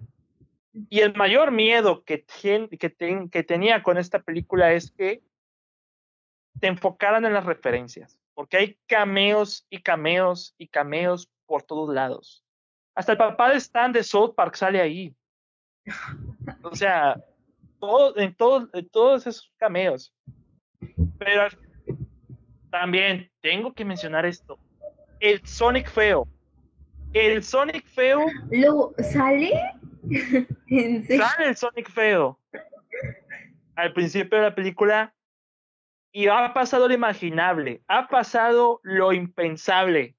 Y 0.90 1.00
el 1.00 1.16
mayor 1.16 1.52
miedo 1.52 2.04
que, 2.04 2.26
que, 2.26 3.30
que 3.32 3.44
tenía 3.44 3.82
con 3.82 3.98
esta 3.98 4.22
película 4.22 4.74
es 4.74 4.92
que 4.92 5.24
te 6.60 6.68
enfocaran 6.68 7.26
en 7.26 7.34
las 7.34 7.46
referencias, 7.46 8.20
porque 8.34 8.58
hay 8.58 8.80
cameos 8.88 9.66
y 9.70 9.82
cameos 9.82 10.54
y 10.58 10.68
cameos 10.68 11.30
por 11.46 11.64
todos 11.64 11.94
lados. 11.94 12.44
Hasta 12.96 13.14
el 13.14 13.18
papá 13.18 13.50
de 13.50 13.58
Stan 13.58 13.92
de 13.92 14.04
South 14.04 14.34
Park 14.36 14.56
sale 14.56 14.82
ahí. 14.82 15.16
O 16.64 16.76
sea, 16.76 17.22
todo, 17.80 18.18
en, 18.18 18.34
todo, 18.36 18.70
en 18.74 18.90
todos 18.90 19.28
esos 19.28 19.52
cameos. 19.58 20.14
Pero 21.20 21.48
también 22.80 23.32
tengo 23.40 23.74
que 23.74 23.86
mencionar 23.86 24.26
esto. 24.26 24.60
El 25.22 25.48
Sonic 25.48 25.90
feo. 25.90 26.28
El 27.14 27.42
Sonic 27.42 27.86
feo. 27.88 28.26
¿Lo 28.52 28.94
sale? 28.98 29.54
sale 31.08 31.48
el 31.48 31.56
Sonic 31.56 31.90
feo. 31.90 32.38
Al 33.78 33.94
principio 33.94 34.40
de 34.40 34.44
la 34.44 34.56
película. 34.56 35.16
Y 36.12 36.28
ha 36.28 36.54
pasado 36.54 36.90
lo 36.90 36.94
imaginable. 36.94 37.82
Ha 37.88 38.10
pasado 38.10 38.82
lo 38.84 39.14
impensable. 39.14 40.18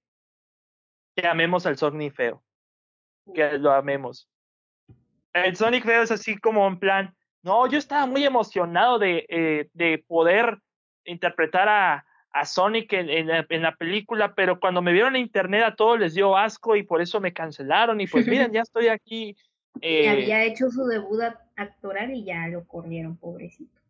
Que 1.15 1.29
amemos 1.29 1.67
al 1.67 1.77
Sonic 1.77 2.15
feo. 2.15 2.43
Que 3.35 3.59
lo 3.59 3.71
amemos. 3.71 4.31
El 5.35 5.55
Sonic 5.57 5.85
feo 5.85 6.03
es 6.03 6.11
así 6.11 6.39
como 6.39 6.67
en 6.67 6.79
plan. 6.79 7.15
No, 7.43 7.67
yo 7.67 7.77
estaba 7.77 8.07
muy 8.07 8.25
emocionado 8.25 8.99
de, 8.99 9.27
eh, 9.29 9.69
de 9.75 10.03
poder 10.09 10.59
interpretar 11.05 11.69
a, 11.69 12.07
a 12.37 12.45
Sonic 12.45 12.93
en, 12.93 13.09
en, 13.09 13.63
la, 13.63 13.75
película, 13.77 14.35
pero 14.35 14.61
cuando 14.61 14.83
me 14.83 14.93
vieron 14.93 15.17
en 15.17 15.23
internet 15.23 15.65
a 15.65 15.75
todos 15.75 15.99
les 15.99 16.13
dio 16.13 16.37
asco 16.37 16.77
y 16.77 16.83
por 16.83 17.01
eso 17.01 17.19
me 17.19 17.33
cancelaron. 17.33 18.01
Y 18.01 18.07
pues 18.07 18.27
miren, 18.27 18.53
ya 18.53 18.61
estoy 18.61 18.89
aquí. 18.89 19.35
Eh, 19.81 20.09
había 20.09 20.45
hecho 20.45 20.71
su 20.71 20.87
debut 20.87 21.23
actoral 21.57 22.15
y 22.15 22.25
ya 22.25 22.47
lo 22.49 22.67
corrieron, 22.67 23.17
pobrecito. 23.17 23.81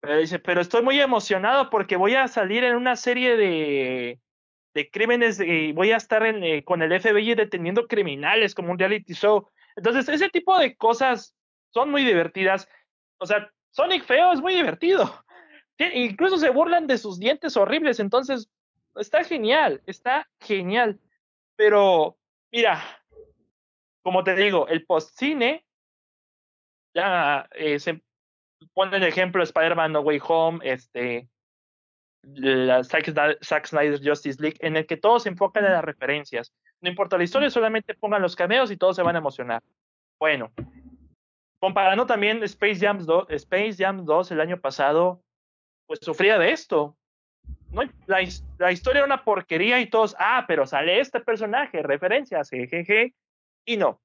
Pero 0.00 0.18
dice, 0.18 0.40
pero 0.40 0.60
estoy 0.60 0.82
muy 0.82 1.00
emocionado 1.00 1.70
porque 1.70 1.94
voy 1.94 2.16
a 2.16 2.26
salir 2.26 2.64
en 2.64 2.74
una 2.74 2.96
serie 2.96 3.36
de, 3.36 4.18
de 4.74 4.90
crímenes 4.90 5.38
y 5.38 5.70
voy 5.70 5.92
a 5.92 5.96
estar 5.96 6.26
en, 6.26 6.42
eh, 6.42 6.64
con 6.64 6.82
el 6.82 7.00
FBI 7.00 7.36
deteniendo 7.36 7.86
criminales 7.86 8.56
como 8.56 8.72
un 8.72 8.78
reality 8.78 9.14
show. 9.14 9.48
Entonces, 9.76 10.08
ese 10.08 10.28
tipo 10.28 10.58
de 10.58 10.76
cosas 10.76 11.36
son 11.72 11.92
muy 11.92 12.04
divertidas. 12.04 12.68
O 13.18 13.26
sea, 13.26 13.48
Sonic 13.70 14.02
feo 14.02 14.32
es 14.32 14.40
muy 14.40 14.54
divertido 14.54 15.24
incluso 15.78 16.38
se 16.38 16.50
burlan 16.50 16.86
de 16.86 16.98
sus 16.98 17.18
dientes 17.18 17.56
horribles, 17.56 18.00
entonces 18.00 18.48
está 18.96 19.24
genial, 19.24 19.82
está 19.86 20.28
genial. 20.40 21.00
Pero, 21.56 22.16
mira, 22.50 22.82
como 24.02 24.24
te 24.24 24.34
digo, 24.34 24.68
el 24.68 24.84
postcine, 24.84 25.64
ya 26.94 27.48
eh, 27.52 27.78
se 27.78 28.02
pone 28.74 28.96
el 28.96 29.04
ejemplo 29.04 29.42
Spider-Man 29.42 29.92
No 29.92 30.00
Way 30.00 30.20
Home, 30.26 30.58
este, 30.62 31.28
la 32.22 32.84
Zack 32.84 33.66
Snyder 33.66 34.00
Justice 34.02 34.40
League, 34.40 34.58
en 34.60 34.76
el 34.76 34.86
que 34.86 34.96
todos 34.96 35.24
se 35.24 35.28
enfocan 35.28 35.64
en 35.64 35.72
las 35.72 35.84
referencias. 35.84 36.52
No 36.80 36.88
importa 36.88 37.16
la 37.16 37.24
historia, 37.24 37.50
solamente 37.50 37.94
pongan 37.94 38.22
los 38.22 38.36
cameos 38.36 38.70
y 38.70 38.76
todos 38.76 38.96
se 38.96 39.02
van 39.02 39.16
a 39.16 39.20
emocionar. 39.20 39.62
Bueno, 40.18 40.52
comparando 41.60 42.06
también 42.06 42.42
Space 42.44 42.76
Jam 42.76 42.98
2, 43.04 43.26
Space 43.30 43.74
Jam 43.78 44.04
2 44.04 44.30
el 44.32 44.40
año 44.40 44.60
pasado, 44.60 45.22
pues 45.86 46.00
sufría 46.02 46.38
de 46.38 46.52
esto. 46.52 46.96
No, 47.70 47.82
la, 48.06 48.18
la, 48.58 48.72
historia 48.72 48.98
era 48.98 49.06
una 49.06 49.24
porquería 49.24 49.80
y 49.80 49.88
todos, 49.88 50.14
ah, 50.18 50.44
pero 50.46 50.66
sale 50.66 51.00
este 51.00 51.20
personaje, 51.20 51.82
referencias, 51.82 52.50
jejeje, 52.50 53.14
y 53.64 53.76
no. 53.76 54.00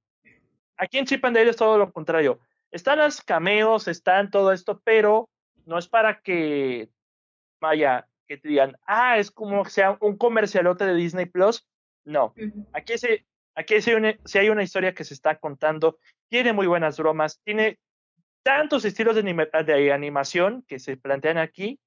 Aquí 0.78 0.97
en 0.97 1.05
Chip 1.05 1.25
and 1.25 1.36
Dale 1.36 1.49
es 1.49 1.57
todo 1.57 1.78
lo 1.78 1.91
contrario. 1.91 2.39
Están 2.71 2.99
los 2.99 3.21
cameos, 3.21 3.88
están 3.88 4.30
todo 4.30 4.51
esto, 4.51 4.82
pero 4.84 5.30
no 5.65 5.78
es 5.78 5.88
para 5.88 6.21
que, 6.21 6.89
vaya, 7.59 8.07
que 8.28 8.38
te 8.38 8.49
digan, 8.49 8.78
ah, 8.86 9.17
es 9.17 9.32
como 9.32 9.65
sea 9.65 9.97
un 10.01 10.17
comercialote 10.17 10.86
de 10.86 10.95
Disney 10.95 11.25
Plus. 11.25 11.67
No. 12.05 12.34
Aquí, 12.73 12.97
sí, 12.97 13.25
aquí 13.55 13.82
si 13.82 14.38
hay 14.38 14.49
una 14.49 14.63
historia 14.63 14.93
que 14.93 15.03
se 15.03 15.13
está 15.13 15.39
contando, 15.39 15.99
tiene 16.30 16.53
muy 16.53 16.67
buenas 16.67 16.97
bromas, 16.97 17.41
tiene 17.43 17.80
tantos 18.48 18.86
estilos 18.86 19.14
de, 19.14 19.24
de, 19.66 19.91
animación 19.91 20.64
que 20.70 20.80
se 20.80 20.95
plantean 20.95 21.38
aquí 21.38 21.82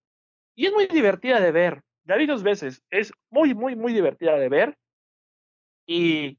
y 0.55 0.67
es 0.67 0.73
muy 0.75 0.87
divertida 0.89 1.41
de 1.41 1.53
ver. 1.53 1.83
Ya 2.05 2.17
vi 2.17 2.27
dos 2.27 2.43
veces, 2.43 2.83
es 2.91 3.15
muy, 3.31 3.55
muy, 3.55 3.77
muy 3.77 3.95
divertida 3.95 4.37
de 4.37 4.51
ver 4.51 4.77
y 5.87 6.39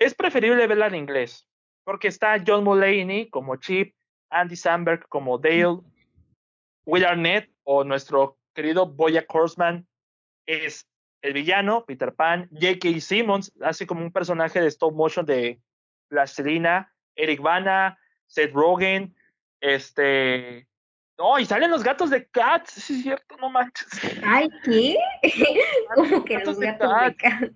es 0.00 0.16
preferible 0.16 0.66
verla 0.66 0.88
en 0.88 0.96
inglés 0.96 1.46
porque 1.84 2.08
está 2.08 2.42
John 2.44 2.64
Mulaney 2.64 3.30
como 3.30 3.54
Chip, 3.54 3.94
Andy 4.30 4.56
Samberg 4.56 5.06
como 5.08 5.38
Dale, 5.38 5.78
Will 6.84 7.04
Arnett 7.04 7.52
o 7.62 7.84
nuestro 7.84 8.36
querido 8.52 8.86
Boya 8.86 9.24
Horseman 9.28 9.86
es 10.44 10.88
el 11.20 11.34
villano, 11.34 11.84
Peter 11.84 12.12
Pan, 12.12 12.48
J.K. 12.50 13.00
Simmons, 13.00 13.52
así 13.60 13.86
como 13.86 14.02
un 14.02 14.10
personaje 14.10 14.60
de 14.60 14.66
stop 14.66 14.92
motion 14.92 15.24
de 15.24 15.60
Plastilina, 16.08 16.92
Eric 17.14 17.40
Bana, 17.40 17.96
Seth 18.32 18.52
Rogen, 18.52 19.14
este. 19.60 20.66
No, 21.18 21.38
y 21.38 21.44
salen 21.44 21.70
los 21.70 21.84
gatos 21.84 22.08
de 22.08 22.26
Cats, 22.26 22.72
sí 22.72 22.94
es 22.94 23.02
cierto, 23.02 23.36
no 23.36 23.50
manches. 23.50 23.86
Ay, 24.24 24.48
¿qué? 24.64 24.96
¿Cómo 25.94 26.24
que 26.24 26.38
los 26.38 26.58
gatos 26.58 26.96
de 27.00 27.14
Cats? 27.14 27.52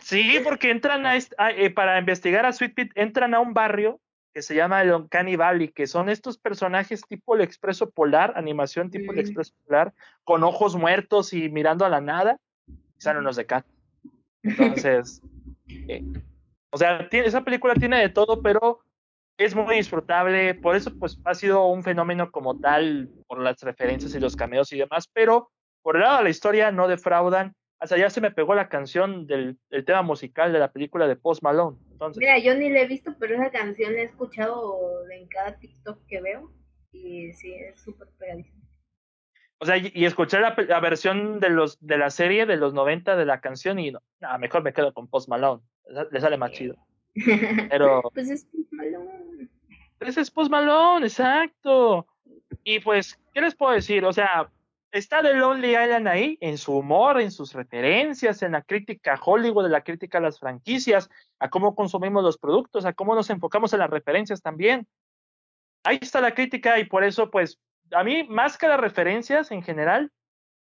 Sí, 0.00 0.40
porque 0.42 0.70
entran 0.70 1.04
a, 1.04 1.16
eh, 1.16 1.70
para 1.70 1.98
investigar 1.98 2.46
a 2.46 2.52
Sweet 2.52 2.74
Pete, 2.74 3.00
entran 3.00 3.34
a 3.34 3.40
un 3.40 3.52
barrio 3.52 4.00
que 4.32 4.40
se 4.40 4.54
llama 4.54 4.82
el 4.82 4.92
Uncanny 4.92 5.36
Valley, 5.36 5.68
que 5.68 5.86
son 5.86 6.08
estos 6.08 6.38
personajes 6.38 7.02
tipo 7.06 7.34
el 7.34 7.42
Expreso 7.42 7.90
Polar, 7.90 8.32
animación 8.36 8.90
tipo 8.90 9.12
el 9.12 9.18
mm. 9.18 9.20
Expreso 9.20 9.52
Polar, 9.66 9.92
con 10.22 10.44
ojos 10.44 10.76
muertos 10.76 11.32
y 11.32 11.50
mirando 11.50 11.84
a 11.84 11.88
la 11.88 12.00
nada, 12.00 12.38
y 12.68 13.00
salen 13.00 13.24
los 13.24 13.36
de 13.36 13.46
Cats. 13.46 13.68
Entonces, 14.42 15.20
eh, 15.68 16.04
o 16.70 16.78
sea, 16.78 17.08
esa 17.10 17.42
película 17.42 17.74
tiene 17.74 17.98
de 17.98 18.08
todo, 18.08 18.40
pero 18.40 18.83
es 19.36 19.54
muy 19.54 19.76
disfrutable, 19.76 20.54
por 20.54 20.76
eso 20.76 20.96
pues 20.98 21.18
ha 21.24 21.34
sido 21.34 21.66
un 21.66 21.82
fenómeno 21.82 22.30
como 22.30 22.58
tal, 22.60 23.10
por 23.26 23.40
las 23.40 23.60
referencias 23.60 24.14
y 24.14 24.20
los 24.20 24.36
cameos 24.36 24.72
y 24.72 24.78
demás, 24.78 25.08
pero 25.12 25.50
por 25.82 25.96
el 25.96 26.02
lado 26.02 26.18
de 26.18 26.24
la 26.24 26.30
historia 26.30 26.70
no 26.70 26.88
defraudan. 26.88 27.54
Hasta 27.80 27.98
ya 27.98 28.08
se 28.08 28.20
me 28.20 28.30
pegó 28.30 28.54
la 28.54 28.68
canción 28.68 29.26
del, 29.26 29.58
tema 29.84 30.02
musical 30.02 30.52
de 30.52 30.58
la 30.58 30.72
película 30.72 31.06
de 31.06 31.16
Post 31.16 31.42
Malone. 31.42 31.76
Entonces, 31.92 32.18
Mira, 32.18 32.38
yo 32.38 32.54
ni 32.54 32.70
la 32.70 32.80
he 32.80 32.86
visto, 32.86 33.14
pero 33.18 33.34
esa 33.34 33.50
canción 33.50 33.92
la 33.92 34.00
he 34.00 34.04
escuchado 34.04 34.78
en 35.10 35.28
cada 35.28 35.58
TikTok 35.58 36.06
que 36.06 36.20
veo 36.22 36.50
y 36.92 37.32
sí, 37.32 37.52
es 37.52 37.80
súper 37.82 38.08
pegadísima. 38.18 38.64
O 39.58 39.66
sea, 39.66 39.76
y, 39.76 40.04
escuchar 40.04 40.56
la, 40.68 40.80
versión 40.80 41.40
de 41.40 41.48
los 41.48 41.78
de 41.80 41.98
la 41.98 42.10
serie 42.10 42.46
de 42.46 42.56
los 42.56 42.74
90 42.74 43.16
de 43.16 43.24
la 43.24 43.40
canción 43.40 43.78
y 43.78 43.92
no, 43.92 44.00
mejor 44.38 44.62
me 44.62 44.72
quedo 44.72 44.92
con 44.92 45.08
Post 45.08 45.28
Malone, 45.28 45.62
le 46.10 46.20
sale 46.20 46.36
más 46.36 46.52
chido. 46.52 46.76
Pero. 47.70 48.02
pues 48.12 48.30
es 48.30 48.44
Post 48.46 48.72
Malone. 48.72 48.93
Es 50.00 50.30
Post 50.30 50.50
Malone, 50.50 51.06
exacto. 51.06 52.06
Y 52.62 52.80
pues, 52.80 53.18
¿qué 53.32 53.40
les 53.40 53.54
puedo 53.54 53.72
decir? 53.72 54.04
O 54.04 54.12
sea, 54.12 54.50
está 54.90 55.22
The 55.22 55.34
Lonely 55.34 55.70
Island 55.70 56.08
ahí, 56.08 56.38
en 56.40 56.58
su 56.58 56.76
humor, 56.76 57.20
en 57.20 57.30
sus 57.30 57.52
referencias, 57.52 58.42
en 58.42 58.52
la 58.52 58.62
crítica 58.62 59.14
a 59.14 59.20
Hollywood, 59.22 59.66
en 59.66 59.72
la 59.72 59.82
crítica 59.82 60.18
a 60.18 60.20
las 60.20 60.38
franquicias, 60.38 61.10
a 61.38 61.50
cómo 61.50 61.74
consumimos 61.74 62.22
los 62.22 62.38
productos, 62.38 62.84
a 62.84 62.92
cómo 62.92 63.14
nos 63.14 63.30
enfocamos 63.30 63.72
en 63.72 63.80
las 63.80 63.90
referencias 63.90 64.42
también. 64.42 64.86
Ahí 65.82 65.98
está 66.00 66.20
la 66.20 66.34
crítica 66.34 66.78
y 66.78 66.84
por 66.84 67.04
eso, 67.04 67.30
pues, 67.30 67.58
a 67.92 68.04
mí, 68.04 68.24
más 68.24 68.56
que 68.56 68.68
las 68.68 68.80
referencias 68.80 69.50
en 69.50 69.62
general, 69.62 70.10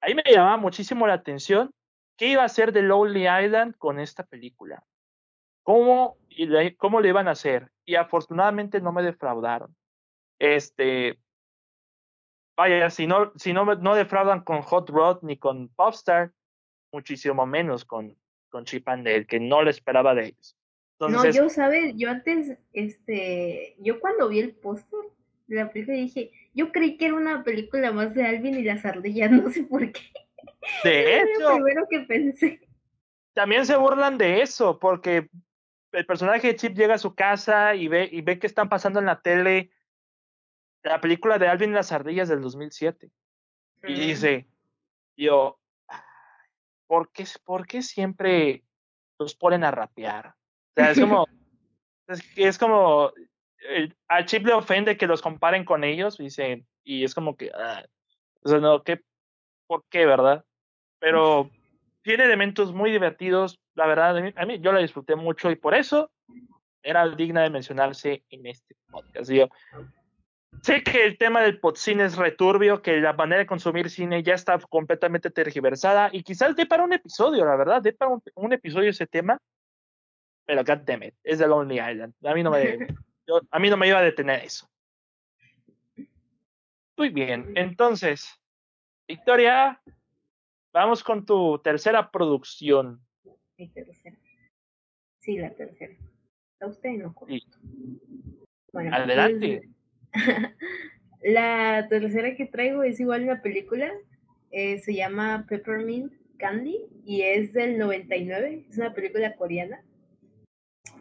ahí 0.02 0.16
me 0.16 0.24
llamaba 0.26 0.58
muchísimo 0.58 1.08
la 1.08 1.14
atención 1.14 1.72
qué 2.18 2.28
iba 2.28 2.42
a 2.42 2.46
hacer 2.46 2.74
The 2.74 2.82
Lonely 2.82 3.28
Island 3.28 3.78
con 3.78 4.00
esta 4.00 4.24
película 4.24 4.84
cómo, 5.66 6.18
cómo 6.78 7.02
le 7.02 7.10
iban 7.10 7.28
a 7.28 7.32
hacer. 7.32 7.70
Y 7.86 7.96
afortunadamente 7.96 8.80
no 8.80 8.94
me 8.94 9.04
defraudaron. 9.04 9.76
Este, 10.40 11.20
vaya, 12.56 12.90
si 12.90 13.08
no, 13.08 13.34
si 13.36 13.52
no, 13.52 13.66
no 13.66 13.96
defraudan 13.96 14.42
con 14.42 14.62
Hot 14.62 14.90
Rod 14.90 15.20
ni 15.24 15.38
con 15.38 15.70
Popstar, 15.70 16.32
muchísimo 16.94 17.46
menos 17.46 17.84
con, 17.84 18.16
con 18.50 18.64
Chip 18.64 18.88
and 18.88 19.06
Dale, 19.06 19.26
que 19.26 19.40
no 19.40 19.64
le 19.64 19.72
esperaba 19.72 20.14
de 20.14 20.28
ellos. 20.28 20.56
no, 21.00 21.30
yo, 21.30 21.50
¿sabes? 21.50 21.94
Yo 21.98 22.10
antes, 22.10 22.58
este, 22.72 23.76
yo 23.80 24.00
cuando 24.00 24.30
vi 24.30 24.40
el 24.40 24.54
póster 24.54 25.00
de 25.48 25.56
la 25.58 25.72
película 25.72 25.98
dije, 25.98 26.32
yo 26.54 26.72
creí 26.72 26.98
que 26.98 27.08
era 27.08 27.16
una 27.16 27.44
película 27.44 27.92
más 27.92 28.14
de 28.14 28.24
Alvin 28.24 28.60
y 28.60 28.64
las 28.64 28.86
ardillas, 28.86 29.32
no 29.32 29.50
sé 29.50 29.64
por 29.64 29.92
qué. 29.92 30.02
De 30.84 31.22
hecho. 31.22 31.40
lo 31.40 31.56
primero 31.56 31.88
que 31.90 32.00
pensé. 32.02 32.62
También 33.34 33.66
se 33.66 33.76
burlan 33.76 34.18
de 34.18 34.42
eso, 34.42 34.80
porque 34.80 35.28
el 35.96 36.06
personaje 36.06 36.48
de 36.48 36.56
Chip 36.56 36.76
llega 36.76 36.96
a 36.96 37.00
su 37.00 37.16
casa 37.16 37.76
y 37.76 37.88
ve, 37.88 38.10
y 38.12 38.22
ve 38.22 38.40
que 38.40 38.48
están 38.48 38.70
pasando 38.70 39.00
en 39.00 39.06
la 39.06 39.22
tele 39.22 39.72
la 40.84 41.02
película 41.02 41.40
de 41.40 41.48
Alvin 41.48 41.72
y 41.72 41.74
las 41.74 41.92
ardillas 41.92 42.30
del 42.30 42.42
2007. 42.42 43.10
Y 43.88 43.94
dice, 43.94 44.48
yo, 45.18 45.60
¿por 46.88 47.12
qué, 47.12 47.26
¿por 47.44 47.66
qué 47.66 47.82
siempre 47.82 48.64
los 49.18 49.36
ponen 49.36 49.64
a 49.64 49.72
rapear? 49.72 50.28
O 50.28 50.34
sea, 50.76 50.92
es 50.92 51.00
como, 51.00 51.28
es, 52.36 52.58
como, 52.58 53.12
a 54.08 54.26
Chip 54.26 54.46
le 54.46 54.54
ofende 54.54 54.98
que 54.98 55.08
los 55.08 55.22
comparen 55.22 55.66
con 55.66 55.84
ellos, 55.84 56.18
dice, 56.18 56.66
y 56.84 57.04
es 57.04 57.16
como 57.16 57.36
que, 57.36 57.52
ah, 57.54 57.84
o 58.44 58.50
sea, 58.50 58.60
no, 58.60 58.84
¿qué, 58.84 59.02
¿por 59.68 59.86
qué, 59.90 60.06
verdad? 60.06 60.46
Pero 61.00 61.50
tiene 62.02 62.26
elementos 62.26 62.74
muy 62.74 62.92
divertidos, 62.92 63.60
la 63.76 63.88
verdad, 63.88 64.34
a 64.36 64.46
mí 64.46 64.60
yo 64.60 64.72
la 64.72 64.80
disfruté 64.80 65.16
mucho 65.16 65.52
y 65.52 65.56
por 65.56 65.76
eso 65.76 66.12
era 66.82 67.08
digna 67.10 67.42
de 67.42 67.50
mencionarse 67.50 68.24
en 68.30 68.46
este 68.46 68.76
podcast. 68.90 69.30
sé 70.62 70.84
que 70.84 71.06
el 71.06 71.18
tema 71.18 71.42
del 71.42 71.60
podcine 71.60 72.06
es 72.06 72.16
returbio, 72.16 72.82
que 72.82 73.02
la 73.02 73.14
manera 73.14 73.40
de 73.40 73.48
consumir 73.48 73.90
cine 73.90 74.24
ya 74.24 74.36
está 74.36 74.58
completamente 74.60 75.30
tergiversada 75.30 76.10
y 76.12 76.24
quizás 76.24 76.56
dé 76.56 76.66
para 76.66 76.84
un 76.84 76.94
episodio, 76.94 77.44
la 77.44 77.56
verdad, 77.56 77.82
dé 77.82 77.92
para 77.92 78.18
un, 78.36 78.54
episodio 78.54 78.92
ese 78.92 79.08
tema, 79.08 79.40
pero 80.46 80.64
goddammit, 80.64 81.16
es 81.24 81.40
de 81.40 81.48
Lonely 81.48 81.80
Island. 81.80 82.14
A 82.24 82.34
mí 82.34 82.44
no 82.44 82.52
me, 82.52 82.88
a 83.52 83.60
mí 83.60 83.70
no 83.70 83.78
me 83.78 83.88
iba 83.88 84.00
a 84.00 84.04
detener 84.04 84.46
eso. 84.46 84.70
Muy 86.98 87.10
bien, 87.10 87.52
entonces, 87.56 88.40
Victoria, 89.08 89.82
vamos 90.72 91.04
con 91.04 91.26
tu 91.26 91.60
tercera 91.60 92.10
producción. 92.10 93.05
Mi 93.58 93.68
tercera. 93.70 94.18
Sí, 95.20 95.38
la 95.38 95.52
tercera. 95.52 95.94
¿Está 96.54 96.68
usted 96.68 96.92
no? 96.92 97.16
Bueno, 98.72 98.96
Adelante. 98.96 99.70
la 101.24 101.88
tercera 101.90 102.36
que 102.36 102.46
traigo 102.46 102.84
es 102.84 103.00
igual 103.00 103.24
una 103.24 103.42
película. 103.42 103.92
Eh, 104.52 104.80
se 104.80 104.94
llama 104.94 105.46
Peppermint 105.50 106.14
Candy 106.38 106.80
y 107.06 107.22
es 107.22 107.54
del 107.54 107.78
99. 107.78 108.66
Es 108.70 108.78
una 108.78 108.94
película 108.94 109.36
coreana. 109.36 109.82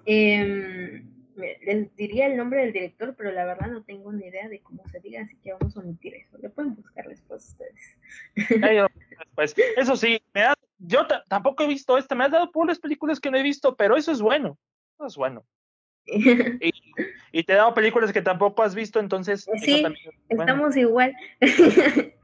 Eh, 0.07 1.05
les 1.37 1.97
diría 1.97 2.27
el 2.27 2.37
nombre 2.37 2.61
del 2.61 2.73
director, 2.73 3.15
pero 3.17 3.33
la 3.33 3.45
verdad 3.45 3.69
no 3.69 3.83
tengo 3.83 4.13
ni 4.13 4.27
idea 4.27 4.49
de 4.49 4.61
cómo 4.61 4.87
se 4.89 5.01
diga, 5.01 5.23
así 5.23 5.37
que 5.43 5.53
vamos 5.53 5.77
a 5.77 5.81
omitir 5.81 6.15
eso. 6.15 6.39
Lo 6.39 6.53
pueden 6.53 6.75
buscar 6.75 7.07
después 7.09 7.49
ustedes. 7.49 7.97
Pues, 9.35 9.53
eso 9.77 9.97
sí, 9.97 10.23
me 10.33 10.43
yo 10.79 11.07
tampoco 11.29 11.63
he 11.63 11.69
visto 11.69 11.97
esta, 11.99 12.15
me 12.15 12.25
has 12.25 12.33
dado 12.33 12.51
por 12.51 12.67
las 12.67 12.79
películas 12.79 13.21
que 13.21 13.31
no 13.31 13.39
he 13.39 13.43
visto, 13.43 13.77
pero 13.77 13.97
eso 13.97 14.13
es 14.13 14.21
bueno, 14.21 14.59
eso 14.97 15.07
es 15.07 15.17
bueno. 15.17 15.45
y, 16.07 17.43
te 17.45 17.53
he 17.53 17.57
dado 17.57 17.75
películas 17.75 18.13
que 18.13 18.23
tampoco 18.23 18.63
has 18.63 18.75
visto, 18.75 19.01
entonces... 19.01 19.47
Sí, 19.63 19.85
estamos 20.29 20.77
igual. 20.77 21.15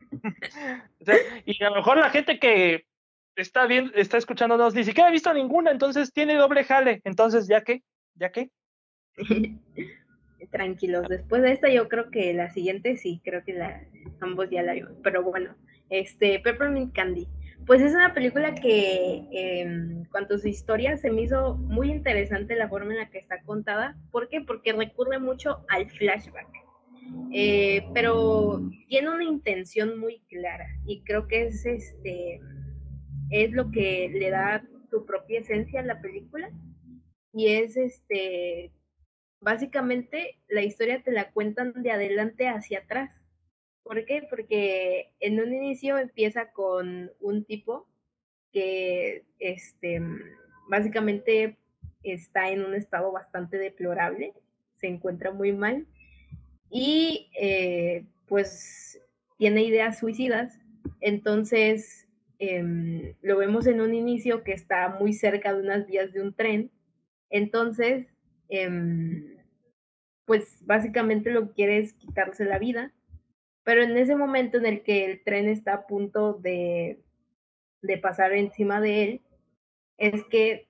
y 1.46 1.64
a 1.64 1.70
lo 1.70 1.76
mejor 1.76 1.98
la 1.98 2.10
gente 2.10 2.38
que 2.38 2.84
está 3.36 3.66
bien, 3.66 3.90
está 3.94 4.18
escuchándonos, 4.18 4.74
ni 4.74 4.84
siquiera 4.84 5.08
ha 5.08 5.12
visto 5.12 5.32
ninguna, 5.32 5.70
entonces 5.70 6.12
tiene 6.12 6.34
doble 6.34 6.64
jale, 6.64 7.00
entonces 7.04 7.48
ya 7.48 7.62
que, 7.62 7.82
ya 8.14 8.30
que. 8.30 8.50
Tranquilos, 10.50 11.06
después 11.08 11.42
de 11.42 11.52
esta 11.52 11.68
yo 11.68 11.88
creo 11.88 12.10
que 12.10 12.32
la 12.34 12.50
siguiente 12.50 12.96
sí, 12.96 13.20
creo 13.24 13.44
que 13.44 13.52
la, 13.52 13.82
ambos 14.20 14.50
ya 14.50 14.62
la 14.62 14.72
vimos, 14.72 14.92
pero 15.02 15.22
bueno, 15.22 15.54
este, 15.90 16.40
Peppermint 16.40 16.94
Candy. 16.94 17.28
Pues 17.70 17.82
es 17.82 17.94
una 17.94 18.12
película 18.14 18.52
que 18.52 19.28
en 19.30 20.04
cuanto 20.06 20.34
a 20.34 20.38
su 20.38 20.48
historia 20.48 20.96
se 20.96 21.08
me 21.12 21.22
hizo 21.22 21.54
muy 21.54 21.88
interesante 21.88 22.56
la 22.56 22.68
forma 22.68 22.94
en 22.94 22.98
la 22.98 23.10
que 23.10 23.18
está 23.18 23.40
contada. 23.42 23.96
¿Por 24.10 24.28
qué? 24.28 24.40
Porque 24.40 24.72
recurre 24.72 25.20
mucho 25.20 25.64
al 25.68 25.88
flashback. 25.88 26.48
Eh, 27.32 27.86
pero 27.94 28.60
tiene 28.88 29.10
una 29.10 29.22
intención 29.22 30.00
muy 30.00 30.18
clara 30.28 30.66
y 30.84 31.04
creo 31.04 31.28
que 31.28 31.46
es 31.46 31.64
este 31.64 32.40
es 33.30 33.52
lo 33.52 33.70
que 33.70 34.10
le 34.14 34.30
da 34.30 34.64
su 34.90 35.06
propia 35.06 35.38
esencia 35.38 35.78
a 35.78 35.84
la 35.84 36.00
película 36.00 36.50
y 37.32 37.50
es 37.50 37.76
este 37.76 38.72
básicamente 39.40 40.40
la 40.48 40.64
historia 40.64 41.04
te 41.04 41.12
la 41.12 41.30
cuentan 41.30 41.72
de 41.84 41.92
adelante 41.92 42.48
hacia 42.48 42.80
atrás. 42.80 43.12
¿Por 43.82 44.04
qué? 44.04 44.26
Porque 44.28 45.12
en 45.20 45.40
un 45.40 45.52
inicio 45.52 45.98
empieza 45.98 46.52
con 46.52 47.10
un 47.20 47.44
tipo 47.44 47.88
que 48.52 49.24
este, 49.38 50.00
básicamente 50.68 51.58
está 52.02 52.50
en 52.50 52.64
un 52.64 52.74
estado 52.74 53.12
bastante 53.12 53.58
deplorable, 53.58 54.32
se 54.76 54.88
encuentra 54.88 55.32
muy 55.32 55.52
mal 55.52 55.86
y 56.70 57.30
eh, 57.38 58.04
pues 58.26 59.00
tiene 59.38 59.62
ideas 59.64 59.98
suicidas. 59.98 60.58
Entonces 61.00 62.08
em, 62.38 63.14
lo 63.22 63.38
vemos 63.38 63.66
en 63.66 63.80
un 63.80 63.94
inicio 63.94 64.44
que 64.44 64.52
está 64.52 64.88
muy 64.88 65.12
cerca 65.12 65.52
de 65.52 65.62
unas 65.62 65.86
vías 65.86 66.12
de 66.12 66.22
un 66.22 66.34
tren. 66.34 66.70
Entonces 67.30 68.06
Em, 68.50 69.36
pues 70.24 70.58
básicamente 70.66 71.30
lo 71.30 71.46
que 71.46 71.54
quiere 71.54 71.78
es 71.78 71.94
quitarse 71.94 72.44
la 72.44 72.58
vida. 72.58 72.92
Pero 73.64 73.82
en 73.82 73.96
ese 73.96 74.16
momento 74.16 74.58
en 74.58 74.66
el 74.66 74.82
que 74.82 75.04
el 75.04 75.22
tren 75.22 75.48
está 75.48 75.74
a 75.74 75.86
punto 75.86 76.34
de, 76.34 77.00
de 77.82 77.98
pasar 77.98 78.32
encima 78.32 78.80
de 78.80 79.02
él, 79.04 79.20
es 79.98 80.24
que 80.24 80.66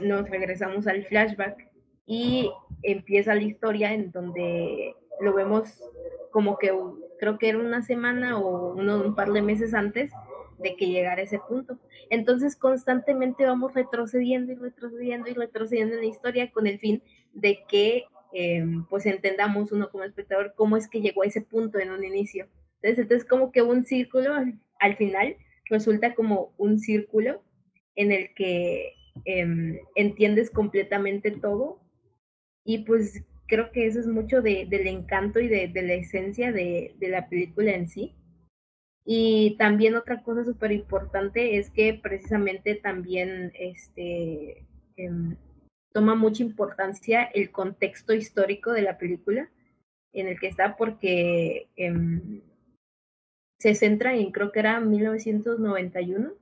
nos 0.00 0.28
regresamos 0.28 0.86
al 0.86 1.04
flashback 1.04 1.68
y 2.06 2.50
empieza 2.82 3.34
la 3.34 3.42
historia 3.42 3.92
en 3.92 4.10
donde 4.10 4.94
lo 5.20 5.34
vemos 5.34 5.82
como 6.30 6.58
que 6.58 6.72
creo 7.18 7.38
que 7.38 7.48
era 7.48 7.58
una 7.58 7.82
semana 7.82 8.38
o 8.38 8.74
un 8.74 9.14
par 9.14 9.32
de 9.32 9.42
meses 9.42 9.74
antes 9.74 10.12
de 10.58 10.76
que 10.76 10.88
llegara 10.88 11.22
ese 11.22 11.38
punto. 11.38 11.78
Entonces 12.10 12.56
constantemente 12.56 13.44
vamos 13.44 13.74
retrocediendo 13.74 14.52
y 14.52 14.56
retrocediendo 14.56 15.28
y 15.28 15.34
retrocediendo 15.34 15.94
en 15.94 16.00
la 16.00 16.06
historia 16.06 16.50
con 16.50 16.66
el 16.66 16.78
fin 16.78 17.02
de 17.32 17.64
que 17.68 18.04
eh, 18.32 18.64
pues 18.90 19.06
entendamos 19.06 19.72
uno 19.72 19.90
como 19.90 20.04
espectador 20.04 20.54
cómo 20.54 20.76
es 20.76 20.88
que 20.88 21.00
llegó 21.00 21.22
a 21.22 21.26
ese 21.26 21.40
punto 21.40 21.78
en 21.78 21.90
un 21.90 22.04
inicio. 22.04 22.48
Entonces, 22.76 22.98
entonces 23.04 23.28
como 23.28 23.52
que 23.52 23.62
un 23.62 23.84
círculo 23.84 24.34
al 24.80 24.96
final 24.96 25.36
resulta 25.68 26.14
como 26.14 26.54
un 26.58 26.78
círculo 26.78 27.42
en 27.96 28.12
el 28.12 28.34
que 28.34 28.94
em, 29.24 29.78
entiendes 29.94 30.50
completamente 30.50 31.30
todo 31.32 31.80
y 32.64 32.78
pues 32.78 33.24
creo 33.46 33.72
que 33.72 33.86
eso 33.86 33.98
es 33.98 34.06
mucho 34.06 34.42
de, 34.42 34.66
del 34.68 34.86
encanto 34.86 35.40
y 35.40 35.48
de, 35.48 35.68
de 35.68 35.82
la 35.82 35.94
esencia 35.94 36.52
de, 36.52 36.94
de, 36.98 37.08
la 37.08 37.28
película 37.28 37.72
en 37.72 37.88
sí. 37.88 38.14
Y 39.04 39.56
también 39.58 39.96
otra 39.96 40.22
cosa 40.22 40.44
súper 40.44 40.70
importante 40.72 41.56
es 41.56 41.70
que 41.70 41.94
precisamente 41.94 42.74
también 42.74 43.50
este, 43.58 44.66
em, 44.96 45.36
toma 45.98 46.14
mucha 46.14 46.44
importancia 46.44 47.24
el 47.24 47.50
contexto 47.50 48.14
histórico 48.14 48.72
de 48.72 48.82
la 48.82 48.98
película 48.98 49.50
en 50.12 50.28
el 50.28 50.38
que 50.38 50.46
está 50.46 50.76
porque 50.76 51.66
em, 51.74 52.40
se 53.58 53.74
centra 53.74 54.14
en, 54.14 54.30
creo 54.30 54.52
que 54.52 54.60
era 54.60 54.78
1991, 54.78 56.34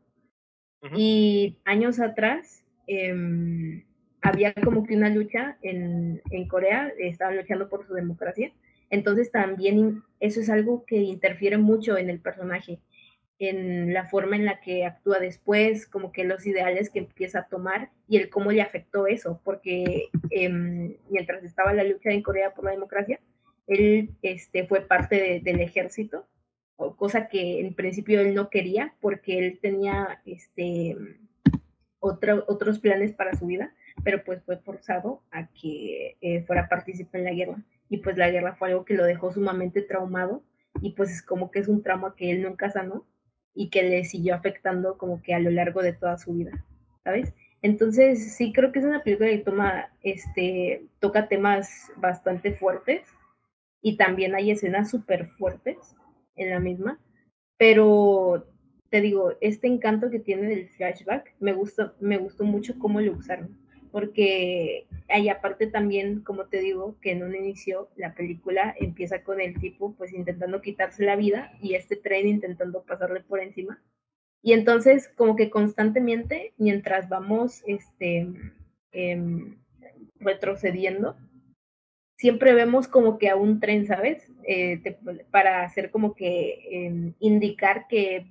y 0.95 1.57
años 1.65 2.01
atrás 2.01 2.67
em, 2.87 3.83
había 4.21 4.53
como 4.53 4.85
que 4.87 4.95
una 4.95 5.09
lucha 5.09 5.57
en, 5.63 6.21
en 6.31 6.49
Corea, 6.49 6.93
estaban 6.99 7.39
luchando 7.39 7.71
por 7.71 7.87
su 7.87 7.95
democracia, 7.95 8.53
entonces 8.91 9.33
también 9.33 10.03
eso 10.21 10.41
es 10.41 10.51
algo 10.51 10.85
que 10.85 10.97
interfiere 10.97 11.57
mucho 11.57 11.97
en 11.97 12.11
el 12.11 12.21
personaje, 12.21 12.79
en 13.39 13.93
la 13.93 14.07
forma 14.07 14.37
en 14.37 14.47
la 14.47 14.61
que 14.61 14.87
actúa 14.87 15.19
después, 15.19 15.87
como 15.87 16.11
que 16.13 16.25
los 16.25 16.47
ideales 16.47 16.91
que 16.91 17.01
empieza 17.01 17.41
a 17.41 17.49
tomar 17.49 17.91
y 18.09 18.17
el 18.17 18.31
cómo 18.31 18.51
le 18.51 18.63
afectó 18.63 19.07
eso, 19.07 19.41
porque 19.45 20.09
em, 20.31 20.97
mientras 21.11 21.45
estaba 21.45 21.75
la 21.75 21.85
lucha 21.85 22.11
en 22.11 22.23
Corea 22.23 22.55
por 22.55 22.65
la 22.65 22.71
democracia, 22.71 23.21
él 23.67 24.11
este, 24.23 24.67
fue 24.67 24.81
parte 24.81 25.41
del 25.43 25.61
ejército, 25.61 26.27
cosa 26.97 27.29
que 27.29 27.61
en 27.61 27.75
principio 27.75 28.21
él 28.21 28.35
no 28.35 28.49
quería 28.49 28.95
porque 29.01 29.39
él 29.39 29.59
tenía 29.61 30.21
este, 30.25 30.97
otros 32.01 32.79
planes 32.79 33.13
para 33.13 33.35
su 33.35 33.47
vida, 33.47 33.75
pero 34.05 34.23
pues 34.25 34.43
fue 34.45 34.59
forzado 34.59 35.23
a 35.31 35.49
que 35.49 36.17
eh, 36.21 36.43
fuera 36.45 36.69
partícipe 36.69 37.19
en 37.19 37.25
la 37.25 37.33
guerra 37.33 37.57
y 37.89 37.99
pues 37.99 38.17
la 38.17 38.31
guerra 38.31 38.57
fue 38.57 38.69
algo 38.69 38.85
que 38.85 38.95
lo 38.95 39.05
dejó 39.05 39.33
sumamente 39.33 39.83
traumado 39.83 40.43
y 40.81 40.93
pues 40.93 41.11
es 41.11 41.23
como 41.23 41.51
que 41.51 41.61
es 41.61 41.69
un 41.69 41.83
trauma 41.83 42.15
que 42.15 42.31
él 42.31 42.43
nunca 42.43 42.71
sanó 42.71 43.07
y 43.57 43.71
que 43.71 43.83
le 43.83 44.05
siguió 44.05 44.35
afectando 44.35 44.99
como 44.99 45.23
que 45.23 45.35
a 45.35 45.41
lo 45.41 45.51
largo 45.51 45.83
de 45.83 45.95
toda 45.95 46.19
su 46.19 46.35
vida, 46.35 46.65
¿sabes? 47.03 47.35
Entonces 47.63 48.37
sí 48.37 48.53
creo 48.53 48.71
que 48.71 48.79
es 48.79 48.85
una 48.85 49.03
película 49.03 49.31
que 49.31 49.39
toma, 49.39 49.91
este, 50.03 50.87
toca 51.01 51.27
temas 51.27 51.91
bastante 51.97 52.53
fuertes 52.53 53.09
y 53.81 53.97
también 53.97 54.35
hay 54.35 54.51
escenas 54.51 54.91
súper 54.91 55.29
fuertes 55.31 55.97
en 56.37 56.51
la 56.51 56.61
misma, 56.61 57.01
pero 57.57 58.47
te 58.91 59.01
digo, 59.01 59.33
este 59.41 59.67
encanto 59.67 60.11
que 60.11 60.21
tiene 60.21 60.49
del 60.49 60.69
flashback 60.69 61.35
me 61.41 61.55
gusta, 61.55 61.95
me 61.99 62.19
gustó 62.19 62.45
mucho 62.45 62.79
cómo 62.79 63.01
lo 63.01 63.13
usaron 63.13 63.66
porque 63.97 64.87
hay 65.09 65.31
aparte 65.31 65.69
también, 65.69 66.21
como 66.21 66.49
te 66.49 66.61
digo, 66.61 66.99
que 67.01 67.13
en 67.13 67.23
un 67.23 67.35
inicio 67.35 67.89
la 67.97 68.15
película 68.15 68.75
empieza 68.79 69.23
con 69.23 69.41
el 69.41 69.59
tipo 69.59 69.95
pues 69.95 70.13
intentando 70.13 70.61
quitarse 70.61 71.03
la 71.03 71.17
vida 71.17 71.57
y 71.63 71.77
este 71.77 71.97
tren 71.97 72.29
intentando 72.29 72.83
pasarle 72.83 73.23
por 73.23 73.41
encima. 73.41 73.83
Y 74.43 74.53
entonces 74.53 75.09
como 75.17 75.35
que 75.35 75.49
constantemente, 75.49 76.53
mientras 76.59 77.09
vamos 77.09 77.63
este, 77.67 78.29
em, 78.93 79.57
retrocediendo, 80.21 81.17
siempre 82.19 82.53
vemos 82.53 82.89
como 82.89 83.17
que 83.17 83.31
a 83.31 83.37
un 83.37 83.61
tren, 83.61 83.87
¿sabes? 83.87 84.31
Eh, 84.47 84.99
para 85.31 85.63
hacer 85.63 85.91
como 85.91 86.15
que 86.15 86.69
em, 86.71 87.15
indicar 87.19 87.87
que 87.89 88.27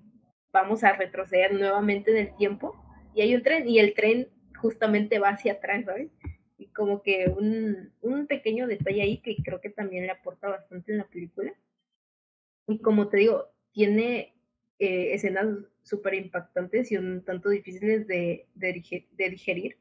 vamos 0.54 0.84
a 0.84 0.94
retroceder 0.94 1.56
nuevamente 1.56 2.12
en 2.12 2.18
el 2.18 2.36
tiempo. 2.36 2.76
Y 3.16 3.22
hay 3.22 3.34
un 3.34 3.42
tren 3.42 3.68
y 3.68 3.80
el 3.80 3.96
tren 3.96 4.28
justamente 4.66 5.20
va 5.20 5.30
hacia 5.30 5.54
atrás, 5.54 5.86
¿sabes? 5.86 6.10
y 6.58 6.68
como 6.68 7.02
que 7.02 7.28
un, 7.28 7.92
un 8.02 8.28
pequeño 8.28 8.68
detalle 8.68 9.02
ahí 9.02 9.18
que 9.20 9.36
creo 9.44 9.62
que 9.62 9.70
también 9.70 10.06
le 10.06 10.12
aporta 10.12 10.50
bastante 10.50 10.92
en 10.92 11.00
la 11.00 11.08
película. 11.08 11.54
Y 12.68 12.80
como 12.80 13.10
te 13.10 13.18
digo, 13.18 13.50
tiene 13.72 14.34
eh, 14.80 15.14
escenas 15.14 15.48
súper 15.84 16.14
impactantes 16.16 16.92
y 16.92 16.98
un 16.98 17.24
tanto 17.24 17.50
difíciles 17.50 18.08
de, 18.08 18.48
de, 18.56 19.30
digerir. 19.30 19.78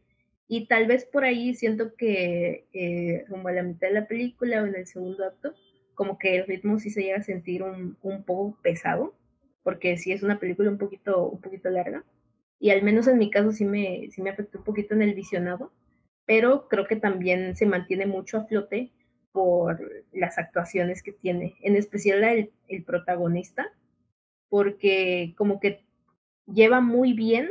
Y 0.48 0.66
tal 0.66 0.86
vez 0.86 1.04
por 1.06 1.24
ahí 1.24 1.54
siento 1.54 1.94
que 1.94 2.66
eh, 2.72 3.24
como 3.30 3.48
a 3.48 3.52
la 3.52 3.62
mitad 3.62 3.88
de 3.88 3.94
la 3.94 4.08
película 4.08 4.62
o 4.62 4.66
en 4.66 4.74
el 4.74 4.86
segundo 4.86 5.24
acto, 5.24 5.54
como 5.94 6.18
que 6.18 6.36
el 6.36 6.46
ritmo 6.46 6.78
sí 6.78 6.90
se 6.90 7.02
llega 7.02 7.18
a 7.18 7.22
sentir 7.22 7.62
un, 7.62 7.96
un 8.02 8.24
poco 8.24 8.58
pesado, 8.62 9.14
porque 9.62 9.96
sí 9.96 10.12
es 10.12 10.22
una 10.22 10.38
película 10.38 10.70
un 10.70 10.78
poquito, 10.78 11.28
un 11.28 11.40
poquito 11.40 11.70
larga. 11.70 12.04
Y 12.64 12.70
al 12.70 12.82
menos 12.82 13.06
en 13.08 13.18
mi 13.18 13.28
caso 13.28 13.52
sí 13.52 13.66
me, 13.66 14.08
sí 14.10 14.22
me 14.22 14.30
afectó 14.30 14.56
un 14.56 14.64
poquito 14.64 14.94
en 14.94 15.02
el 15.02 15.12
visionado, 15.12 15.70
pero 16.24 16.66
creo 16.66 16.86
que 16.86 16.96
también 16.96 17.54
se 17.56 17.66
mantiene 17.66 18.06
mucho 18.06 18.38
a 18.38 18.46
flote 18.46 18.90
por 19.32 19.78
las 20.14 20.38
actuaciones 20.38 21.02
que 21.02 21.12
tiene, 21.12 21.56
en 21.60 21.76
especial 21.76 22.24
el, 22.24 22.52
el 22.68 22.82
protagonista, 22.82 23.70
porque 24.48 25.34
como 25.36 25.60
que 25.60 25.84
lleva 26.46 26.80
muy 26.80 27.12
bien 27.12 27.50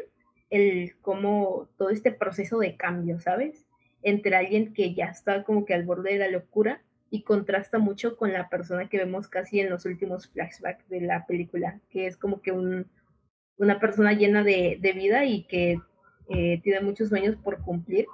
el 0.49 0.95
como 1.01 1.69
todo 1.77 1.91
este 1.91 2.11
proceso 2.11 2.57
de 2.57 2.75
cambio, 2.75 3.19
¿sabes? 3.19 3.67
Entre 4.01 4.35
alguien 4.35 4.73
que 4.73 4.95
ya 4.95 5.05
está 5.05 5.43
como 5.43 5.63
que 5.63 5.75
al 5.75 5.85
borde 5.85 6.13
de 6.13 6.17
la 6.17 6.31
locura 6.31 6.81
y 7.11 7.21
contrasta 7.21 7.77
mucho 7.77 8.17
con 8.17 8.33
la 8.33 8.49
persona 8.49 8.89
que 8.89 8.97
vemos 8.97 9.27
casi 9.27 9.59
en 9.59 9.69
los 9.69 9.85
últimos 9.85 10.27
flashbacks 10.29 10.89
de 10.89 11.01
la 11.01 11.27
película, 11.27 11.79
que 11.91 12.07
es 12.07 12.17
como 12.17 12.41
que 12.41 12.51
un, 12.51 12.87
una 13.57 13.79
persona 13.79 14.13
llena 14.13 14.43
de, 14.43 14.77
de 14.79 14.93
vida 14.93 15.25
y 15.25 15.43
que 15.43 15.79
eh, 16.29 16.61
tiene 16.63 16.81
muchos 16.81 17.09
sueños 17.09 17.35
por 17.37 17.61
cumplir. 17.61 18.05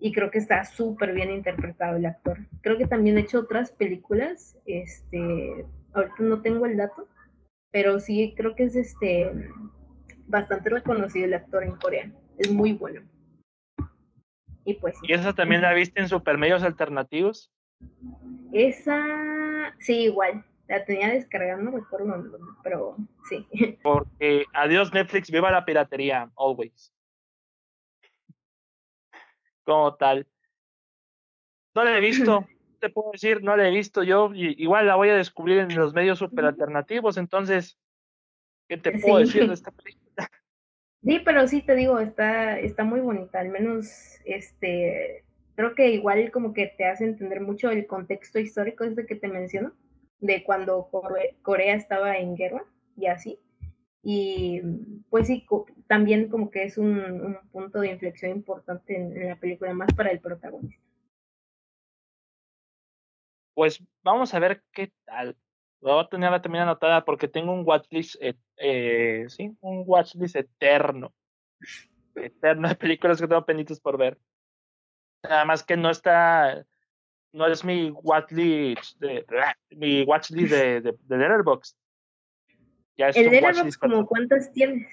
Y 0.00 0.12
creo 0.12 0.30
que 0.30 0.38
está 0.38 0.64
súper 0.64 1.12
bien 1.12 1.30
interpretado 1.30 1.96
el 1.96 2.06
actor. 2.06 2.38
Creo 2.60 2.78
que 2.78 2.86
también 2.86 3.16
ha 3.16 3.20
hecho 3.20 3.40
otras 3.40 3.72
películas, 3.72 4.56
este, 4.64 5.66
ahorita 5.92 6.16
no 6.20 6.40
tengo 6.40 6.66
el 6.66 6.76
dato, 6.76 7.08
pero 7.72 7.98
sí 7.98 8.34
creo 8.36 8.54
que 8.54 8.64
es 8.64 8.76
este 8.76 9.30
bastante 10.26 10.70
reconocido 10.70 11.24
el 11.24 11.34
actor 11.34 11.64
en 11.64 11.76
Corea. 11.76 12.12
Es 12.38 12.52
muy 12.52 12.72
bueno. 12.74 13.02
Y 14.64 14.74
pues. 14.74 14.96
¿Y 15.02 15.14
esa 15.14 15.32
también 15.32 15.62
la 15.62 15.72
viste 15.72 16.00
en 16.00 16.08
Supermedios 16.08 16.62
Alternativos? 16.62 17.50
Esa, 18.52 19.74
sí, 19.80 20.02
igual. 20.02 20.44
La 20.68 20.84
tenía 20.84 21.08
descargada, 21.08 21.60
no 21.60 21.70
recuerdo 21.70 22.38
pero 22.62 22.96
sí. 23.28 23.46
Porque 23.82 24.44
adiós 24.52 24.92
Netflix, 24.92 25.30
viva 25.30 25.50
la 25.50 25.64
piratería, 25.64 26.30
always. 26.36 26.92
Como 29.64 29.94
tal. 29.96 30.26
No 31.74 31.84
la 31.84 31.96
he 31.96 32.00
visto, 32.00 32.46
te 32.80 32.90
puedo 32.90 33.12
decir, 33.12 33.42
no 33.42 33.56
la 33.56 33.68
he 33.68 33.70
visto 33.70 34.02
yo, 34.02 34.30
igual 34.34 34.86
la 34.86 34.96
voy 34.96 35.08
a 35.08 35.16
descubrir 35.16 35.58
en 35.58 35.74
los 35.74 35.94
medios 35.94 36.18
super 36.18 36.44
alternativos, 36.44 37.16
entonces, 37.16 37.78
¿qué 38.68 38.76
te 38.76 38.98
puedo 38.98 39.18
decir 39.18 39.46
de 39.46 39.54
esta 39.54 39.70
película? 39.72 40.30
Sí, 41.02 41.20
pero 41.24 41.46
sí 41.46 41.62
te 41.62 41.76
digo, 41.76 41.98
está, 41.98 42.58
está 42.58 42.84
muy 42.84 43.00
bonita, 43.00 43.40
al 43.40 43.48
menos 43.48 44.20
este 44.24 45.24
creo 45.54 45.74
que 45.74 45.90
igual 45.90 46.30
como 46.30 46.52
que 46.52 46.68
te 46.68 46.84
hace 46.84 47.04
entender 47.04 47.40
mucho 47.40 47.70
el 47.70 47.86
contexto 47.86 48.38
histórico 48.38 48.84
este 48.84 49.06
que 49.06 49.16
te 49.16 49.26
menciono, 49.26 49.72
de 50.20 50.44
cuando 50.44 50.90
Corea 51.42 51.74
estaba 51.74 52.18
en 52.18 52.36
guerra 52.36 52.64
y 52.96 53.06
así. 53.06 53.38
Y 54.02 54.60
pues 55.10 55.26
sí, 55.26 55.46
también 55.86 56.28
como 56.28 56.50
que 56.50 56.64
es 56.64 56.78
un, 56.78 57.38
punto 57.52 57.80
de 57.80 57.90
inflexión 57.90 58.32
importante 58.32 58.96
en, 58.96 59.28
la 59.28 59.36
película, 59.36 59.72
más 59.74 59.92
para 59.94 60.10
el 60.10 60.20
protagonista. 60.20 60.82
Pues 63.54 63.82
vamos 64.02 64.32
a 64.34 64.38
ver 64.38 64.62
qué 64.72 64.92
tal. 65.04 65.36
Lo 65.80 65.94
voy 65.94 66.04
a 66.04 66.08
tener 66.08 66.42
también 66.42 66.62
anotada 66.62 67.04
porque 67.04 67.28
tengo 67.28 67.52
un 67.52 67.66
watchlist, 67.66 68.16
eh, 68.20 68.34
eh, 68.56 69.24
sí, 69.28 69.56
un 69.60 69.84
watchlist 69.86 70.36
eterno. 70.36 71.12
Eterno 72.14 72.68
de 72.68 72.74
películas 72.74 73.20
que 73.20 73.28
tengo 73.28 73.44
pendientes 73.44 73.80
por 73.80 73.96
ver. 73.96 74.18
Nada 75.22 75.44
más 75.44 75.62
que 75.62 75.76
no 75.76 75.90
está, 75.90 76.64
no 77.32 77.46
es 77.46 77.64
mi 77.64 77.90
watchlist 77.90 78.98
de, 79.00 79.24
mi 79.70 80.02
watchlist 80.04 80.52
de, 80.52 80.80
de, 80.80 80.94
de 81.00 81.16
Letterboxd. 81.16 81.76
Ya 82.96 83.08
es 83.08 83.16
¿El 83.16 83.30
Letterboxd 83.30 83.78
como 83.78 84.06
cuántas 84.06 84.52
tienes? 84.52 84.88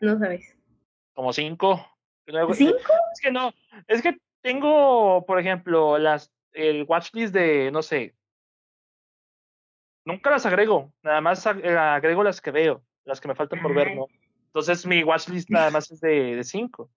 No 0.00 0.18
sabes. 0.18 0.56
Como 1.14 1.32
cinco. 1.32 1.86
¿Cinco? 2.54 2.76
Es 3.12 3.20
que 3.20 3.32
no, 3.32 3.52
es 3.88 4.02
que 4.02 4.16
tengo, 4.42 5.24
por 5.26 5.38
ejemplo, 5.38 5.98
las 5.98 6.32
el 6.52 6.84
watchlist 6.84 7.34
de, 7.34 7.70
no 7.70 7.82
sé, 7.82 8.14
nunca 10.04 10.30
las 10.30 10.46
agrego, 10.46 10.92
nada 11.02 11.20
más 11.20 11.46
agrego 11.46 12.22
las 12.22 12.40
que 12.40 12.50
veo, 12.50 12.84
las 13.04 13.20
que 13.20 13.28
me 13.28 13.34
faltan 13.34 13.60
por 13.60 13.74
ver, 13.74 13.96
¿no? 13.96 14.06
Entonces 14.46 14.86
mi 14.86 15.02
watchlist 15.02 15.50
nada 15.50 15.70
más 15.70 15.90
es 15.90 16.00
de, 16.00 16.36
de 16.36 16.44
cinco. 16.44 16.90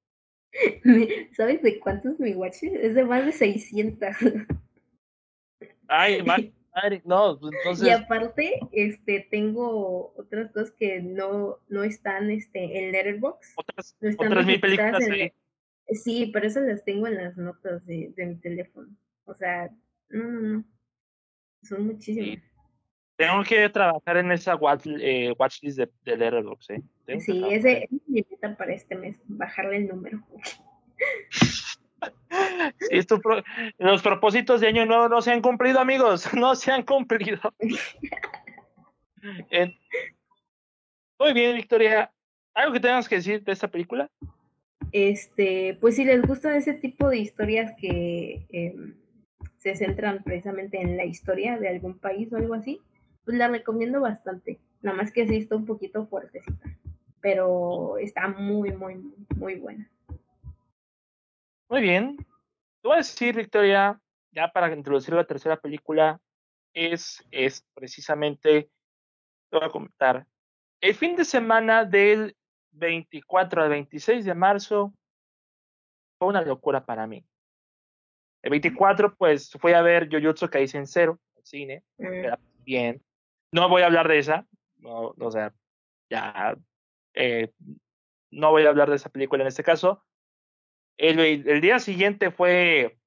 ¿Sabes 1.35 1.61
de 1.61 1.79
cuántos 1.79 2.19
mi 2.19 2.33
watch? 2.33 2.63
Es 2.63 2.95
de 2.95 3.03
más 3.05 3.25
de 3.25 3.31
600. 3.31 4.09
Ay, 5.87 6.21
madre, 6.75 7.01
no, 7.05 7.39
pues, 7.39 7.53
entonces... 7.59 7.87
Y 7.87 7.91
aparte, 7.91 8.59
este, 8.71 9.27
tengo 9.31 10.13
otras 10.17 10.51
cosas 10.51 10.71
que 10.71 11.01
no, 11.01 11.59
no 11.69 11.83
están 11.83 12.29
este, 12.29 12.79
en 12.79 12.91
Letterboxd. 12.91 13.53
Otras, 13.55 13.95
no 14.01 14.09
están 14.09 14.27
otras 14.27 14.45
mil 14.45 14.59
películas, 14.59 15.03
sí. 15.05 15.31
Sí, 15.87 16.31
pero 16.33 16.47
esas 16.47 16.63
las 16.63 16.83
tengo 16.83 17.07
en 17.07 17.15
las 17.15 17.37
notas 17.37 17.85
de, 17.85 18.11
de 18.15 18.25
mi 18.25 18.35
teléfono. 18.37 18.89
O 19.25 19.35
sea, 19.35 19.69
no, 20.09 20.23
no, 20.23 20.41
no. 20.41 20.63
Son 21.61 21.85
muchísimas. 21.85 22.43
Tengo 23.15 23.43
que 23.43 23.69
trabajar 23.69 24.17
en 24.17 24.31
esa 24.31 24.55
watch, 24.55 24.87
eh, 24.87 25.33
watchlist 25.39 25.77
de, 25.77 25.89
de 26.03 26.17
Letterboxd, 26.17 26.71
¿eh? 26.71 27.19
sí, 27.21 27.43
ese, 27.49 27.83
es 27.83 27.89
mi 28.07 28.25
meta 28.29 28.57
para 28.57 28.73
este 28.73 28.95
mes, 28.95 29.15
bajarle 29.25 29.77
el 29.77 29.87
número. 29.87 30.21
Los 33.77 34.01
propósitos 34.01 34.61
de 34.61 34.67
año 34.67 34.85
nuevo 34.85 35.09
no 35.09 35.21
se 35.21 35.31
han 35.31 35.41
cumplido, 35.41 35.79
amigos, 35.79 36.33
no 36.33 36.55
se 36.55 36.71
han 36.71 36.83
cumplido. 36.83 37.39
muy 41.19 41.33
bien, 41.33 41.55
Victoria. 41.55 42.11
¿Algo 42.53 42.73
que 42.73 42.79
tengas 42.79 43.09
que 43.09 43.15
decir 43.15 43.43
de 43.43 43.51
esta 43.51 43.67
película? 43.67 44.09
Este, 44.91 45.77
pues 45.81 45.95
si 45.95 46.05
les 46.05 46.21
gusta 46.21 46.55
ese 46.55 46.73
tipo 46.73 47.09
de 47.09 47.17
historias 47.17 47.73
que 47.77 48.45
em, 48.49 48.95
se 49.57 49.75
centran 49.75 50.23
precisamente 50.23 50.79
en 50.79 50.95
la 50.95 51.05
historia 51.05 51.57
de 51.57 51.67
algún 51.67 51.97
país 51.99 52.31
o 52.31 52.37
algo 52.37 52.53
así, 52.53 52.79
pues 53.25 53.37
la 53.37 53.49
recomiendo 53.49 53.99
bastante. 53.99 54.59
Nada 54.81 54.95
más 54.95 55.11
que 55.11 55.27
sí 55.27 55.37
está 55.37 55.55
un 55.55 55.65
poquito 55.65 56.05
fuertecita, 56.05 56.69
pero 57.19 57.97
está 57.97 58.27
muy, 58.27 58.71
muy, 58.71 58.95
muy 59.35 59.55
buena. 59.55 59.89
Muy 61.67 61.81
bien. 61.81 62.17
Te 62.85 62.89
voy 62.89 62.97
a 62.97 62.97
decir, 62.97 63.35
Victoria, 63.35 63.99
ya 64.29 64.47
para 64.51 64.71
introducir 64.71 65.15
la 65.15 65.23
tercera 65.23 65.59
película, 65.59 66.21
es, 66.71 67.25
es 67.31 67.65
precisamente, 67.73 68.69
te 69.49 69.57
voy 69.57 69.65
a 69.65 69.71
comentar, 69.71 70.27
el 70.81 70.93
fin 70.93 71.15
de 71.15 71.25
semana 71.25 71.83
del 71.83 72.37
24 72.73 73.63
al 73.63 73.69
26 73.69 74.23
de 74.25 74.35
marzo 74.35 74.93
fue 76.19 76.27
una 76.27 76.43
locura 76.43 76.85
para 76.85 77.07
mí. 77.07 77.25
El 78.43 78.51
24, 78.51 79.15
pues, 79.15 79.49
fui 79.59 79.73
a 79.73 79.81
ver 79.81 80.07
Jujutsu 80.07 80.47
Kaisen 80.47 80.85
Zero, 80.85 81.19
al 81.35 81.43
cine, 81.43 81.83
mm. 81.97 82.35
bien. 82.65 83.03
No 83.51 83.67
voy 83.67 83.81
a 83.81 83.87
hablar 83.87 84.07
de 84.07 84.19
esa, 84.19 84.45
no, 84.77 85.15
o 85.19 85.31
sea, 85.31 85.51
ya, 86.07 86.55
eh, 87.15 87.51
no 88.29 88.51
voy 88.51 88.67
a 88.67 88.69
hablar 88.69 88.91
de 88.91 88.97
esa 88.97 89.09
película 89.09 89.41
en 89.41 89.47
este 89.47 89.63
caso. 89.63 90.04
El, 90.97 91.19
el 91.19 91.61
día 91.61 91.79
siguiente 91.79 92.31
fue 92.31 92.97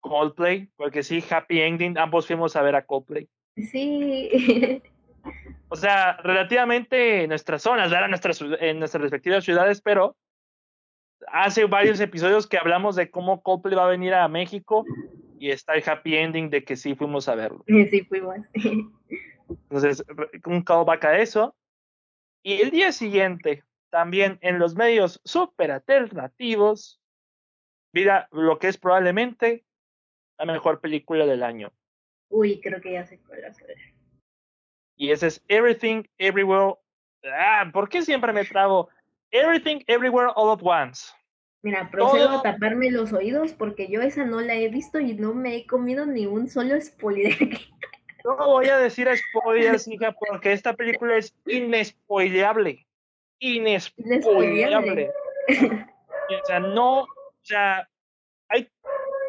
Coldplay, 0.00 0.68
porque 0.76 1.02
sí, 1.02 1.22
Happy 1.28 1.60
Ending, 1.60 1.98
ambos 1.98 2.26
fuimos 2.26 2.56
a 2.56 2.62
ver 2.62 2.74
a 2.74 2.84
Coldplay. 2.84 3.28
Sí. 3.56 4.82
O 5.68 5.76
sea, 5.76 6.16
relativamente 6.18 7.22
en 7.22 7.28
nuestras 7.28 7.62
zonas, 7.62 7.90
en 7.92 8.10
nuestras, 8.10 8.40
en 8.60 8.78
nuestras 8.78 9.02
respectivas 9.02 9.44
ciudades, 9.44 9.80
pero 9.80 10.16
hace 11.28 11.64
varios 11.64 12.00
episodios 12.00 12.46
que 12.46 12.58
hablamos 12.58 12.96
de 12.96 13.10
cómo 13.10 13.42
Coldplay 13.42 13.74
va 13.74 13.84
a 13.84 13.90
venir 13.90 14.14
a 14.14 14.28
México 14.28 14.84
y 15.38 15.50
está 15.50 15.74
el 15.74 15.88
happy 15.88 16.16
ending 16.16 16.50
de 16.50 16.64
que 16.64 16.76
sí 16.76 16.94
fuimos 16.94 17.28
a 17.28 17.34
verlo. 17.34 17.64
Sí, 17.66 18.02
fuimos. 18.02 18.36
Entonces, 19.48 20.04
un 20.46 20.62
callback 20.62 21.04
a 21.04 21.18
eso. 21.18 21.54
Y 22.42 22.60
el 22.60 22.70
día 22.70 22.92
siguiente, 22.92 23.64
también 23.90 24.38
en 24.40 24.58
los 24.58 24.74
medios 24.74 25.20
super 25.24 25.70
alternativos, 25.70 27.01
mira 27.92 28.28
lo 28.32 28.58
que 28.58 28.68
es 28.68 28.78
probablemente 28.78 29.64
la 30.38 30.46
mejor 30.46 30.80
película 30.80 31.26
del 31.26 31.42
año. 31.42 31.72
Uy, 32.28 32.60
creo 32.60 32.80
que 32.80 32.92
ya 32.92 33.04
sé 33.04 33.18
cuál 33.26 33.44
es. 33.44 33.58
Y 34.96 35.10
ese 35.10 35.26
es 35.28 35.42
Everything 35.48 36.04
Everywhere. 36.18 36.76
Ah, 37.24 37.68
¿por 37.72 37.88
qué 37.88 38.02
siempre 38.02 38.32
me 38.32 38.44
trabo? 38.44 38.88
Everything 39.30 39.82
Everywhere 39.86 40.32
All 40.34 40.52
at 40.52 40.62
Once. 40.62 41.12
Mira, 41.62 41.88
procedo 41.90 42.38
a 42.38 42.42
taparme 42.42 42.90
los 42.90 43.12
oídos 43.12 43.52
porque 43.52 43.88
yo 43.88 44.02
esa 44.02 44.24
no 44.24 44.40
la 44.40 44.54
he 44.54 44.68
visto 44.68 44.98
y 44.98 45.14
no 45.14 45.32
me 45.32 45.56
he 45.56 45.66
comido 45.66 46.06
ni 46.06 46.26
un 46.26 46.48
solo 46.48 46.80
spoiler. 46.80 47.36
No 48.24 48.36
voy 48.36 48.68
a 48.68 48.78
decir 48.78 49.08
spoilers, 49.16 49.88
hija, 49.88 50.12
porque 50.12 50.52
esta 50.52 50.74
película 50.74 51.16
es 51.16 51.34
inespoileable. 51.44 52.86
Inespoileable. 53.40 55.10
o 55.10 56.46
sea, 56.46 56.60
no, 56.60 57.08
o 57.42 57.44
sea, 57.44 57.88
hay 58.48 58.70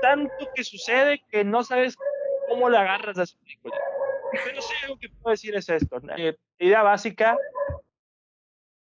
tanto 0.01 0.49
que 0.53 0.63
sucede 0.63 1.23
que 1.29 1.43
no 1.43 1.63
sabes 1.63 1.97
cómo 2.47 2.69
le 2.69 2.77
agarras 2.77 3.17
a 3.17 3.23
esa 3.23 3.37
película. 3.39 3.75
Pero 4.45 4.61
sí, 4.61 4.73
lo 4.87 4.97
que 4.97 5.09
puedo 5.09 5.31
decir 5.31 5.55
es 5.55 5.69
esto. 5.69 5.99
Eh, 6.17 6.37
idea 6.59 6.83
básica. 6.83 7.37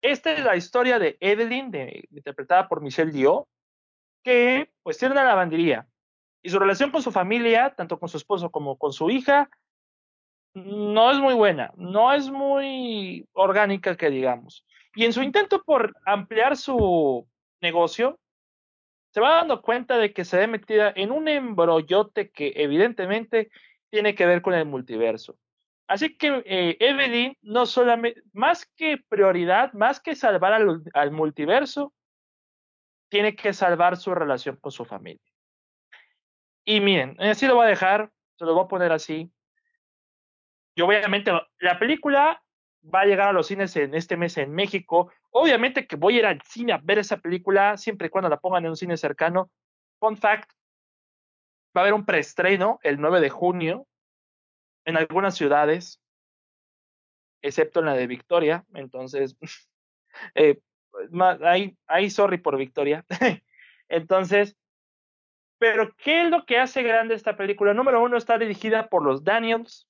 Esta 0.03 0.33
es 0.33 0.45
la 0.45 0.57
historia 0.57 0.99
de 0.99 1.17
Evelyn, 1.21 1.73
interpretada 2.11 2.69
por 2.69 2.81
Michelle 2.81 3.11
Dio, 3.11 3.49
que 4.23 4.71
pues 4.83 4.99
tiene 4.99 5.13
una 5.13 5.25
lavandería. 5.25 5.89
Y 6.43 6.51
su 6.51 6.59
relación 6.59 6.93
con 6.93 7.03
su 7.03 7.11
familia, 7.11 7.75
tanto 7.75 7.99
con 7.99 8.09
su 8.09 8.17
esposo 8.17 8.51
como 8.51 8.77
con 8.79 8.93
su 8.93 9.11
hija, 9.11 9.51
no 10.55 11.11
es 11.11 11.19
muy 11.19 11.35
buena, 11.35 11.73
no 11.77 12.13
es 12.13 12.31
muy 12.31 13.29
orgánica 13.33 13.97
que 13.97 14.11
digamos. 14.11 14.65
Y 14.95 15.05
en 15.05 15.13
su 15.13 15.23
intento 15.23 15.63
por 15.63 15.95
ampliar 16.05 16.57
su 16.57 17.27
negocio, 17.61 18.19
se 19.17 19.23
va 19.23 19.37
dando 19.37 19.63
cuenta 19.63 19.97
de 19.97 20.13
que 20.13 20.27
se 20.27 20.37
ve 20.37 20.47
metida 20.47 20.93
en 20.95 21.11
un 21.11 21.27
embrollote 21.27 22.31
que 22.31 22.53
evidentemente 22.55 23.51
tiene 23.89 24.15
que 24.15 24.27
ver 24.27 24.43
con 24.43 24.53
el 24.53 24.67
multiverso. 24.67 25.39
Así 25.89 26.19
que 26.19 26.43
eh, 26.45 26.77
Evelyn 26.81 27.35
no 27.41 27.65
solamente, 27.65 28.23
más 28.35 28.67
que 28.77 28.99
prioridad, 29.09 29.73
más 29.73 30.01
que 30.01 30.15
salvar 30.15 30.53
al, 30.53 31.11
multiverso, 31.13 31.95
tiene 33.09 33.35
que 33.35 33.55
salvar 33.55 33.97
su 33.97 34.15
relación 34.15 34.57
con 34.57 34.71
su 34.71 34.85
familia. 34.85 35.33
Y 36.67 36.81
miren, 36.81 37.17
así 37.19 37.47
lo 37.47 37.55
voy 37.55 37.65
a 37.65 37.71
dejar, 37.71 38.11
se 38.39 38.45
lo 38.45 38.53
voy 38.53 38.65
a 38.65 38.69
poner 38.69 38.93
así. 38.93 39.33
Y 40.75 40.83
obviamente 40.83 41.33
la 41.61 41.79
película 41.79 42.43
va 42.85 43.01
a 43.01 43.07
llegar 43.07 43.29
a 43.31 43.33
los 43.33 43.47
cines 43.47 43.75
en 43.77 43.95
este 43.95 44.19
mes 44.19 44.37
en 44.37 44.53
México. 44.53 45.11
Obviamente 45.39 45.87
que 45.87 45.97
voy 45.97 46.17
a 46.17 46.19
ir 46.21 46.27
al 46.27 46.41
cine 46.41 46.73
a 46.73 46.81
ver 46.83 46.99
esa 46.99 47.19
película 47.19 47.77
siempre 47.77 48.07
y 48.07 48.11
cuando 48.11 48.31
la 48.31 48.41
pongan 48.41 48.65
en 48.65 48.71
un 48.71 48.77
cine 48.77 48.97
cercano. 48.97 49.51
Fun 50.01 50.17
fact, 50.17 50.51
va 51.77 51.81
a 51.81 51.85
haber 51.85 51.93
un 51.93 52.07
preestreno 52.07 52.79
el 52.83 52.99
9 52.99 53.21
de 53.21 53.29
junio 53.29 53.87
en 54.87 54.97
algunas 54.97 55.35
ciudades, 55.35 56.01
excepto 57.43 57.81
en 57.81 57.87
la 57.87 57.93
de 57.93 58.07
Victoria. 58.07 58.65
Entonces, 58.73 59.37
eh, 60.35 60.59
ahí, 61.43 61.77
ahí 61.87 62.09
sorry 62.09 62.39
por 62.39 62.57
Victoria. 62.57 63.05
Entonces, 63.91 64.57
pero 65.59 65.95
¿qué 65.97 66.23
es 66.23 66.31
lo 66.31 66.47
que 66.47 66.59
hace 66.59 66.83
grande 66.83 67.15
esta 67.15 67.37
película? 67.37 67.75
Número 67.75 68.03
uno, 68.03 68.17
está 68.17 68.39
dirigida 68.39 68.89
por 68.89 69.03
los 69.03 69.23
Daniels, 69.23 69.87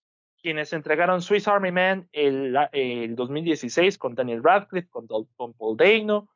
quienes 0.46 0.72
entregaron 0.72 1.22
Swiss 1.22 1.48
Army 1.48 1.72
Man 1.72 2.08
el, 2.12 2.56
el 2.70 3.16
2016 3.16 3.98
con 3.98 4.14
Daniel 4.14 4.44
Radcliffe, 4.44 4.88
con, 4.88 5.08
Paul 5.08 5.76
Dano. 5.76 6.28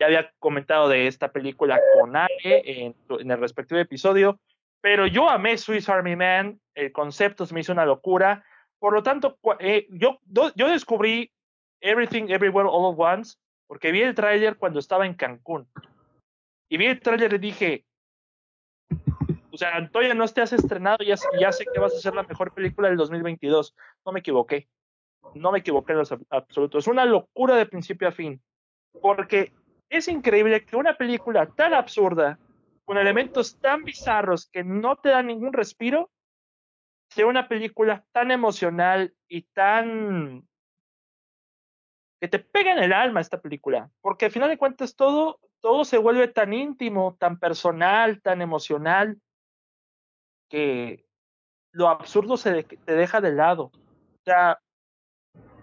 Ya 0.00 0.06
había 0.06 0.32
comentado 0.40 0.88
de 0.88 1.06
esta 1.06 1.30
película 1.30 1.80
con 1.96 2.16
Ale 2.16 2.28
en, 2.42 2.96
en, 3.08 3.30
el 3.30 3.38
respectivo 3.38 3.80
episodio, 3.80 4.40
pero 4.80 5.06
yo 5.06 5.30
amé 5.30 5.56
Swiss 5.56 5.88
Army 5.88 6.16
Man, 6.16 6.60
el 6.74 6.90
concepto 6.90 7.46
se 7.46 7.54
me 7.54 7.60
hizo 7.60 7.70
una 7.70 7.86
locura. 7.86 8.44
Por 8.80 8.92
lo 8.92 9.04
tanto, 9.04 9.38
eh, 9.60 9.86
yo, 9.88 10.18
yo 10.56 10.68
descubrí 10.68 11.30
Everything 11.80 12.24
Everywhere 12.30 12.68
All 12.68 12.92
at 12.92 12.98
Once 12.98 13.36
porque 13.68 13.92
vi 13.92 14.02
el 14.02 14.16
tráiler 14.16 14.56
cuando 14.56 14.80
estaba 14.80 15.06
en 15.06 15.14
Cancún. 15.14 15.68
Y 16.68 16.76
vi 16.76 16.86
el 16.86 16.98
tráiler 16.98 17.34
y 17.34 17.38
dije, 17.38 17.84
o 19.54 19.56
sea, 19.56 19.88
todavía 19.88 20.14
no 20.14 20.26
te 20.26 20.42
has 20.42 20.52
estrenado 20.52 21.04
ya, 21.04 21.14
ya, 21.38 21.52
sé 21.52 21.64
que 21.72 21.78
vas 21.78 21.94
a 21.94 22.00
ser 22.00 22.12
la 22.12 22.24
mejor 22.24 22.52
película 22.52 22.88
del 22.88 22.96
2022. 22.96 23.76
No 24.04 24.10
me 24.10 24.18
equivoqué. 24.18 24.68
No 25.36 25.52
me 25.52 25.60
equivoqué 25.60 25.92
en 25.92 25.98
lo 25.98 26.04
absoluto. 26.30 26.78
Es 26.78 26.88
una 26.88 27.04
locura 27.04 27.54
de 27.54 27.66
principio 27.66 28.08
a 28.08 28.12
fin. 28.12 28.42
Porque 29.00 29.52
es 29.88 30.08
increíble 30.08 30.64
que 30.64 30.74
una 30.74 30.96
película 30.96 31.46
tan 31.46 31.72
absurda, 31.72 32.36
con 32.84 32.98
elementos 32.98 33.60
tan 33.60 33.84
bizarros 33.84 34.50
que 34.50 34.64
no 34.64 34.96
te 34.96 35.10
dan 35.10 35.28
ningún 35.28 35.52
respiro, 35.52 36.10
sea 37.10 37.26
una 37.26 37.46
película 37.46 38.04
tan 38.10 38.32
emocional 38.32 39.14
y 39.28 39.42
tan 39.42 40.48
que 42.20 42.26
te 42.26 42.40
pega 42.40 42.72
en 42.72 42.82
el 42.82 42.92
alma 42.92 43.20
esta 43.20 43.40
película, 43.40 43.90
porque 44.00 44.24
al 44.24 44.30
final 44.32 44.48
de 44.48 44.58
cuentas 44.58 44.96
todo, 44.96 45.38
todo 45.60 45.84
se 45.84 45.98
vuelve 45.98 46.26
tan 46.26 46.52
íntimo, 46.52 47.16
tan 47.20 47.38
personal, 47.38 48.20
tan 48.20 48.40
emocional, 48.40 49.20
que 50.54 51.04
lo 51.72 51.88
absurdo 51.88 52.36
se 52.36 52.62
te 52.62 52.94
deja 52.94 53.20
de 53.20 53.32
lado. 53.32 53.64
O 53.64 54.22
sea, 54.24 54.60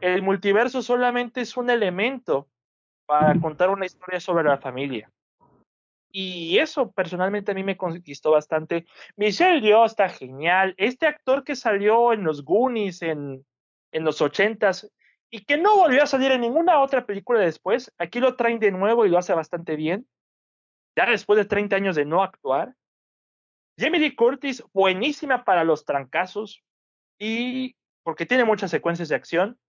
el 0.01 0.21
multiverso 0.21 0.81
solamente 0.81 1.39
es 1.39 1.55
un 1.55 1.69
elemento 1.69 2.49
para 3.05 3.39
contar 3.39 3.69
una 3.69 3.85
historia 3.85 4.19
sobre 4.19 4.43
la 4.43 4.57
familia. 4.57 5.09
Y 6.11 6.57
eso 6.57 6.91
personalmente 6.91 7.51
a 7.51 7.55
mí 7.55 7.63
me 7.63 7.77
conquistó 7.77 8.31
bastante. 8.31 8.85
Michelle 9.15 9.61
Yeoh 9.61 9.85
está 9.85 10.09
genial. 10.09 10.73
Este 10.75 11.07
actor 11.07 11.45
que 11.45 11.55
salió 11.55 12.11
en 12.11 12.25
los 12.25 12.43
Goonies 12.43 13.01
en, 13.01 13.45
en 13.93 14.03
los 14.03 14.21
ochentas 14.21 14.91
y 15.29 15.45
que 15.45 15.57
no 15.57 15.77
volvió 15.77 16.03
a 16.03 16.07
salir 16.07 16.33
en 16.33 16.41
ninguna 16.41 16.81
otra 16.81 17.05
película 17.05 17.39
después, 17.39 17.93
aquí 17.97 18.19
lo 18.19 18.35
traen 18.35 18.59
de 18.59 18.71
nuevo 18.71 19.05
y 19.05 19.09
lo 19.09 19.17
hace 19.17 19.33
bastante 19.33 19.77
bien. 19.77 20.05
Ya 20.97 21.05
después 21.05 21.37
de 21.37 21.45
30 21.45 21.77
años 21.77 21.95
de 21.95 22.03
no 22.03 22.21
actuar. 22.23 22.75
Jamie 23.77 23.99
Lee 23.99 24.15
Curtis, 24.15 24.63
buenísima 24.73 25.43
para 25.43 25.63
los 25.63 25.85
trancazos 25.85 26.63
y 27.19 27.75
porque 28.03 28.25
tiene 28.25 28.45
muchas 28.45 28.71
secuencias 28.71 29.09
de 29.09 29.15
acción 29.15 29.59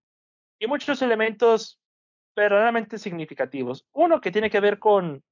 y 0.59 0.67
muchos 0.67 1.03
elementos 1.03 1.81
verdaderamente 2.37 2.99
significativos. 2.99 3.87
Uno 3.93 4.21
que 4.21 4.31
tiene 4.31 4.51
que 4.51 4.61
ver 4.61 4.79
con 4.79 5.23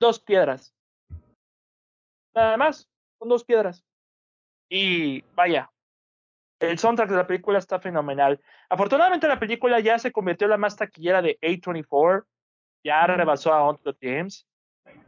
dos 0.00 0.20
piedras. 0.20 0.74
Nada 2.34 2.56
más, 2.56 2.88
con 3.18 3.28
dos 3.28 3.44
piedras. 3.44 3.84
Y 4.70 5.22
vaya, 5.34 5.70
el 6.60 6.78
soundtrack 6.78 7.10
de 7.10 7.16
la 7.16 7.26
película 7.26 7.58
está 7.58 7.80
fenomenal. 7.80 8.40
Afortunadamente 8.68 9.28
la 9.28 9.38
película 9.38 9.80
ya 9.80 9.98
se 9.98 10.12
convirtió 10.12 10.46
en 10.46 10.50
la 10.50 10.58
más 10.58 10.76
taquillera 10.76 11.22
de 11.22 11.38
A24, 11.40 12.26
ya 12.84 13.06
rebasó 13.06 13.52
a 13.52 13.68
Uncut 13.68 13.96
James. 14.00 14.46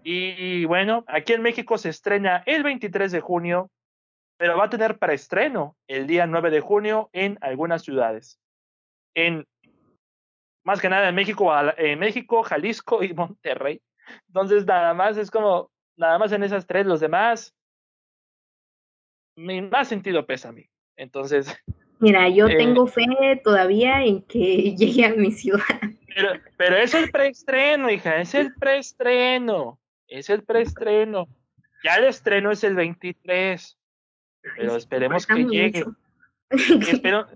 Y 0.03 0.65
bueno, 0.65 1.05
aquí 1.07 1.35
en 1.35 1.43
México 1.43 1.77
se 1.79 1.91
estrena 1.91 2.43
el 2.47 2.63
23 2.63 3.13
de 3.13 3.21
junio, 3.21 3.71
pero 4.39 4.57
va 4.57 4.65
a 4.65 4.71
tener 4.71 4.99
preestreno 4.99 5.77
el 5.87 6.07
día 6.07 6.27
9 6.27 6.51
de 6.51 6.61
junio 6.61 7.11
en 7.13 7.39
algunas 7.43 7.83
ciudades. 7.83 8.41
En 9.15 9.47
más 10.65 10.81
que 10.81 10.89
nada 10.89 11.09
en 11.09 11.15
México, 11.15 11.53
en 11.77 11.99
México, 11.99 12.43
Jalisco 12.43 13.03
y 13.03 13.13
Monterrey. 13.15 13.81
Entonces 14.29 14.67
nada 14.67 14.95
más 14.95 15.17
es 15.17 15.31
como, 15.31 15.71
nada 15.97 16.19
más 16.19 16.33
en 16.33 16.43
esas 16.43 16.67
tres, 16.67 16.87
los 16.87 17.01
demás, 17.01 17.55
mi 19.37 19.63
más 19.63 19.89
sentido 19.89 20.27
pesa 20.27 20.49
a 20.49 20.53
mí. 20.53 20.67
Entonces. 20.97 21.55
Mira, 21.99 22.29
yo 22.29 22.49
eh, 22.49 22.57
tengo 22.57 22.87
fe 22.87 23.05
todavía 23.43 24.05
en 24.05 24.23
que 24.23 24.75
llegue 24.77 25.05
a 25.05 25.15
mi 25.15 25.33
ciudad. 25.33 25.65
Pero, 26.15 26.33
pero 26.57 26.77
es 26.77 26.95
el 26.95 27.11
preestreno, 27.11 27.91
hija, 27.91 28.21
es 28.21 28.35
el 28.35 28.55
preestreno. 28.55 29.79
Es 30.09 30.29
el 30.29 30.43
preestreno. 30.43 31.29
Ya 31.85 31.97
el 31.97 32.05
estreno 32.05 32.51
es 32.51 32.65
el 32.65 32.75
23. 32.75 33.79
Pero 34.57 34.77
esperemos 34.77 35.27
que 35.27 35.45
llegue. 35.45 35.85
Espero, 36.51 37.29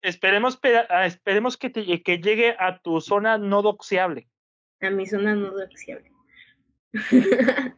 esperemos, 0.00 0.60
ah, 0.90 1.06
esperemos 1.06 1.56
que, 1.56 1.70
te, 1.70 2.02
que 2.02 2.18
llegue 2.18 2.54
a 2.58 2.78
tu 2.78 3.00
zona 3.00 3.36
no 3.36 3.62
doxiable. 3.62 4.28
A 4.80 4.90
mi 4.90 5.06
zona 5.06 5.34
no 5.34 5.50
doxiable. 5.50 6.12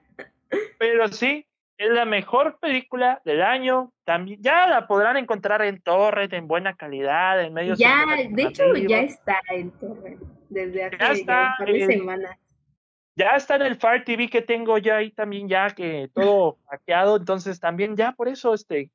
Pero 0.78 1.09
sí, 1.09 1.46
es 1.78 1.90
la 1.90 2.05
mejor 2.05 2.59
película 2.61 3.22
del 3.24 3.40
año. 3.42 3.92
También 4.05 4.42
ya 4.42 4.66
la 4.66 4.86
podrán 4.86 5.16
encontrar 5.16 5.62
en 5.62 5.80
torrent 5.80 6.34
en 6.34 6.46
buena 6.46 6.74
calidad, 6.74 7.42
en 7.42 7.55
medios. 7.55 7.78
Ya, 7.78 8.05
de 8.28 8.42
hecho 8.42 8.74
ya 8.76 9.00
está 9.00 9.40
en 9.50 9.70
torrent 9.72 10.41
desde 10.53 10.84
hace 10.84 10.98
ya 10.98 11.12
está, 11.12 11.57
un 11.59 11.64
par 11.64 11.74
de 11.74 11.86
semanas. 11.86 12.38
Ya 13.14 13.36
está 13.36 13.57
en 13.57 13.62
el 13.62 13.76
Fire 13.76 14.05
TV 14.05 14.28
que 14.28 14.42
tengo 14.42 14.78
ya 14.78 14.96
ahí 14.96 15.11
también 15.11 15.48
ya 15.48 15.70
que 15.70 16.11
todo 16.14 16.59
hackeado, 16.70 17.16
entonces 17.16 17.61
también 17.61 17.96
ya 17.96 18.12
por 18.12 18.28
eso 18.28 18.55
este 18.55 18.90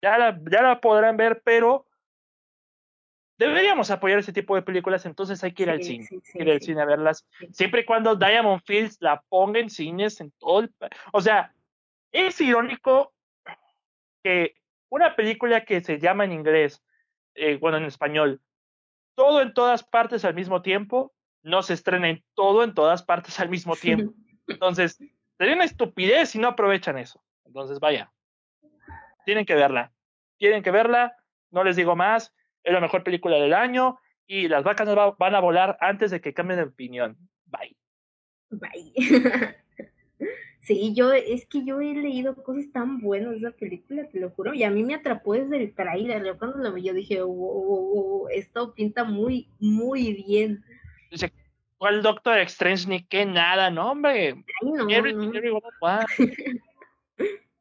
ya 0.00 0.18
la, 0.18 0.40
ya 0.50 0.62
la 0.62 0.80
podrán 0.80 1.16
ver, 1.16 1.42
pero 1.44 1.86
deberíamos 3.38 3.90
apoyar 3.90 4.18
ese 4.18 4.32
tipo 4.32 4.54
de 4.54 4.62
películas, 4.62 5.06
entonces 5.06 5.42
hay 5.44 5.52
que 5.52 5.62
ir 5.64 5.70
al 5.70 5.82
cine, 5.82 6.08
ir 6.34 6.50
al 6.50 6.60
cine 6.60 6.82
a 6.82 6.84
verlas, 6.84 7.26
siempre 7.52 7.82
y 7.82 7.84
cuando 7.84 8.16
Diamond 8.16 8.62
Fields 8.64 8.98
la 9.00 9.20
ponga 9.28 9.60
en 9.60 9.70
cines 9.70 10.20
en 10.20 10.32
todo 10.32 10.60
el, 10.60 10.74
o 11.12 11.20
sea, 11.20 11.54
es 12.10 12.40
irónico 12.40 13.12
que 14.22 14.54
una 14.88 15.16
película 15.16 15.64
que 15.64 15.80
se 15.80 15.98
llama 15.98 16.24
en 16.24 16.32
inglés, 16.32 16.82
eh, 17.34 17.56
bueno, 17.56 17.78
en 17.78 17.84
español, 17.84 18.40
todo 19.14 19.42
en 19.42 19.54
todas 19.54 19.84
partes 19.84 20.24
al 20.24 20.34
mismo 20.34 20.62
tiempo, 20.62 21.12
no 21.42 21.62
se 21.62 21.74
estrena 21.74 22.08
en 22.08 22.24
todo 22.34 22.62
en 22.62 22.74
todas 22.74 23.02
partes 23.02 23.38
al 23.40 23.48
mismo 23.48 23.76
tiempo. 23.76 24.14
Entonces, 24.46 24.98
sería 25.38 25.54
una 25.54 25.64
estupidez 25.64 26.30
si 26.30 26.38
no 26.38 26.48
aprovechan 26.48 26.98
eso. 26.98 27.22
Entonces, 27.44 27.80
vaya, 27.80 28.12
tienen 29.24 29.46
que 29.46 29.54
verla. 29.54 29.92
Tienen 30.38 30.62
que 30.62 30.70
verla, 30.70 31.16
no 31.50 31.64
les 31.64 31.76
digo 31.76 31.94
más, 31.94 32.34
es 32.64 32.72
la 32.72 32.80
mejor 32.80 33.04
película 33.04 33.36
del 33.36 33.54
año 33.54 33.98
y 34.26 34.48
las 34.48 34.64
vacas 34.64 34.88
van 35.18 35.34
a 35.34 35.40
volar 35.40 35.76
antes 35.80 36.10
de 36.10 36.20
que 36.20 36.34
cambien 36.34 36.58
de 36.58 36.66
opinión. 36.66 37.16
Bye. 37.46 37.76
Bye. 38.50 39.56
Sí, 40.62 40.94
yo, 40.94 41.12
es 41.12 41.44
que 41.46 41.64
yo 41.64 41.80
he 41.80 41.92
leído 41.92 42.36
cosas 42.36 42.70
tan 42.72 43.00
buenas 43.00 43.32
de 43.32 43.38
esa 43.38 43.50
película, 43.50 44.08
te 44.08 44.20
lo 44.20 44.30
juro, 44.30 44.54
y 44.54 44.62
a 44.62 44.70
mí 44.70 44.84
me 44.84 44.94
atrapó 44.94 45.34
desde 45.34 45.56
el 45.56 45.74
trailer, 45.74 46.24
yo 46.24 46.38
cuando 46.38 46.58
lo 46.58 46.72
vi 46.72 46.84
yo 46.84 46.94
dije, 46.94 47.20
wow, 47.20 48.28
esto 48.28 48.72
pinta 48.72 49.02
muy, 49.02 49.48
muy 49.58 50.14
bien. 50.24 50.64
Dice, 51.10 51.32
¿cuál 51.78 52.00
Doctor 52.00 52.38
Strange? 52.38 52.86
Ni 52.88 53.02
qué 53.02 53.26
nada, 53.26 53.70
no, 53.70 53.90
hombre. 53.90 54.36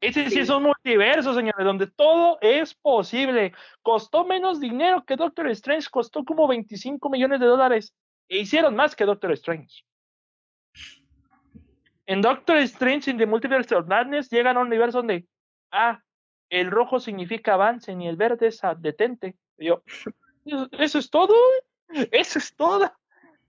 Ese 0.02 0.30
sí. 0.30 0.40
es 0.40 0.50
un 0.50 0.64
multiverso, 0.64 1.34
señores, 1.34 1.66
donde 1.66 1.88
todo 1.88 2.38
es 2.42 2.74
posible. 2.76 3.54
Costó 3.82 4.26
menos 4.26 4.60
dinero 4.60 5.04
que 5.06 5.16
Doctor 5.16 5.48
Strange, 5.50 5.88
costó 5.90 6.24
como 6.24 6.48
25 6.48 7.10
millones 7.10 7.40
de 7.40 7.46
dólares. 7.48 7.94
E 8.28 8.40
hicieron 8.40 8.76
más 8.76 8.96
que 8.96 9.06
Doctor 9.06 9.32
Strange. 9.34 9.84
En 12.12 12.22
Doctor 12.22 12.58
Strange 12.58 13.10
in 13.10 13.18
the 13.18 13.26
Multiverse 13.26 13.74
of 13.74 13.88
Madness 13.88 14.30
llegan 14.30 14.58
a 14.58 14.60
un 14.60 14.68
universo 14.68 14.98
donde, 14.98 15.26
ah, 15.72 16.04
el 16.50 16.70
rojo 16.70 17.00
significa 17.00 17.54
avance 17.54 17.94
y 17.94 18.06
el 18.06 18.18
verde 18.18 18.48
es 18.48 18.60
detente. 18.80 19.38
yo, 19.58 19.82
¿eso 20.78 21.00
es 21.00 21.10
todo? 21.10 21.34
¿Eso 22.12 22.40
es 22.40 22.54
todo? 22.54 22.92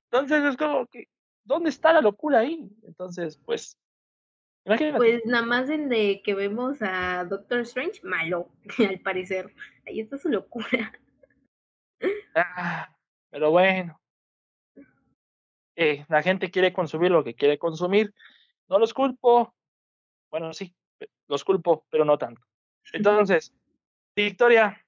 Entonces 0.04 0.44
es 0.44 0.56
como 0.56 0.86
que, 0.86 1.08
¿dónde 1.42 1.70
está 1.70 1.92
la 1.92 2.02
locura 2.02 2.38
ahí? 2.38 2.70
Entonces, 2.84 3.36
pues, 3.44 3.76
imagínate. 4.64 4.96
Pues 4.96 5.26
nada 5.26 5.44
más 5.44 5.68
en 5.68 5.88
de 5.88 6.22
que 6.24 6.36
vemos 6.36 6.80
a 6.82 7.24
Doctor 7.24 7.62
Strange, 7.62 8.00
malo, 8.04 8.48
al 8.88 9.00
parecer. 9.00 9.52
Ahí 9.88 9.98
está 9.98 10.18
su 10.18 10.28
locura. 10.28 10.92
Ah, 12.36 12.94
pero 13.28 13.50
bueno. 13.50 14.00
Eh, 15.74 16.04
la 16.08 16.22
gente 16.22 16.52
quiere 16.52 16.72
consumir 16.72 17.10
lo 17.10 17.24
que 17.24 17.34
quiere 17.34 17.58
consumir. 17.58 18.14
No 18.72 18.78
los 18.78 18.94
culpo. 18.94 19.54
Bueno, 20.30 20.54
sí, 20.54 20.74
los 21.28 21.44
culpo, 21.44 21.84
pero 21.90 22.06
no 22.06 22.16
tanto. 22.16 22.40
Entonces, 22.94 23.54
Victoria, 24.16 24.82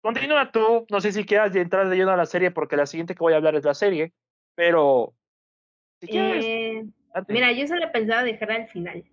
continúa 0.00 0.50
tú. 0.50 0.86
No 0.90 0.98
sé 0.98 1.12
si 1.12 1.26
quieras 1.26 1.54
entrar 1.54 1.90
de 1.90 1.96
lleno 1.96 2.12
a 2.12 2.16
la 2.16 2.24
serie, 2.24 2.52
porque 2.52 2.74
la 2.74 2.86
siguiente 2.86 3.14
que 3.14 3.18
voy 3.18 3.34
a 3.34 3.36
hablar 3.36 3.54
es 3.54 3.64
la 3.64 3.74
serie, 3.74 4.14
pero 4.54 5.14
si 6.00 6.06
quieres. 6.06 6.42
Eh, 6.42 6.86
mira, 7.28 7.52
yo 7.52 7.66
solo 7.66 7.92
pensaba 7.92 8.22
dejar 8.22 8.50
al 8.50 8.68
final. 8.68 9.04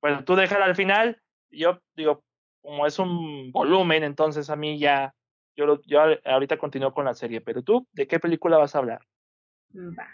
Bueno, 0.00 0.24
tú 0.24 0.36
déjala 0.36 0.66
al 0.66 0.76
final. 0.76 1.20
Yo 1.50 1.80
digo, 1.96 2.22
como 2.62 2.86
es 2.86 3.00
un 3.00 3.50
volumen, 3.50 4.04
entonces 4.04 4.48
a 4.48 4.54
mí 4.54 4.78
ya, 4.78 5.12
yo, 5.56 5.82
yo 5.86 6.02
ahorita 6.24 6.56
continúo 6.56 6.94
con 6.94 7.04
la 7.04 7.14
serie, 7.14 7.40
pero 7.40 7.64
tú, 7.64 7.84
¿de 7.90 8.06
qué 8.06 8.20
película 8.20 8.58
vas 8.58 8.76
a 8.76 8.78
hablar? 8.78 9.00
Va. 9.74 10.06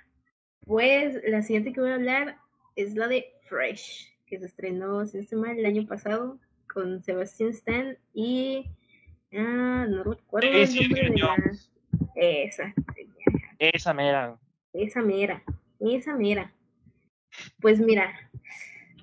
Pues 0.64 1.20
la 1.26 1.42
siguiente 1.42 1.74
que 1.74 1.82
voy 1.82 1.90
a 1.90 1.96
hablar 1.96 2.43
es 2.76 2.94
la 2.94 3.08
de 3.08 3.26
Fresh, 3.48 4.12
que 4.26 4.38
se 4.38 4.46
estrenó, 4.46 5.06
si 5.06 5.18
no 5.18 5.40
mal, 5.40 5.58
el 5.58 5.66
año 5.66 5.86
pasado 5.86 6.38
con 6.72 7.02
Sebastian 7.02 7.50
Stan 7.50 7.98
y 8.12 8.64
ah, 9.32 9.86
no 9.88 10.02
recuerdo 10.04 10.50
el 10.50 10.74
nombre 10.74 11.10
de 11.10 11.18
la... 11.18 11.36
Esa. 12.16 12.74
Esa 13.58 13.94
mera. 13.94 14.38
Esa 14.72 15.02
mera. 15.02 15.42
Esa 15.80 16.14
mera. 16.14 16.52
Pues 17.60 17.80
mira, 17.80 18.12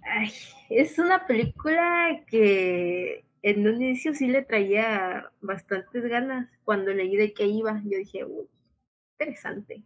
ay, 0.04 0.32
es 0.70 0.98
una 1.00 1.26
película 1.26 2.24
que 2.28 3.26
en 3.42 3.68
un 3.68 3.82
inicio 3.82 4.14
sí 4.14 4.28
le 4.28 4.44
traía 4.44 5.32
bastantes 5.42 6.06
ganas. 6.06 6.50
Cuando 6.64 6.94
leí 6.94 7.16
de 7.16 7.34
qué 7.34 7.46
iba, 7.46 7.82
yo 7.84 7.98
dije, 7.98 8.26
uy, 8.26 8.48
interesante. 9.20 9.84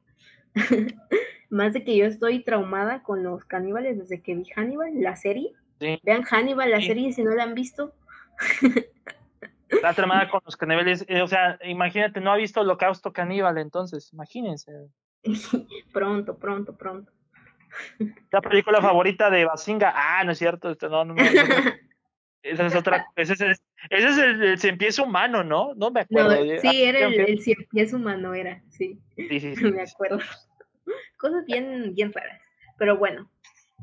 Más 1.49 1.73
de 1.73 1.83
que 1.83 1.95
yo 1.95 2.05
estoy 2.05 2.43
traumada 2.43 3.03
con 3.03 3.23
los 3.23 3.45
caníbales 3.45 3.97
desde 3.97 4.21
que 4.21 4.35
vi 4.35 4.45
Hannibal, 4.55 4.91
la 5.01 5.15
serie. 5.15 5.51
Vean 5.79 6.23
Hannibal, 6.23 6.71
la 6.71 6.81
serie, 6.81 7.13
si 7.13 7.23
no 7.23 7.31
la 7.31 7.43
han 7.43 7.53
visto. 7.53 7.93
Está 9.69 9.93
traumada 9.93 10.29
con 10.29 10.41
los 10.45 10.55
caníbales. 10.55 11.05
Eh, 11.07 11.21
o 11.21 11.27
sea, 11.27 11.59
imagínate, 11.63 12.21
no 12.21 12.31
ha 12.31 12.37
visto 12.37 12.61
Holocausto 12.61 13.11
Caníbal, 13.11 13.57
entonces, 13.57 14.11
imagínense. 14.13 14.71
pronto, 15.93 16.37
pronto, 16.37 16.75
pronto. 16.75 17.11
La 18.31 18.41
película 18.41 18.81
favorita 18.81 19.29
de 19.29 19.45
Basinga. 19.45 19.93
Ah, 19.95 20.23
no 20.23 20.31
es 20.31 20.37
cierto. 20.37 20.69
Esto 20.69 20.89
no, 20.89 21.03
no, 21.05 21.15
Esa 22.41 22.67
es 22.67 22.75
otra. 22.75 23.07
Ese 23.15 23.33
es, 23.33 23.41
el, 23.41 23.51
ese 23.89 24.07
es 24.07 24.17
el, 24.17 24.59
cien 24.59 24.77
pies 24.77 24.99
humano, 24.99 25.43
¿no? 25.43 25.73
No 25.75 25.91
me 25.91 26.01
acuerdo. 26.01 26.35
sí, 26.61 26.83
era 26.83 27.07
el, 27.07 27.19
el 27.19 27.41
cien 27.41 27.57
pies 27.71 27.91
humano, 27.91 28.33
era. 28.33 28.61
Sí. 28.69 28.99
Sí, 29.15 29.39
sí, 29.39 29.55
sí. 29.55 29.63
me 29.63 29.81
acuerdo 29.81 30.19
cosas 31.17 31.45
bien, 31.45 31.93
bien 31.95 32.11
raras. 32.13 32.41
Pero 32.77 32.97
bueno, 32.97 33.29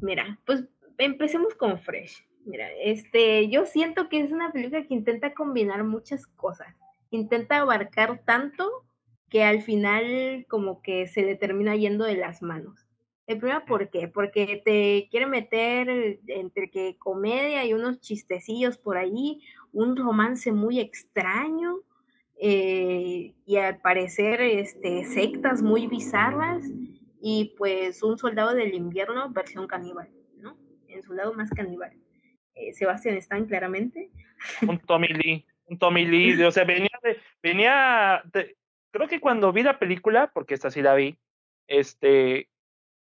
mira, 0.01 0.39
pues 0.47 0.65
empecemos 0.99 1.55
con 1.55 1.79
Fresh. 1.79 2.25
Mira, 2.45 2.69
este, 2.83 3.49
yo 3.49 3.67
siento 3.67 4.09
que 4.09 4.21
es 4.21 4.33
una 4.33 4.51
película 4.51 4.85
que 4.85 4.95
intenta 4.95 5.33
combinar 5.33 5.85
muchas 5.85 6.27
cosas. 6.27 6.75
Intenta 7.11 7.59
abarcar 7.59 8.23
tanto 8.25 8.85
que 9.29 9.45
al 9.45 9.63
final 9.63 10.45
como 10.49 10.83
que 10.83 11.07
se 11.07 11.23
le 11.23 11.37
termina 11.37 11.77
yendo 11.77 12.05
de 12.05 12.17
las 12.17 12.43
manos. 12.43 12.87
El 13.27 13.39
primero, 13.39 13.65
¿por 13.65 13.89
qué? 13.89 14.09
Porque 14.09 14.61
te 14.65 15.09
quiere 15.11 15.27
meter 15.27 16.21
entre 16.27 16.71
que 16.71 16.97
comedia 16.99 17.65
y 17.65 17.73
unos 17.73 18.01
chistecillos 18.01 18.77
por 18.77 18.97
ahí, 18.97 19.41
un 19.73 19.97
romance 19.97 20.51
muy 20.53 20.81
extraño 20.81 21.79
eh, 22.37 23.33
y 23.47 23.57
al 23.57 23.79
parecer 23.79 24.41
este, 24.41 25.05
sectas 25.05 25.63
muy 25.63 25.87
bizarras 25.87 26.65
y 27.23 27.55
pues 27.57 28.03
un 28.03 28.19
soldado 28.19 28.53
del 28.53 28.75
invierno 28.75 29.31
versión 29.31 29.69
caníbal, 29.69 30.11
¿no? 30.39 30.59
En 30.89 31.03
su 31.03 31.13
lado 31.13 31.33
más 31.35 31.51
caníbal. 31.51 31.93
Eh, 32.55 32.73
Sebastián 32.73 33.17
Stan, 33.17 33.47
claramente. 33.47 34.11
Un 34.67 34.79
Tommy 34.81 35.07
Lee, 35.07 35.47
un 35.67 35.79
Tommy 35.79 36.05
Lee, 36.05 36.43
o 36.43 36.51
sea, 36.51 36.65
venía 36.65 36.91
de, 37.01 37.21
venía, 37.41 38.25
creo 38.91 39.07
que 39.07 39.21
cuando 39.21 39.53
vi 39.53 39.63
la 39.63 39.79
película, 39.79 40.33
porque 40.35 40.55
esta 40.55 40.69
sí 40.69 40.83
la 40.83 40.95
vi, 40.95 41.17
este, 41.69 42.51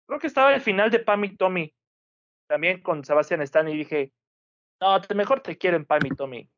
creo 0.07 0.19
que 0.19 0.27
estaba 0.27 0.53
el 0.53 0.61
final 0.63 0.91
de 0.91 0.99
Pam 0.99 1.25
y 1.25 1.37
Tommy, 1.37 1.73
también 2.49 2.83
con 2.83 3.05
Sebastián 3.05 3.41
Stan, 3.43 3.69
y 3.69 3.77
dije, 3.77 4.13
no, 4.81 5.01
mejor 5.15 5.41
te 5.41 5.57
quiero 5.57 5.77
en 5.77 5.85
Pam 5.85 6.05
y 6.05 6.11
Tommy. 6.11 6.51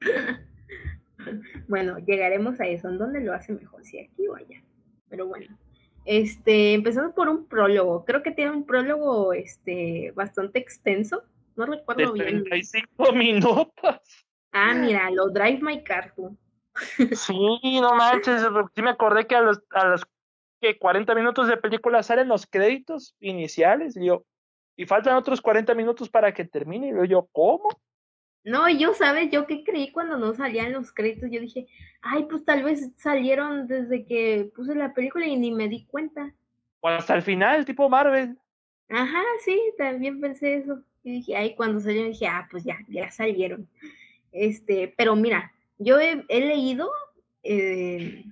bueno, 1.68 1.98
llegaremos 2.00 2.60
a 2.60 2.66
eso, 2.66 2.90
¿en 2.90 2.98
dónde 2.98 3.20
lo 3.22 3.32
hace 3.32 3.54
mejor? 3.54 3.82
Si 3.82 3.98
aquí 3.98 4.28
o 4.28 4.36
allá. 4.36 4.62
Pero 5.08 5.26
bueno. 5.26 5.58
Este, 6.04 6.74
empezando 6.74 7.14
por 7.14 7.28
un 7.28 7.46
prólogo. 7.46 8.04
Creo 8.04 8.22
que 8.22 8.32
tiene 8.32 8.50
un 8.50 8.64
prólogo 8.64 9.32
este, 9.32 10.12
bastante 10.14 10.58
extenso. 10.58 11.22
No 11.56 11.66
recuerdo 11.66 12.12
bien. 12.12 12.44
35 12.44 13.12
minutos. 13.12 13.68
Ah, 14.52 14.74
mira, 14.74 15.10
lo 15.10 15.30
Drive 15.30 15.60
My 15.62 15.82
Car. 15.82 16.14
Sí, 17.12 17.80
no 17.80 17.94
manches. 17.94 18.42
Sí 18.74 18.82
me 18.82 18.90
acordé 18.90 19.26
que 19.26 19.36
a 19.36 19.42
los, 19.42 19.62
a 19.70 19.88
los 19.88 20.04
que 20.60 20.78
40 20.78 21.14
minutos 21.14 21.46
de 21.48 21.56
película 21.58 22.02
salen 22.02 22.28
los 22.28 22.46
créditos 22.46 23.14
iniciales. 23.20 23.96
Y 23.96 24.06
yo, 24.06 24.24
y 24.76 24.86
faltan 24.86 25.16
otros 25.16 25.40
40 25.40 25.74
minutos 25.74 26.08
para 26.08 26.32
que 26.32 26.44
termine. 26.44 26.92
Y 27.04 27.08
yo, 27.08 27.28
¿cómo? 27.32 27.68
No, 28.44 28.68
yo, 28.68 28.92
¿sabes? 28.94 29.30
Yo 29.30 29.46
que 29.46 29.62
creí 29.62 29.92
cuando 29.92 30.16
no 30.16 30.34
salían 30.34 30.72
los 30.72 30.92
créditos, 30.92 31.30
yo 31.30 31.40
dije, 31.40 31.66
ay, 32.00 32.24
pues 32.28 32.44
tal 32.44 32.64
vez 32.64 32.90
salieron 32.96 33.68
desde 33.68 34.04
que 34.04 34.50
puse 34.54 34.74
la 34.74 34.94
película 34.94 35.26
y 35.26 35.36
ni 35.36 35.52
me 35.52 35.68
di 35.68 35.84
cuenta. 35.84 36.34
O 36.80 36.88
hasta 36.88 37.14
el 37.14 37.22
final, 37.22 37.64
tipo 37.64 37.88
Marvel. 37.88 38.36
Ajá, 38.88 39.22
sí, 39.44 39.60
también 39.78 40.20
pensé 40.20 40.56
eso. 40.56 40.82
Y 41.04 41.12
dije, 41.12 41.36
ay, 41.36 41.54
cuando 41.54 41.80
salieron 41.80 42.10
dije, 42.10 42.26
ah, 42.26 42.48
pues 42.50 42.64
ya, 42.64 42.78
ya 42.88 43.10
salieron. 43.10 43.68
Este, 44.32 44.92
pero 44.96 45.14
mira, 45.14 45.52
yo 45.78 46.00
he, 46.00 46.24
leído 46.28 46.90
eh, 47.44 48.24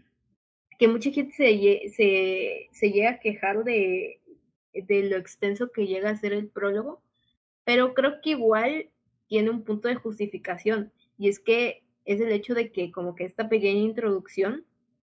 que 0.79 0.89
mucha 0.89 1.11
gente 1.11 1.35
se, 1.35 1.91
se, 1.91 2.69
se 2.73 2.91
llega 2.91 3.11
a 3.11 3.19
quejar 3.21 3.63
de, 3.65 4.21
de 4.73 5.03
lo 5.05 5.17
extenso 5.17 5.71
que 5.71 5.87
llega 5.87 6.11
a 6.11 6.17
ser 6.17 6.33
el 6.33 6.49
prólogo, 6.49 7.03
pero 7.65 7.95
creo 7.95 8.21
que 8.21 8.31
igual 8.31 8.89
tiene 9.31 9.49
un 9.49 9.63
punto 9.63 9.87
de 9.87 9.95
justificación 9.95 10.93
y 11.17 11.29
es 11.29 11.39
que 11.39 11.85
es 12.05 12.21
el 12.21 12.33
hecho 12.33 12.53
de 12.53 12.73
que 12.73 12.91
como 12.91 13.15
que 13.15 13.25
esta 13.25 13.49
pequeña 13.49 13.81
introducción 13.81 14.65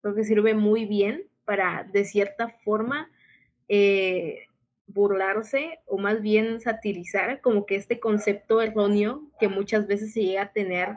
creo 0.03 0.15
que 0.15 0.25
sirve 0.25 0.55
muy 0.55 0.85
bien 0.85 1.25
para 1.47 1.89
de 1.91 2.05
cierta 2.05 2.51
forma 2.63 3.11
eh, 3.69 4.49
burlarse 4.87 5.79
o 5.87 5.97
más 5.97 6.21
bien 6.21 6.61
satirizar 6.61 7.41
como 7.41 7.65
que 7.65 7.77
este 7.77 8.01
concepto 8.01 8.61
erróneo 8.61 9.31
que 9.41 9.49
muchas 9.49 9.87
veces 9.87 10.13
se 10.13 10.21
llega 10.21 10.43
a 10.43 10.53
tener 10.53 10.91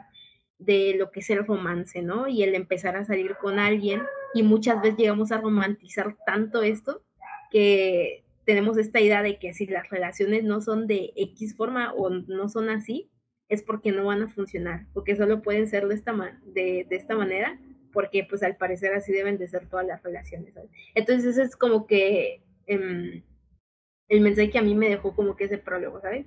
de 0.57 0.95
lo 0.97 1.09
que 1.09 1.21
es 1.21 1.29
el 1.29 1.45
romance, 1.45 2.01
¿no? 2.01 2.27
Y 2.27 2.43
el 2.43 2.53
empezar 2.53 2.97
a 2.97 3.05
salir 3.05 3.37
con 3.37 3.59
alguien 3.59 4.03
y 4.33 4.43
muchas 4.43 4.81
veces 4.81 4.97
llegamos 4.97 5.31
a 5.31 5.39
romantizar 5.39 6.17
tanto 6.25 6.63
esto 6.63 7.01
que 7.49 8.24
tenemos 8.45 8.77
esta 8.77 9.01
idea 9.01 9.21
de 9.23 9.37
que 9.39 9.53
si 9.53 9.65
las 9.65 9.89
relaciones 9.89 10.43
no 10.43 10.61
son 10.61 10.87
de 10.87 11.11
X 11.15 11.55
forma 11.55 11.93
o 11.93 12.09
no 12.09 12.47
son 12.47 12.69
así, 12.69 13.09
es 13.49 13.63
porque 13.63 13.91
no 13.91 14.05
van 14.05 14.23
a 14.23 14.29
funcionar, 14.29 14.87
porque 14.93 15.15
solo 15.15 15.41
pueden 15.41 15.67
ser 15.67 15.87
de 15.87 15.95
esta, 15.95 16.13
de, 16.45 16.85
de 16.89 16.95
esta 16.95 17.15
manera, 17.15 17.59
porque 17.91 18.25
pues 18.27 18.43
al 18.43 18.57
parecer 18.57 18.93
así 18.93 19.11
deben 19.13 19.37
de 19.37 19.47
ser 19.47 19.67
todas 19.67 19.85
las 19.85 20.03
relaciones. 20.03 20.53
Entonces 20.95 21.25
ese 21.25 21.43
es 21.43 21.55
como 21.55 21.87
que 21.87 22.43
em, 22.67 23.23
el 24.09 24.21
mensaje 24.21 24.49
que 24.49 24.57
a 24.57 24.63
mí 24.63 24.75
me 24.75 24.89
dejó 24.89 25.15
como 25.15 25.35
que 25.35 25.45
ese 25.45 25.57
prólogo, 25.57 26.01
¿sabes? 26.01 26.25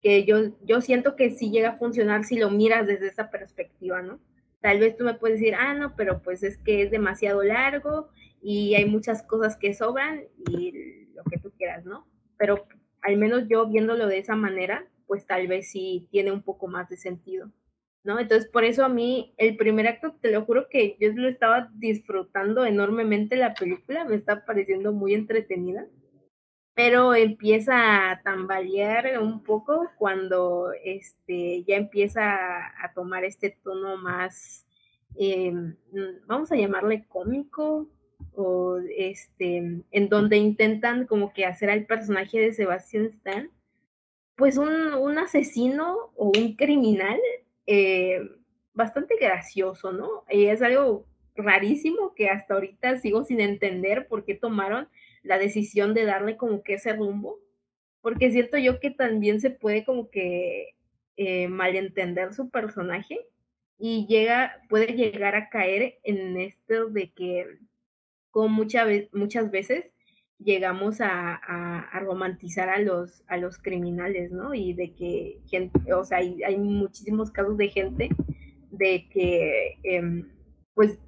Que 0.00 0.24
yo, 0.24 0.52
yo 0.64 0.80
siento 0.80 1.16
que 1.16 1.30
sí 1.30 1.50
llega 1.50 1.70
a 1.70 1.78
funcionar 1.78 2.24
si 2.24 2.38
lo 2.38 2.50
miras 2.50 2.86
desde 2.86 3.08
esa 3.08 3.30
perspectiva, 3.30 4.02
¿no? 4.02 4.20
Tal 4.60 4.80
vez 4.80 4.96
tú 4.96 5.04
me 5.04 5.14
puedes 5.14 5.40
decir, 5.40 5.54
ah, 5.54 5.74
no, 5.74 5.94
pero 5.96 6.22
pues 6.22 6.42
es 6.42 6.58
que 6.58 6.82
es 6.82 6.90
demasiado 6.90 7.42
largo 7.42 8.08
y 8.42 8.74
hay 8.74 8.84
muchas 8.84 9.22
cosas 9.22 9.56
que 9.56 9.74
sobran 9.74 10.24
y 10.50 11.07
lo 11.18 11.24
que 11.24 11.38
tú 11.38 11.50
quieras, 11.56 11.84
¿no? 11.84 12.06
Pero 12.36 12.66
al 13.02 13.16
menos 13.16 13.48
yo 13.48 13.66
viéndolo 13.66 14.06
de 14.06 14.18
esa 14.18 14.36
manera, 14.36 14.86
pues 15.06 15.26
tal 15.26 15.46
vez 15.46 15.70
sí 15.70 16.08
tiene 16.10 16.32
un 16.32 16.42
poco 16.42 16.68
más 16.68 16.88
de 16.88 16.96
sentido, 16.96 17.50
¿no? 18.04 18.18
Entonces, 18.18 18.48
por 18.50 18.64
eso 18.64 18.84
a 18.84 18.88
mí 18.88 19.34
el 19.36 19.56
primer 19.56 19.88
acto, 19.88 20.14
te 20.20 20.30
lo 20.30 20.44
juro 20.44 20.68
que 20.68 20.96
yo 21.00 21.10
lo 21.14 21.28
estaba 21.28 21.70
disfrutando 21.74 22.64
enormemente 22.64 23.36
la 23.36 23.54
película, 23.54 24.04
me 24.04 24.16
está 24.16 24.44
pareciendo 24.44 24.92
muy 24.92 25.14
entretenida, 25.14 25.86
pero 26.74 27.14
empieza 27.14 28.10
a 28.10 28.22
tambalear 28.22 29.20
un 29.20 29.42
poco 29.42 29.90
cuando 29.96 30.72
este, 30.84 31.64
ya 31.64 31.76
empieza 31.76 32.22
a, 32.84 32.92
tomar 32.94 33.24
este 33.24 33.58
tono 33.64 33.96
más, 33.96 34.64
eh, 35.18 35.52
vamos 36.26 36.52
a 36.52 36.56
llamarle 36.56 37.04
cómico, 37.08 37.88
o 38.34 38.78
este, 38.96 39.82
en 39.90 40.08
donde 40.08 40.36
intentan 40.36 41.06
como 41.06 41.32
que 41.32 41.44
hacer 41.44 41.70
al 41.70 41.86
personaje 41.86 42.38
de 42.38 42.52
Sebastian 42.52 43.06
Stan, 43.06 43.50
pues 44.36 44.56
un, 44.56 44.94
un 44.94 45.18
asesino 45.18 46.12
o 46.16 46.32
un 46.36 46.54
criminal 46.54 47.18
eh, 47.66 48.20
bastante 48.72 49.16
gracioso, 49.20 49.92
¿no? 49.92 50.24
Y 50.30 50.46
es 50.46 50.62
algo 50.62 51.04
rarísimo 51.34 52.14
que 52.14 52.28
hasta 52.28 52.54
ahorita 52.54 52.96
sigo 52.98 53.24
sin 53.24 53.40
entender 53.40 54.06
por 54.08 54.24
qué 54.24 54.34
tomaron 54.34 54.88
la 55.22 55.38
decisión 55.38 55.94
de 55.94 56.04
darle 56.04 56.36
como 56.36 56.62
que 56.62 56.74
ese 56.74 56.92
rumbo, 56.92 57.40
porque 58.00 58.30
siento 58.30 58.56
yo 58.58 58.80
que 58.80 58.90
también 58.90 59.40
se 59.40 59.50
puede 59.50 59.84
como 59.84 60.10
que 60.10 60.76
eh, 61.16 61.48
malentender 61.48 62.32
su 62.32 62.50
personaje 62.50 63.18
y 63.78 64.06
llega, 64.06 64.62
puede 64.68 64.94
llegar 64.94 65.34
a 65.34 65.48
caer 65.48 65.98
en 66.04 66.36
esto 66.36 66.88
de 66.88 67.10
que 67.10 67.58
como 68.30 68.48
muchas 68.48 69.50
veces 69.50 69.86
llegamos 70.38 70.98
a, 71.00 71.90
romantizar 72.00 72.68
a 72.68 72.78
los, 72.78 73.24
a 73.26 73.36
los 73.36 73.58
criminales, 73.58 74.30
¿no? 74.30 74.54
Y 74.54 74.72
de 74.72 74.94
que, 74.94 75.40
gente, 75.48 75.92
o 75.92 76.04
sea, 76.04 76.18
hay, 76.18 76.56
muchísimos 76.56 77.30
casos 77.30 77.56
de 77.56 77.68
gente 77.68 78.08
de 78.70 79.08
que, 79.08 79.78
em, 79.82 80.28
pues, 80.74 80.98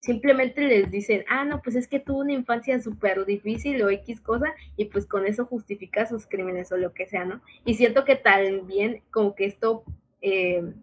simplemente 0.00 0.62
les 0.62 0.90
dicen, 0.90 1.24
ah, 1.28 1.44
no, 1.44 1.60
pues 1.62 1.74
es 1.76 1.88
que 1.88 1.98
tuvo 1.98 2.20
una 2.20 2.32
infancia 2.32 2.80
súper 2.80 3.24
difícil 3.26 3.82
o 3.82 3.90
X 3.90 4.20
cosa, 4.20 4.54
y 4.76 4.86
pues 4.86 5.04
con 5.06 5.26
eso 5.26 5.46
justifica 5.46 6.06
sus 6.06 6.26
crímenes 6.26 6.70
o 6.70 6.76
lo 6.76 6.92
que 6.94 7.06
sea, 7.06 7.24
¿no? 7.24 7.42
Y 7.64 7.74
siento 7.74 8.04
que 8.04 8.16
también 8.16 9.02
como 9.10 9.34
que 9.34 9.46
esto, 9.46 9.84
em, 10.20 10.74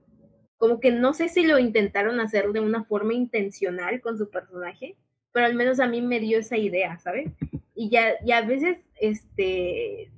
como 0.57 0.79
que 0.79 0.91
no 0.91 1.13
sé 1.13 1.29
si 1.29 1.45
lo 1.45 1.57
intentaron 1.59 2.19
hacer 2.19 2.51
de 2.51 2.59
una 2.59 2.83
forma 2.83 3.13
intencional 3.13 4.01
con 4.01 4.17
su 4.17 4.29
personaje, 4.29 4.97
pero 5.33 5.47
al 5.47 5.55
menos 5.55 5.79
a 5.79 5.87
mí 5.87 6.01
me 6.01 6.19
dio 6.19 6.39
esa 6.39 6.55
idea, 6.55 6.97
¿sabes? 6.99 7.31
Y 7.75 7.89
ya, 7.89 8.13
y 8.23 8.31
a 8.31 8.41
veces, 8.41 8.77
este, 9.01 10.11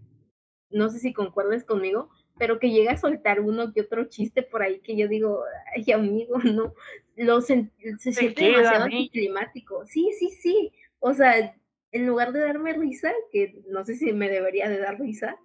no 0.70 0.90
sé 0.90 1.00
si 1.00 1.14
concuerdes 1.14 1.64
conmigo, 1.64 2.10
pero 2.38 2.60
que 2.60 2.70
llega 2.70 2.92
a 2.92 2.98
soltar 2.98 3.40
uno 3.40 3.74
que 3.74 3.82
otro 3.82 4.06
chiste 4.06 4.44
por 4.44 4.62
ahí 4.62 4.80
que 4.82 4.98
yo 4.98 5.08
digo, 5.08 5.44
ay 5.76 5.92
amigo, 5.94 6.38
no, 6.44 6.74
lo 7.16 7.42
se, 7.42 7.72
siente 7.98 8.44
demasiado 8.44 8.84
anticlimático. 8.84 9.86
Sí, 9.86 10.12
sí, 10.20 10.30
sí. 10.30 10.74
O 11.00 11.14
sea, 11.14 11.56
en 11.92 12.06
lugar 12.06 12.34
de 12.34 12.42
darme 12.42 12.74
risa, 12.74 13.14
que 13.32 13.64
no 13.70 13.86
sé 13.86 13.96
si 13.96 14.12
me 14.12 14.30
debería 14.30 14.68
de 14.68 14.80
dar 14.80 15.00
risa 15.00 15.38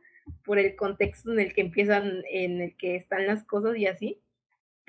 por 0.45 0.59
el 0.59 0.75
contexto 0.75 1.33
en 1.33 1.39
el 1.39 1.55
que 1.55 1.61
empiezan, 1.61 2.23
en 2.31 2.61
el 2.61 2.77
que 2.77 2.97
están 2.97 3.27
las 3.27 3.45
cosas 3.45 3.77
y 3.77 3.87
así, 3.87 4.21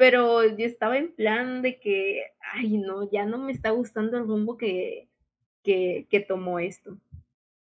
pero 0.01 0.43
yo 0.43 0.65
estaba 0.65 0.97
en 0.97 1.11
plan 1.13 1.61
de 1.61 1.79
que, 1.79 2.23
ay, 2.55 2.79
no, 2.79 3.07
ya 3.11 3.23
no 3.23 3.37
me 3.37 3.51
está 3.51 3.69
gustando 3.69 4.17
el 4.17 4.25
rumbo 4.25 4.57
que, 4.57 5.07
que, 5.61 6.25
tomó 6.27 6.57
esto. 6.57 6.97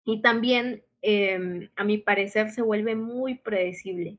Y 0.05 0.21
también, 0.21 0.81
em, 1.01 1.67
a 1.75 1.83
mi 1.83 1.97
parecer, 1.97 2.49
se 2.51 2.61
vuelve 2.61 2.95
muy 2.95 3.35
predecible 3.35 4.17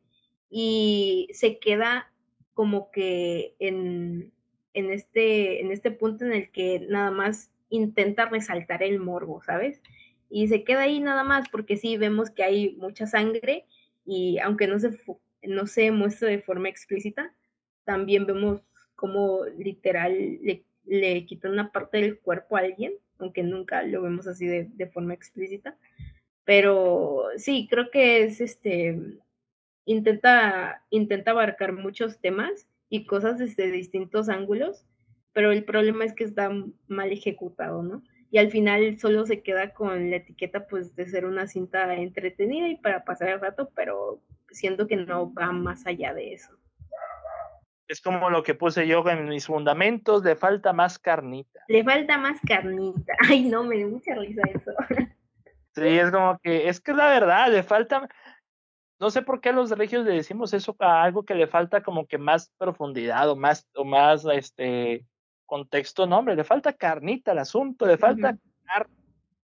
y 0.51 1.31
se 1.33 1.59
queda 1.59 2.13
como 2.53 2.91
que 2.91 3.55
en, 3.59 4.31
en, 4.75 4.93
este, 4.93 5.63
en 5.63 5.73
este 5.73 5.91
punto 5.91 6.27
en 6.27 6.35
el 6.35 6.51
que 6.51 6.81
nada 6.81 7.11
más 7.11 7.51
intenta 7.71 8.27
resaltar 8.27 8.83
el 8.83 9.01
morbo, 9.01 9.43
¿sabes? 9.43 9.81
Y 10.29 10.49
se 10.49 10.65
queda 10.65 10.83
ahí 10.83 11.01
nada 11.01 11.25
más 11.25 11.49
porque 11.49 11.79
sí 11.79 11.97
vemos 11.97 12.29
que 12.29 12.45
hay 12.45 12.77
mucha 12.77 13.07
sangre 13.07 13.65
y 14.05 14.39
aunque 14.41 14.67
no 14.67 14.79
se, 14.79 14.91
no 15.45 15.67
se 15.67 15.91
muestra 15.93 16.29
de 16.29 16.43
forma 16.43 16.69
explícita, 16.69 17.35
también 17.85 18.27
vemos 18.27 18.63
cómo 18.95 19.45
literal 19.59 20.39
le, 20.43 20.65
le 20.85 21.27
quitan 21.27 21.53
una 21.53 21.73
parte 21.73 21.99
del 21.99 22.19
cuerpo 22.21 22.57
a 22.57 22.61
alguien, 22.61 22.93
aunque 23.19 23.43
nunca 23.43 23.83
lo 23.83 24.03
vemos 24.03 24.27
así 24.27 24.47
de, 24.47 24.69
de 24.75 24.87
forma 24.87 25.15
explícita. 25.15 25.77
Pero 26.45 27.25
sí, 27.37 27.69
creo 27.71 27.91
que 27.91 28.25
es 28.25 28.41
este, 28.41 28.99
intenta, 29.85 30.85
intenta 30.91 31.31
abarcar 31.31 31.73
muchos 31.73 32.21
temas 32.21 32.69
y 32.89 33.07
cosas 33.07 33.39
desde 33.39 33.71
distintos 33.71 34.29
ángulos, 34.29 34.85
pero 35.33 35.53
el 35.53 35.65
problema 35.65 36.05
es 36.05 36.15
que 36.15 36.25
está 36.25 36.51
mal 36.89 37.13
ejecutado, 37.13 37.83
¿no? 37.83 38.03
Y 38.31 38.39
al 38.39 38.51
final 38.51 38.99
solo 38.99 39.27
se 39.27 39.43
queda 39.43 39.75
con 39.75 40.11
la 40.11 40.17
etiqueta 40.17 40.67
pues 40.67 40.97
de 40.97 41.07
ser 41.07 41.27
una 41.27 41.47
cinta 41.47 41.95
entretenida 41.95 42.69
y 42.69 42.77
para 42.77 43.05
pasar 43.05 43.29
el 43.29 43.41
rato, 43.41 43.71
pero 43.75 44.23
siento 44.51 44.87
que 44.87 44.97
no 44.97 45.33
va 45.33 45.53
más 45.53 45.87
allá 45.87 46.15
de 46.15 46.35
eso. 46.35 46.51
Es 47.93 48.01
como 48.01 48.31
lo 48.31 48.43
que 48.43 48.55
puse 48.55 48.87
yo 48.87 49.07
en 49.07 49.29
mis 49.29 49.45
fundamentos, 49.45 50.25
le 50.25 50.35
falta 50.35 50.73
más 50.73 50.99
carnita. 50.99 51.61
Le 51.69 51.85
falta 51.85 52.17
más 52.17 52.41
carnita. 52.41 53.13
Ay, 53.29 53.43
no, 53.43 53.65
me 53.65 53.77
dio 53.77 53.89
mucha 53.89 54.15
risa 54.15 54.41
eso. 54.49 54.73
Sí, 55.75 55.99
es 55.99 56.11
como 56.11 56.39
que, 56.39 56.71
es 56.71 56.81
que 56.81 56.93
es 56.93 56.97
la 56.97 57.09
verdad, 57.09 57.53
le 57.53 57.63
falta, 57.63 58.09
no 58.99 59.11
sé 59.11 59.21
por 59.21 59.43
qué 59.43 59.51
a 59.51 59.53
los 59.53 59.71
regios 59.73 60.07
le 60.07 60.13
decimos 60.15 60.55
eso 60.55 60.75
a 60.79 61.03
algo 61.03 61.27
que 61.27 61.35
le 61.35 61.47
falta 61.47 61.83
como 61.83 62.07
que 62.07 62.17
más 62.17 62.51
profundidad 62.57 63.29
o 63.29 63.37
más, 63.37 63.69
o 63.75 63.85
más, 63.85 64.25
este, 64.25 65.05
contexto, 65.45 66.07
no, 66.07 66.19
hombre, 66.19 66.35
le 66.35 66.45
falta 66.45 66.73
carnita 66.73 67.33
al 67.33 67.41
asunto, 67.41 67.85
le 67.85 67.99
falta 67.99 68.39
carne. 68.65 68.97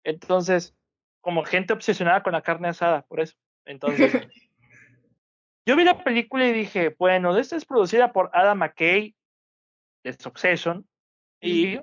Entonces, 0.03 0.75
como 1.21 1.45
gente 1.45 1.73
obsesionada 1.73 2.25
con 2.25 2.33
la 2.33 2.43
carne 2.43 2.67
asada, 2.67 3.03
por 3.03 3.21
eso. 3.21 3.37
Entonces, 3.65 4.13
Yo 5.67 5.77
vi 5.77 5.85
la 5.85 6.03
película 6.05 6.47
y 6.47 6.53
dije, 6.53 6.95
bueno, 6.99 7.37
esta 7.37 7.57
es 7.57 7.65
producida 7.65 8.13
por 8.13 8.31
Adam 8.35 8.59
McKay 8.59 9.15
de 10.03 10.13
Succession 10.13 10.87
y 11.41 11.81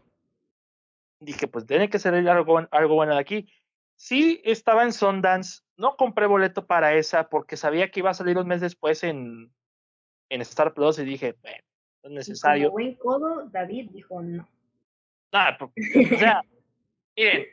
dije, 1.20 1.48
pues 1.48 1.66
tiene 1.66 1.90
que 1.90 1.98
ser 1.98 2.14
algo, 2.14 2.60
algo 2.70 2.96
bueno 2.96 3.16
de 3.16 3.20
aquí. 3.20 3.52
Sí 3.96 4.42
estaba 4.44 4.84
en 4.84 4.94
Sundance, 4.94 5.62
no 5.78 5.96
compré 5.96 6.28
boleto 6.28 6.66
para 6.66 6.94
esa 6.94 7.30
porque 7.30 7.58
sabía 7.58 7.90
que 7.90 8.02
iba 8.02 8.12
a 8.12 8.16
salir 8.16 8.38
un 8.38 8.48
mes 8.48 8.62
después 8.62 9.04
en, 9.04 9.52
en 10.30 10.42
Star 10.42 10.74
Plus 10.74 11.00
y 11.00 11.06
dije, 11.06 11.36
bueno, 11.42 11.64
es 12.04 12.12
necesario. 12.12 12.70
Como 12.70 12.74
buen 12.74 12.96
codo, 12.96 13.46
David 13.50 13.90
dijo 13.92 14.22
no. 14.22 14.48
Nada, 15.32 15.58
o 15.60 16.18
sea, 16.18 16.42
miren, 17.18 17.46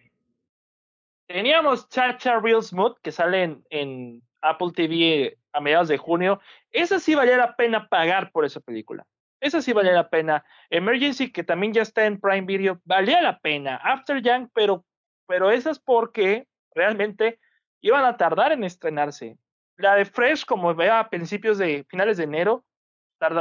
teníamos 1.26 1.88
Chacha 1.88 2.38
Real 2.38 2.62
Smooth 2.62 2.98
que 3.00 3.12
sale 3.12 3.44
en, 3.44 3.64
en 3.70 4.22
Apple 4.42 4.72
TV 4.74 5.37
a 5.52 5.60
mediados 5.60 5.88
de 5.88 5.98
junio, 5.98 6.40
esa 6.70 6.98
sí 6.98 7.14
valía 7.14 7.36
la 7.36 7.56
pena 7.56 7.88
pagar 7.88 8.30
por 8.32 8.44
esa 8.44 8.60
película. 8.60 9.06
Esa 9.40 9.62
sí 9.62 9.72
valía 9.72 9.92
la 9.92 10.10
pena. 10.10 10.44
Emergency, 10.68 11.30
que 11.30 11.44
también 11.44 11.72
ya 11.72 11.82
está 11.82 12.06
en 12.06 12.20
Prime 12.20 12.46
Video, 12.46 12.80
valía 12.84 13.20
la 13.22 13.38
pena. 13.38 13.76
After 13.76 14.20
Young, 14.20 14.48
pero, 14.52 14.84
pero 15.26 15.50
esas 15.50 15.78
porque 15.78 16.46
realmente 16.74 17.38
iban 17.80 18.04
a 18.04 18.16
tardar 18.16 18.52
en 18.52 18.64
estrenarse. 18.64 19.38
La 19.76 19.94
de 19.94 20.04
Fresh, 20.04 20.44
como 20.44 20.74
vea 20.74 20.98
a 20.98 21.08
principios 21.08 21.58
de 21.58 21.84
finales 21.88 22.16
de 22.16 22.24
enero, 22.24 22.64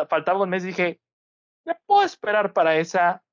faltaba 0.08 0.44
un 0.44 0.50
mes, 0.50 0.64
dije, 0.64 1.00
me 1.66 1.76
puedo 1.86 2.04
esperar 2.04 2.54
para 2.54 2.78
esa, 2.78 3.24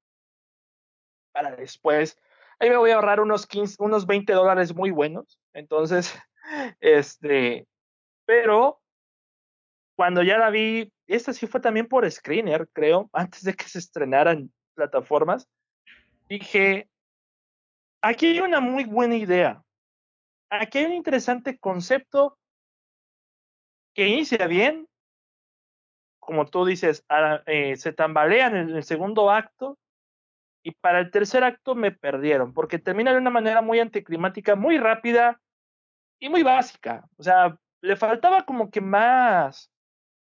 para 1.32 1.54
después. 1.54 2.18
Ahí 2.58 2.70
me 2.70 2.76
voy 2.76 2.90
a 2.90 2.96
ahorrar 2.96 3.20
unos 3.20 3.46
15, 3.46 3.76
unos 3.80 4.06
20 4.06 4.32
dólares 4.32 4.74
muy 4.74 4.90
buenos. 4.90 5.38
Entonces, 5.52 6.18
este, 6.80 7.66
pero 8.26 8.80
cuando 9.96 10.22
ya 10.22 10.38
la 10.38 10.50
vi, 10.50 10.92
esta 11.06 11.32
sí 11.32 11.46
fue 11.46 11.60
también 11.60 11.86
por 11.86 12.10
Screener, 12.10 12.68
creo, 12.72 13.08
antes 13.12 13.42
de 13.42 13.54
que 13.54 13.64
se 13.64 13.78
estrenaran 13.78 14.52
plataformas, 14.74 15.48
dije, 16.28 16.88
aquí 18.02 18.26
hay 18.26 18.40
una 18.40 18.60
muy 18.60 18.84
buena 18.84 19.16
idea. 19.16 19.62
aquí 20.50 20.78
hay 20.78 20.86
un 20.86 20.94
interesante 20.94 21.58
concepto 21.58 22.38
que 23.94 24.08
inicia 24.08 24.46
bien, 24.46 24.88
como 26.18 26.46
tú 26.46 26.64
dices, 26.64 27.04
eh, 27.46 27.76
se 27.76 27.92
tambalean 27.92 28.56
en 28.56 28.70
el 28.70 28.82
segundo 28.82 29.30
acto 29.30 29.78
y 30.64 30.72
para 30.72 31.00
el 31.00 31.10
tercer 31.10 31.44
acto 31.44 31.74
me 31.74 31.92
perdieron, 31.92 32.54
porque 32.54 32.78
termina 32.78 33.12
de 33.12 33.18
una 33.18 33.30
manera 33.30 33.60
muy 33.62 33.78
anticlimática, 33.78 34.56
muy 34.56 34.78
rápida 34.78 35.40
y 36.18 36.30
muy 36.30 36.42
básica. 36.42 37.06
O 37.18 37.22
sea, 37.22 37.58
le 37.84 37.96
faltaba 37.96 38.46
como 38.46 38.70
que 38.70 38.80
más 38.80 39.70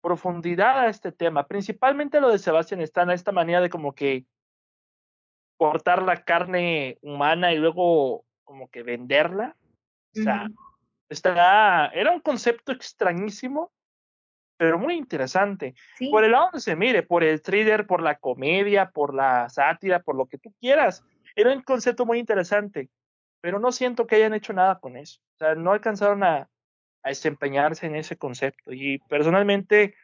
profundidad 0.02 0.80
a 0.80 0.90
este 0.90 1.14
tema, 1.14 1.48
principalmente 1.48 2.20
lo 2.20 2.30
de 2.30 2.40
Sebastián 2.40 2.82
Stan, 2.82 3.10
a 3.10 3.14
esta 3.14 3.32
manera 3.32 3.62
de 3.62 3.70
como 3.70 3.96
que 3.96 4.26
cortar 5.58 6.04
la 6.04 6.26
carne 6.26 6.98
humana 7.02 7.54
y 7.54 7.58
luego 7.58 8.26
como 8.44 8.70
que 8.70 8.84
venderla. 8.84 9.56
O 10.14 10.22
sea, 10.22 10.50
era 11.94 12.12
un 12.12 12.20
concepto 12.20 12.74
extrañísimo, 12.74 13.72
pero 14.58 14.78
muy 14.78 14.96
interesante. 14.96 15.74
Por 16.12 16.26
el 16.26 16.32
lado 16.32 16.46
donde 16.48 16.60
se 16.60 16.76
mire, 16.76 17.02
por 17.04 17.24
el 17.24 17.42
thriller, 17.42 17.88
por 17.88 18.02
la 18.02 18.18
comedia, 18.20 18.92
por 18.92 19.14
la 19.14 19.48
sátira, 19.48 20.02
por 20.02 20.18
lo 20.18 20.26
que 20.26 20.38
tú 20.38 20.54
quieras. 20.60 21.02
Era 21.34 21.54
un 21.54 21.62
concepto 21.62 22.06
muy 22.06 22.20
interesante, 22.20 22.90
pero 23.40 23.58
no 23.58 23.72
siento 23.72 24.06
que 24.06 24.18
hayan 24.18 24.34
hecho 24.34 24.52
nada 24.52 24.80
con 24.80 24.98
eso. 24.98 25.22
O 25.36 25.38
sea, 25.38 25.56
no 25.56 25.72
alcanzaron 25.72 26.24
a, 26.24 26.50
a 27.08 27.10
desempeñarse 27.10 27.86
en 27.86 27.96
ese 27.96 28.18
concepto. 28.18 28.74
Y 28.74 29.00
personalmente, 29.10 29.96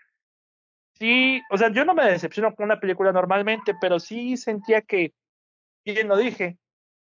sí, 0.94 1.42
o 1.52 1.58
sea, 1.58 1.70
yo 1.72 1.84
no 1.86 1.94
me 1.94 2.06
decepciono 2.06 2.56
con 2.56 2.66
una 2.66 2.80
película 2.80 3.12
normalmente, 3.12 3.76
pero 3.80 4.00
sí 4.00 4.38
sentía 4.38 4.82
que, 4.82 5.14
bien 5.84 6.08
lo 6.08 6.18
dije, 6.18 6.58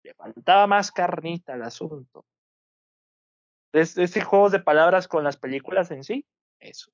le 0.03 0.13
faltaba 0.15 0.67
más 0.67 0.91
carnita 0.91 1.53
al 1.53 1.61
asunto. 1.61 2.25
Ese 3.71 4.21
juego 4.21 4.49
de 4.49 4.59
palabras 4.59 5.07
con 5.07 5.23
las 5.23 5.37
películas 5.37 5.89
en 5.91 6.03
sí, 6.03 6.25
eso. 6.59 6.91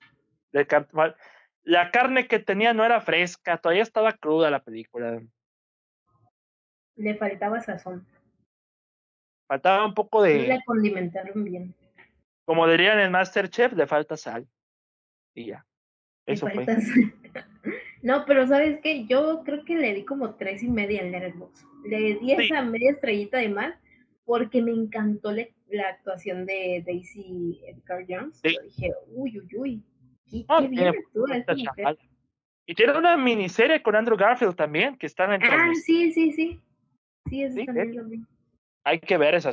La 0.52 1.92
carne 1.92 2.28
que 2.28 2.40
tenía 2.40 2.74
no 2.74 2.86
era 2.86 3.02
fresca, 3.02 3.58
todavía 3.58 3.84
estaba 3.84 4.14
cruda 4.14 4.50
la 4.50 4.64
película. 4.64 5.22
Le 6.96 7.16
faltaba 7.16 7.62
sazón. 7.62 8.06
Faltaba 9.48 9.86
un 9.86 9.94
poco 9.94 10.22
de. 10.22 10.48
la 10.48 10.62
condimentaron 10.66 11.44
bien. 11.44 11.76
Como 12.50 12.68
dirían 12.68 13.00
en 13.00 13.12
Masterchef, 13.12 13.74
le 13.74 13.86
falta 13.86 14.18
sal. 14.18 14.48
Y 15.36 15.46
ya. 15.46 15.68
Eso 16.26 16.48
fue. 16.48 16.66
no, 18.02 18.26
pero 18.26 18.48
¿sabes 18.48 18.80
qué? 18.82 19.06
Yo 19.06 19.44
creo 19.46 19.64
que 19.66 19.76
le 19.76 19.94
di 19.94 20.04
como 20.04 20.34
tres 20.34 20.64
y 20.64 20.68
media 20.68 21.02
al 21.02 21.12
Letterboxd. 21.12 21.64
Le 21.86 22.16
di 22.16 22.32
esa 22.32 22.64
media 22.64 22.90
estrellita 22.90 23.38
de 23.38 23.50
mal 23.50 23.78
porque 24.26 24.64
me 24.64 24.72
encantó 24.72 25.32
la 25.32 25.90
actuación 25.90 26.48
de 26.48 26.84
Daisy 26.84 27.62
Edgar 27.68 28.04
Jones. 28.10 28.42
Yo 28.42 28.60
dije, 28.64 28.94
uy, 29.10 29.40
uy, 29.42 29.56
uy. 29.56 29.84
Qué, 30.32 30.68
bien 30.70 30.96
Y 32.66 32.74
tiene 32.74 32.98
una 32.98 33.16
miniserie 33.16 33.84
con 33.84 33.96
Andrew 33.96 34.18
Garfield 34.18 34.56
también, 34.56 34.98
que 34.98 35.06
está 35.06 35.26
en 35.36 35.44
Ah, 35.44 35.72
sí, 35.86 36.12
sí, 36.14 36.32
sí. 36.32 36.60
Sí, 37.30 37.44
eso 37.44 37.64
también 37.64 37.96
lo 37.96 38.06
vi 38.06 38.24
hay 38.90 39.00
que 39.00 39.18
ver 39.18 39.36
esa, 39.36 39.52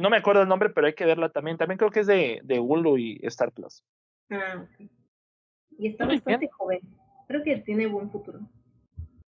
no 0.00 0.10
me 0.10 0.16
acuerdo 0.16 0.42
el 0.42 0.48
nombre, 0.48 0.68
pero 0.68 0.88
hay 0.88 0.94
que 0.94 1.04
verla 1.04 1.28
también. 1.28 1.56
También 1.56 1.78
creo 1.78 1.90
que 1.90 2.00
es 2.00 2.08
de, 2.08 2.40
de 2.42 2.58
Hulu 2.58 2.98
y 2.98 3.20
Star 3.22 3.52
Plus. 3.52 3.84
Ah, 4.30 4.64
ok. 4.64 4.90
Y 5.78 5.88
está 5.88 6.06
bastante 6.06 6.48
joven. 6.48 6.80
Creo 7.28 7.44
que 7.44 7.56
tiene 7.58 7.86
buen 7.86 8.10
futuro. 8.10 8.40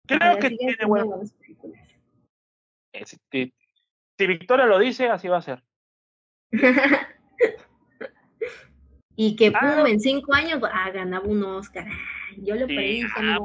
Creo 0.08 0.40
que 0.40 0.50
tiene 0.50 0.86
buenas 0.88 1.34
películas. 1.34 1.80
Eh, 2.94 3.06
si, 3.06 3.54
si, 4.18 4.28
Victoria 4.28 4.66
lo 4.66 4.80
dice, 4.80 5.10
así 5.10 5.28
va 5.28 5.38
a 5.38 5.42
ser. 5.42 5.64
y 9.16 9.36
que 9.36 9.52
ah, 9.54 9.76
pum, 9.78 9.86
en 9.88 10.00
cinco 10.00 10.34
años 10.34 10.60
ah, 10.72 10.90
ganaba 10.90 11.28
un 11.28 11.44
Oscar. 11.44 11.88
Yo 12.38 12.56
lo 12.56 12.66
pedí, 12.66 13.04
ah, 13.16 13.38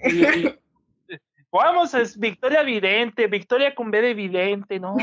Vamos, 1.54 1.94
es 1.94 2.18
Victoria 2.18 2.64
Vidente, 2.64 3.28
Victoria 3.28 3.76
con 3.76 3.88
B 3.92 4.02
de 4.02 4.12
Vidente, 4.12 4.80
no. 4.80 4.96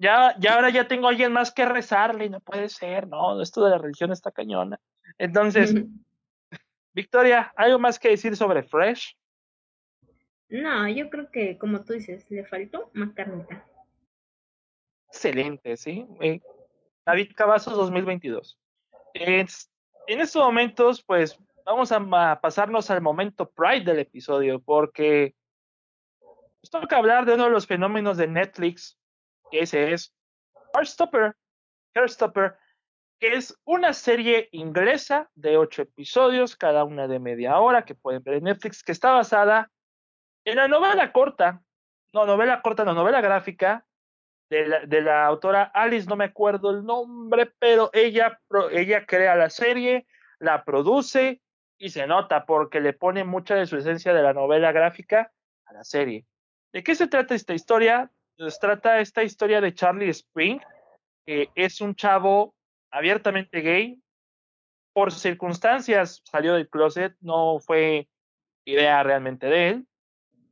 ya, 0.00 0.34
ya 0.36 0.54
ahora 0.54 0.70
ya 0.70 0.88
tengo 0.88 1.06
a 1.06 1.10
alguien 1.10 1.32
más 1.32 1.52
que 1.52 1.64
rezarle, 1.64 2.28
no 2.28 2.40
puede 2.40 2.70
ser, 2.70 3.06
no, 3.06 3.40
esto 3.40 3.64
de 3.64 3.70
la 3.70 3.78
religión 3.78 4.10
está 4.10 4.32
cañona. 4.32 4.80
Entonces, 5.16 5.72
Victoria, 6.92 7.52
¿algo 7.54 7.78
más 7.78 8.00
que 8.00 8.08
decir 8.08 8.34
sobre 8.34 8.64
Fresh? 8.64 9.16
No, 10.48 10.88
yo 10.88 11.08
creo 11.10 11.30
que, 11.30 11.56
como 11.56 11.84
tú 11.84 11.92
dices, 11.92 12.28
le 12.32 12.44
faltó 12.44 12.90
más 12.94 13.12
carnita. 13.12 13.64
Excelente, 15.06 15.76
sí. 15.76 16.04
Eh, 16.20 16.40
David 17.06 17.30
Cavazos 17.36 17.76
2022. 17.76 18.58
en 19.14 19.46
estos 20.20 20.42
momentos, 20.42 21.00
pues 21.04 21.38
vamos 21.68 21.92
a, 21.92 22.40
pasarnos 22.40 22.90
al 22.90 23.02
momento 23.02 23.50
Pride 23.50 23.84
del 23.84 23.98
episodio, 23.98 24.60
porque 24.60 25.34
nos 26.62 26.70
toca 26.70 26.96
hablar 26.96 27.26
de 27.26 27.34
uno 27.34 27.44
de 27.44 27.50
los 27.50 27.66
fenómenos 27.66 28.16
de 28.16 28.26
Netflix, 28.26 28.98
que 29.50 29.60
ese 29.60 29.92
es 29.92 30.14
Heartstopper, 30.74 31.36
Heartstopper, 31.94 32.56
que 33.20 33.34
es 33.34 33.54
una 33.64 33.92
serie 33.92 34.48
inglesa 34.52 35.30
de 35.34 35.58
ocho 35.58 35.82
episodios, 35.82 36.56
cada 36.56 36.84
una 36.84 37.06
de 37.06 37.18
media 37.18 37.58
hora, 37.60 37.84
que 37.84 37.94
pueden 37.94 38.22
ver 38.22 38.36
en 38.36 38.44
Netflix, 38.44 38.82
que 38.82 38.92
está 38.92 39.12
basada 39.12 39.70
en 40.46 40.56
la 40.56 40.68
novela 40.68 41.12
corta, 41.12 41.62
no, 42.14 42.24
novela 42.24 42.62
corta, 42.62 42.84
no, 42.84 42.94
novela 42.94 43.20
gráfica, 43.20 43.84
de 44.48 44.66
la, 44.66 44.86
de 44.86 45.02
la 45.02 45.26
autora 45.26 45.64
Alice, 45.64 46.08
no 46.08 46.16
me 46.16 46.24
acuerdo 46.24 46.70
el 46.70 46.82
nombre, 46.82 47.52
pero 47.58 47.90
ella, 47.92 48.40
ella 48.70 49.04
crea 49.04 49.36
la 49.36 49.50
serie, 49.50 50.06
la 50.38 50.64
produce 50.64 51.42
y 51.78 51.90
se 51.90 52.06
nota 52.06 52.44
porque 52.44 52.80
le 52.80 52.92
pone 52.92 53.24
mucha 53.24 53.54
de 53.54 53.66
su 53.66 53.76
esencia 53.76 54.12
de 54.12 54.22
la 54.22 54.32
novela 54.32 54.72
gráfica 54.72 55.32
a 55.64 55.72
la 55.72 55.84
serie. 55.84 56.26
¿De 56.72 56.82
qué 56.82 56.94
se 56.94 57.06
trata 57.06 57.34
esta 57.34 57.54
historia? 57.54 58.10
Se 58.36 58.58
trata 58.60 59.00
esta 59.00 59.22
historia 59.22 59.60
de 59.60 59.74
Charlie 59.74 60.10
Spring, 60.10 60.60
que 61.24 61.50
es 61.54 61.80
un 61.80 61.94
chavo 61.94 62.54
abiertamente 62.90 63.60
gay. 63.60 64.00
Por 64.92 65.12
circunstancias 65.12 66.22
salió 66.24 66.54
del 66.54 66.68
closet, 66.68 67.16
no 67.20 67.58
fue 67.60 68.08
idea 68.64 69.02
realmente 69.02 69.46
de 69.46 69.68
él. 69.68 69.86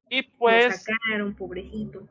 Y 0.08 0.22
pues. 0.22 0.86
Lo 0.86 0.94
sacaron, 0.94 1.34
pobrecito. 1.34 2.08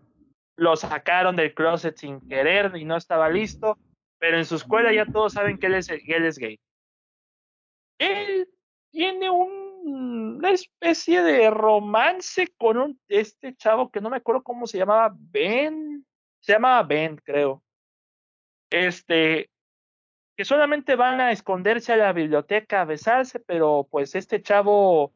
Lo 0.58 0.76
sacaron 0.76 1.36
del 1.36 1.54
closet 1.54 1.98
sin 1.98 2.20
querer 2.28 2.76
y 2.76 2.86
no 2.86 2.98
estaba 2.98 3.30
listo. 3.30 3.78
Pero 4.18 4.38
en 4.38 4.46
su 4.46 4.56
escuela 4.56 4.94
ya 4.94 5.06
todos 5.06 5.34
saben 5.34 5.58
que 5.58 5.68
él 5.68 5.76
es, 5.76 5.90
él 5.90 6.26
es 6.26 6.38
gay. 6.38 6.60
Él 7.98 8.35
tiene 9.12 9.30
una 9.30 10.50
especie 10.50 11.22
de 11.22 11.50
romance 11.52 12.48
con 12.58 12.78
un, 12.78 13.00
este 13.08 13.56
chavo 13.56 13.92
que 13.92 14.02
no 14.02 14.10
me 14.10 14.18
acuerdo 14.18 14.42
cómo 14.42 14.66
se 14.66 14.80
llamaba, 14.80 15.14
Ben, 15.16 16.06
se 16.40 16.54
llamaba 16.54 16.82
Ben, 16.84 17.18
creo. 17.18 17.62
Este, 18.72 19.52
que 20.36 20.44
solamente 20.44 20.96
van 20.96 21.22
a 21.22 21.32
esconderse 21.32 21.94
a 21.94 21.98
la 21.98 22.14
biblioteca 22.14 22.82
a 22.82 22.86
besarse, 22.86 23.40
pero 23.40 23.88
pues 23.92 24.16
este 24.16 24.42
chavo, 24.42 25.14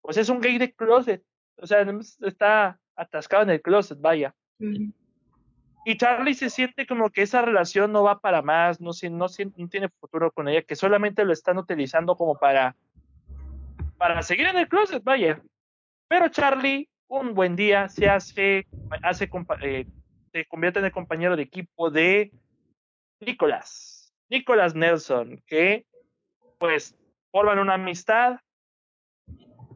pues 0.00 0.16
es 0.16 0.30
un 0.30 0.40
gay 0.40 0.56
de 0.56 0.72
closet, 0.72 1.22
o 1.56 1.66
sea, 1.66 1.86
está 2.22 2.80
atascado 2.96 3.42
en 3.42 3.50
el 3.50 3.60
closet, 3.62 4.00
vaya. 4.00 4.34
Y 5.84 5.96
Charlie 5.98 6.34
se 6.34 6.48
siente 6.48 6.86
como 6.86 7.10
que 7.10 7.22
esa 7.22 7.42
relación 7.42 7.92
no 7.92 8.04
va 8.04 8.20
para 8.20 8.40
más, 8.40 8.80
no, 8.80 8.92
no, 9.10 9.26
no 9.26 9.68
tiene 9.68 9.88
futuro 10.00 10.30
con 10.32 10.48
ella, 10.48 10.62
que 10.62 10.76
solamente 10.76 11.24
lo 11.24 11.32
están 11.32 11.58
utilizando 11.58 12.16
como 12.16 12.38
para 12.38 12.74
para 14.02 14.20
seguir 14.24 14.48
en 14.48 14.58
el 14.58 14.68
closet, 14.68 15.04
vaya. 15.04 15.40
Pero 16.08 16.28
Charlie, 16.28 16.90
un 17.06 17.34
buen 17.34 17.54
día, 17.54 17.88
se 17.88 18.08
hace, 18.08 18.66
eh, 19.60 19.86
se 20.32 20.44
convierte 20.48 20.80
en 20.80 20.86
el 20.86 20.90
compañero 20.90 21.36
de 21.36 21.44
equipo 21.44 21.88
de 21.88 22.32
Nicolás, 23.20 24.12
Nicolás 24.28 24.74
Nelson, 24.74 25.40
que 25.46 25.86
pues 26.58 26.96
forman 27.30 27.60
una 27.60 27.74
amistad 27.74 28.40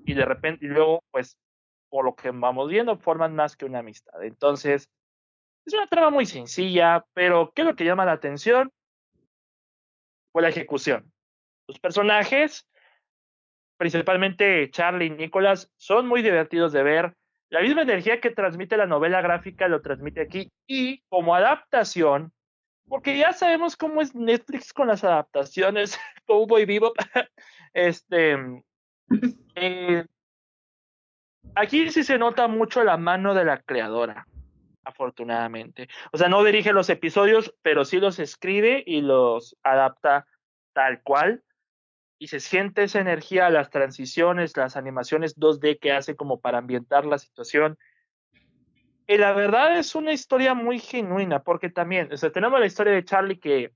y 0.05 0.15
de 0.15 0.25
repente, 0.25 0.67
y 0.67 0.71
luego, 0.71 1.05
pues, 1.13 1.39
por 1.89 2.05
lo 2.05 2.17
que 2.17 2.33
vamos 2.33 2.69
viendo, 2.69 2.99
forman 2.99 3.33
más 3.33 3.57
que 3.57 3.65
una 3.65 3.79
amistad. 3.79 4.25
Entonces, 4.25 4.91
es 5.65 5.73
una 5.73 5.87
trama 5.87 6.11
muy 6.11 6.27
sencilla, 6.27 7.07
pero 7.15 7.53
¿qué 7.55 7.63
es 7.63 7.69
lo 7.69 7.77
que 7.77 7.85
llama 7.85 8.05
la 8.05 8.13
atención? 8.13 8.73
Fue 10.33 10.43
la 10.43 10.49
ejecución. 10.49 11.13
Los 11.69 11.79
personajes 11.79 12.67
principalmente 13.77 14.71
Charlie 14.71 15.07
y 15.07 15.11
Nicholas, 15.11 15.73
son 15.77 16.07
muy 16.07 16.23
divertidos 16.23 16.73
de 16.73 16.83
ver. 16.83 17.15
La 17.49 17.61
misma 17.61 17.83
energía 17.83 18.21
que 18.21 18.31
transmite 18.31 18.77
la 18.77 18.87
novela 18.87 19.21
gráfica 19.21 19.69
lo 19.69 19.81
transmite 19.81 20.21
aquí. 20.21 20.51
Y 20.67 21.03
como 21.09 21.35
adaptación, 21.35 22.33
porque 22.89 23.17
ya 23.17 23.33
sabemos 23.33 23.77
cómo 23.77 24.01
es 24.01 24.15
Netflix 24.15 24.73
con 24.73 24.89
las 24.89 25.05
adaptaciones, 25.05 25.99
como 26.27 26.47
voy 26.47 26.65
vivo, 26.65 26.93
este, 27.75 28.37
eh, 29.55 30.05
aquí 31.55 31.91
sí 31.91 32.05
se 32.05 32.19
nota 32.19 32.49
mucho 32.49 32.85
la 32.85 32.97
mano 32.97 33.35
de 33.35 33.45
la 33.45 33.61
creadora. 33.61 34.27
afortunadamente. 34.85 35.89
O 36.13 36.19
sea, 36.19 36.29
no 36.29 36.45
dirige 36.45 36.73
los 36.73 36.89
episodios, 36.91 37.53
pero 37.63 37.85
sí 37.85 37.99
los 37.99 38.21
escribe 38.21 38.85
y 38.87 39.01
los 39.01 39.57
adapta 39.65 40.27
tal 40.75 41.03
cual. 41.03 41.43
Y 42.19 42.29
se 42.29 42.41
siente 42.41 42.85
esa 42.85 43.01
energía, 43.01 43.51
las 43.51 43.71
transiciones, 43.71 44.57
las 44.57 44.77
animaciones 44.77 45.37
2D 45.37 45.79
que 45.79 45.93
hace 45.93 46.17
como 46.17 46.41
para 46.41 46.59
ambientar 46.59 47.05
la 47.05 47.19
situación. 47.19 47.79
Y 49.07 49.19
la 49.19 49.33
verdad 49.33 49.79
es 49.79 49.95
una 49.95 50.13
historia 50.13 50.55
muy 50.55 50.79
genuina, 50.79 51.43
porque 51.43 51.71
también, 51.71 52.13
o 52.13 52.17
sea, 52.17 52.31
tenemos 52.33 52.59
la 52.59 52.67
historia 52.67 52.93
de 52.93 53.05
Charlie 53.05 53.39
que, 53.39 53.73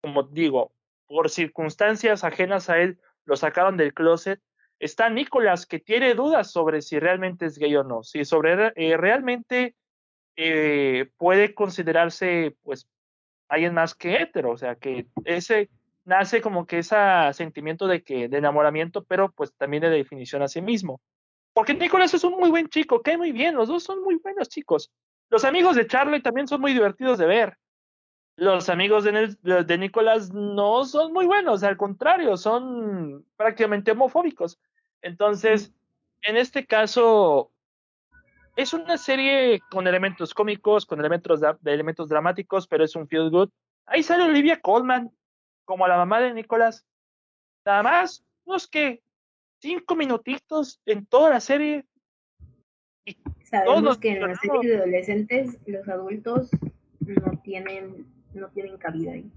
como 0.00 0.24
digo, 0.24 0.72
por 1.06 1.28
circunstancias 1.28 2.24
ajenas 2.24 2.70
a 2.70 2.78
él, 2.78 2.98
lo 3.24 3.36
sacaron 3.36 3.76
del 3.76 3.94
closet. 3.94 4.40
Está 4.78 5.10
Nicolás, 5.10 5.66
que 5.66 5.78
tiene 5.78 6.14
dudas 6.14 6.50
sobre 6.50 6.82
si 6.82 6.98
realmente 6.98 7.46
es 7.46 7.58
gay 7.58 7.76
o 7.76 7.84
no, 7.84 8.02
si 8.02 8.24
sobre 8.24 8.72
eh, 8.76 8.96
realmente 8.96 9.76
eh, 10.36 11.10
puede 11.18 11.54
considerarse, 11.54 12.56
pues, 12.62 12.88
alguien 13.48 13.74
más 13.74 13.94
que 13.94 14.16
hetero, 14.16 14.52
o 14.52 14.56
sea, 14.56 14.76
que 14.76 15.06
ese 15.24 15.68
nace 16.04 16.40
como 16.40 16.66
que 16.66 16.78
ese 16.78 16.96
sentimiento 17.32 17.86
de 17.86 18.02
que 18.02 18.28
de 18.28 18.38
enamoramiento, 18.38 19.04
pero 19.04 19.30
pues 19.32 19.52
también 19.54 19.82
de 19.82 19.90
definición 19.90 20.42
a 20.42 20.48
sí 20.48 20.60
mismo. 20.62 21.00
Porque 21.52 21.74
Nicolás 21.74 22.14
es 22.14 22.24
un 22.24 22.34
muy 22.38 22.50
buen 22.50 22.68
chico, 22.68 23.02
cae 23.02 23.16
muy 23.16 23.32
bien, 23.32 23.54
los 23.54 23.68
dos 23.68 23.82
son 23.82 24.02
muy 24.02 24.16
buenos 24.16 24.48
chicos. 24.48 24.90
Los 25.28 25.44
amigos 25.44 25.76
de 25.76 25.86
Charlie 25.86 26.22
también 26.22 26.48
son 26.48 26.60
muy 26.60 26.72
divertidos 26.72 27.18
de 27.18 27.26
ver. 27.26 27.56
Los 28.36 28.68
amigos 28.68 29.04
de, 29.04 29.36
de 29.42 29.78
Nicolás 29.78 30.32
no 30.32 30.84
son 30.84 31.12
muy 31.12 31.26
buenos, 31.26 31.62
al 31.62 31.76
contrario, 31.76 32.36
son 32.36 33.26
prácticamente 33.36 33.92
homofóbicos. 33.92 34.58
Entonces, 35.02 35.72
en 36.22 36.36
este 36.36 36.66
caso, 36.66 37.50
es 38.56 38.72
una 38.72 38.98
serie 38.98 39.60
con 39.70 39.86
elementos 39.86 40.34
cómicos, 40.34 40.86
con 40.86 41.00
elementos, 41.00 41.40
de, 41.40 41.56
elementos 41.64 42.08
dramáticos, 42.08 42.66
pero 42.66 42.84
es 42.84 42.94
un 42.94 43.08
feel 43.08 43.30
good. 43.30 43.48
Ahí 43.86 44.02
sale 44.02 44.24
Olivia 44.24 44.60
Colman, 44.60 45.10
como 45.70 45.86
la 45.86 45.96
mamá 45.96 46.18
de 46.18 46.34
Nicolás. 46.34 46.84
Nada 47.64 47.84
más, 47.84 48.24
unos 48.44 48.66
que 48.66 49.00
cinco 49.60 49.94
minutitos 49.94 50.80
en 50.84 51.06
toda 51.06 51.30
la 51.30 51.38
serie. 51.38 51.86
Y 53.04 53.16
Sabemos 53.44 53.96
que 53.98 54.10
en 54.10 54.20
la 54.20 54.34
serie 54.34 54.68
de 54.68 54.76
adolescentes 54.78 55.60
los 55.66 55.88
adultos 55.88 56.50
no 56.98 57.38
tienen, 57.44 58.04
no 58.34 58.48
tienen 58.48 58.78
cabida 58.78 59.12
ahí. 59.12 59.30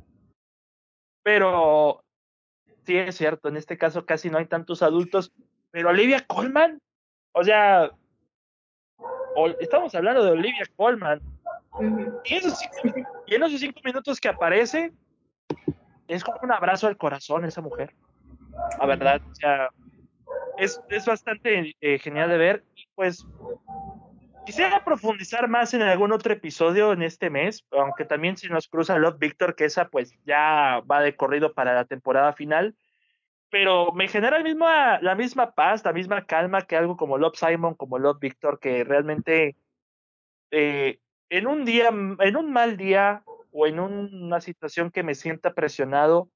Pero 1.21 2.03
sí 2.83 2.97
es 2.97 3.15
cierto, 3.15 3.49
en 3.49 3.57
este 3.57 3.77
caso 3.77 4.03
casi 4.03 4.31
no 4.31 4.39
hay 4.39 4.47
tantos 4.47 4.81
adultos, 4.81 5.31
pero 5.69 5.89
Olivia 5.89 6.25
Colman, 6.25 6.81
o 7.33 7.43
sea, 7.43 7.91
estamos 9.59 9.93
hablando 9.93 10.25
de 10.25 10.31
Olivia 10.31 10.65
Colman. 10.75 11.21
y, 12.25 12.33
esos 12.33 12.59
y, 13.27 13.35
en 13.35 13.43
esos 13.43 13.59
cinco 13.59 13.81
minutos 13.85 14.19
que 14.19 14.29
aparece, 14.29 14.93
es 16.07 16.23
como 16.23 16.39
un 16.41 16.51
abrazo 16.51 16.87
al 16.87 16.97
corazón 16.97 17.45
esa 17.45 17.61
mujer. 17.61 17.93
La 18.79 18.85
verdad, 18.85 19.21
es, 20.57 20.81
es 20.89 21.05
bastante 21.05 21.75
eh, 21.81 21.99
genial 21.99 22.29
de 22.29 22.37
ver. 22.37 22.63
Y 22.75 22.87
pues 22.95 23.25
quisiera 24.45 24.83
profundizar 24.83 25.47
más 25.47 25.73
en 25.73 25.81
algún 25.81 26.11
otro 26.11 26.33
episodio 26.33 26.93
en 26.93 27.03
este 27.03 27.29
mes, 27.29 27.65
aunque 27.71 28.05
también 28.05 28.37
si 28.37 28.47
nos 28.49 28.67
cruza 28.67 28.97
Love 28.97 29.19
Victor, 29.19 29.55
que 29.55 29.65
esa 29.65 29.89
pues 29.89 30.13
ya 30.25 30.81
va 30.89 31.01
de 31.01 31.15
corrido 31.15 31.53
para 31.53 31.73
la 31.73 31.85
temporada 31.85 32.33
final. 32.33 32.75
Pero 33.49 33.91
me 33.91 34.07
genera 34.07 34.37
el 34.37 34.43
mismo, 34.43 34.65
la 34.65 35.15
misma 35.15 35.51
paz, 35.51 35.85
la 35.85 35.93
misma 35.93 36.25
calma 36.25 36.63
que 36.63 36.75
algo 36.75 36.97
como 36.97 37.17
Love 37.17 37.37
Simon, 37.37 37.75
como 37.75 37.99
Love 37.99 38.19
Victor, 38.19 38.59
que 38.59 38.83
realmente 38.83 39.55
eh, 40.49 40.99
en 41.29 41.47
un 41.47 41.63
día, 41.63 41.89
en 41.89 42.35
un 42.35 42.51
mal 42.51 42.77
día 42.77 43.23
o 43.53 43.67
en 43.67 43.79
una 43.79 44.41
situación 44.41 44.91
que 44.91 45.03
me 45.03 45.15
sienta 45.15 45.53
presionado, 45.53 46.29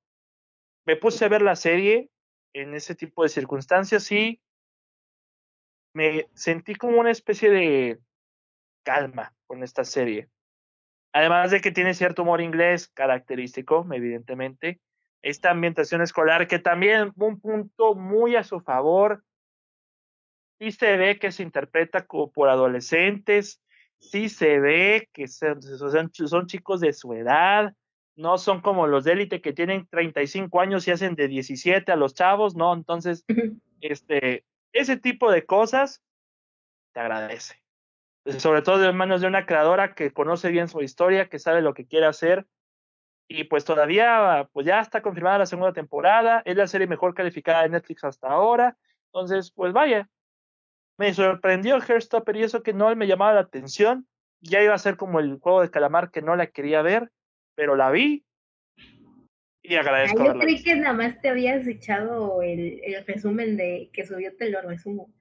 me 0.86 0.96
puse 0.96 1.26
a 1.26 1.30
ver 1.30 1.42
la 1.42 1.56
serie 1.56 2.10
en 2.54 2.74
ese 2.76 2.96
tipo 2.96 3.24
de 3.24 3.30
circunstancias 3.30 4.10
y 4.12 4.40
me 5.94 6.30
sentí 6.34 6.76
como 6.76 7.00
una 7.00 7.12
especie 7.12 7.50
de 7.50 8.00
calma 8.84 9.34
con 9.48 9.64
esta 9.64 9.84
serie. 9.84 10.30
Además 11.12 11.50
de 11.50 11.60
que 11.60 11.72
tiene 11.72 11.96
cierto 11.96 12.22
humor 12.22 12.40
inglés 12.40 12.88
característico, 12.90 13.86
evidentemente. 13.92 14.80
Esta 15.24 15.50
ambientación 15.50 16.04
escolar, 16.04 16.48
que 16.48 16.60
también 16.60 17.12
un 17.16 17.40
punto 17.40 17.96
muy 17.96 18.36
a 18.36 18.44
su 18.44 18.60
favor. 18.60 19.24
Sí 20.60 20.72
se 20.72 20.96
ve 20.98 21.18
que 21.18 21.32
se 21.32 21.42
interpreta 21.44 22.06
por 22.06 22.50
adolescentes, 22.50 23.62
sí 24.00 24.30
se 24.30 24.60
ve 24.60 25.10
que 25.14 25.28
son, 25.28 25.62
son 25.62 26.48
chicos 26.48 26.80
de 26.80 26.94
su 26.94 27.14
edad, 27.14 27.74
no 28.16 28.38
son 28.38 28.62
como 28.62 28.88
los 28.88 29.04
de 29.04 29.14
élite 29.14 29.42
que 29.42 29.54
tienen 29.54 29.88
35 29.88 30.60
años 30.60 30.88
y 30.88 30.92
hacen 30.92 31.16
de 31.16 31.28
17 31.28 31.92
a 31.92 31.96
los 31.96 32.16
chavos, 32.16 32.56
¿no? 32.56 32.74
Entonces, 32.74 33.26
este, 33.82 34.44
ese 34.74 34.98
tipo 34.98 35.32
de 35.32 35.46
cosas 35.46 36.04
te 36.94 37.00
agradece. 37.00 37.62
Sobre 38.40 38.62
todo 38.62 38.84
en 38.84 38.98
manos 38.98 39.22
de 39.22 39.28
una 39.28 39.46
creadora 39.46 39.94
que 39.94 40.12
conoce 40.12 40.50
bien 40.50 40.68
su 40.68 40.82
historia, 40.82 41.30
que 41.30 41.40
sabe 41.40 41.62
lo 41.62 41.74
que 41.74 41.86
quiere 41.86 42.08
hacer. 42.08 42.46
Y 43.30 43.46
pues 43.46 43.64
todavía, 43.64 44.50
pues 44.52 44.66
ya 44.66 44.82
está 44.82 45.02
confirmada 45.02 45.40
la 45.40 45.46
segunda 45.46 45.72
temporada. 45.72 46.42
Es 46.44 46.58
la 46.58 46.68
serie 46.68 46.88
mejor 46.88 47.14
calificada 47.14 47.64
de 47.64 47.70
Netflix 47.70 48.04
hasta 48.04 48.28
ahora. 48.28 48.78
Entonces, 49.14 49.52
pues 49.52 49.72
vaya. 49.72 50.10
Me 50.98 51.14
sorprendió 51.14 51.76
Hairstopper 51.76 52.36
y 52.36 52.44
eso 52.44 52.64
que 52.64 52.74
no 52.74 52.94
me 52.96 53.08
llamaba 53.08 53.34
la 53.34 53.42
atención. 53.42 54.08
Ya 54.42 54.62
iba 54.62 54.74
a 54.74 54.80
ser 54.80 54.98
como 54.98 55.20
el 55.20 55.40
juego 55.40 55.62
de 55.62 55.72
calamar 55.72 56.12
que 56.12 56.22
no 56.22 56.36
la 56.36 56.48
quería 56.48 56.82
ver 56.82 57.12
pero 57.58 57.76
la 57.76 57.90
vi 57.90 58.24
y 59.64 59.76
agradezco. 59.76 60.24
yo 60.24 60.40
creí 60.40 60.64
que 60.64 60.76
nada 60.76 60.94
más 60.94 61.20
te 61.20 61.30
habías 61.30 61.68
echado 61.68 62.42
el, 62.42 62.80
el, 62.84 63.06
resumen 63.06 63.58
de 63.58 63.90
que 63.92 64.06
subió, 64.06 64.34
te 64.38 64.50
lo 64.50 64.62
resumo. 64.62 65.12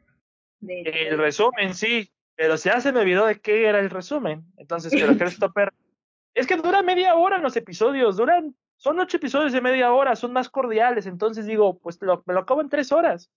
el 0.60 1.18
resumen, 1.18 1.74
sí, 1.74 2.12
pero 2.36 2.54
ya 2.54 2.80
se 2.80 2.92
me 2.92 3.00
olvidó 3.00 3.26
de 3.26 3.40
qué 3.40 3.66
era 3.66 3.80
el 3.80 3.90
resumen. 3.90 4.44
Entonces, 4.58 4.92
pero 4.92 5.16
Christopher, 5.16 5.72
es 6.34 6.46
que 6.46 6.56
dura 6.56 6.82
media 6.82 7.16
hora 7.16 7.38
los 7.38 7.56
episodios, 7.56 8.18
duran, 8.18 8.54
son 8.76 9.00
ocho 9.00 9.16
episodios 9.16 9.52
de 9.52 9.62
media 9.62 9.92
hora, 9.92 10.14
son 10.14 10.32
más 10.32 10.48
cordiales, 10.48 11.06
entonces 11.06 11.46
digo, 11.46 11.78
pues 11.78 12.00
lo, 12.02 12.22
me 12.26 12.34
lo 12.34 12.40
acabo 12.40 12.60
en 12.60 12.68
tres 12.68 12.92
horas. 12.92 13.32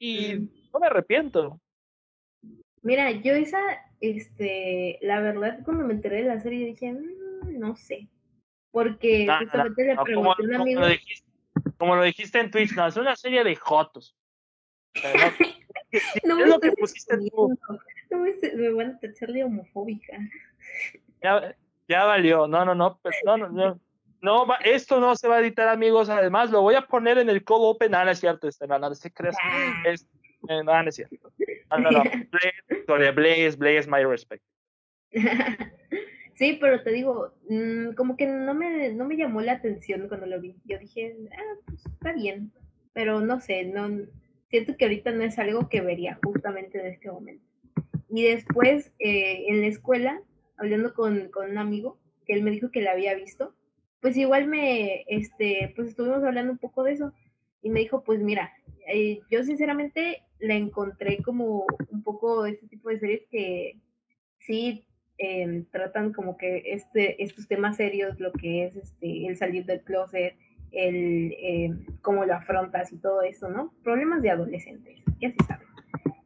Y 0.00 0.34
mm. 0.34 0.70
no 0.72 0.80
me 0.80 0.86
arrepiento. 0.86 1.60
Mira, 2.82 3.10
yo 3.10 3.34
esa, 3.34 3.60
este, 4.00 4.98
la 5.02 5.20
verdad, 5.20 5.60
cuando 5.64 5.84
me 5.84 5.94
enteré 5.94 6.22
de 6.22 6.28
la 6.28 6.40
serie 6.40 6.66
dije, 6.66 6.92
mm, 6.92 7.58
no 7.58 7.76
sé, 7.76 8.08
porque 8.70 9.26
justamente 9.26 9.84
le 9.84 9.96
pregunté 9.96 10.42
a 10.42 10.44
un 10.44 10.54
amigo. 10.54 10.82
Como 11.76 11.96
lo, 11.96 12.02
dijiste, 12.02 12.38
en 12.40 12.50
Twitch, 12.50 12.74
no, 12.74 12.86
es 12.86 12.96
una 12.96 13.16
serie 13.16 13.44
de 13.44 13.56
jotos. 13.56 14.16
no, 16.24 16.38
es 16.40 16.48
lo 16.48 16.60
que 16.60 16.72
pusiste 16.72 17.16
tú. 17.30 17.58
No 18.10 18.18
me, 18.18 18.34
me 18.54 18.72
van 18.72 18.90
a 18.90 18.98
tachar 18.98 19.30
de 19.32 19.44
homofóbica. 19.44 20.18
Ya, 21.22 21.54
ya 21.88 22.04
valió, 22.04 22.46
no, 22.46 22.64
no, 22.64 22.74
no, 22.74 22.98
pues, 23.02 23.16
no, 23.24 23.36
no, 23.36 23.48
no. 23.48 23.80
No, 24.22 24.46
esto 24.62 25.00
no 25.00 25.16
se 25.16 25.28
va 25.28 25.36
a 25.36 25.40
editar, 25.40 25.68
amigos. 25.68 26.10
Además, 26.10 26.50
lo 26.50 26.60
voy 26.60 26.74
a 26.74 26.82
poner 26.82 27.16
en 27.16 27.30
el 27.30 27.42
code 27.42 27.66
open. 27.66 27.94
Ah, 27.94 28.04
no 28.04 28.10
es 28.10 28.20
cierto, 28.20 28.48
este, 28.48 28.66
no, 28.66 28.78
no, 28.78 28.94
se 28.94 29.10
crees. 29.10 29.34
Ah. 29.42 29.82
Eh, 29.86 30.62
no, 30.62 30.82
no 30.82 30.88
es 30.88 30.94
cierto. 30.94 31.32
No, 31.70 31.78
no, 31.78 31.90
no. 31.90 32.02
Blaze, 32.86 33.12
Blaze, 33.12 33.56
Blaze, 33.56 33.88
my 33.88 34.04
respect. 34.04 34.42
Sí, 36.40 36.56
pero 36.58 36.82
te 36.82 36.90
digo, 36.90 37.34
mm, 37.50 37.92
como 37.96 38.16
que 38.16 38.26
no 38.26 38.54
me, 38.54 38.94
no 38.94 39.04
me 39.04 39.18
llamó 39.18 39.42
la 39.42 39.52
atención 39.52 40.08
cuando 40.08 40.24
lo 40.24 40.40
vi. 40.40 40.56
Yo 40.64 40.78
dije, 40.78 41.14
ah, 41.36 41.54
pues 41.66 41.84
está 41.84 42.14
bien, 42.14 42.50
pero 42.94 43.20
no 43.20 43.40
sé, 43.40 43.64
no 43.64 44.06
siento 44.48 44.74
que 44.74 44.86
ahorita 44.86 45.10
no 45.10 45.22
es 45.22 45.38
algo 45.38 45.68
que 45.68 45.82
vería 45.82 46.18
justamente 46.24 46.80
en 46.80 46.86
este 46.86 47.10
momento. 47.10 47.44
Y 48.08 48.22
después, 48.22 48.90
eh, 49.00 49.44
en 49.48 49.60
la 49.60 49.66
escuela, 49.66 50.22
hablando 50.56 50.94
con, 50.94 51.28
con 51.28 51.50
un 51.50 51.58
amigo, 51.58 51.98
que 52.24 52.32
él 52.32 52.42
me 52.42 52.52
dijo 52.52 52.70
que 52.70 52.80
la 52.80 52.92
había 52.92 53.14
visto, 53.14 53.54
pues 54.00 54.16
igual 54.16 54.46
me, 54.46 55.04
este, 55.08 55.74
pues 55.76 55.88
estuvimos 55.88 56.24
hablando 56.24 56.52
un 56.52 56.58
poco 56.58 56.84
de 56.84 56.92
eso, 56.92 57.12
y 57.60 57.68
me 57.68 57.80
dijo, 57.80 58.02
pues 58.02 58.20
mira, 58.20 58.50
eh, 58.86 59.20
yo 59.30 59.44
sinceramente 59.44 60.22
la 60.40 60.54
encontré 60.54 61.22
como 61.22 61.66
un 61.90 62.02
poco 62.02 62.46
este 62.46 62.66
tipo 62.68 62.88
de 62.88 62.98
series 62.98 63.22
que 63.30 63.80
sí 64.38 64.86
Em, 65.22 65.66
tratan 65.66 66.14
como 66.14 66.38
que 66.38 66.62
este, 66.64 67.22
estos 67.22 67.46
temas 67.46 67.76
serios, 67.76 68.18
lo 68.18 68.32
que 68.32 68.64
es 68.64 68.74
este, 68.74 69.26
el 69.26 69.36
salir 69.36 69.66
del 69.66 69.82
closet, 69.82 70.34
el 70.72 71.36
em, 71.38 71.84
cómo 72.00 72.24
lo 72.24 72.32
afrontas 72.32 72.90
y 72.90 72.96
todo 72.96 73.20
eso, 73.20 73.50
¿no? 73.50 73.74
Problemas 73.84 74.22
de 74.22 74.30
adolescentes, 74.30 74.98
ya 75.20 75.30
se 75.30 75.44
sabe. 75.46 75.66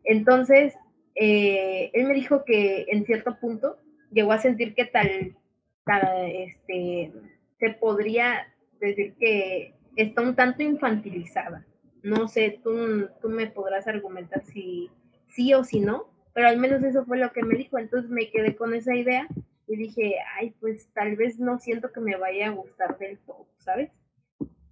Entonces, 0.05 0.75
eh, 1.17 1.91
él 1.93 2.07
me 2.07 2.15
dijo 2.15 2.45
que 2.45 2.87
en 2.89 3.05
cierto 3.05 3.37
punto 3.41 3.81
llegó 4.13 4.31
a 4.31 4.39
sentir 4.39 4.77
que 4.77 4.85
tal, 4.85 5.37
tal 5.85 6.31
este, 6.31 7.11
se 7.59 7.71
podría 7.71 8.47
decir 8.79 9.15
que 9.19 9.75
está 9.97 10.23
un 10.23 10.37
tanto 10.37 10.63
infantilizada. 10.63 11.67
No 12.05 12.29
sé, 12.29 12.61
tú, 12.63 13.09
tú 13.23 13.31
me 13.31 13.47
podrás 13.47 13.89
argumentar 13.89 14.45
si 14.45 14.91
sí 15.29 15.55
o 15.55 15.65
si 15.65 15.81
no, 15.81 16.13
pero 16.35 16.49
al 16.49 16.59
menos 16.59 16.83
eso 16.85 17.03
fue 17.07 17.17
lo 17.17 17.33
que 17.33 17.43
me 17.43 17.57
dijo, 17.57 17.79
entonces 17.79 18.11
me 18.11 18.31
quedé 18.31 18.55
con 18.55 18.75
esa 18.75 18.95
idea 18.95 19.27
y 19.67 19.77
dije, 19.77 20.17
ay, 20.37 20.51
pues 20.61 20.93
tal 20.93 21.17
vez 21.17 21.39
no 21.39 21.59
siento 21.59 21.93
que 21.93 22.01
me 22.01 22.17
vaya 22.17 22.49
a 22.49 22.51
gustar 22.51 22.99
del 22.99 23.19
todo, 23.21 23.49
¿sabes? 23.57 23.91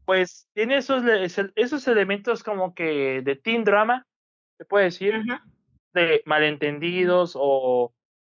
Pues 0.05 0.47
tiene 0.53 0.77
esos, 0.77 1.03
esos 1.55 1.89
elementos 1.89 2.45
como 2.45 2.75
que 2.75 3.23
de 3.23 3.35
teen 3.35 3.65
drama, 3.65 4.07
se 4.59 4.67
puede 4.67 4.85
decir, 4.85 5.15
de 5.95 6.23
malentendidos 6.27 7.33
o, 7.35 7.95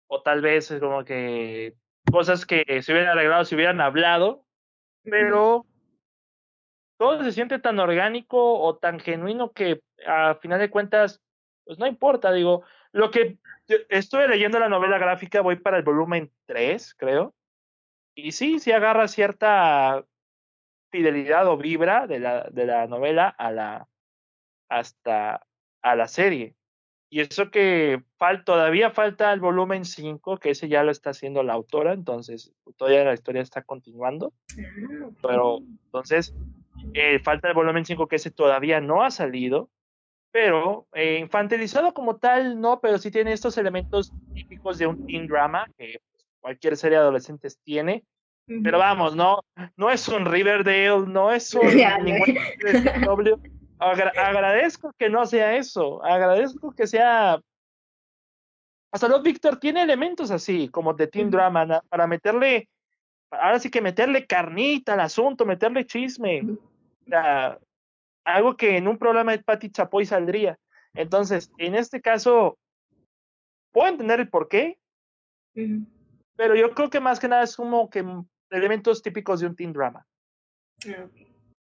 o 0.06 0.22
tal 0.22 0.42
vez 0.42 0.70
es 0.70 0.80
como 0.80 1.04
que 1.04 1.74
cosas 2.12 2.46
que 2.46 2.64
se 2.84 2.92
hubieran 2.92 3.18
arreglado, 3.18 3.44
se 3.44 3.56
hubieran 3.56 3.82
hablado, 3.82 4.46
pero 5.04 5.66
todo 7.04 7.22
se 7.22 7.34
siente 7.34 7.60
tan 7.60 7.80
orgánico 7.80 8.62
o 8.62 8.78
tan 8.78 8.98
genuino 8.98 9.52
que 9.52 9.82
a 10.08 10.36
final 10.36 10.58
de 10.58 10.70
cuentas, 10.70 11.22
pues 11.66 11.78
no 11.78 11.86
importa, 11.86 12.32
digo, 12.32 12.64
lo 12.94 13.12
que 13.12 13.40
estuve 13.90 14.26
leyendo 14.26 14.58
la 14.58 14.70
novela 14.70 14.98
gráfica, 14.98 15.42
voy 15.42 15.58
para 15.58 15.76
el 15.76 15.84
volumen 15.84 16.32
3, 16.46 16.96
creo, 16.96 17.34
y 18.16 18.32
sí, 18.32 18.58
sí 18.60 18.72
agarra 18.72 19.10
cierta 19.10 20.06
fidelidad 20.92 21.46
o 21.48 21.58
vibra 21.58 22.08
de 22.08 22.20
la, 22.20 22.44
de 22.50 22.66
la 22.68 22.88
novela 22.88 23.28
a 23.28 23.52
la, 23.52 23.90
hasta 24.70 25.46
a 25.82 25.96
la 25.98 26.08
serie. 26.08 26.56
Y 27.10 27.20
eso 27.20 27.52
que 27.52 28.02
falta, 28.18 28.46
todavía 28.46 28.92
falta 28.92 29.34
el 29.34 29.42
volumen 29.42 29.84
5, 29.84 30.38
que 30.38 30.52
ese 30.52 30.70
ya 30.70 30.84
lo 30.84 30.92
está 30.92 31.10
haciendo 31.10 31.44
la 31.44 31.52
autora, 31.52 31.92
entonces 31.92 32.54
todavía 32.78 33.04
la 33.04 33.14
historia 33.14 33.42
está 33.42 33.62
continuando. 33.62 34.32
Pero 35.22 35.58
entonces 35.58 36.34
eh, 36.94 37.20
falta 37.20 37.48
el 37.48 37.54
volumen 37.54 37.86
5, 37.86 38.08
que 38.08 38.18
ese 38.18 38.32
todavía 38.32 38.82
no 38.82 39.04
ha 39.04 39.12
salido. 39.12 39.70
Pero 40.32 40.88
eh, 40.94 41.20
infantilizado 41.20 41.94
como 41.94 42.18
tal, 42.18 42.60
no, 42.60 42.80
pero 42.82 42.98
sí 42.98 43.12
tiene 43.12 43.34
estos 43.34 43.58
elementos 43.58 44.12
típicos 44.34 44.80
de 44.80 44.88
un 44.88 45.06
teen 45.06 45.28
drama 45.28 45.68
que 45.78 46.00
pues, 46.12 46.26
cualquier 46.40 46.76
serie 46.76 46.98
de 46.98 47.04
adolescentes 47.04 47.60
tiene. 47.64 48.04
Pero 48.46 48.78
vamos, 48.78 49.16
no, 49.16 49.40
no 49.78 49.90
es 49.90 50.08
un 50.10 50.26
Riverdale, 50.26 51.06
no 51.08 51.32
es 51.32 51.54
un 51.54 51.68
ningún 52.04 52.38
agradezco 53.80 54.92
que 54.98 55.10
no 55.10 55.26
sea 55.26 55.56
eso. 55.56 56.04
Agradezco 56.04 56.74
que 56.74 56.88
sea. 56.88 57.40
Hasta 58.92 59.08
los 59.08 59.24
Víctor 59.24 59.58
tiene 59.58 59.82
elementos 59.82 60.30
así, 60.32 60.70
como 60.70 60.94
de 60.94 61.08
Teen 61.08 61.32
Drama, 61.32 61.82
para 61.90 62.08
meterle. 62.08 62.70
Ahora 63.32 63.60
sí 63.60 63.72
que 63.72 63.82
meterle 63.82 64.28
carnita 64.28 64.94
al 64.94 65.00
asunto, 65.00 65.46
meterle 65.46 65.86
chisme. 65.86 66.44
Algo 68.26 68.56
que 68.56 68.78
en 68.78 68.88
un 68.88 68.98
programa 68.98 69.32
de 69.32 69.44
Patti 69.44 69.70
Chapoy 69.70 70.06
saldría. 70.06 70.58
Entonces, 70.94 71.52
en 71.58 71.76
este 71.76 72.02
caso, 72.02 72.58
puedo 73.72 73.90
entender 73.90 74.20
el 74.20 74.30
por 74.30 74.48
qué, 74.48 74.78
pero 76.36 76.56
yo 76.56 76.72
creo 76.72 76.90
que 76.90 77.00
más 77.00 77.20
que 77.20 77.28
nada 77.28 77.44
es 77.44 77.56
como 77.56 77.90
que 77.90 78.06
elementos 78.50 79.02
típicos 79.02 79.40
de 79.40 79.48
un 79.48 79.56
teen 79.56 79.74
drama. 79.74 80.06
Ah, 80.88 81.08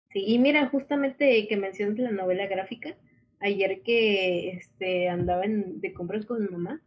Sí, 0.10 0.24
y 0.26 0.40
mira, 0.40 0.68
justamente 0.70 1.48
que 1.48 1.58
mencionas 1.58 2.00
la 2.00 2.12
novela 2.12 2.48
gráfica, 2.48 2.96
ayer 3.40 3.82
que 3.84 4.52
este, 4.52 5.10
andaba 5.10 5.44
de 5.46 5.94
compras 5.94 6.26
con 6.26 6.42
mi 6.42 6.48
mamá, 6.48 6.82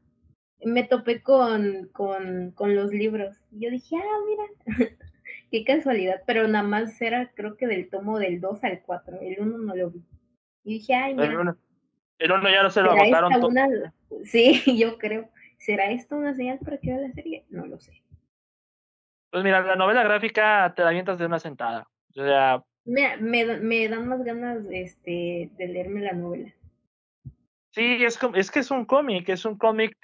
me 0.65 0.85
topé 0.85 1.23
con, 1.23 1.89
con, 1.93 2.53
con 2.53 2.75
los 2.75 2.93
libros. 2.93 3.37
Y 3.51 3.65
yo 3.65 3.71
dije, 3.71 3.97
ah, 3.97 4.19
mira, 4.27 4.89
qué 5.51 5.65
casualidad, 5.65 6.23
pero 6.27 6.47
nada 6.49 6.67
más 6.67 7.01
era 7.01 7.31
creo 7.35 7.57
que 7.57 7.67
del 7.67 7.89
tomo 7.89 8.19
del 8.19 8.41
2 8.41 8.65
al 8.65 8.83
4, 8.83 9.21
el 9.21 9.37
1 9.41 9.59
no 9.59 9.77
lo 9.77 9.91
vi. 9.91 10.03
Y 10.65 10.75
dije, 10.75 10.95
ay, 10.95 11.15
mira. 11.15 11.57
El 12.19 12.33
1 12.33 12.51
ya 12.51 12.63
no 12.63 12.71
se 12.71 12.83
lo 12.83 12.93
agotaron. 12.93 13.33
Sí, 14.25 14.63
yo 14.79 14.99
creo. 14.99 15.31
¿Será 15.59 15.91
esto 15.91 16.17
una 16.17 16.35
señal 16.35 16.59
para 16.59 16.79
que 16.79 16.91
vea 16.91 17.01
la 17.01 17.13
serie? 17.13 17.45
No 17.51 17.67
lo 17.67 17.79
sé. 17.81 18.03
Pues 19.31 19.45
mira, 19.45 19.61
la 19.63 19.77
novela 19.77 20.03
gráfica 20.03 20.73
te 20.75 20.83
la 20.83 20.89
avientas 20.89 21.19
de 21.19 21.27
una 21.27 21.39
sentada. 21.39 21.87
O 22.11 22.25
sea, 22.25 22.65
me, 22.85 23.17
me, 23.19 23.89
dan 23.89 24.09
más 24.09 24.25
ganas 24.25 24.65
este, 24.71 25.51
de 25.57 25.69
leerme 25.69 26.01
la 26.01 26.13
novela. 26.13 26.53
Sí, 27.73 28.05
es, 28.05 28.19
es 28.35 28.51
que 28.51 28.61
es 28.61 28.71
un 28.71 28.85
cómic, 28.85 29.29
es 29.29 29.45
un 29.45 29.57
cómic 29.57 29.97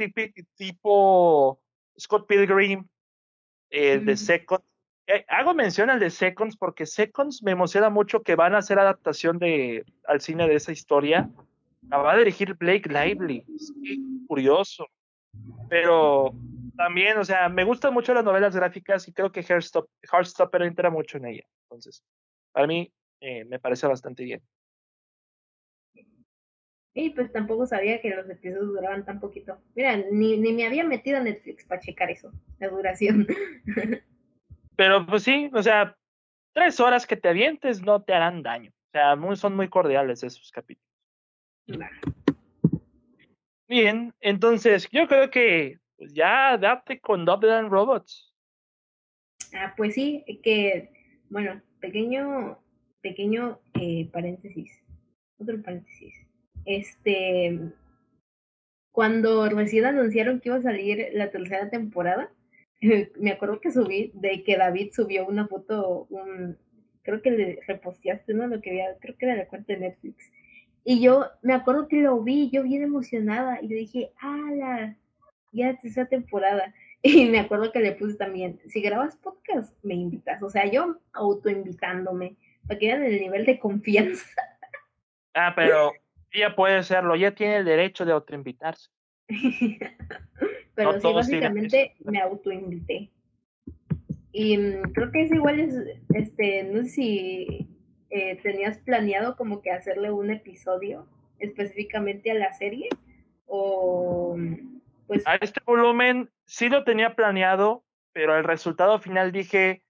tipo 0.55 1.61
Scott 1.99 2.29
Pilgrim, 2.29 2.87
eh, 3.71 3.99
de 3.99 4.17
Seconds. 4.17 4.65
Eh, 5.09 5.25
hago 5.29 5.55
mención 5.55 5.89
al 5.89 6.01
de 6.01 6.11
Seconds 6.11 6.57
porque 6.57 6.85
Seconds 6.85 7.43
me 7.43 7.53
emociona 7.53 7.91
mucho 7.91 8.23
que 8.23 8.35
van 8.35 8.55
a 8.55 8.59
hacer 8.59 8.79
adaptación 8.79 9.39
de, 9.39 9.85
al 10.05 10.21
cine 10.21 10.49
de 10.49 10.57
esa 10.57 10.73
historia. 10.73 11.31
La 11.89 11.99
va 11.99 12.13
a 12.13 12.19
dirigir 12.19 12.55
Blake 12.55 12.89
Lively. 12.89 13.45
Es 13.55 13.73
curioso. 14.27 14.87
Pero 15.69 16.35
también, 16.77 17.19
o 17.19 17.25
sea, 17.25 17.49
me 17.49 17.63
gustan 17.63 17.95
mucho 17.95 18.15
las 18.15 18.25
novelas 18.25 18.57
gráficas 18.57 19.07
y 19.07 19.13
creo 19.13 19.31
que 19.31 19.43
Heartstopper 19.43 20.63
entra 20.63 20.91
mucho 20.91 21.19
en 21.19 21.27
ella. 21.27 21.45
Entonces, 21.65 22.03
para 22.53 22.67
mí 22.67 22.93
eh, 23.21 23.45
me 23.45 23.61
parece 23.61 23.87
bastante 23.87 24.25
bien. 24.25 24.43
Y 26.95 27.11
pues 27.11 27.31
tampoco 27.31 27.67
sabía 27.67 28.01
que 28.01 28.09
los 28.11 28.29
episodios 28.29 28.69
duraban 28.69 29.05
tan 29.05 29.21
poquito. 29.21 29.59
Mira, 29.75 29.99
ni, 30.11 30.39
ni 30.39 30.53
me 30.53 30.67
había 30.67 30.83
metido 30.83 31.19
a 31.19 31.21
Netflix 31.21 31.65
para 31.67 31.81
checar 31.81 32.11
eso, 32.11 32.33
la 32.59 32.69
duración. 32.69 33.27
Pero 34.77 35.07
pues 35.07 35.23
sí, 35.23 35.51
o 35.53 35.63
sea, 35.63 35.97
tres 36.53 36.79
horas 36.81 37.07
que 37.07 37.17
te 37.17 37.29
avientes 37.29 37.83
no 37.83 38.03
te 38.03 38.15
harán 38.15 38.43
daño. 38.43 38.71
O 38.71 38.91
sea, 38.93 39.17
muy, 39.17 39.37
son 39.37 39.57
muy 39.57 39.69
cordiales 39.69 40.23
esos 40.23 40.51
capítulos. 40.51 40.87
Bien, 43.69 44.15
entonces 44.21 44.89
yo 44.93 45.09
creo 45.09 45.31
que 45.31 45.79
pues 45.97 46.13
ya 46.13 46.57
date 46.59 47.01
con 47.01 47.25
Double 47.25 47.63
Robots. 47.63 48.33
Ah, 49.55 49.75
pues 49.77 49.95
sí, 49.95 50.25
que, 50.43 50.91
bueno, 51.31 51.61
pequeño, 51.81 52.59
pequeño 53.01 53.61
eh, 53.75 54.09
paréntesis, 54.13 54.71
otro 55.39 55.61
paréntesis. 55.63 56.15
Este, 56.65 57.73
cuando 58.93 59.49
recién 59.49 59.87
anunciaron 59.87 60.41
que 60.41 60.49
iba 60.49 60.59
a 60.59 60.63
salir 60.63 61.09
la 61.13 61.31
tercera 61.31 61.71
temporada, 61.71 62.31
me 63.19 63.33
acuerdo 63.33 63.61
que 63.61 63.71
subí, 63.71 64.11
de 64.15 64.43
que 64.45 64.57
David 64.57 64.93
subió 64.93 65.27
una 65.27 65.47
foto, 65.47 66.07
un, 66.11 66.59
creo 67.03 67.23
que 67.23 67.31
le 67.31 67.61
reposteaste, 67.67 68.35
¿no? 68.35 68.47
Lo 68.47 68.61
que 68.61 68.71
había, 68.71 68.97
creo 68.99 69.17
que 69.17 69.27
era 69.27 69.37
la 69.37 69.47
cuenta 69.47 69.73
de 69.73 69.81
Netflix. 69.81 70.31
Y 70.85 71.01
yo 71.01 71.27
me 71.43 71.55
acuerdo 71.55 71.89
que 71.89 72.01
lo 72.01 72.23
vi, 72.23 72.51
yo 72.51 72.63
bien 72.63 72.83
emocionada, 72.83 73.61
y 73.61 73.69
le 73.69 73.75
dije, 73.77 74.13
¡ala! 74.21 74.97
Ya 75.53 75.71
es 75.71 75.81
tercera 75.81 76.09
temporada. 76.09 76.75
Y 77.03 77.27
me 77.27 77.39
acuerdo 77.39 77.71
que 77.71 77.79
le 77.79 77.93
puse 77.93 78.17
también, 78.17 78.59
si 78.67 78.81
grabas 78.81 79.17
podcast, 79.17 79.73
me 79.85 79.95
invitas. 79.95 80.43
O 80.43 80.51
sea, 80.51 80.69
yo 80.69 80.99
autoinvitándome, 81.13 82.37
para 82.67 82.81
que 82.81 82.87
vean 82.87 83.05
el 83.05 83.21
nivel 83.21 83.47
de 83.47 83.59
confianza. 83.59 84.27
Ah, 85.39 85.53
pero 85.55 85.93
ella 86.31 86.57
puede 86.57 86.83
serlo, 86.83 87.15
ella 87.15 87.35
tiene 87.35 87.57
el 87.57 87.67
derecho 87.67 88.07
de 88.07 88.13
autoinvitarse. 88.13 88.89
Pero 90.77 91.01
sí, 91.01 91.13
básicamente 91.13 91.95
me 92.05 92.21
autoinvité. 92.21 93.11
Y 94.31 94.59
mm, 94.59 94.93
creo 94.93 95.11
que 95.11 95.23
es 95.23 95.33
igual, 95.33 95.59
es, 95.59 95.75
este, 96.15 96.65
no 96.65 96.83
sé 96.83 96.89
si 96.91 97.69
eh, 98.11 98.39
tenías 98.43 98.79
planeado 98.79 99.35
como 99.37 99.63
que 99.63 99.73
hacerle 99.73 100.13
un 100.13 100.31
episodio 100.31 101.09
específicamente 101.39 102.31
a 102.31 102.35
la 102.35 102.53
serie 102.53 102.89
o 103.47 104.37
mm, 104.37 104.81
pues... 105.07 105.27
A 105.27 105.37
este 105.37 105.61
volumen 105.65 106.29
sí 106.45 106.69
lo 106.69 106.85
tenía 106.85 107.17
planeado, 107.17 107.83
pero 108.13 108.37
el 108.37 108.45
resultado 108.45 108.99
final 108.99 109.33
dije... 109.33 109.83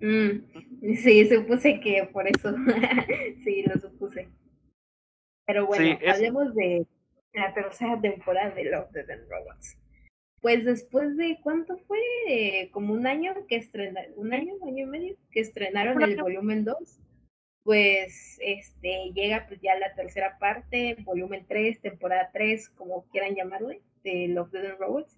Mm, 0.00 0.94
sí, 0.96 1.28
supuse 1.28 1.78
que 1.78 2.08
por 2.12 2.26
eso, 2.26 2.52
sí, 3.44 3.62
lo 3.62 3.78
supuse. 3.78 4.28
Pero 5.46 5.66
bueno, 5.66 5.98
hablemos 6.08 6.52
de 6.54 6.84
la 7.32 7.54
tercera 7.54 8.00
temporada 8.00 8.50
de 8.50 8.64
Love, 8.64 8.90
Death 8.90 9.10
and 9.10 9.28
Robots. 9.28 9.78
Pues 10.44 10.62
después 10.62 11.16
de, 11.16 11.38
¿cuánto 11.42 11.78
fue? 11.78 11.98
Eh, 12.28 12.68
como 12.70 12.92
un 12.92 13.06
año 13.06 13.32
que 13.48 13.56
estrenaron, 13.56 14.12
un 14.16 14.34
año, 14.34 14.52
año 14.66 14.84
y 14.84 14.86
medio, 14.86 15.16
que 15.30 15.40
estrenaron 15.40 16.02
el 16.02 16.20
volumen 16.20 16.66
2, 16.66 17.00
pues 17.62 18.36
este 18.42 19.10
llega 19.14 19.46
pues 19.48 19.62
ya 19.62 19.74
la 19.78 19.94
tercera 19.94 20.36
parte, 20.38 20.98
volumen 21.02 21.46
3, 21.48 21.80
temporada 21.80 22.28
3, 22.34 22.68
como 22.76 23.06
quieran 23.06 23.34
llamarle, 23.34 23.80
de 24.02 24.28
Love, 24.28 24.50
Death 24.50 24.66
and 24.66 24.78
Robots. 24.80 25.16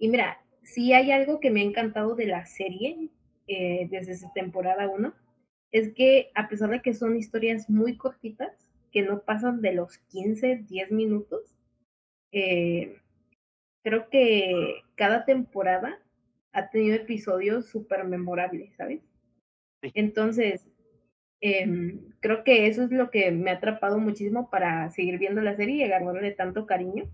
Y 0.00 0.08
mira, 0.08 0.44
si 0.64 0.92
hay 0.92 1.12
algo 1.12 1.38
que 1.38 1.52
me 1.52 1.60
ha 1.60 1.64
encantado 1.64 2.16
de 2.16 2.26
la 2.26 2.44
serie 2.44 3.10
eh, 3.46 3.86
desde 3.88 4.16
su 4.16 4.32
temporada 4.34 4.88
1, 4.88 5.14
es 5.70 5.94
que 5.94 6.32
a 6.34 6.48
pesar 6.48 6.70
de 6.70 6.82
que 6.82 6.92
son 6.92 7.16
historias 7.16 7.70
muy 7.70 7.96
cortitas, 7.96 8.68
que 8.90 9.02
no 9.02 9.20
pasan 9.20 9.60
de 9.60 9.74
los 9.74 9.98
15, 9.98 10.64
10 10.68 10.90
minutos, 10.90 11.54
eh, 12.32 12.96
creo 13.86 14.08
que 14.10 14.82
cada 14.96 15.24
temporada 15.24 15.96
ha 16.52 16.70
tenido 16.70 16.96
episodios 16.96 17.66
súper 17.66 18.02
memorables, 18.02 18.74
¿sabes? 18.76 19.00
Entonces, 19.94 20.66
em, 21.40 22.00
creo 22.18 22.42
que 22.42 22.66
eso 22.66 22.82
es 22.82 22.90
lo 22.90 23.12
que 23.12 23.30
me 23.30 23.52
ha 23.52 23.54
atrapado 23.54 24.00
muchísimo 24.00 24.50
para 24.50 24.90
seguir 24.90 25.20
viendo 25.20 25.40
la 25.40 25.54
serie 25.54 25.76
y 25.76 25.82
agarrarle 25.84 26.32
tanto 26.32 26.66
cariño. 26.66 27.04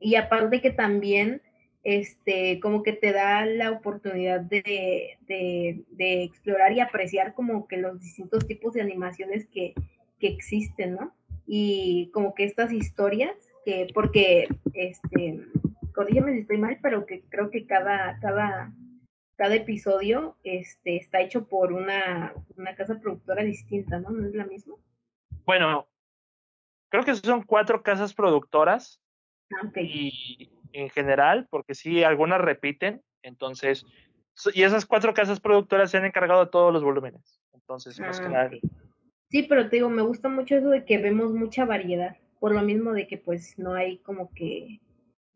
Y 0.00 0.16
aparte 0.16 0.60
que 0.60 0.72
también, 0.72 1.42
este, 1.84 2.58
como 2.58 2.82
que 2.82 2.94
te 2.94 3.12
da 3.12 3.46
la 3.46 3.70
oportunidad 3.70 4.40
de, 4.40 5.16
de, 5.28 6.22
explorar 6.24 6.72
y 6.72 6.80
apreciar 6.80 7.34
como 7.34 7.68
que 7.68 7.76
los 7.76 8.00
distintos 8.00 8.48
tipos 8.48 8.72
de 8.72 8.80
animaciones 8.80 9.46
que, 9.46 9.74
que 10.18 10.26
existen, 10.26 10.96
¿no? 10.96 11.14
Y 11.46 12.10
como 12.12 12.34
que 12.34 12.42
estas 12.42 12.72
historias, 12.72 13.51
que, 13.64 13.88
porque, 13.94 14.48
este, 14.74 15.44
corrígeme 15.94 16.32
si 16.32 16.40
estoy 16.40 16.58
mal, 16.58 16.78
pero 16.82 17.06
que 17.06 17.22
creo 17.28 17.50
que 17.50 17.66
cada, 17.66 18.18
cada, 18.20 18.72
cada 19.36 19.54
episodio 19.54 20.36
este, 20.42 20.96
está 20.96 21.20
hecho 21.20 21.46
por 21.46 21.72
una, 21.72 22.34
una 22.56 22.74
casa 22.74 22.98
productora 23.00 23.42
distinta, 23.42 23.98
¿no? 24.00 24.10
¿No 24.10 24.26
es 24.26 24.34
la 24.34 24.46
misma? 24.46 24.74
Bueno, 25.44 25.88
creo 26.88 27.04
que 27.04 27.14
son 27.14 27.42
cuatro 27.42 27.82
casas 27.82 28.14
productoras. 28.14 29.00
Ah, 29.54 29.70
y 29.80 30.50
en 30.72 30.88
general, 30.90 31.46
porque 31.50 31.74
sí, 31.74 32.02
algunas 32.02 32.40
repiten, 32.40 33.02
entonces, 33.22 33.84
y 34.54 34.62
esas 34.62 34.86
cuatro 34.86 35.12
casas 35.12 35.40
productoras 35.40 35.90
se 35.90 35.98
han 35.98 36.06
encargado 36.06 36.44
de 36.44 36.50
todos 36.50 36.72
los 36.72 36.82
volúmenes. 36.82 37.40
Entonces, 37.52 38.00
más 38.00 38.18
que 38.18 38.26
ah, 38.26 38.30
nada. 38.30 38.50
Sí, 39.28 39.42
pero 39.44 39.68
te 39.68 39.76
digo, 39.76 39.88
me 39.88 40.02
gusta 40.02 40.28
mucho 40.28 40.56
eso 40.56 40.68
de 40.70 40.84
que 40.84 40.98
vemos 40.98 41.32
mucha 41.32 41.64
variedad, 41.64 42.16
por 42.42 42.56
lo 42.56 42.62
mismo 42.62 42.92
de 42.92 43.06
que 43.06 43.18
pues 43.18 43.56
no 43.56 43.74
hay 43.74 43.98
como 43.98 44.34
que 44.34 44.80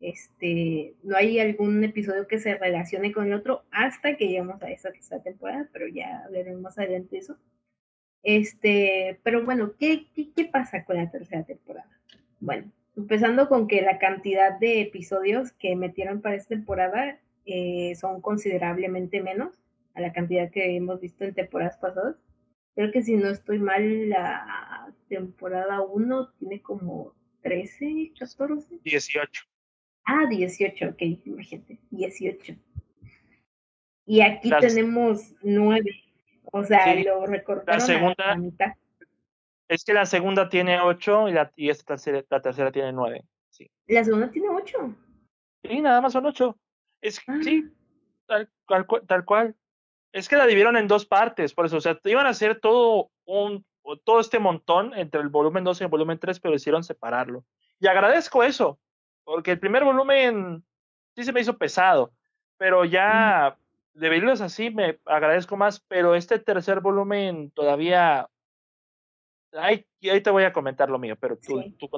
este, 0.01 0.93
no 1.03 1.15
hay 1.15 1.39
algún 1.39 1.81
episodio 1.81 2.27
que 2.27 2.37
se 2.37 2.55
relacione 2.55 3.13
con 3.13 3.27
el 3.27 3.33
otro 3.33 3.63
hasta 3.71 4.17
que 4.17 4.27
lleguemos 4.27 4.61
a 4.61 4.69
esa 4.69 4.91
tercera 4.91 5.23
temporada, 5.23 5.69
pero 5.71 5.87
ya 5.87 6.27
veremos 6.29 6.59
más 6.59 6.77
adelante 6.77 7.19
eso. 7.19 7.37
Este, 8.23 9.21
pero 9.23 9.45
bueno, 9.45 9.71
¿qué, 9.79 10.07
qué, 10.13 10.45
pasa 10.51 10.83
con 10.83 10.97
la 10.97 11.09
tercera 11.09 11.45
temporada? 11.45 11.97
Bueno, 12.41 12.73
empezando 12.97 13.47
con 13.47 13.69
que 13.69 13.81
la 13.81 13.99
cantidad 13.99 14.59
de 14.59 14.81
episodios 14.81 15.53
que 15.53 15.77
metieron 15.77 16.21
para 16.21 16.35
esta 16.35 16.49
temporada 16.49 17.21
eh, 17.45 17.95
son 17.95 18.19
considerablemente 18.19 19.21
menos 19.21 19.57
a 19.93 20.01
la 20.01 20.11
cantidad 20.11 20.51
que 20.51 20.75
hemos 20.75 20.99
visto 20.99 21.23
en 21.23 21.33
temporadas 21.33 21.77
pasadas. 21.77 22.17
Creo 22.77 22.91
que 22.91 23.01
si 23.01 23.17
no 23.17 23.27
estoy 23.29 23.57
mal, 23.57 24.07
la 24.09 24.93
temporada 25.09 25.81
1 25.81 26.33
tiene 26.33 26.61
como 26.61 27.15
13, 27.41 28.11
14. 28.19 28.81
18. 28.83 29.43
Ah, 30.05 30.27
18, 30.29 30.89
ok, 30.89 31.01
imagínate, 31.25 31.79
18. 31.89 32.55
Y 34.05 34.21
aquí 34.21 34.51
tenemos 34.61 35.33
9. 35.41 35.89
O 36.51 36.63
sea, 36.63 36.93
lo 36.93 37.25
recortaron 37.25 37.79
la 37.79 37.83
segunda, 37.83 38.31
a 38.31 38.35
mitad. 38.35 38.73
Es 39.67 39.83
que 39.83 39.95
la 39.95 40.05
segunda 40.05 40.47
tiene 40.47 40.79
8 40.79 41.29
y, 41.29 41.31
la, 41.31 41.51
y 41.55 41.71
esta 41.71 41.95
tercera, 41.95 42.23
la 42.29 42.41
tercera 42.43 42.71
tiene 42.71 42.93
9. 42.93 43.25
Sí. 43.49 43.71
¿La 43.87 44.03
segunda 44.03 44.29
tiene 44.29 44.49
8? 44.49 44.95
Sí, 45.63 45.81
nada 45.81 45.99
más 45.99 46.13
son 46.13 46.27
8. 46.27 46.55
Es, 47.01 47.19
ah. 47.25 47.39
Sí, 47.41 47.73
tal, 48.27 48.47
tal, 48.67 48.85
tal 49.07 49.25
cual. 49.25 49.55
Es 50.11 50.29
que 50.29 50.37
la 50.37 50.45
dividieron 50.45 50.77
en 50.77 50.87
dos 50.87 51.05
partes, 51.05 51.53
por 51.53 51.65
eso, 51.65 51.77
o 51.77 51.81
sea, 51.81 51.99
iban 52.05 52.25
a 52.25 52.29
hacer 52.29 52.59
todo 52.59 53.11
un 53.25 53.65
todo 54.03 54.19
este 54.19 54.39
montón 54.39 54.93
entre 54.95 55.21
el 55.21 55.29
volumen 55.29 55.63
2 55.63 55.79
y 55.79 55.83
el 55.85 55.89
volumen 55.89 56.19
3, 56.19 56.39
pero 56.39 56.53
decidieron 56.53 56.83
separarlo. 56.83 57.45
Y 57.79 57.87
agradezco 57.87 58.43
eso, 58.43 58.79
porque 59.23 59.51
el 59.51 59.59
primer 59.59 59.83
volumen 59.83 60.63
sí 61.15 61.23
se 61.23 61.31
me 61.31 61.41
hizo 61.41 61.57
pesado, 61.57 62.11
pero 62.57 62.83
ya 62.85 63.57
de 63.93 64.09
verlos 64.09 64.41
así 64.41 64.69
me 64.69 64.99
agradezco 65.05 65.57
más, 65.57 65.79
pero 65.87 66.15
este 66.15 66.39
tercer 66.39 66.81
volumen 66.81 67.51
todavía... 67.51 68.27
Ahí, 69.53 69.85
ahí 70.11 70.21
te 70.21 70.29
voy 70.29 70.43
a 70.43 70.53
comentar 70.53 70.89
lo 70.89 70.99
mío, 70.99 71.15
pero 71.19 71.37
tú, 71.37 71.63
tú 71.79 71.89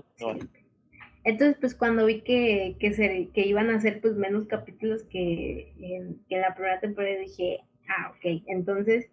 Entonces, 1.23 1.57
pues 1.59 1.75
cuando 1.75 2.05
vi 2.05 2.21
que, 2.21 2.77
que, 2.79 2.93
se, 2.93 3.29
que 3.33 3.41
iban 3.41 3.69
a 3.69 3.77
hacer 3.77 3.99
pues 3.99 4.15
menos 4.15 4.45
capítulos 4.45 5.03
que 5.03 5.73
en, 5.79 6.23
que 6.29 6.35
en 6.35 6.41
la 6.41 6.53
primera 6.53 6.79
temporada, 6.79 7.17
dije, 7.17 7.61
ah, 7.89 8.13
ok, 8.15 8.43
entonces 8.47 9.09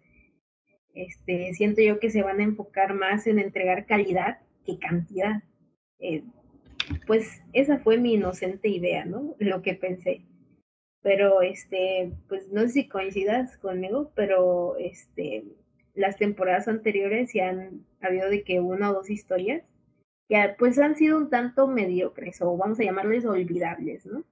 este, 0.93 1.53
siento 1.53 1.81
yo 1.81 1.99
que 1.99 2.09
se 2.09 2.23
van 2.23 2.39
a 2.39 2.43
enfocar 2.43 2.93
más 2.93 3.27
en 3.27 3.39
entregar 3.39 3.85
calidad 3.85 4.39
que 4.65 4.79
cantidad. 4.79 5.43
Eh, 5.99 6.23
pues 7.05 7.41
esa 7.53 7.79
fue 7.79 7.97
mi 7.97 8.13
inocente 8.13 8.69
idea, 8.69 9.05
¿no? 9.05 9.35
Lo 9.39 9.61
que 9.61 9.75
pensé. 9.75 10.25
Pero, 11.01 11.41
este, 11.41 12.13
pues 12.27 12.51
no 12.51 12.61
sé 12.61 12.69
si 12.69 12.87
coincidas 12.87 13.57
conmigo, 13.57 14.11
pero, 14.15 14.75
este, 14.77 15.43
las 15.93 16.17
temporadas 16.17 16.67
anteriores 16.67 17.33
ya 17.33 17.49
han 17.49 17.85
habido 18.01 18.29
de 18.29 18.43
que 18.43 18.59
una 18.59 18.91
o 18.91 18.93
dos 18.93 19.09
historias 19.09 19.63
ya 20.29 20.55
pues 20.57 20.77
han 20.77 20.95
sido 20.95 21.17
un 21.17 21.29
tanto 21.29 21.67
mediocres 21.67 22.41
o 22.41 22.57
vamos 22.57 22.79
a 22.79 22.83
llamarles 22.83 23.25
olvidables, 23.25 24.05
¿no? 24.05 24.23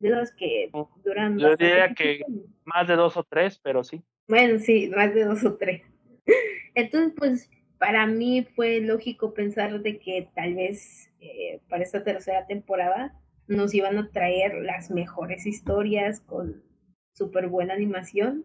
De 0.00 0.10
las 0.10 0.34
que 0.34 0.70
duran... 1.04 1.38
Yo 1.38 1.54
diría 1.56 1.94
que 1.94 2.24
más 2.64 2.88
de 2.88 2.96
dos 2.96 3.16
o 3.16 3.22
tres, 3.22 3.60
pero 3.62 3.84
sí. 3.84 4.02
Bueno, 4.28 4.58
sí, 4.58 4.90
más 4.94 5.14
de 5.14 5.24
dos 5.24 5.44
o 5.44 5.56
tres. 5.56 5.82
Entonces, 6.74 7.12
pues 7.16 7.50
para 7.78 8.06
mí 8.06 8.46
fue 8.54 8.80
lógico 8.80 9.32
pensar 9.32 9.80
de 9.80 9.98
que 9.98 10.28
tal 10.34 10.54
vez 10.54 11.10
eh, 11.20 11.60
para 11.68 11.82
esta 11.82 12.04
tercera 12.04 12.46
temporada 12.46 13.14
nos 13.46 13.74
iban 13.74 13.98
a 13.98 14.10
traer 14.10 14.54
las 14.62 14.90
mejores 14.90 15.46
historias 15.46 16.20
con 16.20 16.62
súper 17.14 17.48
buena 17.48 17.74
animación. 17.74 18.44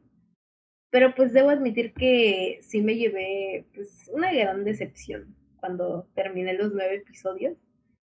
Pero 0.90 1.14
pues 1.15 1.34
debo 1.34 1.49
admitir 1.49 1.94
que 1.94 2.60
sí 2.61 2.82
me 2.82 2.95
llevé 2.95 3.65
pues, 3.73 4.10
una 4.14 4.32
gran 4.34 4.64
decepción 4.64 5.36
cuando 5.57 6.07
terminé 6.15 6.53
los 6.53 6.73
nueve 6.73 6.95
episodios, 6.95 7.57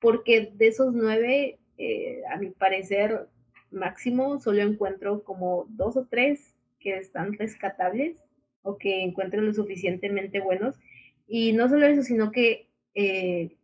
porque 0.01 0.53
de 0.55 0.69
esos 0.69 0.95
nueve, 0.95 1.59
eh, 1.79 2.23
a 2.31 2.37
mi 2.37 2.51
parecer, 2.51 3.29
máximo 3.71 4.41
solo 4.41 4.63
encuentro 4.63 5.23
como 5.23 5.67
dos 5.71 5.97
o 5.97 6.07
tres 6.07 6.55
que 6.81 6.97
están 6.97 7.35
rescatables 7.35 8.17
o 8.63 8.79
que 8.79 9.03
encuentro 9.03 9.41
lo 9.41 9.53
suficientemente 9.53 10.41
buenos 10.41 10.77
y 11.27 11.53
no 11.53 11.69
solo 11.69 11.87
eso, 11.87 12.03
sino 12.03 12.33
que 12.33 12.69
eh, 12.95 13.57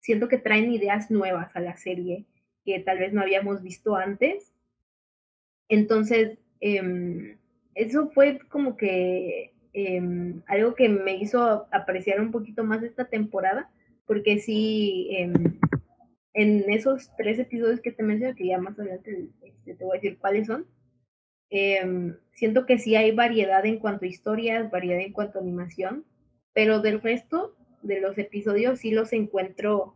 siento 0.00 0.28
que 0.28 0.38
traen 0.38 0.70
ideas 0.72 1.10
nuevas 1.10 1.54
a 1.56 1.60
la 1.60 1.76
serie 1.76 2.26
que 2.64 2.80
tal 2.80 2.98
vez 2.98 3.12
no 3.12 3.22
habíamos 3.22 3.62
visto 3.62 3.96
antes. 3.96 4.52
Entonces, 5.68 6.38
em, 6.60 7.38
eso 7.74 8.10
fue 8.10 8.38
como 8.48 8.76
que 8.76 9.52
em, 9.72 10.42
algo 10.46 10.74
que 10.74 10.88
me 10.88 11.16
hizo 11.16 11.66
apreciar 11.70 12.20
un 12.20 12.30
poquito 12.30 12.64
más 12.64 12.82
esta 12.82 13.06
temporada, 13.06 13.70
porque 14.06 14.38
sí, 14.38 15.08
em, 15.10 15.58
en 16.36 16.70
esos 16.70 17.10
tres 17.16 17.38
episodios 17.38 17.80
que 17.80 17.92
te 17.92 18.02
mencioné, 18.02 18.36
que 18.36 18.46
ya 18.46 18.58
más 18.58 18.78
adelante 18.78 19.30
este, 19.42 19.74
te 19.74 19.84
voy 19.84 19.96
a 19.96 20.00
decir 20.00 20.18
cuáles 20.18 20.46
son, 20.46 20.66
siento 22.32 22.66
que 22.66 22.78
sí 22.78 22.94
hay 22.94 23.12
variedad 23.12 23.64
en 23.64 23.78
cuanto 23.78 24.04
a 24.04 24.08
historias, 24.08 24.70
variedad 24.70 25.00
en 25.00 25.12
cuanto 25.12 25.38
a 25.38 25.42
animación, 25.42 26.04
pero 26.52 26.80
del 26.80 27.00
resto 27.00 27.56
de 27.82 28.00
los 28.00 28.18
episodios 28.18 28.80
sí 28.80 28.90
los 28.90 29.12
encuentro 29.12 29.94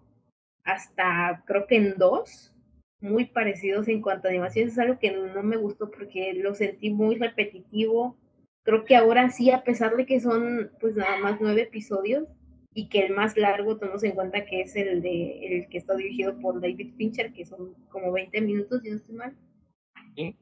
hasta 0.64 1.42
creo 1.46 1.66
que 1.66 1.76
en 1.76 1.96
dos 1.96 2.54
muy 3.00 3.26
parecidos 3.26 3.88
en 3.88 4.02
cuanto 4.02 4.28
a 4.28 4.30
animación. 4.30 4.68
Es 4.68 4.78
algo 4.78 4.98
que 4.98 5.10
no 5.10 5.42
me 5.42 5.56
gustó 5.56 5.90
porque 5.90 6.34
lo 6.34 6.54
sentí 6.54 6.90
muy 6.90 7.16
repetitivo. 7.16 8.16
Creo 8.62 8.84
que 8.84 8.94
ahora 8.94 9.30
sí, 9.30 9.50
a 9.50 9.64
pesar 9.64 9.96
de 9.96 10.06
que 10.06 10.20
son 10.20 10.70
pues 10.80 10.94
nada 10.94 11.18
más 11.18 11.40
nueve 11.40 11.62
episodios 11.62 12.28
y 12.72 12.88
que 12.88 13.01
el 13.01 13.14
más 13.14 13.36
largo 13.36 13.76
tomamos 13.78 14.05
en 14.05 14.12
cuenta 14.12 14.44
que 14.44 14.62
es 14.62 14.76
el 14.76 15.02
de 15.02 15.47
el 15.47 15.68
que 15.68 15.78
está 15.78 15.97
dirigido 15.97 16.38
por 16.38 16.60
David 16.60 16.94
Fincher, 16.97 17.32
que 17.32 17.44
son 17.44 17.74
como 17.88 18.12
20 18.12 18.40
minutos, 18.40 18.82
si 18.82 18.90
no 18.90 18.97
estoy 18.97 19.14
mal. 19.16 19.36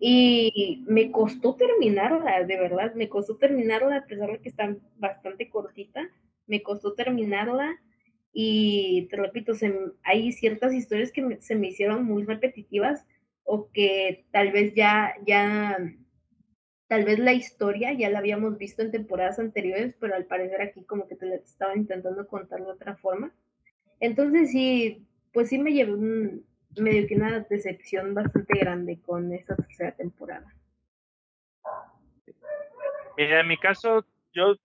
Y 0.00 0.84
me 0.88 1.10
costó 1.12 1.54
terminarla, 1.54 2.42
de 2.44 2.56
verdad, 2.58 2.94
me 2.94 3.08
costó 3.08 3.36
terminarla, 3.36 3.98
a 3.98 4.06
pesar 4.06 4.32
de 4.32 4.40
que 4.40 4.48
está 4.48 4.76
bastante 4.96 5.48
cortita, 5.48 6.08
me 6.46 6.62
costó 6.62 6.94
terminarla. 6.94 7.78
Y 8.32 9.08
te 9.10 9.16
repito, 9.16 9.52
hay 10.02 10.32
ciertas 10.32 10.74
historias 10.74 11.12
que 11.12 11.38
se 11.40 11.54
me 11.54 11.68
hicieron 11.68 12.04
muy 12.04 12.24
repetitivas 12.24 13.06
o 13.44 13.70
que 13.72 14.26
tal 14.30 14.52
vez 14.52 14.74
ya, 14.74 15.14
ya, 15.26 15.78
tal 16.88 17.04
vez 17.04 17.18
la 17.18 17.34
historia 17.34 17.92
ya 17.92 18.08
la 18.08 18.18
habíamos 18.18 18.56
visto 18.58 18.82
en 18.82 18.90
temporadas 18.90 19.38
anteriores, 19.38 19.94
pero 20.00 20.14
al 20.14 20.24
parecer 20.24 20.62
aquí 20.62 20.82
como 20.84 21.06
que 21.06 21.16
te 21.16 21.26
la 21.26 21.36
estaban 21.36 21.78
intentando 21.78 22.26
contar 22.26 22.60
de 22.60 22.70
otra 22.70 22.96
forma. 22.96 23.30
Entonces 24.00 24.50
sí, 24.50 25.06
pues 25.32 25.50
sí 25.50 25.58
me 25.58 25.72
llevé 25.72 25.92
un, 25.92 26.46
medio 26.78 27.06
que 27.06 27.14
una 27.14 27.40
decepción 27.40 28.14
bastante 28.14 28.58
grande 28.58 29.00
con 29.02 29.32
esta 29.32 29.54
tercera 29.54 29.92
temporada. 29.92 30.54
Mira, 33.16 33.40
en 33.40 33.48
mi 33.48 33.58
caso, 33.58 34.06
yo, 34.32 34.56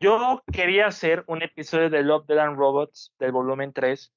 yo 0.00 0.42
quería 0.52 0.86
hacer 0.86 1.22
un 1.26 1.42
episodio 1.42 1.88
de 1.88 2.02
Love, 2.02 2.26
Dead 2.26 2.38
and 2.38 2.56
Robots 2.56 3.14
del 3.18 3.30
volumen 3.30 3.72
3, 3.72 4.12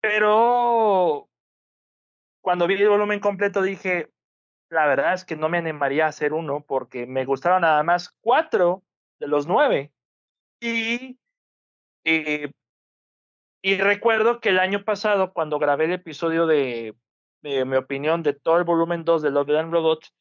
pero 0.00 1.28
cuando 2.40 2.66
vi 2.66 2.74
el 2.74 2.88
volumen 2.88 3.20
completo 3.20 3.62
dije, 3.62 4.08
la 4.70 4.86
verdad 4.86 5.14
es 5.14 5.24
que 5.24 5.36
no 5.36 5.48
me 5.48 5.58
animaría 5.58 6.06
a 6.06 6.08
hacer 6.08 6.32
uno 6.32 6.64
porque 6.66 7.06
me 7.06 7.24
gustaron 7.24 7.62
nada 7.62 7.82
más 7.82 8.10
cuatro 8.20 8.82
de 9.18 9.28
los 9.28 9.46
nueve. 9.46 9.92
Y, 10.60 11.18
y 12.04 12.46
Y 13.62 13.76
recuerdo 13.76 14.40
que 14.40 14.50
el 14.50 14.58
año 14.58 14.84
pasado, 14.84 15.32
cuando 15.32 15.58
grabé 15.58 15.84
el 15.84 15.92
episodio 15.92 16.46
de, 16.46 16.94
de 17.42 17.64
mi 17.64 17.76
opinión 17.76 18.22
de 18.22 18.32
todo 18.32 18.58
el 18.58 18.64
volumen 18.64 19.04
2 19.04 19.22
de 19.22 19.30
Love 19.30 19.50
and 19.50 19.72
Robots, 19.72 20.14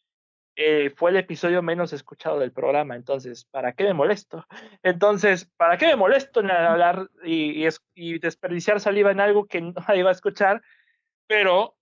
eh, 0.56 0.90
fue 0.96 1.12
el 1.12 1.18
episodio 1.18 1.62
menos 1.62 1.94
escuchado 1.94 2.40
del 2.40 2.52
programa. 2.52 2.96
Entonces, 2.96 3.46
¿para 3.46 3.74
qué 3.74 3.86
me 3.86 3.94
molesto? 3.94 4.46
Entonces, 4.84 5.50
¿para 5.56 5.78
qué 5.78 5.88
me 5.88 5.96
molesto 5.96 6.42
en 6.42 6.52
hablar 6.52 7.10
y, 7.24 7.66
y, 7.96 8.20
desperdiciar 8.20 8.82
saliva 8.82 9.12
en 9.12 9.22
algo 9.22 9.48
que 9.48 9.62
nadie 9.88 10.04
va 10.04 10.10
a 10.10 10.14
escuchar? 10.14 10.62
Pero 11.28 11.78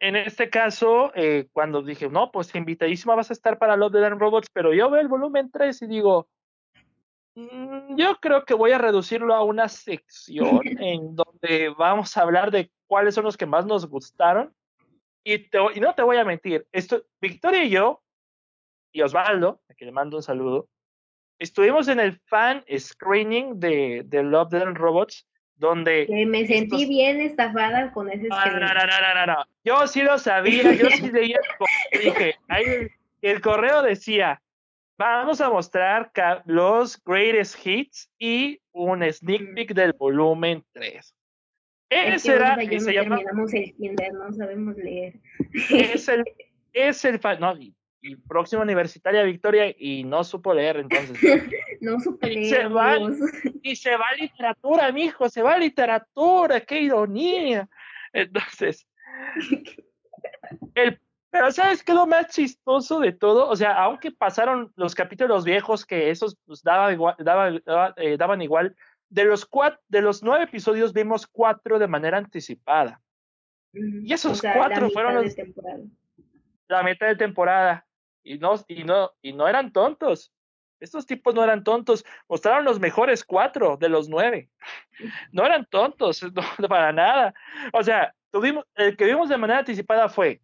en 0.00 0.16
este 0.16 0.48
caso, 0.48 1.12
eh, 1.14 1.48
cuando 1.52 1.82
dije, 1.82 2.08
no, 2.08 2.32
pues 2.32 2.54
invitadísima 2.54 3.14
vas 3.14 3.30
a 3.30 3.34
estar 3.34 3.58
para 3.58 3.76
Love, 3.76 3.92
the 3.92 4.04
and 4.06 4.18
Robots, 4.18 4.48
pero 4.52 4.72
yo 4.72 4.90
veo 4.90 5.00
el 5.00 5.08
volumen 5.08 5.50
3 5.50 5.82
y 5.82 5.86
digo, 5.86 6.26
mm, 7.34 7.96
yo 7.96 8.16
creo 8.16 8.46
que 8.46 8.54
voy 8.54 8.72
a 8.72 8.78
reducirlo 8.78 9.34
a 9.34 9.44
una 9.44 9.68
sección 9.68 10.60
en 10.64 11.14
donde 11.14 11.68
vamos 11.76 12.16
a 12.16 12.22
hablar 12.22 12.50
de 12.50 12.70
cuáles 12.86 13.14
son 13.14 13.24
los 13.24 13.36
que 13.36 13.46
más 13.46 13.66
nos 13.66 13.86
gustaron 13.86 14.54
y, 15.22 15.48
no 15.80 15.94
te 15.94 16.02
voy 16.02 16.16
a 16.16 16.24
mentir, 16.24 16.66
esto, 16.72 17.04
Victoria 17.20 17.64
y 17.64 17.70
yo, 17.70 18.02
y 18.92 19.02
Osvaldo, 19.02 19.60
a 19.68 19.74
quien 19.74 19.88
le 19.88 19.92
mando 19.92 20.16
un 20.16 20.22
saludo, 20.22 20.68
estuvimos 21.38 21.88
en 21.88 22.00
el 22.00 22.18
fan 22.20 22.64
screening 22.78 23.60
de, 23.60 24.02
de 24.06 24.22
Love, 24.22 24.54
and 24.54 24.78
Robots, 24.78 25.28
donde... 25.60 26.06
me 26.26 26.46
sentí 26.46 26.86
bien 26.86 27.20
estafada 27.20 27.92
con 27.92 28.10
ese 28.10 28.26
no, 28.28 28.46
no, 28.46 28.52
no, 28.52 28.74
no, 28.74 29.26
no, 29.26 29.44
Yo 29.62 29.86
sí 29.86 30.02
lo 30.02 30.18
sabía, 30.18 30.72
yo 30.72 30.88
sí 30.90 31.10
leía 31.12 31.38
el 31.92 32.00
dije, 32.00 32.34
ahí, 32.48 32.64
el 33.20 33.40
correo 33.42 33.82
decía, 33.82 34.40
vamos 34.98 35.40
a 35.42 35.50
mostrar 35.50 36.10
los 36.46 37.00
greatest 37.04 37.64
hits 37.64 38.10
y 38.18 38.58
un 38.72 39.02
sneak 39.12 39.54
peek 39.54 39.74
del 39.74 39.92
volumen 39.92 40.64
3. 40.72 41.14
Ese 41.90 42.34
era, 42.34 42.56
no 42.56 42.62
terminamos 42.66 43.52
el 43.52 43.74
kinder, 43.74 44.12
no 44.14 44.32
sabemos 44.32 44.76
leer. 44.76 45.20
Es 45.70 46.08
el, 46.08 46.24
es 46.72 47.04
el, 47.04 47.20
no, 47.38 47.54
el 48.02 48.18
próximo 48.22 48.62
universitaria 48.62 49.22
Victoria 49.22 49.74
y 49.78 50.04
no 50.04 50.24
supo 50.24 50.54
leer 50.54 50.78
entonces. 50.78 51.18
no 51.80 52.00
supo 52.00 52.26
leer. 52.26 52.38
Y 52.38 52.48
se, 52.48 52.66
va, 52.66 52.96
y 53.62 53.76
se 53.76 53.96
va 53.96 54.06
literatura, 54.18 54.92
mijo, 54.92 55.28
se 55.28 55.42
va 55.42 55.58
literatura, 55.58 56.60
qué 56.60 56.80
ironía. 56.80 57.68
Entonces, 58.12 58.86
el, 60.74 61.00
pero 61.30 61.52
¿sabes 61.52 61.82
qué 61.84 61.92
es 61.92 61.96
lo 61.96 62.06
más 62.06 62.28
chistoso 62.28 62.98
de 62.98 63.12
todo? 63.12 63.48
O 63.48 63.54
sea, 63.54 63.74
aunque 63.84 64.10
pasaron 64.10 64.72
los 64.74 64.94
capítulos 64.94 65.44
viejos 65.44 65.86
que 65.86 66.10
esos 66.10 66.36
pues, 66.44 66.62
daba 66.62 66.92
igual, 66.92 67.14
daba, 67.18 67.94
eh, 67.96 68.16
daban 68.16 68.42
igual, 68.42 68.74
de 69.08 69.24
los, 69.24 69.46
cuatro, 69.46 69.80
de 69.88 70.02
los 70.02 70.22
nueve 70.22 70.44
episodios 70.44 70.92
vimos 70.92 71.26
cuatro 71.26 71.78
de 71.78 71.86
manera 71.86 72.18
anticipada. 72.18 73.00
Y 73.72 74.12
esos 74.12 74.42
cuatro 74.42 74.90
fueron 74.90 75.14
los, 75.14 75.36
la 76.68 76.82
mitad 76.82 77.06
de 77.06 77.16
temporada. 77.16 77.86
Y 78.22 78.38
no, 78.38 78.54
y, 78.68 78.84
no, 78.84 79.12
y 79.22 79.32
no 79.32 79.48
eran 79.48 79.72
tontos. 79.72 80.32
Estos 80.78 81.06
tipos 81.06 81.34
no 81.34 81.44
eran 81.44 81.64
tontos. 81.64 82.04
Mostraron 82.28 82.64
los 82.64 82.80
mejores 82.80 83.24
cuatro 83.24 83.76
de 83.76 83.88
los 83.88 84.08
nueve. 84.08 84.50
No 85.32 85.46
eran 85.46 85.64
tontos, 85.66 86.22
no, 86.58 86.68
para 86.68 86.92
nada. 86.92 87.32
O 87.72 87.82
sea, 87.82 88.14
tuvimos, 88.30 88.64
el 88.74 88.96
que 88.96 89.06
vimos 89.06 89.28
de 89.28 89.38
manera 89.38 89.60
anticipada 89.60 90.08
fue. 90.08 90.42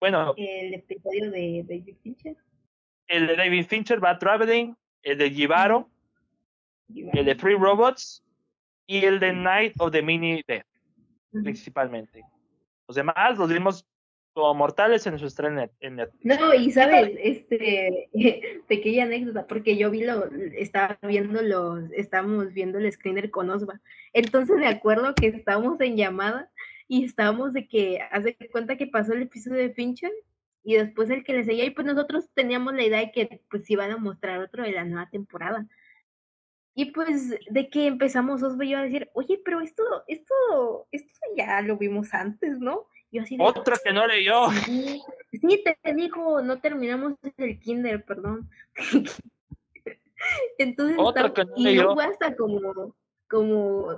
Bueno. 0.00 0.34
El 0.36 0.74
episodio 0.74 1.30
de 1.30 1.64
David 1.68 1.96
Fincher. 2.02 2.36
El 3.06 3.26
de 3.26 3.36
David 3.36 3.66
Fincher, 3.66 4.00
Bad 4.00 4.18
Traveling. 4.18 4.74
El 5.02 5.18
de 5.18 5.30
Givaro 5.30 5.90
el 6.88 7.24
de 7.24 7.34
Free 7.34 7.56
Robots 7.56 8.22
y 8.86 9.04
el 9.04 9.20
de 9.20 9.32
Night 9.32 9.74
of 9.78 9.92
the 9.92 10.02
Mini 10.02 10.42
Death, 10.46 10.66
principalmente. 11.42 12.22
Los 12.86 12.96
demás 12.96 13.38
los 13.38 13.48
vimos 13.48 13.86
como 14.34 14.52
mortales 14.52 15.06
en 15.06 15.18
su 15.18 15.26
estreno 15.26 15.70
en 15.80 15.96
Netflix. 15.96 16.24
No, 16.24 16.52
y 16.52 16.70
sabes, 16.72 17.16
este, 17.18 18.10
pequeña 18.68 19.04
anécdota, 19.04 19.46
porque 19.46 19.76
yo 19.76 19.90
vi 19.90 20.04
lo, 20.04 20.26
estaba 20.56 20.98
viendo 21.02 21.40
los, 21.40 21.90
estábamos 21.92 22.52
viendo 22.52 22.78
el 22.78 22.90
screener 22.92 23.30
con 23.30 23.48
Osva. 23.48 23.80
Entonces 24.12 24.56
me 24.56 24.66
acuerdo 24.66 25.14
que 25.14 25.28
estábamos 25.28 25.80
en 25.80 25.96
llamada 25.96 26.50
y 26.88 27.04
estábamos 27.04 27.52
de 27.52 27.68
que, 27.68 28.00
hace 28.10 28.36
cuenta 28.50 28.76
que 28.76 28.88
pasó 28.88 29.12
el 29.12 29.22
episodio 29.22 29.58
de 29.58 29.72
Fincher 29.72 30.12
y 30.64 30.74
después 30.74 31.10
el 31.10 31.22
que 31.22 31.34
le 31.34 31.44
seguía, 31.44 31.64
y 31.64 31.70
pues 31.70 31.86
nosotros 31.86 32.28
teníamos 32.34 32.74
la 32.74 32.84
idea 32.84 32.98
de 32.98 33.12
que 33.12 33.40
pues 33.50 33.70
iban 33.70 33.92
a 33.92 33.98
mostrar 33.98 34.40
otro 34.40 34.64
de 34.64 34.72
la 34.72 34.84
nueva 34.84 35.08
temporada. 35.10 35.66
Y 36.74 36.86
pues 36.86 37.30
de 37.50 37.68
que 37.70 37.86
empezamos 37.86 38.42
os 38.42 38.58
yo 38.58 38.78
a 38.78 38.82
decir, 38.82 39.08
oye, 39.14 39.40
pero 39.44 39.60
esto, 39.60 39.84
esto, 40.08 40.88
esto 40.90 41.20
ya 41.36 41.60
lo 41.60 41.76
vimos 41.76 42.12
antes, 42.12 42.58
¿no? 42.58 42.88
Yo 43.14 43.22
así 43.22 43.36
de, 43.36 43.44
Otro 43.44 43.76
que 43.82 43.92
no 43.92 44.06
leyó. 44.06 44.48
Sí, 44.66 45.02
sí, 45.32 45.64
te 45.64 45.94
dijo, 45.94 46.42
no 46.42 46.60
terminamos 46.60 47.14
el 47.38 47.60
kinder, 47.60 48.04
perdón. 48.04 48.50
Entonces, 50.58 50.96
Otro 50.98 51.32
que 51.32 51.44
no 51.44 51.52
y 51.56 51.62
leyó. 51.62 51.94
fue 51.94 52.04
hasta 52.04 52.34
como, 52.34 52.96
como 53.28 53.88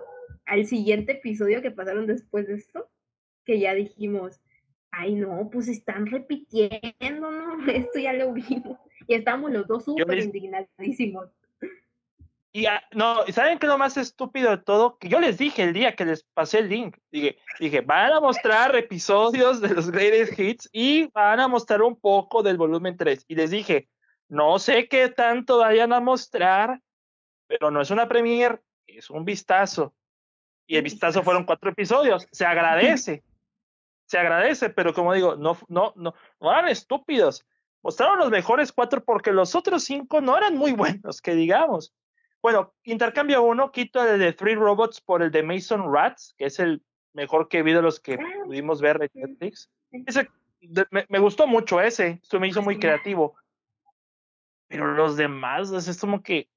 al 0.44 0.66
siguiente 0.66 1.12
episodio 1.12 1.62
que 1.62 1.70
pasaron 1.70 2.06
después 2.06 2.46
de 2.46 2.54
esto, 2.54 2.90
que 3.46 3.58
ya 3.58 3.72
dijimos, 3.74 4.38
ay 4.90 5.14
no, 5.14 5.48
pues 5.50 5.68
están 5.68 6.06
repitiendo, 6.06 7.30
¿no? 7.30 7.56
Esto 7.72 7.98
ya 7.98 8.12
lo 8.12 8.34
vimos. 8.34 8.78
Y 9.06 9.14
estábamos 9.14 9.50
los 9.50 9.66
dos 9.66 9.84
súper 9.84 10.18
indignadísimos. 10.18 11.30
Y 12.56 12.64
ah, 12.64 12.82
no, 12.92 13.26
¿saben 13.26 13.58
qué 13.58 13.66
es 13.66 13.70
lo 13.70 13.76
más 13.76 13.98
estúpido 13.98 14.48
de 14.48 14.56
todo? 14.56 14.96
Que 14.96 15.10
yo 15.10 15.20
les 15.20 15.36
dije 15.36 15.62
el 15.62 15.74
día 15.74 15.94
que 15.94 16.06
les 16.06 16.22
pasé 16.22 16.60
el 16.60 16.70
link, 16.70 16.96
dije, 17.12 17.36
dije, 17.60 17.82
van 17.82 18.12
a 18.12 18.18
mostrar 18.18 18.74
episodios 18.74 19.60
de 19.60 19.74
los 19.74 19.90
Greatest 19.90 20.40
Hits 20.40 20.68
y 20.72 21.04
van 21.08 21.38
a 21.38 21.48
mostrar 21.48 21.82
un 21.82 22.00
poco 22.00 22.42
del 22.42 22.56
volumen 22.56 22.96
3. 22.96 23.26
Y 23.28 23.34
les 23.34 23.50
dije, 23.50 23.90
no 24.28 24.58
sé 24.58 24.88
qué 24.88 25.10
tanto 25.10 25.58
vayan 25.58 25.92
a 25.92 26.00
mostrar, 26.00 26.80
pero 27.46 27.70
no 27.70 27.82
es 27.82 27.90
una 27.90 28.08
premiere, 28.08 28.62
es 28.86 29.10
un 29.10 29.26
vistazo. 29.26 29.94
Y 30.66 30.76
el 30.76 30.82
vistazo 30.82 31.22
fueron 31.22 31.44
cuatro 31.44 31.70
episodios. 31.70 32.26
Se 32.32 32.46
agradece. 32.46 33.22
Se 34.06 34.16
agradece, 34.16 34.70
pero 34.70 34.94
como 34.94 35.12
digo, 35.12 35.36
no, 35.36 35.58
no, 35.68 35.92
no, 35.94 36.14
no 36.40 36.50
eran 36.50 36.68
estúpidos. 36.68 37.44
Mostraron 37.82 38.18
los 38.18 38.30
mejores 38.30 38.72
cuatro 38.72 39.04
porque 39.04 39.30
los 39.30 39.54
otros 39.54 39.84
cinco 39.84 40.22
no 40.22 40.38
eran 40.38 40.56
muy 40.56 40.72
buenos, 41.04 41.20
que 41.20 41.34
digamos. 41.34 41.92
Bueno, 42.46 42.72
intercambio 42.84 43.42
uno, 43.42 43.72
quito 43.72 44.06
el 44.06 44.20
de 44.20 44.32
Three 44.32 44.54
Robots 44.54 45.00
por 45.00 45.20
el 45.20 45.32
de 45.32 45.42
Mason 45.42 45.92
Rats, 45.92 46.32
que 46.38 46.44
es 46.44 46.60
el 46.60 46.80
mejor 47.12 47.48
que 47.48 47.58
he 47.58 47.62
visto 47.64 47.82
los 47.82 47.98
que 47.98 48.14
ah, 48.14 48.44
pudimos 48.44 48.80
ver 48.80 49.02
en 49.02 49.10
Netflix. 49.14 49.68
Ese, 49.90 50.28
me, 51.08 51.18
gustó 51.18 51.48
mucho 51.48 51.80
ese, 51.80 52.20
esto 52.22 52.38
me 52.38 52.46
hizo 52.46 52.62
muy 52.62 52.78
creativo. 52.78 53.34
Pero 54.68 54.94
los 54.94 55.16
demás, 55.16 55.72
es 55.72 56.00
como 56.00 56.22
que 56.22 56.48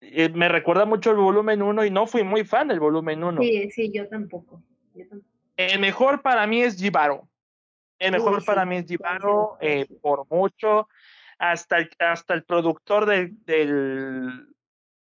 eh, 0.00 0.30
me 0.30 0.48
recuerda 0.48 0.84
mucho 0.84 1.12
el 1.12 1.18
volumen 1.18 1.62
1 1.62 1.84
y 1.84 1.90
no 1.92 2.08
fui 2.08 2.24
muy 2.24 2.42
fan 2.44 2.66
del 2.66 2.80
volumen 2.80 3.22
1. 3.22 3.40
Sí, 3.40 3.70
sí, 3.70 3.92
yo 3.94 4.08
tampoco. 4.08 4.64
El 5.56 5.78
mejor 5.78 6.22
para 6.22 6.44
mí 6.48 6.60
es 6.60 6.76
Jibaro. 6.76 7.28
El 8.00 8.10
mejor 8.10 8.44
para 8.44 8.64
mí 8.64 8.78
es 8.78 8.86
Jibaro, 8.86 9.58
eh, 9.60 9.86
por 10.00 10.26
mucho. 10.28 10.88
Hasta 11.38 11.78
el, 11.78 11.90
hasta 12.00 12.34
el 12.34 12.42
productor 12.42 13.06
del 13.06 14.51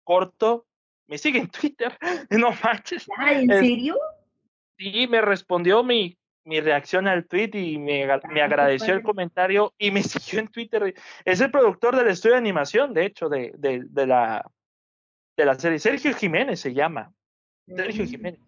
corto, 0.06 0.66
me 1.08 1.18
sigue 1.18 1.40
en 1.40 1.50
Twitter, 1.50 1.98
no 2.30 2.52
manches. 2.64 3.06
Ah, 3.18 3.34
¿En 3.34 3.50
serio? 3.50 3.98
Sí, 4.78 5.08
me 5.08 5.22
respondió 5.22 5.84
mi, 5.84 6.18
mi 6.46 6.62
reacción 6.62 7.08
al 7.08 7.26
tweet 7.26 7.52
y 7.54 7.78
me, 7.78 8.06
me 8.30 8.42
ah, 8.42 8.46
agradeció 8.46 8.94
el 8.94 9.04
comentario 9.04 9.74
y 9.78 9.92
me 9.92 10.04
siguió 10.04 10.40
en 10.40 10.48
Twitter. 10.48 10.94
Es 11.26 11.42
el 11.42 11.52
productor 11.52 11.96
del 11.96 12.08
estudio 12.08 12.36
de 12.36 12.40
animación, 12.40 12.94
de 12.94 13.06
hecho, 13.06 13.28
de, 13.28 13.54
de, 13.58 13.84
de 13.90 14.08
la, 14.08 14.50
de 15.36 15.46
la 15.46 15.56
serie. 15.56 15.80
Sergio 15.80 16.14
Jiménez 16.14 16.60
se 16.60 16.74
llama. 16.74 17.12
Sergio 17.68 18.06
mm. 18.06 18.08
Jiménez. 18.08 18.40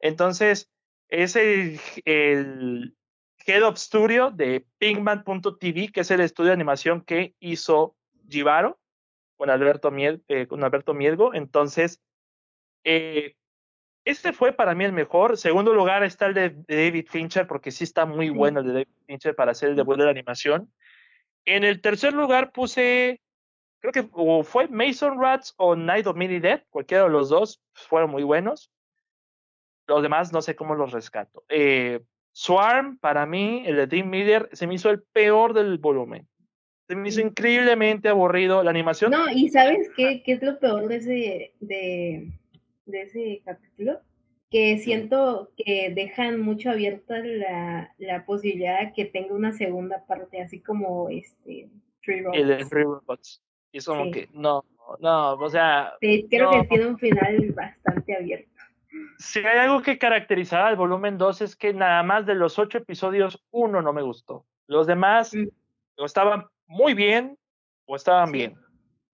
Entonces, 0.00 0.70
es 1.08 1.36
el, 1.36 1.80
el 2.04 2.94
Head 3.46 3.62
of 3.62 3.78
Studio 3.78 4.30
de 4.30 4.66
Pinkman.tv, 4.78 5.92
que 5.92 6.00
es 6.00 6.10
el 6.10 6.20
estudio 6.20 6.48
de 6.48 6.54
animación 6.54 7.02
que 7.02 7.34
hizo 7.40 7.96
Jibaro 8.28 8.78
con 9.36 9.50
Alberto, 9.50 9.90
Miel, 9.90 10.22
eh, 10.28 10.46
con 10.46 10.62
Alberto 10.64 10.94
Mielgo. 10.94 11.34
Entonces, 11.34 12.02
eh, 12.84 13.36
este 14.04 14.32
fue 14.32 14.52
para 14.52 14.74
mí 14.74 14.84
el 14.84 14.92
mejor. 14.92 15.36
Segundo 15.36 15.72
lugar 15.72 16.04
está 16.04 16.26
el 16.26 16.34
de, 16.34 16.50
David 16.68 17.06
Fincher, 17.08 17.46
porque 17.46 17.70
sí 17.70 17.84
está 17.84 18.04
muy 18.04 18.30
bueno 18.30 18.60
el 18.60 18.66
de 18.66 18.72
David 18.72 18.88
Fincher 19.06 19.34
para 19.34 19.52
hacer 19.52 19.70
el 19.70 19.76
debut 19.76 19.96
de 19.96 20.04
la 20.04 20.10
animación. 20.10 20.72
En 21.46 21.64
el 21.64 21.80
tercer 21.80 22.12
lugar 22.12 22.52
puse, 22.52 23.20
creo 23.80 23.92
que 23.92 24.44
fue 24.44 24.68
Mason 24.68 25.20
Rats 25.20 25.54
o 25.56 25.74
Night 25.74 26.06
of 26.06 26.16
Mini 26.16 26.38
Dead, 26.38 26.62
cualquiera 26.70 27.04
de 27.04 27.10
los 27.10 27.28
dos 27.28 27.62
fueron 27.72 28.10
muy 28.10 28.22
buenos. 28.22 28.70
Los 29.86 30.02
demás 30.02 30.32
no 30.32 30.42
sé 30.42 30.56
cómo 30.56 30.74
los 30.74 30.92
rescato. 30.92 31.44
Eh, 31.48 32.00
Swarm, 32.32 32.98
para 32.98 33.26
mí, 33.26 33.62
el 33.66 33.76
de 33.76 33.86
Team 33.86 34.10
Miller, 34.10 34.48
se 34.52 34.66
me 34.66 34.74
hizo 34.74 34.90
el 34.90 35.02
peor 35.02 35.54
del 35.54 35.78
volumen. 35.78 36.28
Se 36.86 36.96
me 36.96 37.08
hizo 37.08 37.20
increíblemente 37.20 38.08
aburrido 38.08 38.62
la 38.62 38.70
animación. 38.70 39.10
No, 39.10 39.30
y 39.30 39.48
¿sabes 39.48 39.90
qué, 39.96 40.22
qué 40.22 40.32
es 40.32 40.42
lo 40.42 40.58
peor 40.58 40.88
de 40.88 40.96
ese, 40.96 41.52
de, 41.60 42.30
de 42.84 43.02
ese 43.02 43.42
capítulo, 43.44 44.00
que 44.50 44.78
siento 44.78 45.50
que 45.56 45.92
dejan 45.94 46.40
mucho 46.40 46.70
abierta 46.70 47.18
la, 47.18 47.94
la 47.98 48.26
posibilidad 48.26 48.80
de 48.80 48.92
que 48.92 49.06
tenga 49.06 49.34
una 49.34 49.52
segunda 49.52 50.04
parte, 50.06 50.42
así 50.42 50.60
como 50.60 51.08
este 51.08 51.70
Three 52.02 52.22
Robots. 52.22 52.38
El 52.38 52.48
de 52.48 52.64
Three 52.66 52.82
Robots. 52.84 53.42
Y 53.72 53.78
es 53.78 53.86
como 53.86 54.10
que, 54.10 54.28
no, 54.32 54.64
no, 55.00 55.32
o 55.32 55.50
sea. 55.50 55.94
Sí, 56.00 56.26
creo 56.30 56.50
que 56.50 56.64
tiene 56.68 56.86
un 56.86 56.98
final 56.98 57.52
bastante 57.52 58.16
abierto. 58.16 58.50
Si 59.18 59.40
hay 59.40 59.58
algo 59.58 59.82
que 59.82 59.98
caracterizaba 59.98 60.68
al 60.68 60.76
volumen 60.76 61.18
2 61.18 61.40
es 61.42 61.56
que 61.56 61.72
nada 61.72 62.02
más 62.02 62.26
de 62.26 62.34
los 62.34 62.58
ocho 62.58 62.78
episodios, 62.78 63.42
uno 63.50 63.82
no 63.82 63.92
me 63.92 64.02
gustó. 64.02 64.46
Los 64.68 64.86
demás 64.86 65.34
mm. 65.34 66.04
estaban 66.04 66.46
muy 66.66 66.94
bien 66.94 67.38
o 67.86 67.96
estaban 67.96 68.32
bien. 68.32 68.56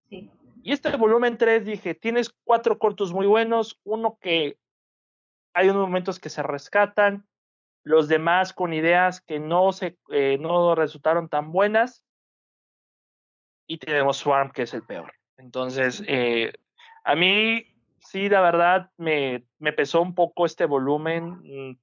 Sí. 0.09 0.31
Y 0.63 0.73
este 0.73 0.95
volumen 0.97 1.39
3 1.39 1.65
dije, 1.65 1.95
tienes 1.95 2.31
cuatro 2.45 2.79
cortos 2.79 3.13
muy 3.13 3.27
buenos, 3.27 3.81
uno 3.85 4.19
que 4.21 4.59
hay 5.55 5.69
unos 5.69 5.83
momentos 5.83 6.19
que 6.21 6.29
se 6.29 6.43
rescatan, 6.43 7.27
los 7.83 8.09
demás 8.09 8.53
con 8.53 8.73
ideas 8.75 9.21
que 9.21 9.41
no, 9.41 9.73
se, 9.73 9.97
eh, 10.11 10.37
no 10.39 10.75
resultaron 10.75 11.29
tan 11.29 11.51
buenas, 11.51 12.05
y 13.67 13.79
tenemos 13.79 14.19
Swarm, 14.19 14.51
que 14.51 14.63
es 14.63 14.75
el 14.75 14.83
peor. 14.83 15.13
Entonces, 15.39 16.03
eh, 16.07 16.53
a 17.05 17.15
mí 17.15 17.71
sí, 18.01 18.29
la 18.29 18.41
verdad, 18.41 18.91
me, 18.97 19.45
me 19.59 19.73
pesó 19.73 20.03
un 20.03 20.15
poco 20.15 20.47
este 20.47 20.65
volumen. 20.65 21.41
Mm, 21.43 21.79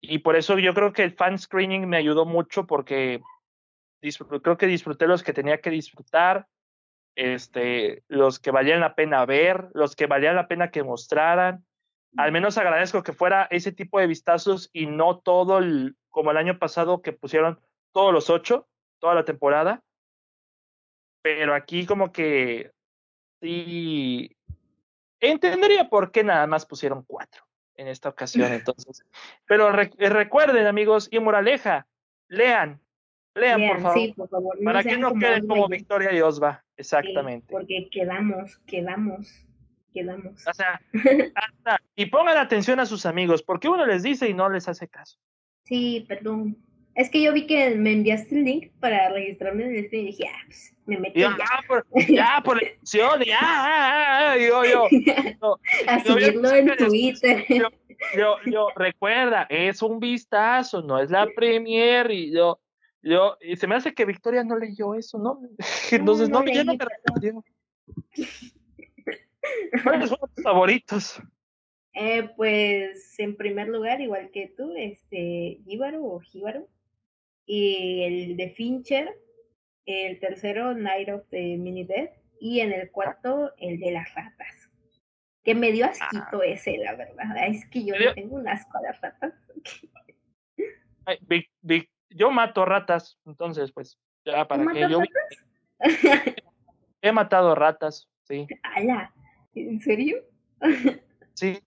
y 0.00 0.18
por 0.18 0.36
eso 0.36 0.58
yo 0.58 0.74
creo 0.74 0.92
que 0.92 1.04
el 1.04 1.14
fan 1.14 1.38
screening 1.38 1.88
me 1.88 1.96
ayudó 1.96 2.24
mucho 2.24 2.66
porque 2.66 3.22
creo 4.42 4.58
que 4.58 4.66
disfruté 4.66 5.06
los 5.06 5.22
que 5.22 5.32
tenía 5.32 5.60
que 5.60 5.70
disfrutar, 5.70 6.46
este, 7.14 8.04
los 8.08 8.38
que 8.38 8.50
valían 8.50 8.80
la 8.80 8.94
pena 8.94 9.24
ver, 9.24 9.68
los 9.74 9.96
que 9.96 10.06
valían 10.06 10.36
la 10.36 10.48
pena 10.48 10.70
que 10.70 10.82
mostraran. 10.82 11.64
Al 12.16 12.32
menos 12.32 12.58
agradezco 12.58 13.02
que 13.02 13.12
fuera 13.12 13.48
ese 13.50 13.72
tipo 13.72 13.98
de 13.98 14.06
vistazos 14.06 14.68
y 14.72 14.86
no 14.86 15.18
todo 15.18 15.58
el, 15.58 15.96
como 16.10 16.30
el 16.30 16.36
año 16.36 16.58
pasado 16.58 17.00
que 17.00 17.12
pusieron 17.12 17.60
todos 17.92 18.12
los 18.12 18.28
ocho, 18.28 18.68
toda 18.98 19.14
la 19.14 19.24
temporada. 19.24 19.82
Pero 21.22 21.54
aquí 21.54 21.86
como 21.86 22.12
que 22.12 22.72
sí 23.40 24.36
Entendería 25.22 25.88
por 25.88 26.10
qué 26.10 26.24
nada 26.24 26.48
más 26.48 26.66
pusieron 26.66 27.04
cuatro 27.04 27.44
en 27.76 27.86
esta 27.86 28.08
ocasión, 28.08 28.52
entonces. 28.52 29.06
Pero 29.46 29.70
recuerden, 29.70 30.66
amigos, 30.66 31.08
y 31.12 31.20
moraleja, 31.20 31.86
lean, 32.28 32.81
lean, 33.34 33.60
por, 34.14 34.28
favor, 34.28 34.58
para 34.64 34.82
que 34.82 34.96
no 34.98 35.14
queden 35.14 35.46
como 35.46 35.68
Victoria 35.68 36.12
y 36.12 36.20
Osva, 36.20 36.64
exactamente. 36.76 37.46
porque 37.50 37.88
quedamos, 37.90 38.58
quedamos, 38.66 39.46
quedamos. 39.92 40.46
O 40.46 40.54
sea, 40.54 40.80
y 41.96 42.06
pongan 42.06 42.38
atención 42.38 42.80
a 42.80 42.86
sus 42.86 43.06
amigos, 43.06 43.42
porque 43.42 43.68
uno 43.68 43.86
les 43.86 44.02
dice 44.02 44.28
y 44.28 44.34
no 44.34 44.48
les 44.48 44.68
hace 44.68 44.88
caso. 44.88 45.18
Sí, 45.64 46.04
perdón. 46.08 46.56
Es 46.94 47.08
que 47.08 47.22
yo 47.22 47.32
vi 47.32 47.46
que 47.46 47.74
me 47.74 47.92
enviaste 47.92 48.34
el 48.34 48.44
link 48.44 48.72
para 48.78 49.08
registrarme 49.08 49.64
en 49.64 49.76
el 49.76 49.86
stream 49.86 50.02
y 50.02 50.06
dije, 50.08 50.24
ah, 50.28 50.42
pues 50.46 50.76
me 50.84 50.98
metí. 50.98 51.20
Ya, 51.20 51.36
ya. 51.38 51.66
por, 51.66 51.86
ya, 52.08 52.42
por 52.44 52.62
elección, 52.62 53.22
ya, 53.24 53.38
ah, 53.40 54.36
yo, 54.36 54.62
yo, 54.64 54.88
yo, 55.40 55.60
A 55.86 56.04
subirlo 56.04 56.50
en 56.50 56.76
Twitter. 56.76 57.46
Yo, 58.16 58.36
yo, 58.44 58.68
recuerda, 58.76 59.46
es 59.48 59.80
un 59.80 60.00
vistazo, 60.00 60.82
no 60.82 61.00
es 61.00 61.10
la 61.10 61.26
premier 61.34 62.10
y 62.10 62.32
yo, 62.32 62.60
yo, 63.02 63.36
y 63.40 63.56
se 63.56 63.66
me 63.66 63.74
hace 63.74 63.94
que 63.94 64.04
Victoria 64.04 64.44
no 64.44 64.58
leyó 64.58 64.94
eso, 64.94 65.18
¿no? 65.18 65.40
Entonces, 65.90 66.28
no, 66.28 66.42
no, 66.42 66.52
no 66.52 66.64
no 66.64 66.74
me 66.74 66.84
respondió. 66.84 67.44
¿Cuáles 69.82 70.08
son 70.08 70.18
tus 70.34 70.44
favoritos? 70.44 71.20
Eh, 71.94 72.30
pues, 72.36 73.18
en 73.18 73.36
primer 73.36 73.68
lugar, 73.68 74.00
igual 74.00 74.30
que 74.30 74.54
tú, 74.56 74.72
este, 74.76 75.60
Jíbaro 75.64 76.04
o 76.04 76.20
Jíbaro, 76.20 76.68
y 77.44 78.02
el 78.04 78.36
de 78.36 78.50
Fincher, 78.50 79.18
el 79.84 80.20
tercero 80.20 80.74
Night 80.74 81.08
of 81.08 81.28
the 81.30 81.56
Mini 81.58 81.84
Death 81.84 82.12
y 82.40 82.60
en 82.60 82.72
el 82.72 82.90
cuarto 82.90 83.52
el 83.58 83.78
de 83.78 83.90
las 83.90 84.14
ratas. 84.14 84.70
Que 85.44 85.54
me 85.54 85.72
dio 85.72 85.86
asquito 85.86 86.40
ah. 86.40 86.46
ese, 86.46 86.78
la 86.78 86.94
verdad. 86.94 87.48
Es 87.48 87.66
que 87.68 87.84
yo 87.84 87.94
tengo 88.14 88.36
un 88.36 88.48
asco 88.48 88.78
a 88.78 88.82
las 88.82 89.00
ratas. 89.00 89.34
Yo 92.14 92.30
mato 92.30 92.64
ratas, 92.64 93.18
entonces 93.26 93.72
pues 93.72 93.98
ya 94.24 94.46
para 94.46 94.72
que 94.72 94.88
yo 94.88 95.00
he 97.02 97.12
matado 97.12 97.54
ratas, 97.54 98.08
sí. 98.24 98.46
¡Hala! 98.62 99.12
¿En 99.54 99.80
serio? 99.80 100.24
Sí. 101.34 101.58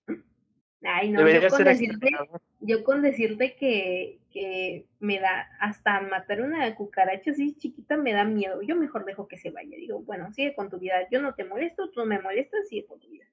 Ay, 0.84 1.09
no, 1.09 1.27
yo 1.27 1.49
con, 1.49 1.63
decirte, 1.63 2.11
yo 2.59 2.84
con 2.84 3.01
decirte 3.01 3.55
que, 3.55 4.19
que 4.31 4.85
me 4.99 5.19
da, 5.19 5.49
hasta 5.59 6.01
matar 6.01 6.41
una 6.41 6.76
cucaracha 6.76 7.31
así 7.31 7.55
chiquita 7.57 7.97
me 7.97 8.13
da 8.13 8.23
miedo. 8.23 8.61
Yo 8.61 8.76
mejor 8.76 9.05
dejo 9.05 9.27
que 9.27 9.38
se 9.38 9.49
vaya. 9.49 9.76
Digo, 9.76 10.01
bueno, 10.03 10.31
sigue 10.31 10.53
con 10.53 10.69
tu 10.69 10.77
vida. 10.77 11.07
Yo 11.11 11.19
no 11.22 11.34
te 11.34 11.45
molesto, 11.45 11.89
tú 11.89 12.01
no 12.01 12.05
me 12.05 12.22
molestas, 12.22 12.67
sigue 12.69 12.85
con 12.85 12.99
tu 12.99 13.09
vida. 13.09 13.26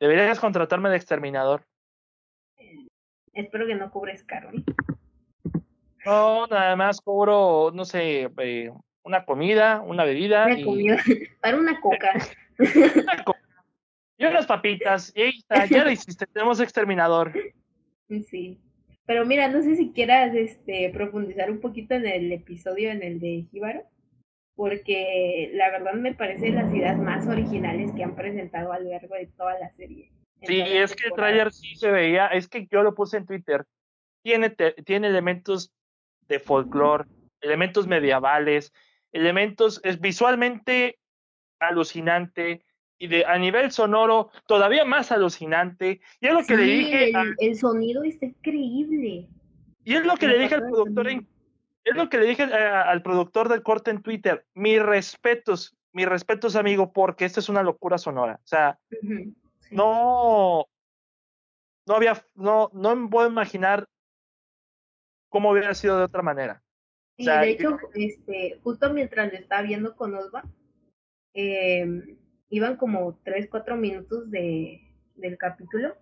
Deberías 0.00 0.40
contratarme 0.40 0.88
de 0.88 0.96
exterminador. 0.96 1.66
Eh, 2.56 2.88
espero 3.34 3.66
que 3.66 3.74
no 3.74 3.90
cubres 3.90 4.24
caro. 4.24 4.50
¿eh? 4.50 4.64
No, 6.04 6.46
nada 6.46 6.76
más 6.76 7.00
cobro, 7.00 7.70
no 7.72 7.84
sé, 7.84 8.30
eh, 8.38 8.72
una 9.02 9.24
comida, 9.24 9.80
una 9.80 10.04
bebida. 10.04 10.46
Una 10.46 10.64
comida, 10.64 10.96
para 11.40 11.58
una 11.58 11.80
coca. 11.80 12.12
una 12.58 13.24
coca 13.24 13.40
y 14.20 14.26
unas 14.26 14.46
papitas, 14.46 15.12
y 15.16 15.22
ahí 15.22 15.38
está, 15.38 15.64
ya 15.64 15.82
lo 15.82 15.90
hiciste, 15.90 16.26
tenemos 16.26 16.60
exterminador. 16.60 17.32
Sí. 18.28 18.58
Pero 19.06 19.24
mira, 19.24 19.46
no 19.46 19.62
sé 19.62 19.76
si 19.76 19.92
quieras 19.92 20.34
este, 20.34 20.90
profundizar 20.90 21.48
un 21.48 21.60
poquito 21.60 21.94
en 21.94 22.04
el 22.04 22.32
episodio 22.32 22.90
en 22.90 23.04
el 23.04 23.20
de 23.20 23.46
Jíbaro, 23.52 23.84
porque 24.56 25.52
la 25.54 25.70
verdad 25.70 25.92
me 25.92 26.12
parece 26.12 26.50
las 26.50 26.74
ideas 26.74 26.98
más 26.98 27.28
originales 27.28 27.92
que 27.92 28.02
han 28.02 28.16
presentado 28.16 28.72
a 28.72 28.80
lo 28.80 28.90
largo 28.90 29.14
de 29.14 29.28
toda 29.28 29.56
la 29.60 29.70
serie. 29.76 30.10
Sí, 30.42 30.60
es 30.60 30.96
que 30.96 31.06
el 31.06 31.12
trailer 31.12 31.52
sí 31.52 31.76
se 31.76 31.92
veía, 31.92 32.26
es 32.26 32.48
que 32.48 32.66
yo 32.66 32.82
lo 32.82 32.96
puse 32.96 33.18
en 33.18 33.26
Twitter, 33.26 33.64
tiene, 34.24 34.50
tiene 34.50 35.06
elementos 35.06 35.72
de 36.30 36.38
folclore, 36.38 37.04
elementos 37.42 37.86
medievales, 37.86 38.72
elementos, 39.12 39.80
es 39.84 40.00
visualmente 40.00 40.98
alucinante, 41.58 42.64
y 42.98 43.08
de, 43.08 43.24
a 43.26 43.36
nivel 43.38 43.72
sonoro 43.72 44.30
todavía 44.46 44.84
más 44.84 45.10
alucinante. 45.10 46.00
Y 46.20 46.26
es 46.26 46.32
lo 46.32 46.44
que 46.44 46.56
le 46.56 46.62
dije. 46.62 47.12
El, 47.38 47.56
sonido 47.56 48.04
está 48.04 48.26
increíble. 48.26 49.26
Y 49.84 49.94
es 49.94 50.04
lo 50.04 50.16
que 50.16 50.28
le 50.28 50.38
dije 50.38 50.54
al 50.54 50.62
productor 50.62 51.08
es 51.82 51.96
lo 51.96 52.10
que 52.10 52.18
le 52.18 52.26
dije 52.26 52.42
al 52.42 53.02
productor 53.02 53.48
del 53.48 53.62
corte 53.62 53.90
en 53.90 54.02
Twitter. 54.02 54.44
Mis 54.54 54.82
respetos, 54.82 55.74
mis 55.92 56.06
respetos, 56.06 56.54
amigo, 56.54 56.92
porque 56.92 57.24
esta 57.24 57.40
es 57.40 57.48
una 57.48 57.62
locura 57.62 57.96
sonora. 57.96 58.38
O 58.44 58.46
sea, 58.46 58.78
no, 59.70 60.66
no 61.86 61.94
había, 61.94 62.22
no, 62.34 62.70
no 62.74 62.94
me 62.94 63.08
puedo 63.08 63.28
imaginar 63.28 63.88
cómo 65.30 65.50
hubiera 65.50 65.72
sido 65.72 65.96
de 65.96 66.04
otra 66.04 66.20
manera. 66.20 66.62
Y 67.16 67.26
de 67.26 67.50
hecho, 67.50 67.78
este, 67.94 68.58
justo 68.62 68.92
mientras 68.92 69.32
lo 69.32 69.38
estaba 69.38 69.62
viendo 69.62 69.96
con 69.96 70.14
Osva, 70.14 70.42
eh, 71.34 72.16
iban 72.48 72.76
como 72.76 73.18
tres, 73.22 73.48
cuatro 73.50 73.76
minutos 73.76 74.30
de, 74.30 74.80
del 75.14 75.38
capítulo 75.38 75.96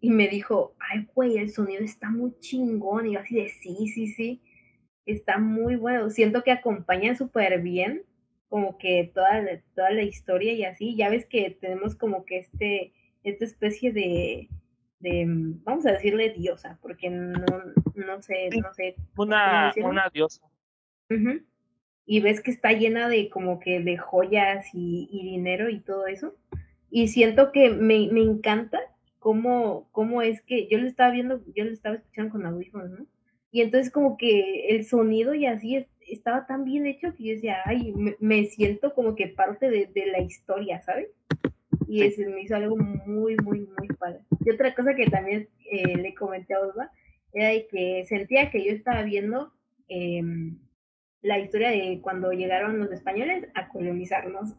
y 0.00 0.10
me 0.10 0.28
dijo, 0.28 0.76
ay, 0.78 1.08
güey, 1.14 1.38
el 1.38 1.50
sonido 1.50 1.82
está 1.82 2.10
muy 2.10 2.38
chingón. 2.38 3.06
Y 3.06 3.14
yo 3.14 3.20
así 3.20 3.34
de, 3.34 3.48
sí, 3.48 3.88
sí, 3.88 4.08
sí, 4.08 4.42
está 5.06 5.38
muy 5.38 5.76
bueno. 5.76 6.10
Siento 6.10 6.42
que 6.42 6.52
acompaña 6.52 7.16
súper 7.16 7.60
bien 7.60 8.04
como 8.48 8.78
que 8.78 9.10
toda, 9.14 9.44
toda 9.74 9.90
la 9.90 10.02
historia 10.02 10.52
y 10.52 10.64
así. 10.64 10.96
Ya 10.96 11.10
ves 11.10 11.26
que 11.26 11.56
tenemos 11.60 11.96
como 11.96 12.24
que 12.24 12.38
este, 12.38 12.92
esta 13.24 13.44
especie 13.44 13.92
de, 13.92 14.48
de 15.00 15.24
vamos 15.64 15.86
a 15.86 15.92
decirle 15.92 16.30
diosa, 16.30 16.78
porque 16.82 17.10
no, 17.10 17.44
no 17.94 18.22
sé, 18.22 18.50
no 18.60 18.72
sé. 18.74 18.96
Una, 19.16 19.72
una 19.82 20.08
diosa 20.12 20.42
y 22.08 22.20
ves 22.20 22.40
que 22.40 22.50
está 22.50 22.72
llena 22.72 23.06
de 23.10 23.28
como 23.28 23.60
que 23.60 23.80
de 23.80 23.98
joyas 23.98 24.66
y, 24.72 25.06
dinero 25.10 25.68
y 25.68 25.80
todo 25.80 26.06
eso. 26.06 26.34
Y 26.90 27.08
siento 27.08 27.52
que 27.52 27.68
me, 27.68 28.08
me 28.10 28.22
encanta 28.22 28.80
cómo, 29.18 29.90
cómo 29.92 30.22
es 30.22 30.40
que 30.40 30.68
yo 30.68 30.78
lo 30.78 30.86
estaba 30.86 31.10
viendo, 31.10 31.42
yo 31.54 31.66
lo 31.66 31.70
estaba 31.70 31.96
escuchando 31.96 32.32
con 32.32 32.46
audífonos, 32.46 32.88
¿no? 32.88 33.06
Y 33.52 33.60
entonces 33.60 33.92
como 33.92 34.16
que 34.16 34.68
el 34.70 34.86
sonido 34.86 35.34
y 35.34 35.44
así 35.44 35.86
estaba 36.00 36.46
tan 36.46 36.64
bien 36.64 36.86
hecho 36.86 37.14
que 37.14 37.24
yo 37.24 37.34
decía, 37.34 37.58
ay, 37.66 37.94
me, 38.20 38.46
siento 38.46 38.94
como 38.94 39.14
que 39.14 39.28
parte 39.28 39.68
de, 39.68 39.84
de 39.86 40.06
la 40.06 40.20
historia, 40.20 40.80
¿sabes? 40.80 41.08
Y 41.88 42.02
eso 42.02 42.20
me 42.30 42.42
hizo 42.42 42.54
algo 42.54 42.76
muy, 42.76 43.34
muy, 43.42 43.60
muy 43.60 43.88
padre. 43.98 44.20
Y 44.44 44.50
otra 44.50 44.74
cosa 44.74 44.94
que 44.94 45.06
también 45.06 45.48
eh, 45.70 45.96
le 45.96 46.14
comenté 46.14 46.54
a 46.54 46.60
Osva 46.60 46.90
era 47.32 47.48
de 47.48 47.66
que 47.66 48.04
sentía 48.06 48.50
que 48.50 48.64
yo 48.64 48.72
estaba 48.72 49.02
viendo 49.02 49.52
eh, 49.88 50.22
la 51.22 51.38
historia 51.38 51.70
de 51.70 52.00
cuando 52.02 52.32
llegaron 52.32 52.78
los 52.78 52.92
españoles 52.92 53.48
a 53.54 53.68
colonizarnos. 53.68 54.54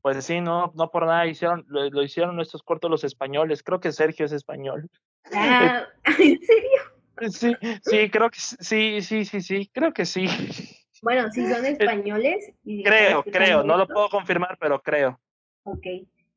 Pues 0.00 0.24
sí, 0.24 0.40
no, 0.40 0.72
no 0.74 0.90
por 0.90 1.04
nada 1.06 1.26
hicieron, 1.26 1.66
lo, 1.68 2.02
hicieron 2.02 2.36
nuestros 2.36 2.62
cortos 2.62 2.90
los 2.90 3.04
españoles. 3.04 3.62
Creo 3.62 3.80
que 3.80 3.92
Sergio 3.92 4.24
es 4.24 4.32
español. 4.32 4.88
Ah, 5.34 5.86
¿en 6.18 6.40
serio? 6.40 6.80
Sí, 7.28 7.52
sí, 7.82 8.10
creo 8.10 8.30
que 8.30 8.38
sí, 8.40 9.02
sí, 9.02 9.24
sí, 9.24 9.40
sí, 9.40 9.70
creo 9.74 9.92
que 9.92 10.06
sí. 10.06 10.26
Bueno, 11.02 11.30
si 11.32 11.46
son 11.46 11.66
españoles. 11.66 12.52
Y 12.64 12.82
creo, 12.84 13.22
creo, 13.24 13.64
no 13.64 13.76
lo 13.76 13.86
puedo 13.86 14.08
confirmar, 14.08 14.56
pero 14.60 14.80
creo. 14.80 15.20
Ok, 15.70 15.86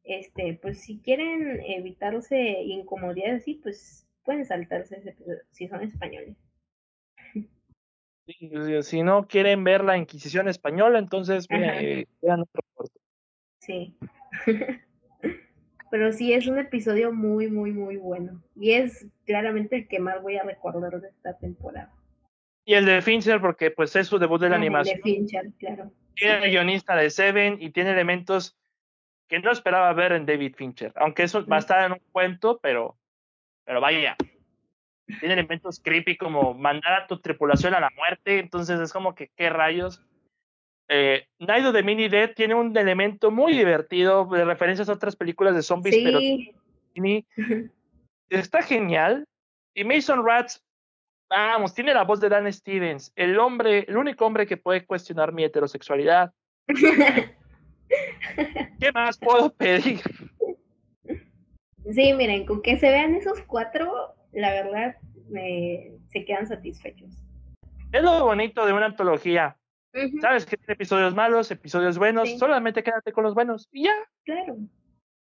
este, 0.04 0.60
pues 0.62 0.82
si 0.82 1.00
quieren 1.00 1.62
evitarse 1.66 2.38
incomodidades 2.64 3.42
así, 3.42 3.56
pues 3.56 4.06
pueden 4.26 4.46
saltarse 4.46 4.98
ese 4.98 5.16
si 5.52 5.68
son 5.70 5.82
españoles. 5.84 6.36
si 8.82 9.04
no 9.04 9.28
quieren 9.28 9.64
ver 9.64 9.86
la 9.86 9.98
Inquisición 9.98 10.50
española, 10.50 11.00
entonces 11.00 11.48
vean 11.48 12.42
otro 12.42 12.62
corto. 12.74 13.00
Sí. 13.60 13.96
Pero 15.92 16.12
sí 16.12 16.34
es 16.34 16.48
un 16.48 16.60
episodio 16.60 17.14
muy, 17.14 17.48
muy, 17.48 17.72
muy 17.72 17.98
bueno. 17.98 18.42
Y 18.56 18.72
es 18.72 19.08
claramente 19.26 19.78
el 19.78 19.88
que 19.88 20.00
más 20.00 20.22
voy 20.22 20.38
a 20.38 20.44
recordar 20.44 21.00
de 21.00 21.08
esta 21.08 21.38
temporada. 21.38 21.94
Y 22.66 22.74
el 22.74 22.86
de 22.86 23.02
Fincher, 23.02 23.40
porque 23.40 23.72
pues 23.72 23.96
es 23.96 24.08
su 24.08 24.20
debut 24.20 24.42
de 24.42 24.50
la 24.50 24.56
animación. 24.56 24.98
El 24.98 25.04
de 25.04 25.10
Fincher, 25.10 25.52
claro. 25.58 25.92
Tiene 26.16 26.46
el 26.46 26.52
guionista 26.52 26.96
de 26.96 27.10
Seven 27.10 27.58
y 27.62 27.72
tiene 27.72 27.92
elementos 27.92 28.58
que 29.32 29.40
no 29.40 29.50
esperaba 29.50 29.94
ver 29.94 30.12
en 30.12 30.26
David 30.26 30.56
Fincher. 30.58 30.92
Aunque 30.98 31.24
eso 31.24 31.46
va 31.46 31.56
a 31.56 31.60
estar 31.60 31.86
en 31.86 31.94
un 31.94 32.02
cuento, 32.12 32.60
pero, 32.62 32.98
pero 33.64 33.80
vaya. 33.80 34.18
Tiene 35.22 35.36
elementos 35.36 35.80
creepy 35.80 36.18
como 36.18 36.54
mandar 36.54 37.04
a 37.04 37.08
tu 37.08 37.18
tripulación 37.22 37.74
a 37.74 37.80
la 37.80 37.90
muerte. 37.96 38.40
Entonces 38.40 38.82
es 38.82 38.92
como 38.92 39.16
que, 39.16 39.30
¿qué 39.38 39.50
rayos? 39.50 40.02
Eh, 40.90 41.28
Nido 41.40 41.72
de 41.72 41.82
Mini 41.82 42.10
Dead 42.10 42.34
tiene 42.36 42.56
un 42.56 42.76
elemento 42.76 43.32
muy 43.32 43.54
divertido 43.54 44.26
de 44.26 44.44
referencias 44.44 44.90
a 44.90 44.94
otras 44.94 45.16
películas 45.16 45.56
de 45.56 45.62
zombies, 45.62 45.96
pero 46.04 46.20
está 48.28 48.62
genial. 48.64 49.26
Y 49.74 49.86
Mason 49.86 50.26
Rats, 50.26 50.62
vamos, 51.30 51.74
tiene 51.74 51.94
la 51.94 52.04
voz 52.04 52.20
de 52.20 52.28
Dan 52.28 52.52
Stevens, 52.52 53.14
el 53.16 53.40
hombre, 53.40 53.86
el 53.88 53.96
único 53.96 54.26
hombre 54.26 54.46
que 54.46 54.58
puede 54.58 54.86
cuestionar 54.86 55.32
mi 55.32 55.46
heterosexualidad. 55.46 56.34
¿Qué 58.82 58.92
más 58.92 59.16
puedo 59.20 59.54
pedir? 59.54 60.00
Sí, 61.92 62.14
miren, 62.14 62.48
con 62.48 62.64
que 62.64 62.80
se 62.80 62.90
vean 62.90 63.14
esos 63.14 63.40
cuatro, 63.44 64.16
la 64.32 64.50
verdad, 64.50 64.96
me, 65.30 65.92
se 66.08 66.26
quedan 66.26 66.48
satisfechos. 66.48 67.24
Es 67.92 68.02
lo 68.02 68.26
bonito 68.26 68.66
de 68.66 68.74
una 68.74 68.88
antología. 68.88 69.56
Sabes 70.20 70.48
que 70.48 70.58
tiene 70.58 70.74
episodios 70.74 71.14
malos, 71.14 71.52
episodios 71.52 72.00
buenos, 72.00 72.40
solamente 72.40 72.82
quédate 72.82 73.12
con 73.12 73.24
los 73.24 73.36
buenos 73.36 73.70
y 73.72 73.84
ya. 73.84 73.94
Claro. 74.24 74.58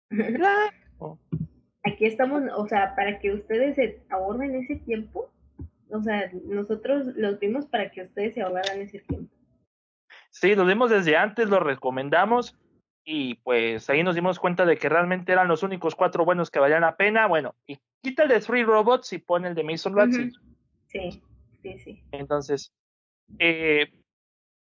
Claro. 0.09 1.19
Aquí 1.83 2.05
estamos, 2.07 2.45
o 2.55 2.69
sea, 2.69 2.95
para 2.95 3.19
que 3.19 3.33
ustedes 3.33 3.75
se 3.75 4.05
ahorren 4.11 4.55
ese 4.55 4.77
tiempo, 4.77 5.33
o 5.91 6.01
sea, 6.01 6.31
nosotros 6.45 7.07
los 7.17 7.41
vimos 7.41 7.67
para 7.67 7.91
que 7.91 8.03
ustedes 8.03 8.35
se 8.35 8.43
ahorraran 8.43 8.83
ese 8.83 9.01
tiempo. 9.01 9.35
Sí, 10.31 10.55
lo 10.55 10.65
vimos 10.65 10.91
desde 10.91 11.17
antes, 11.17 11.49
lo 11.49 11.59
recomendamos 11.59 12.57
y 13.11 13.37
pues 13.37 13.89
ahí 13.89 14.03
nos 14.03 14.15
dimos 14.15 14.39
cuenta 14.39 14.67
de 14.67 14.77
que 14.77 14.91
realmente 14.91 15.33
eran 15.33 15.49
los 15.49 15.63
únicos 15.63 15.95
cuatro 15.95 16.27
buenos 16.27 16.51
que 16.51 16.59
valían 16.59 16.83
la 16.83 16.99
pena. 16.99 17.27
Bueno, 17.27 17.55
y 17.67 17.79
quita 18.03 18.25
el 18.25 18.29
de 18.29 18.41
Three 18.41 18.65
Robots 18.65 19.15
y 19.15 19.19
pone 19.19 19.49
el 19.49 19.55
de 19.55 19.65
Mason 19.65 19.97
Rats. 19.97 20.19
Sí, 20.89 21.23
sí, 21.63 21.79
sí. 21.79 22.03
Entonces, 22.13 22.71
eh, 23.39 23.91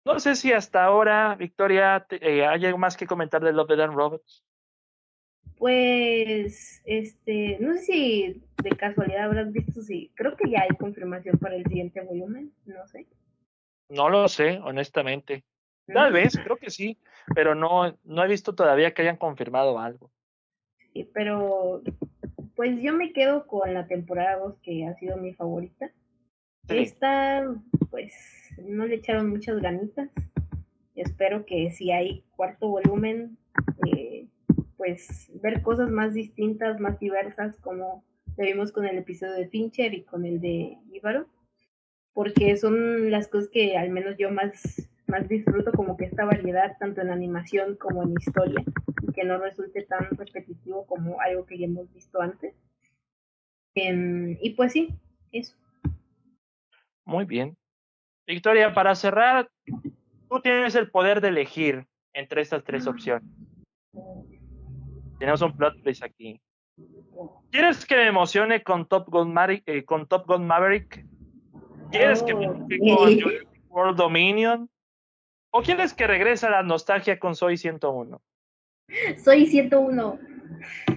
no 0.06 0.20
sé 0.20 0.36
si 0.36 0.54
hasta 0.54 0.84
ahora, 0.84 1.34
Victoria, 1.34 2.06
eh, 2.12 2.46
hay 2.46 2.64
algo 2.64 2.78
más 2.78 2.96
que 2.96 3.08
comentar 3.08 3.44
de 3.44 3.54
Love, 3.54 3.70
Dead 3.70 3.82
and 3.82 3.96
Robots. 3.96 4.46
Pues, 5.58 6.84
este, 6.86 7.58
no 7.60 7.74
sé 7.78 7.84
si 7.86 8.44
de 8.62 8.70
casualidad 8.78 9.26
habrás 9.26 9.52
visto 9.52 9.82
si, 9.82 10.12
creo 10.14 10.38
que 10.38 10.52
ya 10.52 10.62
hay 10.62 10.78
confirmación 10.78 11.40
para 11.40 11.56
el 11.56 11.66
siguiente 11.66 12.02
volumen, 12.02 12.54
no 12.68 12.86
sé. 12.86 13.08
No 13.90 14.10
lo 14.10 14.28
sé, 14.28 14.60
honestamente. 14.60 15.44
Tal 15.88 16.12
vez, 16.12 16.38
creo 16.44 16.58
que 16.58 16.70
sí, 16.70 17.00
pero 17.34 17.56
no, 17.56 17.98
no 18.04 18.24
he 18.24 18.28
visto 18.28 18.56
todavía 18.56 18.94
que 18.94 19.02
hayan 19.02 19.18
confirmado 19.18 19.80
algo. 19.80 20.12
Sí, 20.94 21.10
pero 21.14 21.82
pues 22.56 22.82
yo 22.82 22.94
me 22.94 23.14
quedo 23.14 23.46
con 23.48 23.74
la 23.74 23.88
temporada 23.88 24.38
2 24.38 24.60
que 24.62 24.86
ha 24.86 24.96
sido 24.96 25.18
mi 25.18 25.34
favorita. 25.34 25.92
Esta, 26.68 27.48
pues, 27.90 28.14
no 28.58 28.86
le 28.86 28.96
echaron 28.96 29.30
muchas 29.30 29.62
ganitas. 29.62 30.10
Espero 30.96 31.46
que 31.46 31.72
si 31.72 31.92
hay 31.92 32.24
cuarto 32.36 32.68
volumen, 32.68 33.38
eh, 33.86 34.28
pues 34.76 35.32
ver 35.42 35.62
cosas 35.62 35.90
más 35.90 36.14
distintas, 36.14 36.80
más 36.80 37.00
diversas, 37.00 37.58
como 37.58 38.04
lo 38.38 38.44
vimos 38.44 38.72
con 38.72 38.86
el 38.86 38.98
episodio 38.98 39.34
de 39.34 39.48
Fincher 39.48 39.94
y 39.94 40.04
con 40.04 40.26
el 40.26 40.40
de 40.40 40.78
Íbaro, 40.92 41.28
porque 42.14 42.58
son 42.58 43.12
las 43.12 43.28
cosas 43.28 43.50
que 43.50 43.78
al 43.78 43.90
menos 43.90 44.18
yo 44.18 44.32
más, 44.32 44.90
más 45.08 45.28
disfruto, 45.28 45.72
como 45.72 45.98
que 45.98 46.06
esta 46.06 46.26
variedad, 46.26 46.78
tanto 46.80 47.02
en 47.02 47.10
animación 47.10 47.76
como 47.76 48.04
en 48.04 48.14
historia, 48.14 48.64
y 49.02 49.12
que 49.14 49.24
no 49.24 49.38
resulte 49.38 49.84
tan 49.84 50.06
repetitivo 50.12 50.86
como 50.86 51.20
algo 51.22 51.46
que 51.46 51.58
ya 51.58 51.66
hemos 51.66 51.92
visto 51.94 52.22
antes. 52.22 52.54
Em, 53.76 54.38
y 54.42 54.52
pues 54.52 54.74
sí, 54.74 54.90
eso. 55.32 55.56
Muy 57.06 57.26
bien. 57.26 57.56
Victoria, 58.26 58.74
para 58.74 58.96
cerrar, 58.96 59.50
tú 60.30 60.42
tienes 60.42 60.76
el 60.76 60.92
poder 60.92 61.22
de 61.22 61.30
elegir 61.30 61.88
entre 62.14 62.42
estas 62.42 62.64
tres 62.64 62.88
ah. 62.88 62.90
opciones. 62.90 63.30
Tenemos 65.20 65.42
un 65.42 65.56
plot 65.56 65.82
twist 65.82 66.04
aquí. 66.04 66.40
¿Quieres 67.52 67.86
que 67.86 67.96
me 67.96 68.08
emocione 68.08 68.62
con 68.62 68.88
Top 68.88 69.10
Gun, 69.10 69.34
eh, 69.66 69.84
con 69.86 70.08
Top 70.08 70.28
Gun 70.28 70.46
Maverick? 70.46 71.06
¿Quieres 71.92 72.22
que 72.22 72.36
me 72.36 72.46
emocione 72.46 72.92
oh, 72.92 72.98
con 72.98 73.34
World 73.70 73.98
Dominion? 73.98 74.70
¿O 75.58 75.64
quieres 75.64 75.96
que 75.96 76.06
regrese 76.06 76.46
a 76.46 76.52
la 76.52 76.62
nostalgia 76.62 77.18
con 77.18 77.36
Soy 77.36 77.58
101? 77.58 78.22
Soy 79.18 79.48
101. 79.48 80.20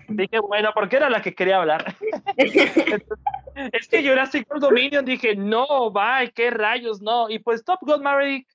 Dije, 0.09 0.39
bueno, 0.39 0.73
porque 0.74 0.97
era 0.97 1.09
la 1.09 1.23
que 1.23 1.35
quería 1.35 1.57
hablar. 1.57 1.95
es 2.37 3.89
que 3.89 4.07
Jurassic 4.07 4.47
World 4.51 4.62
Dominion 4.62 5.07
dije, 5.07 5.35
no, 5.35 5.91
bye, 5.91 6.31
qué 6.35 6.51
rayos, 6.51 7.01
no. 7.01 7.31
Y 7.31 7.39
pues 7.39 7.65
Top 7.65 7.78
Gun 7.81 8.03
Maverick, 8.03 8.47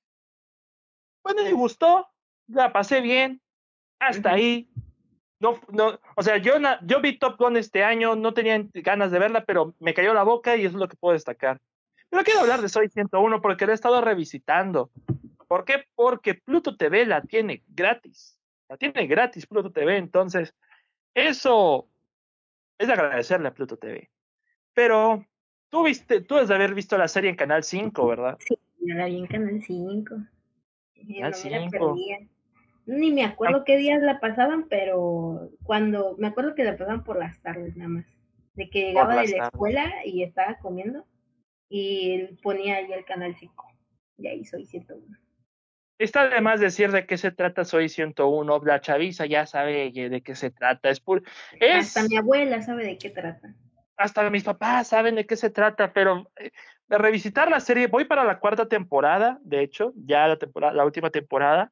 bueno, 1.24 1.44
me 1.44 1.54
gustó, 1.54 2.08
la 2.50 2.72
pasé 2.72 3.02
bien, 3.02 3.42
hasta 3.98 4.34
ahí. 4.34 4.70
No, 5.40 5.60
no, 5.72 6.00
o 6.16 6.22
sea, 6.22 6.38
yo, 6.38 6.54
yo 6.84 7.02
vi 7.02 7.18
Top 7.18 7.36
Gun 7.40 7.58
este 7.58 7.84
año, 7.84 8.16
no 8.16 8.32
tenía 8.36 8.64
ganas 8.76 9.10
de 9.10 9.18
verla, 9.18 9.44
pero 9.44 9.74
me 9.80 9.96
cayó 9.96 10.14
la 10.14 10.22
boca 10.22 10.56
y 10.56 10.66
eso 10.66 10.78
es 10.78 10.82
lo 10.82 10.88
que 10.88 10.98
puedo 10.98 11.14
destacar. 11.14 11.60
Pero 12.12 12.24
quiero 12.24 12.42
hablar 12.42 12.62
de 12.62 12.70
Soy 12.70 12.90
101 12.90 13.42
porque 13.42 13.66
la 13.66 13.72
he 13.72 13.76
estado 13.76 14.02
revisitando. 14.02 14.92
¿Por 15.48 15.66
qué? 15.66 15.86
Porque 15.96 16.36
Pluto 16.36 16.76
TV 16.76 17.06
la 17.06 17.22
tiene 17.22 17.64
gratis. 17.68 18.40
La 18.70 18.78
tiene 18.78 19.08
gratis 19.08 19.46
Pluto 19.46 19.72
TV, 19.72 19.98
entonces 19.98 20.56
eso 21.14 21.88
es 22.78 22.88
de 22.88 22.94
agradecerle 22.94 23.48
a 23.48 23.54
Pluto 23.54 23.78
TV. 23.78 24.10
Pero 24.74 25.26
tú 25.70 25.84
viste, 25.84 26.22
tú 26.22 26.36
has 26.36 26.48
de 26.48 26.56
haber 26.56 26.74
visto 26.74 26.98
la 26.98 27.08
serie 27.08 27.30
en 27.30 27.36
Canal 27.36 27.64
5, 27.64 28.08
¿verdad? 28.08 28.38
Sí, 28.40 28.58
la 28.80 29.06
vi 29.06 29.20
en 29.20 29.28
Canal 29.28 29.62
5. 29.62 30.16
Canal 31.08 31.34
5. 31.34 31.96
Ni 32.88 33.12
me 33.12 33.24
acuerdo 33.24 33.64
qué 33.64 33.78
días 33.78 34.02
la 34.02 34.20
pasaban, 34.20 34.68
pero 34.68 35.50
cuando 35.64 36.16
me 36.18 36.28
acuerdo 36.28 36.54
que 36.54 36.64
la 36.64 36.78
pasaban 36.78 37.04
por 37.04 37.18
las 37.18 37.42
tardes 37.42 37.76
nada 37.76 37.90
más. 37.90 38.06
De 38.54 38.70
que 38.70 38.88
llegaba 38.88 39.22
de 39.22 39.28
la 39.30 39.46
escuela 39.48 39.92
y 40.06 40.24
estaba 40.24 40.58
comiendo 40.60 41.06
y 41.68 42.36
ponía 42.42 42.78
ahí 42.78 42.92
el 42.94 43.04
canal 43.06 43.36
5. 43.36 43.66
Y 44.18 44.28
ahí 44.28 44.46
soy 44.46 44.66
101. 44.66 45.18
Está 45.98 46.22
además 46.24 46.60
decir 46.60 46.92
de 46.92 47.06
qué 47.06 47.18
se 47.18 47.32
trata 47.32 47.64
Soy 47.64 47.88
101. 47.90 48.62
La 48.66 48.82
chaviza 48.82 49.26
ya 49.26 49.46
sabe 49.46 49.92
de 49.92 50.22
qué 50.22 50.36
se 50.36 50.52
trata. 50.52 50.90
Es 50.90 51.00
pur... 51.00 51.24
Hasta 51.74 52.04
mi 52.04 52.18
abuela 52.18 52.62
sabe 52.62 52.86
de 52.86 52.98
qué 52.98 53.10
trata. 53.10 53.54
Hasta 53.98 54.30
mis 54.30 54.44
papás 54.44 54.90
saben 54.90 55.16
de 55.16 55.26
qué 55.26 55.38
se 55.38 55.50
trata, 55.50 55.94
pero 55.94 56.30
eh, 56.36 56.52
de 56.88 56.98
revisitar 56.98 57.50
la 57.50 57.62
serie, 57.62 57.88
voy 57.88 58.04
para 58.04 58.26
la 58.26 58.40
cuarta 58.40 58.68
temporada, 58.68 59.40
de 59.42 59.62
hecho, 59.62 59.94
ya 59.96 60.28
la, 60.28 60.38
temporada, 60.38 60.74
la 60.74 60.84
última 60.84 61.10
temporada. 61.10 61.72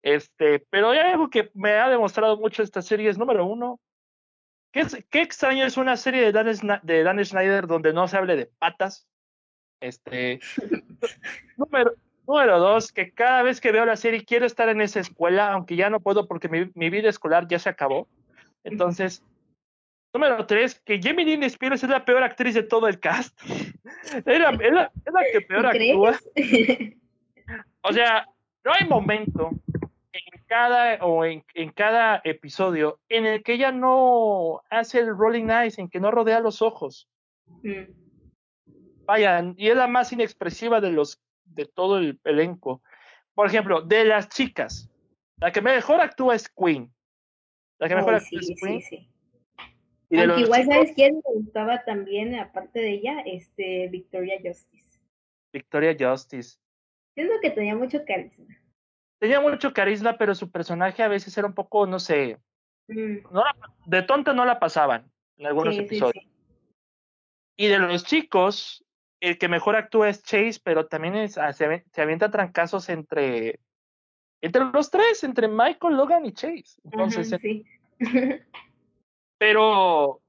Este, 0.00 0.60
pero 0.70 0.90
hay 0.90 0.98
algo 0.98 1.28
que 1.28 1.50
me 1.54 1.72
ha 1.72 1.88
demostrado 1.88 2.36
mucho 2.36 2.62
esta 2.62 2.82
serie 2.82 3.10
es 3.10 3.18
número 3.18 3.44
uno. 3.44 3.80
¿Qué, 4.70 4.86
qué 5.10 5.22
extraño 5.22 5.66
es 5.66 5.76
una 5.76 5.96
serie 5.96 6.22
de 6.22 6.30
Dan, 6.30 6.80
de 6.84 7.02
Dan 7.02 7.24
Schneider 7.24 7.66
donde 7.66 7.92
no 7.92 8.06
se 8.06 8.16
hable 8.16 8.36
de 8.36 8.46
patas? 8.46 9.08
Este, 9.80 10.38
número, 11.56 11.94
Número 12.26 12.58
dos, 12.58 12.90
que 12.90 13.12
cada 13.12 13.42
vez 13.42 13.60
que 13.60 13.70
veo 13.70 13.84
la 13.86 13.96
serie 13.96 14.24
quiero 14.24 14.46
estar 14.46 14.68
en 14.68 14.80
esa 14.80 14.98
escuela, 14.98 15.52
aunque 15.52 15.76
ya 15.76 15.90
no 15.90 16.00
puedo 16.00 16.26
porque 16.26 16.48
mi, 16.48 16.90
vida 16.90 17.08
escolar 17.08 17.46
ya 17.46 17.58
se 17.58 17.68
acabó. 17.68 18.08
Entonces, 18.64 19.22
número 20.12 20.44
tres, 20.44 20.80
que 20.84 21.00
Jamie 21.00 21.24
Lynn 21.24 21.44
Spears 21.44 21.84
es 21.84 21.90
la 21.90 22.04
peor 22.04 22.24
actriz 22.24 22.54
de 22.54 22.64
todo 22.64 22.88
el 22.88 22.98
cast. 22.98 23.38
es, 24.12 24.40
la, 24.40 24.90
que 25.32 25.40
peor 25.42 25.66
actúa. 25.66 26.18
O 27.88 27.92
sea, 27.92 28.26
no 28.64 28.72
hay 28.72 28.88
momento 28.88 29.50
en 30.12 30.42
cada 30.48 30.96
o 31.04 31.24
en, 31.24 31.44
en, 31.54 31.70
cada 31.70 32.20
episodio 32.24 32.98
en 33.08 33.24
el 33.24 33.44
que 33.44 33.52
ella 33.52 33.70
no 33.70 34.62
hace 34.68 34.98
el 34.98 35.16
rolling 35.16 35.48
eyes, 35.48 35.78
en 35.78 35.88
que 35.88 36.00
no 36.00 36.10
rodea 36.10 36.40
los 36.40 36.60
ojos. 36.60 37.08
Mm. 37.62 37.92
Vaya, 39.04 39.54
y 39.56 39.68
es 39.68 39.76
la 39.76 39.86
más 39.86 40.12
inexpresiva 40.12 40.80
de 40.80 40.90
los 40.90 41.20
de 41.56 41.64
todo 41.64 41.98
el 41.98 42.20
elenco. 42.24 42.82
Por 43.34 43.48
ejemplo, 43.48 43.82
de 43.82 44.04
las 44.04 44.28
chicas, 44.28 44.88
la 45.38 45.50
que 45.50 45.60
mejor 45.60 46.00
actúa 46.00 46.36
es 46.36 46.48
Queen. 46.48 46.92
La 47.78 47.88
que 47.88 47.96
mejor 47.96 48.14
actúa 48.14 48.40
es 48.40 48.54
Queen. 48.60 48.80
Sí, 48.80 48.88
sí. 48.88 49.10
Y 50.08 50.20
igual, 50.20 50.64
¿sabes 50.66 50.92
quién 50.94 51.16
me 51.16 51.34
gustaba 51.34 51.84
también, 51.84 52.38
aparte 52.38 52.78
de 52.78 52.90
ella? 52.92 53.20
Este, 53.26 53.88
Victoria 53.88 54.38
Justice. 54.42 55.00
Victoria 55.52 55.96
Justice. 55.98 56.58
Siento 57.14 57.34
que 57.42 57.50
tenía 57.50 57.74
mucho 57.74 58.04
carisma. 58.06 58.54
Tenía 59.18 59.40
mucho 59.40 59.72
carisma, 59.72 60.16
pero 60.16 60.34
su 60.34 60.50
personaje 60.50 61.02
a 61.02 61.08
veces 61.08 61.36
era 61.36 61.48
un 61.48 61.54
poco, 61.54 61.86
no 61.86 61.98
sé, 61.98 62.38
mm. 62.88 63.26
de 63.86 64.02
tonta 64.02 64.32
no 64.32 64.44
la 64.44 64.60
pasaban 64.60 65.10
en 65.38 65.46
algunos 65.46 65.76
episodios. 65.76 66.24
y 67.56 67.66
de 67.66 67.78
los 67.78 68.04
chicos, 68.04 68.85
el 69.20 69.38
que 69.38 69.48
mejor 69.48 69.76
actúa 69.76 70.08
es 70.08 70.22
Chase, 70.22 70.60
pero 70.62 70.86
también 70.86 71.16
es, 71.16 71.38
ah, 71.38 71.52
se, 71.52 71.84
se, 71.92 72.02
avienta 72.02 72.30
trancazos 72.30 72.88
entre, 72.88 73.60
entre 74.40 74.64
los 74.64 74.90
tres, 74.90 75.24
entre 75.24 75.48
Michael, 75.48 75.96
Logan 75.96 76.26
y 76.26 76.32
Chase. 76.32 76.80
Entonces, 76.84 77.34
sí. 77.40 77.64
pero 79.38 80.20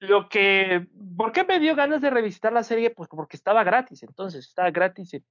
lo 0.00 0.28
que, 0.28 0.86
¿por 1.16 1.32
qué 1.32 1.44
me 1.44 1.60
dio 1.60 1.76
ganas 1.76 2.00
de 2.00 2.10
revisitar 2.10 2.52
la 2.52 2.64
serie? 2.64 2.90
Pues 2.90 3.08
porque 3.08 3.36
estaba 3.36 3.62
gratis, 3.62 4.02
entonces 4.02 4.46
estaba 4.48 4.70
gratis 4.70 5.14
en 5.14 5.24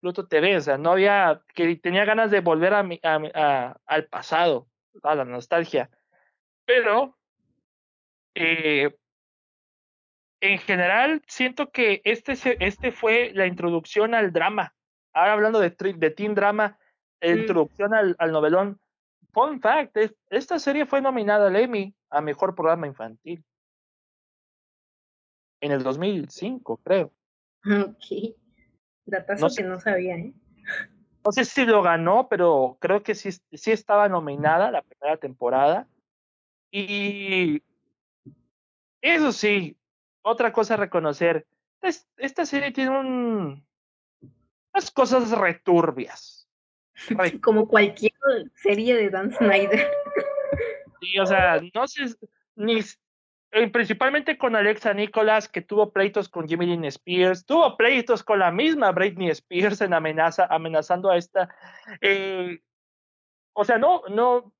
Pluto 0.00 0.26
TV, 0.26 0.56
o 0.56 0.60
sea, 0.60 0.78
no 0.78 0.92
había, 0.92 1.42
que 1.54 1.76
tenía 1.76 2.04
ganas 2.04 2.30
de 2.30 2.40
volver 2.40 2.74
a, 2.74 2.82
mi, 2.82 3.00
a, 3.02 3.76
al 3.86 4.06
pasado, 4.06 4.68
a 5.02 5.14
la 5.14 5.24
nostalgia. 5.24 5.90
Pero, 6.66 7.16
eh, 8.34 8.94
en 10.40 10.58
general, 10.58 11.22
siento 11.26 11.70
que 11.70 12.00
este, 12.04 12.34
este 12.64 12.92
fue 12.92 13.32
la 13.34 13.46
introducción 13.46 14.14
al 14.14 14.32
drama. 14.32 14.74
Ahora 15.12 15.32
hablando 15.32 15.60
de, 15.60 15.70
de 15.70 16.10
teen 16.10 16.34
drama, 16.34 16.78
mm. 17.22 17.38
introducción 17.38 17.94
al, 17.94 18.14
al, 18.18 18.32
novelón. 18.32 18.80
Fun 19.32 19.60
fact, 19.60 19.96
esta 20.30 20.58
serie 20.58 20.86
fue 20.86 21.00
nominada 21.00 21.48
al 21.48 21.56
Emmy 21.56 21.94
a 22.10 22.20
Mejor 22.20 22.54
Programa 22.54 22.86
Infantil. 22.86 23.44
En 25.60 25.72
el 25.72 25.82
2005, 25.82 26.78
creo. 26.78 27.12
Ok. 27.64 28.36
Datazo 29.04 29.48
que 29.54 29.64
no 29.64 29.80
sabía, 29.80 30.16
¿eh? 30.16 30.32
No 31.24 31.32
sé 31.32 31.44
si 31.44 31.64
lo 31.64 31.82
ganó, 31.82 32.28
pero 32.28 32.78
creo 32.80 33.02
que 33.02 33.14
sí, 33.14 33.30
sí 33.32 33.72
estaba 33.72 34.08
nominada 34.08 34.70
la 34.70 34.82
primera 34.82 35.16
temporada. 35.16 35.88
Y 36.70 37.62
eso 39.00 39.32
sí, 39.32 39.77
otra 40.28 40.52
cosa 40.52 40.74
a 40.74 40.78
reconocer, 40.78 41.46
esta 42.16 42.46
serie 42.46 42.72
tiene 42.72 42.90
un, 42.90 43.66
unas 44.72 44.90
cosas 44.90 45.30
returbias. 45.30 46.48
Como 47.42 47.68
cualquier 47.68 48.12
serie 48.54 48.96
de 48.96 49.10
Dan 49.10 49.32
Snyder. 49.32 49.90
Sí, 51.00 51.18
o 51.18 51.26
sea, 51.26 51.60
no 51.74 51.86
sé, 51.86 52.06
ni, 52.56 52.80
eh, 53.50 53.70
principalmente 53.70 54.36
con 54.36 54.56
Alexa 54.56 54.92
Nicholas, 54.92 55.48
que 55.48 55.62
tuvo 55.62 55.92
pleitos 55.92 56.28
con 56.28 56.46
Jimmy 56.46 56.66
Dean 56.66 56.84
Spears, 56.84 57.46
tuvo 57.46 57.76
pleitos 57.76 58.22
con 58.22 58.40
la 58.40 58.50
misma 58.50 58.92
Britney 58.92 59.30
Spears 59.30 59.80
en 59.80 59.94
amenaza, 59.94 60.46
amenazando 60.50 61.10
a 61.10 61.16
esta. 61.16 61.54
Eh, 62.00 62.60
o 63.54 63.64
sea, 63.64 63.78
no, 63.78 64.02
no, 64.08 64.52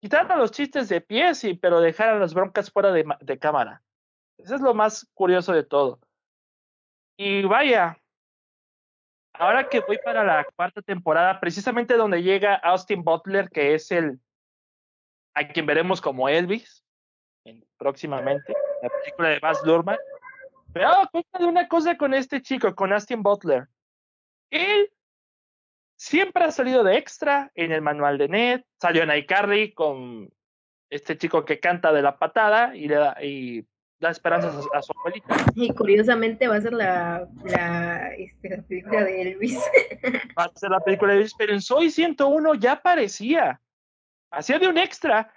quitar 0.00 0.30
a 0.32 0.36
los 0.36 0.50
chistes 0.50 0.88
de 0.88 1.00
pie, 1.00 1.34
sí, 1.34 1.54
pero 1.54 1.80
dejar 1.80 2.10
a 2.10 2.18
las 2.18 2.32
broncas 2.32 2.70
fuera 2.70 2.90
de, 2.92 3.04
de 3.20 3.38
cámara. 3.38 3.82
Eso 4.42 4.54
es 4.54 4.60
lo 4.60 4.74
más 4.74 5.06
curioso 5.14 5.52
de 5.52 5.64
todo. 5.64 6.00
Y 7.16 7.42
vaya, 7.42 7.98
ahora 9.34 9.68
que 9.68 9.80
voy 9.80 9.98
para 10.04 10.24
la 10.24 10.44
cuarta 10.56 10.82
temporada, 10.82 11.38
precisamente 11.40 11.94
donde 11.96 12.22
llega 12.22 12.54
Austin 12.56 13.02
Butler, 13.04 13.50
que 13.50 13.74
es 13.74 13.90
el 13.90 14.18
a 15.34 15.46
quien 15.46 15.66
veremos 15.66 16.00
como 16.00 16.28
Elvis 16.28 16.84
en, 17.44 17.64
próximamente, 17.76 18.54
la 18.82 18.88
película 18.88 19.28
de 19.28 19.38
Baz 19.38 19.62
Luhrmann. 19.64 19.98
He 20.74 20.80
dado 20.80 21.08
cuenta 21.10 21.38
de 21.38 21.44
una 21.46 21.68
cosa 21.68 21.96
con 21.96 22.14
este 22.14 22.42
chico, 22.42 22.74
con 22.74 22.92
Austin 22.92 23.22
Butler. 23.22 23.68
Él 24.50 24.90
siempre 25.96 26.44
ha 26.44 26.50
salido 26.50 26.82
de 26.82 26.96
extra 26.96 27.50
en 27.54 27.72
el 27.72 27.82
manual 27.82 28.18
de 28.18 28.28
Ned, 28.28 28.64
salió 28.80 29.02
en 29.02 29.16
iCarly 29.16 29.72
con 29.72 30.32
este 30.90 31.16
chico 31.16 31.44
que 31.44 31.60
canta 31.60 31.92
de 31.92 32.02
la 32.02 32.18
patada 32.18 32.74
y 32.74 32.88
le 32.88 32.94
da, 32.96 33.22
y 33.22 33.66
da 34.00 34.10
esperanzas 34.10 34.66
a, 34.72 34.82
su 34.82 34.92
abuelita. 34.98 35.36
Y 35.54 35.72
curiosamente 35.74 36.48
va 36.48 36.56
a 36.56 36.60
ser 36.60 36.72
la, 36.72 37.28
la, 37.44 38.14
este, 38.14 38.62
película 38.62 39.04
de 39.04 39.22
Elvis. 39.22 39.58
Va 40.38 40.44
a 40.44 40.58
ser 40.58 40.70
la 40.70 40.80
película 40.80 41.12
de 41.12 41.18
Elvis, 41.18 41.34
pero 41.34 41.52
en 41.52 41.60
Soy 41.60 41.90
101 41.90 42.54
ya 42.54 42.72
aparecía. 42.72 43.60
Hacía 44.30 44.58
de 44.58 44.68
un 44.68 44.78
extra. 44.78 45.32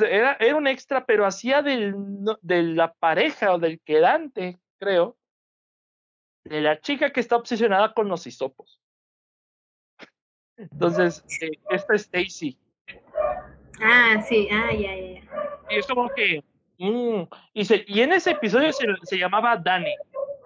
Era, 0.00 0.36
era 0.40 0.56
un 0.56 0.66
extra, 0.66 1.06
pero 1.06 1.26
hacía 1.26 1.62
del, 1.62 1.94
de 2.40 2.62
la 2.62 2.92
pareja 2.94 3.52
o 3.52 3.58
del 3.58 3.80
quedante, 3.80 4.58
creo, 4.78 5.16
de 6.44 6.62
la 6.62 6.80
chica 6.80 7.10
que 7.10 7.20
está 7.20 7.36
obsesionada 7.36 7.92
con 7.92 8.08
los 8.08 8.26
hisopos. 8.26 8.80
Entonces, 10.56 11.24
eh, 11.42 11.50
esta 11.70 11.94
es 11.94 12.02
Stacy. 12.02 12.58
Ah, 13.80 14.20
sí, 14.26 14.48
ah, 14.50 14.72
ya, 14.72 14.96
ya. 14.96 15.20
Y 15.70 15.78
es 15.78 15.86
como 15.86 16.08
que 16.08 16.42
Mm, 16.78 17.22
y, 17.52 17.64
se, 17.64 17.84
y 17.88 18.00
en 18.00 18.12
ese 18.12 18.32
episodio 18.32 18.72
se, 18.72 18.86
se, 19.02 19.18
llamaba 19.18 19.56
Danny. 19.56 19.94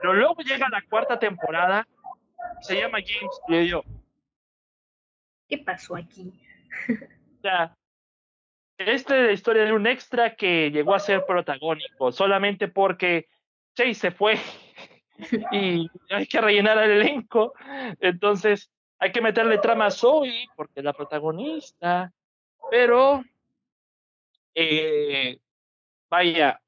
Pero 0.00 0.14
luego 0.14 0.36
llega 0.42 0.68
la 0.68 0.82
cuarta 0.82 1.18
temporada, 1.18 1.86
se 2.60 2.80
llama 2.80 2.98
James, 3.04 3.40
y 3.48 3.68
yo. 3.68 3.82
¿Qué 5.48 5.58
pasó 5.58 5.96
aquí? 5.96 6.32
o 7.38 7.40
sea, 7.42 7.76
esta 8.78 9.18
es 9.18 9.26
la 9.26 9.32
historia 9.32 9.64
de 9.64 9.72
un 9.72 9.86
extra 9.86 10.34
que 10.34 10.70
llegó 10.70 10.94
a 10.94 11.00
ser 11.00 11.24
protagónico, 11.26 12.10
solamente 12.12 12.68
porque 12.68 13.28
Chase 13.74 13.94
se 13.94 14.10
fue 14.10 14.38
y 15.52 15.88
hay 16.10 16.26
que 16.26 16.40
rellenar 16.40 16.78
el 16.78 17.02
elenco. 17.02 17.52
Entonces, 18.00 18.70
hay 18.98 19.12
que 19.12 19.20
meterle 19.20 19.58
trama 19.58 19.86
a 19.86 19.90
Zoe, 19.90 20.46
porque 20.56 20.80
es 20.80 20.84
la 20.84 20.92
protagonista. 20.92 22.12
Pero 22.70 23.22
eh, 24.54 25.38
Vaya, 26.12 26.60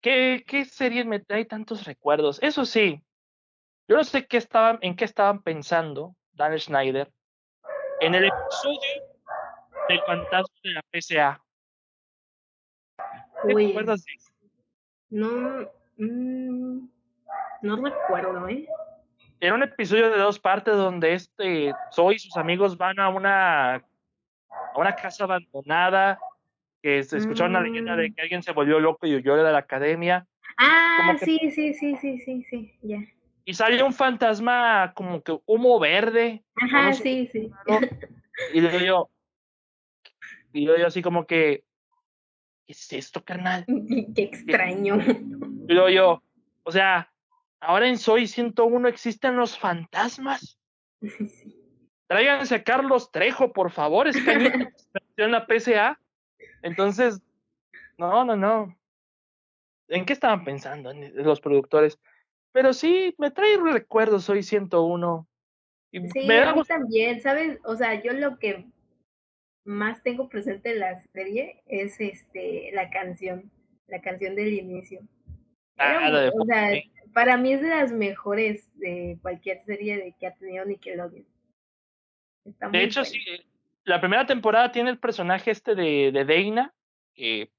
¿qué, 0.00 0.44
qué 0.46 0.64
series 0.64 1.04
me 1.04 1.18
trae 1.18 1.44
tantos 1.44 1.82
recuerdos? 1.82 2.40
Eso 2.40 2.64
sí, 2.64 3.02
yo 3.88 3.96
no 3.96 4.04
sé 4.04 4.28
qué 4.28 4.36
estaban, 4.36 4.78
en 4.80 4.94
qué 4.94 5.04
estaban 5.06 5.42
pensando 5.42 6.14
Dan 6.30 6.56
Schneider 6.56 7.12
en 7.98 8.14
el 8.14 8.26
episodio 8.26 8.78
del 9.88 10.00
fantasma 10.02 10.54
de 10.62 10.70
la 10.70 10.82
PSA. 10.92 11.44
¿Te 13.44 13.54
recuerdas 13.54 14.04
de 14.04 14.12
eso? 14.12 14.32
No, 15.10 15.68
mm, 15.96 16.88
no 17.62 17.76
recuerdo, 17.76 18.48
¿eh? 18.48 18.68
Era 19.40 19.54
un 19.54 19.64
episodio 19.64 20.10
de 20.10 20.18
dos 20.18 20.38
partes 20.38 20.76
donde 20.76 21.14
este 21.14 21.74
Zoe 21.92 22.14
y 22.14 22.18
sus 22.20 22.36
amigos 22.36 22.78
van 22.78 23.00
a 23.00 23.08
una 23.08 23.74
a 23.74 24.78
una 24.78 24.94
casa 24.94 25.24
abandonada 25.24 26.20
que 26.82 27.02
se 27.04 27.18
escucharon 27.18 27.52
la 27.52 27.60
leyenda 27.60 27.96
de 27.96 28.10
mm. 28.10 28.14
que 28.14 28.22
alguien 28.22 28.42
se 28.42 28.52
volvió 28.52 28.80
loco 28.80 29.06
y 29.06 29.14
huyó 29.14 29.36
de 29.36 29.50
la 29.50 29.58
academia. 29.58 30.26
Ah, 30.58 31.16
sí, 31.18 31.38
sí, 31.54 31.72
sí, 31.74 31.96
sí, 31.96 32.18
sí, 32.18 32.44
sí, 32.50 32.74
ya. 32.82 32.98
Y 33.44 33.54
salió 33.54 33.86
un 33.86 33.92
fantasma 33.92 34.92
como 34.94 35.22
que 35.22 35.38
humo 35.46 35.78
verde. 35.80 36.44
Ajá, 36.56 36.92
sí, 36.92 37.28
sí. 37.32 37.50
Y 38.52 38.60
le 38.60 38.70
digo 38.70 38.84
yo, 38.84 39.10
y 40.52 40.66
yo, 40.66 40.76
yo 40.76 40.86
así 40.86 41.02
como 41.02 41.26
que, 41.26 41.64
¿qué 42.66 42.72
es 42.72 42.92
esto, 42.92 43.24
carnal? 43.24 43.64
Qué 44.14 44.22
extraño. 44.22 44.98
Y 45.68 45.74
luego 45.74 45.88
yo, 45.90 46.22
o 46.64 46.72
sea, 46.72 47.12
ahora 47.60 47.88
en 47.88 47.96
Soy 47.96 48.26
101 48.26 48.88
existen 48.88 49.36
los 49.36 49.56
fantasmas. 49.56 50.58
Tráiganse 52.08 52.56
a 52.56 52.64
Carlos 52.64 53.12
Trejo, 53.12 53.52
por 53.52 53.70
favor, 53.70 54.08
es 54.08 54.16
en 55.16 55.30
la 55.30 55.46
PSA. 55.46 56.00
Entonces, 56.62 57.20
no, 57.98 58.24
no, 58.24 58.36
no. 58.36 58.76
¿En 59.88 60.04
qué 60.04 60.12
estaban 60.12 60.44
pensando 60.44 60.92
los 60.92 61.40
productores? 61.40 61.98
Pero 62.52 62.72
sí, 62.72 63.14
me 63.18 63.30
trae 63.30 63.56
recuerdos 63.58 64.28
hoy 64.28 64.42
101. 64.42 65.28
Y 65.90 66.08
sí, 66.08 66.26
me 66.26 66.38
a 66.38 66.54
mí 66.54 66.62
también, 66.64 67.20
¿sabes? 67.20 67.58
O 67.64 67.76
sea, 67.76 68.02
yo 68.02 68.12
lo 68.12 68.38
que 68.38 68.66
más 69.64 70.02
tengo 70.02 70.28
presente 70.28 70.72
en 70.72 70.80
la 70.80 71.00
serie 71.12 71.62
es 71.66 72.00
este 72.00 72.70
la 72.72 72.90
canción, 72.90 73.50
la 73.86 74.00
canción 74.00 74.34
del 74.34 74.54
inicio. 74.54 75.00
Ah, 75.78 76.30
o 76.34 76.44
sea, 76.46 76.70
para 77.12 77.36
mí 77.36 77.52
es 77.52 77.62
de 77.62 77.68
las 77.68 77.92
mejores 77.92 78.70
de 78.78 79.18
cualquier 79.20 79.64
serie 79.64 79.96
de 79.96 80.14
que 80.18 80.26
ha 80.26 80.34
tenido 80.34 80.64
Nickelodeon. 80.64 81.26
de 82.44 82.82
hecho, 82.82 83.04
sí, 83.04 83.18
la 83.84 84.00
primera 84.00 84.26
temporada 84.26 84.72
tiene 84.72 84.90
el 84.90 84.98
personaje 84.98 85.50
este 85.50 85.74
de, 85.74 86.10
de 86.12 86.24
Deina, 86.24 86.72
que 87.14 87.50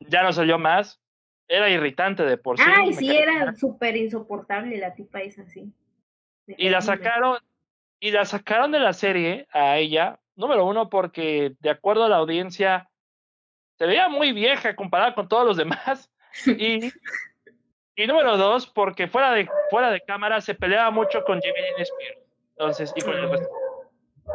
ya 0.00 0.22
no 0.22 0.32
salió 0.32 0.58
más. 0.58 1.00
Era 1.48 1.68
irritante 1.68 2.24
de 2.24 2.36
por 2.36 2.58
sí. 2.58 2.64
Ay, 2.66 2.92
sí, 2.92 3.10
era 3.10 3.54
súper 3.54 3.96
insoportable 3.96 4.76
la 4.78 4.94
tipa 4.94 5.20
esa, 5.20 5.44
sí. 5.46 5.72
Y 6.46 6.68
la 6.68 6.80
sacaron, 6.80 7.38
y 7.98 8.12
la 8.12 8.24
sacaron 8.24 8.70
de 8.70 8.78
la 8.78 8.92
serie 8.92 9.48
a 9.52 9.78
ella, 9.78 10.20
número 10.36 10.64
uno, 10.64 10.88
porque 10.88 11.54
de 11.60 11.70
acuerdo 11.70 12.04
a 12.04 12.08
la 12.08 12.16
audiencia, 12.16 12.88
se 13.78 13.86
veía 13.86 14.08
muy 14.08 14.32
vieja 14.32 14.76
comparada 14.76 15.14
con 15.14 15.28
todos 15.28 15.44
los 15.44 15.56
demás. 15.56 16.10
Y, 16.46 16.92
y 17.96 18.06
número 18.06 18.36
dos, 18.36 18.68
porque 18.68 19.08
fuera 19.08 19.32
de, 19.32 19.48
fuera 19.70 19.90
de 19.90 20.00
cámara 20.02 20.40
se 20.40 20.54
peleaba 20.54 20.90
mucho 20.90 21.24
con 21.24 21.40
Jimmy 21.40 21.58
Spears. 21.78 22.18
Entonces, 22.52 22.92
y 22.94 23.00
con 23.00 23.14
el 23.14 23.28
resto. 23.28 23.48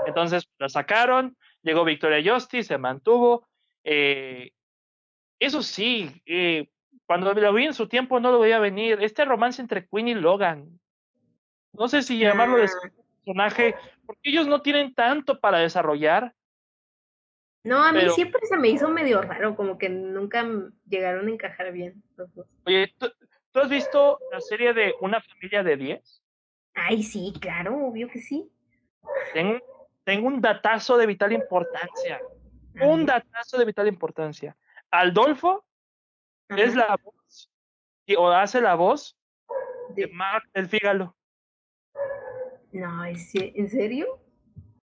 Entonces 0.06 0.50
la 0.58 0.70
sacaron, 0.70 1.36
llegó 1.62 1.84
Victoria 1.84 2.34
Justice, 2.34 2.68
se 2.68 2.78
mantuvo. 2.78 3.48
Eh, 3.84 4.52
eso 5.40 5.62
sí, 5.62 6.22
eh, 6.26 6.70
cuando 7.06 7.34
lo 7.34 7.54
vi 7.54 7.66
en 7.66 7.74
su 7.74 7.88
tiempo 7.88 8.20
no 8.20 8.32
lo 8.32 8.40
veía 8.40 8.60
venir. 8.60 9.00
Este 9.02 9.26
romance 9.26 9.62
entre 9.62 9.88
Queen 9.88 10.08
y 10.08 10.14
Logan. 10.16 10.80
No 11.74 11.88
sé 11.88 12.02
si 12.02 12.18
llamarlo 12.18 12.58
de 12.58 12.66
ah. 12.66 12.92
personaje, 13.24 13.76
porque 14.06 14.30
ellos 14.30 14.48
no 14.48 14.62
tienen 14.62 14.94
tanto 14.94 15.40
para 15.40 15.60
desarrollar. 15.60 16.34
No, 17.64 17.84
a 17.84 17.92
mí 17.92 18.08
siempre 18.12 18.42
se 18.46 18.58
me 18.58 18.70
hizo 18.70 18.90
medio 18.90 19.22
raro, 19.24 19.56
como 19.56 19.80
que 19.80 19.90
nunca 19.90 20.46
llegaron 20.88 21.28
a 21.28 21.32
encajar 21.32 21.72
bien 21.72 22.04
los 22.16 22.34
dos. 22.36 22.48
Oye, 22.66 22.94
¿tú, 23.00 23.60
has 23.60 23.70
visto 23.70 24.20
la 24.32 24.40
serie 24.40 24.74
de 24.74 24.94
Una 25.02 25.20
familia 25.20 25.64
de 25.64 25.76
10? 25.76 26.24
Ay, 26.76 27.02
sí, 27.02 27.34
claro, 27.42 27.76
obvio 27.88 28.08
que 28.08 28.20
sí. 28.20 28.48
Tengo, 29.34 29.60
tengo 30.06 30.28
un 30.28 30.40
datazo 30.40 30.98
de 30.98 31.08
vital 31.08 31.34
importancia. 31.34 32.22
Un 32.80 33.06
datazo 33.06 33.58
de 33.58 33.66
vital 33.66 33.88
importancia. 33.88 34.56
Aldolfo 34.92 35.66
es 36.50 36.76
la 36.76 36.98
voz, 37.04 37.50
o 38.18 38.30
hace 38.30 38.62
la 38.62 38.76
voz 38.76 39.18
de 39.90 40.08
Mark 40.08 40.48
el 40.54 40.68
Fígalo. 40.68 41.16
No, 42.72 43.04
¿es, 43.06 43.34
¿en 43.34 43.70
serio? 43.70 44.20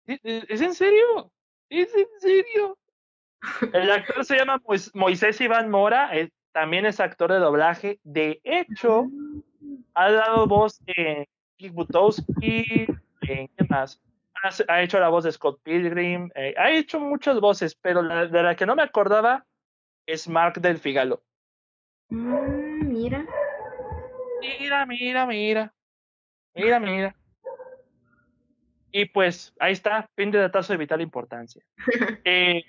¿Es, 0.06 0.60
en 0.60 0.74
serio? 0.74 1.30
¿Es 1.68 1.94
en 1.94 2.06
serio? 2.18 2.78
El 3.72 3.90
actor 3.90 4.24
se 4.24 4.36
llama 4.36 4.62
Moisés 4.94 5.40
Iván 5.40 5.70
Mora, 5.70 6.10
también 6.52 6.86
es 6.86 6.98
actor 6.98 7.30
de 7.30 7.38
doblaje. 7.38 8.00
De 8.04 8.40
hecho, 8.42 9.06
ha 9.94 10.10
dado 10.10 10.46
voz 10.46 10.80
en 10.86 11.26
Kick 11.56 11.74
Butowski, 11.74 12.86
en 13.22 13.48
qué 13.48 13.64
más 13.68 14.00
ha, 14.68 14.82
hecho 14.82 14.98
la 14.98 15.08
voz 15.08 15.24
de 15.24 15.32
Scott 15.32 15.60
Pilgrim, 15.62 16.30
eh, 16.34 16.54
ha 16.56 16.70
hecho 16.70 17.00
muchas 17.00 17.40
voces, 17.40 17.74
pero 17.74 18.02
la, 18.02 18.26
de 18.26 18.42
la 18.42 18.56
que 18.56 18.66
no 18.66 18.74
me 18.74 18.82
acordaba 18.82 19.46
es 20.06 20.28
Mark 20.28 20.60
del 20.60 20.78
Figalo. 20.78 21.22
Mm, 22.08 22.88
mira. 22.88 23.26
Mira, 24.40 24.86
mira, 24.86 25.26
mira. 25.26 25.74
Mira, 26.54 26.80
mira. 26.80 27.16
Y 28.92 29.04
pues 29.06 29.54
ahí 29.60 29.72
está, 29.72 30.08
fin 30.16 30.30
de 30.30 30.38
datazo 30.38 30.72
de 30.72 30.78
vital 30.78 31.00
importancia. 31.00 31.62
Eh, 32.24 32.62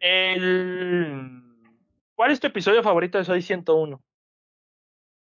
el... 0.00 1.42
¿Cuál 2.14 2.30
es 2.32 2.40
tu 2.40 2.46
episodio 2.46 2.82
favorito 2.82 3.18
de 3.18 3.24
Soy 3.24 3.42
101? 3.42 4.00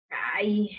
Ay, 0.10 0.77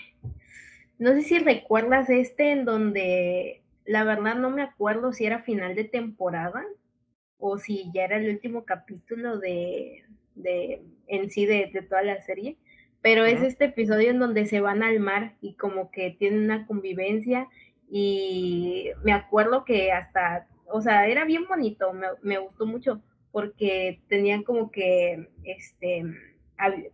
no 0.98 1.12
sé 1.12 1.23
si 1.23 1.39
recuerdas 1.39 2.10
este 2.10 2.52
en 2.52 2.64
donde 2.64 3.61
la 3.84 4.04
verdad 4.04 4.36
no 4.36 4.50
me 4.50 4.62
acuerdo 4.62 5.12
si 5.12 5.26
era 5.26 5.42
final 5.42 5.74
de 5.74 5.84
temporada 5.84 6.64
o 7.38 7.59
si 7.59 7.90
ya 7.92 8.04
era 8.04 8.16
el 8.16 8.28
último 8.30 8.64
capítulo 8.64 9.38
de, 9.38 10.04
de 10.34 10.82
en 11.09 11.30
sí 11.30 11.46
de, 11.46 11.70
de 11.72 11.82
toda 11.82 12.02
la 12.02 12.20
serie, 12.22 12.56
pero 13.00 13.24
es 13.24 13.42
este 13.42 13.66
episodio 13.66 14.10
en 14.10 14.20
donde 14.20 14.46
se 14.46 14.60
van 14.60 14.82
al 14.82 15.00
mar 15.00 15.34
y 15.40 15.54
como 15.54 15.90
que 15.90 16.14
tienen 16.18 16.44
una 16.44 16.66
convivencia 16.66 17.48
y 17.90 18.90
me 19.02 19.12
acuerdo 19.12 19.64
que 19.64 19.90
hasta, 19.92 20.46
o 20.66 20.80
sea, 20.80 21.09
era 21.09 21.24
bien 21.24 21.46
bonito, 21.48 21.92
me, 21.92 22.06
me 22.22 22.38
gustó 22.38 22.64
mucho 22.64 23.02
porque 23.32 24.00
tenían 24.09 24.44
como 24.44 24.70
que, 24.70 25.28
este, 25.42 26.04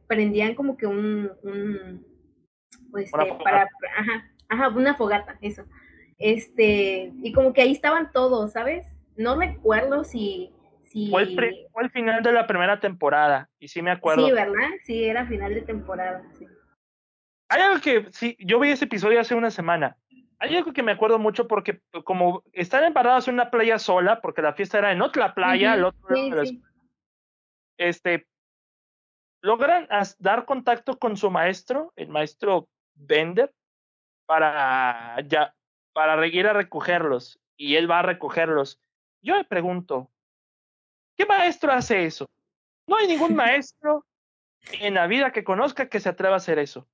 prendían 0.07 0.55
como 0.55 0.77
que 0.77 0.87
un, 0.87 1.31
un 1.43 2.07
pues, 2.91 3.11
eh, 3.13 3.39
para, 3.45 3.69
ajá, 3.97 4.33
ajá, 4.49 4.69
una 4.71 4.95
fogata, 4.95 5.37
eso 5.43 5.65
este, 6.19 7.13
y 7.23 7.33
como 7.33 7.53
que 7.53 7.63
ahí 7.63 7.73
estaban 7.73 8.13
todos, 8.13 8.53
¿sabes? 8.53 8.87
No 9.17 9.39
recuerdo 9.39 10.05
si... 10.05 10.53
si... 10.85 11.11
Fue, 11.11 11.23
el 11.23 11.91
final 11.91 12.23
de 12.23 12.33
la 12.33 12.47
primera 12.47 12.81
temporada, 12.81 13.49
y 13.59 13.69
sí 13.69 13.83
me 13.83 13.91
acuerdo. 13.91 14.27
Sí, 14.27 14.33
¿verdad? 14.33 14.69
Sí, 14.85 15.05
era 15.05 15.27
final 15.27 15.55
de 15.55 15.63
temporada, 15.63 16.23
sí. 16.39 16.47
Hay 17.51 17.63
algo 17.63 17.81
que, 17.81 18.07
sí, 18.13 18.37
yo 18.41 18.61
vi 18.61 18.71
ese 18.71 18.85
episodio 18.85 19.21
hace 19.21 19.35
una 19.35 19.51
semana. 19.51 19.97
Hay 20.39 20.55
algo 20.55 20.73
que 20.73 20.83
me 20.83 20.93
acuerdo 20.93 21.19
mucho 21.19 21.49
porque 21.49 21.81
como 22.05 22.45
están 22.53 22.85
emparados 22.85 23.27
en 23.27 23.35
una 23.35 23.51
playa 23.51 23.79
sola, 23.79 24.21
porque 24.21 24.43
la 24.43 24.53
fiesta 24.53 24.79
era 24.79 24.93
en 24.93 25.03
otra 25.03 25.35
playa, 25.35 25.73
al 25.73 25.85
otro 25.85 26.15
lado 26.15 26.43
este, 27.79 28.27
logran 29.41 29.89
dar 30.19 30.45
contacto 30.45 30.99
con 30.99 31.17
su 31.17 31.31
maestro, 31.31 31.93
el 31.97 32.09
maestro 32.09 32.69
Bender, 32.95 33.53
para 34.27 35.21
ya 35.27 35.55
para 35.99 36.25
ir 36.29 36.47
a 36.47 36.53
recogerlos 36.53 37.41
y 37.57 37.75
él 37.75 37.91
va 37.91 37.99
a 37.99 38.03
recogerlos. 38.03 38.81
Yo 39.21 39.35
me 39.35 39.45
pregunto, 39.45 40.09
¿qué 41.17 41.27
maestro 41.27 41.73
hace 41.73 42.05
eso? 42.05 42.31
No 42.87 42.99
hay 42.99 43.09
ningún 43.09 43.35
maestro 43.35 44.07
en 44.81 44.95
la 44.95 45.09
vida 45.09 45.33
que 45.33 45.43
conozca 45.43 45.89
que 45.89 45.99
se 45.99 46.09
atreva 46.09 46.35
a 46.35 46.37
hacer 46.37 46.61
eso. 46.61 46.87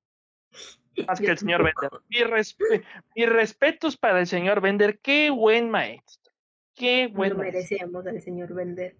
Más 1.07 1.21
que 1.21 1.27
el 1.27 1.37
señor 1.37 1.65
Bender. 1.65 1.91
Mis, 3.15 3.29
respetos 3.29 3.99
para 3.99 4.21
el 4.21 4.27
señor 4.27 4.63
Bender. 4.63 4.99
Qué 5.01 5.29
buen 5.29 5.69
maestro. 5.69 6.33
Qué 6.75 7.09
buen 7.09 7.35
Lo 7.35 7.41
merecemos 7.41 8.07
al 8.07 8.23
señor 8.23 8.55
Bender. 8.55 8.97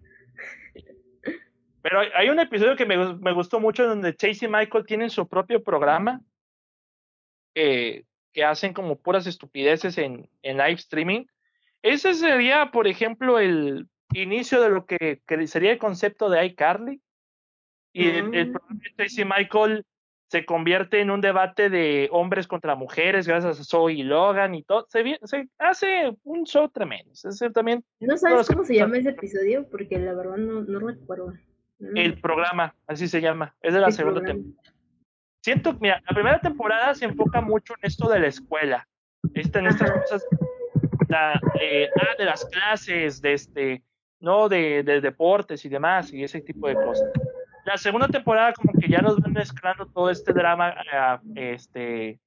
Pero 1.81 2.01
hay 2.13 2.29
un 2.29 2.39
episodio 2.39 2.75
que 2.75 2.85
me, 2.85 3.15
me 3.15 3.33
gustó 3.33 3.59
mucho 3.59 3.87
donde 3.87 4.15
Chase 4.15 4.45
y 4.45 4.49
Michael 4.49 4.85
tienen 4.85 5.09
su 5.09 5.27
propio 5.27 5.63
programa. 5.63 6.21
Eh, 7.55 8.03
que 8.35 8.43
hacen 8.43 8.73
como 8.73 8.97
puras 8.97 9.25
estupideces 9.27 9.97
en, 9.97 10.29
en 10.43 10.57
live 10.57 10.73
streaming. 10.73 11.25
Ese 11.81 12.13
sería, 12.13 12.69
por 12.69 12.85
ejemplo, 12.85 13.39
el 13.39 13.87
inicio 14.13 14.61
de 14.61 14.69
lo 14.69 14.85
que, 14.85 15.21
sería 15.47 15.71
el 15.71 15.77
concepto 15.77 16.29
de 16.29 16.45
iCarly. 16.47 17.01
Y 17.93 18.09
el, 18.09 18.35
el 18.35 18.51
mm. 18.51 19.29
Michael 19.37 19.85
se 20.27 20.45
convierte 20.45 20.99
en 20.99 21.11
un 21.11 21.21
debate 21.21 21.69
de 21.69 22.09
hombres 22.11 22.45
contra 22.45 22.75
mujeres 22.75 23.25
gracias 23.25 23.57
a 23.57 23.63
Zoe 23.63 23.93
y 23.93 24.03
Logan 24.03 24.53
y 24.53 24.63
todo. 24.63 24.85
Se, 24.89 25.01
se 25.23 25.47
hace 25.57 26.13
un 26.23 26.43
show 26.43 26.67
tremendo. 26.67 27.13
también, 27.53 27.85
¿No 28.01 28.17
sabes 28.17 28.49
cómo 28.49 28.65
se 28.65 28.75
llama 28.75 28.97
ese 28.97 29.11
episodio? 29.11 29.65
Porque 29.69 29.97
la 29.97 30.13
verdad 30.13 30.35
no, 30.35 30.61
no 30.63 30.79
recuerdo. 30.79 31.31
el 31.79 32.19
programa, 32.19 32.75
así 32.85 33.07
se 33.07 33.21
llama. 33.21 33.55
Es 33.61 33.73
de 33.73 33.79
la 33.79 33.91
segunda 33.91 34.21
temporada 34.21 34.74
siento, 35.45 35.77
mira, 35.79 36.01
la 36.07 36.15
primera 36.15 36.39
temporada 36.39 36.95
se 36.95 37.05
enfoca 37.05 37.39
mucho 37.39 37.75
en 37.75 37.85
esto 37.85 38.09
de 38.09 38.19
la 38.19 38.27
escuela, 38.27 38.87
este, 39.35 39.59
en 39.59 39.67
estas 39.67 39.91
cosas, 39.91 40.25
la, 41.07 41.39
eh, 41.61 41.87
ah, 42.01 42.15
de 42.17 42.25
las 42.25 42.45
clases, 42.45 43.21
de 43.21 43.33
este, 43.33 43.83
no, 44.19 44.49
de, 44.49 44.81
de, 44.81 45.01
deportes 45.01 45.63
y 45.63 45.69
demás, 45.69 46.11
y 46.11 46.23
ese 46.23 46.41
tipo 46.41 46.67
de 46.67 46.73
cosas. 46.73 47.11
La 47.63 47.77
segunda 47.77 48.07
temporada 48.07 48.53
como 48.53 48.73
que 48.73 48.89
ya 48.89 49.01
nos 49.01 49.19
van 49.19 49.33
mezclando 49.33 49.85
todo 49.85 50.09
este 50.09 50.33
drama, 50.33 50.73
ah, 50.91 51.21
este, 51.35 52.19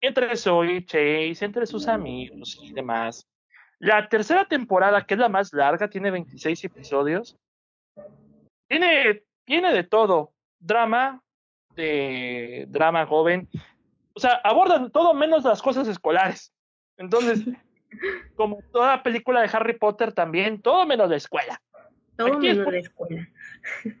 entre 0.00 0.36
Zoe 0.36 0.84
Chase, 0.84 1.44
entre 1.44 1.66
sus 1.66 1.86
amigos 1.86 2.58
y 2.60 2.72
demás. 2.72 3.28
La 3.78 4.08
tercera 4.08 4.44
temporada, 4.44 5.06
que 5.06 5.14
es 5.14 5.20
la 5.20 5.28
más 5.28 5.52
larga, 5.52 5.88
tiene 5.88 6.10
26 6.10 6.64
episodios, 6.64 7.38
tiene, 8.66 9.22
tiene 9.44 9.72
de 9.72 9.84
todo, 9.84 10.32
drama, 10.58 11.22
de 11.76 12.66
drama 12.68 13.06
joven, 13.06 13.48
o 14.14 14.20
sea, 14.20 14.40
abordan 14.42 14.90
todo 14.90 15.14
menos 15.14 15.44
las 15.44 15.62
cosas 15.62 15.86
escolares. 15.86 16.52
Entonces, 16.96 17.44
como 18.36 18.58
toda 18.72 19.02
película 19.02 19.42
de 19.42 19.50
Harry 19.52 19.78
Potter 19.78 20.12
también, 20.12 20.60
todo 20.60 20.86
menos 20.86 21.10
la 21.10 21.16
escuela. 21.16 21.60
Todo 22.16 22.38
menos 22.38 22.66
la 22.66 22.78
escuela. 22.78 23.28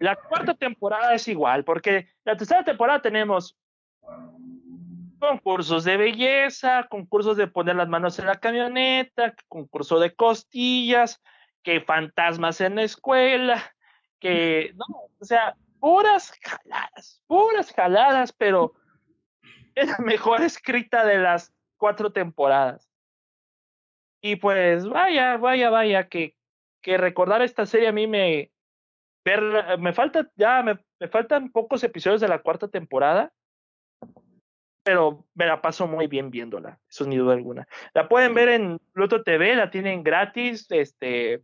La 0.00 0.16
cuarta 0.28 0.54
temporada 0.54 1.14
es 1.14 1.28
igual, 1.28 1.64
porque 1.64 2.08
la 2.24 2.36
tercera 2.36 2.64
temporada 2.64 3.02
tenemos 3.02 3.56
concursos 5.18 5.84
de 5.84 5.96
belleza, 5.96 6.86
concursos 6.88 7.36
de 7.36 7.46
poner 7.46 7.76
las 7.76 7.88
manos 7.88 8.18
en 8.18 8.26
la 8.26 8.36
camioneta, 8.36 9.34
concurso 9.48 9.98
de 9.98 10.14
costillas, 10.14 11.22
que 11.62 11.80
fantasmas 11.80 12.60
en 12.60 12.76
la 12.76 12.84
escuela, 12.84 13.62
que 14.20 14.72
no, 14.76 14.84
o 15.18 15.24
sea, 15.24 15.56
puras 15.86 16.32
jaladas, 16.42 17.22
puras 17.28 17.72
jaladas, 17.72 18.32
pero 18.32 18.74
es 19.76 19.86
la 19.86 19.98
mejor 20.04 20.42
escrita 20.42 21.06
de 21.06 21.18
las 21.18 21.54
cuatro 21.76 22.10
temporadas. 22.10 22.90
Y 24.20 24.34
pues 24.34 24.88
vaya, 24.88 25.36
vaya, 25.36 25.70
vaya, 25.70 26.08
que 26.08 26.34
que 26.82 26.98
recordar 26.98 27.42
esta 27.42 27.66
serie 27.66 27.86
a 27.86 27.92
mí 27.92 28.08
me 28.08 28.50
ver, 29.24 29.78
me 29.78 29.92
falta 29.92 30.28
ya 30.34 30.60
me, 30.64 30.76
me 30.98 31.06
faltan 31.06 31.52
pocos 31.52 31.84
episodios 31.84 32.20
de 32.20 32.28
la 32.28 32.40
cuarta 32.40 32.66
temporada 32.66 33.32
pero 34.82 35.24
me 35.34 35.46
la 35.46 35.62
paso 35.62 35.86
muy 35.86 36.08
bien 36.08 36.30
viéndola, 36.30 36.80
eso 36.88 37.04
ni 37.06 37.16
duda 37.16 37.34
alguna. 37.34 37.66
La 37.92 38.08
pueden 38.08 38.34
ver 38.34 38.48
en 38.48 38.78
Pluto 38.92 39.24
TV, 39.24 39.56
la 39.56 39.68
tienen 39.68 40.04
gratis, 40.04 40.66
este, 40.70 41.42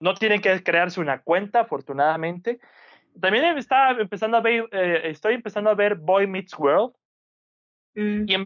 no 0.00 0.14
tienen 0.14 0.40
que 0.40 0.62
crearse 0.64 1.00
una 1.00 1.22
cuenta, 1.22 1.60
afortunadamente. 1.60 2.60
También 3.20 3.56
está 3.56 3.90
empezando 3.92 4.36
a 4.36 4.40
ver, 4.40 4.68
eh, 4.72 5.02
estoy 5.04 5.34
empezando 5.34 5.70
a 5.70 5.74
ver 5.74 5.94
Boy 5.94 6.26
Meets 6.26 6.58
World. 6.58 6.94
Mm. 7.94 8.24
Y, 8.28 8.36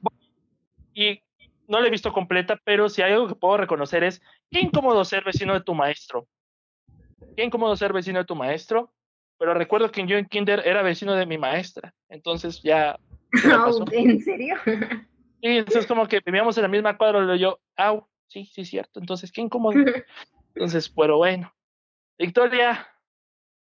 y 0.95 1.23
no 1.67 1.81
la 1.81 1.89
he 1.89 1.91
visto 1.91 2.13
completa, 2.13 2.61
pero 2.65 2.89
si 2.89 3.03
hay 3.03 3.13
algo 3.13 3.29
que 3.29 3.35
puedo 3.35 3.57
reconocer 3.57 4.05
es 4.05 4.21
qué 4.51 4.61
incómodo 4.61 5.05
ser 5.05 5.25
vecino 5.25 5.55
de 5.55 5.63
tu 5.63 5.75
maestro. 5.75 6.27
Qué 7.37 7.45
incómodo 7.45 7.77
ser 7.77 7.93
vecino 7.93 8.19
de 8.19 8.25
tu 8.25 8.35
maestro. 8.35 8.93
Pero 9.39 9.55
recuerdo 9.55 9.91
que 9.91 10.07
yo 10.07 10.19
en 10.19 10.27
Kinder 10.27 10.63
era 10.67 10.83
vecino 10.83 11.15
de 11.15 11.27
mi 11.27 11.39
maestra. 11.39 11.95
Entonces 12.09 12.63
ya 12.63 12.99
¿En 13.93 14.21
serio? 14.21 14.57
Sí, 14.65 15.49
entonces 15.49 15.87
como 15.87 16.07
que 16.07 16.21
vivíamos 16.25 16.57
en 16.59 16.63
la 16.63 16.69
misma 16.69 16.97
cuadra, 16.97 17.35
y 17.35 17.39
yo, 17.39 17.61
au, 17.77 18.07
sí, 18.27 18.45
sí, 18.45 18.65
cierto. 18.65 19.01
Entonces, 19.01 19.33
qué 19.33 19.41
incómodo. 19.41 19.73
Entonces, 20.55 20.89
pero 20.89 21.19
bueno. 21.19 21.53
Victoria, 22.19 22.87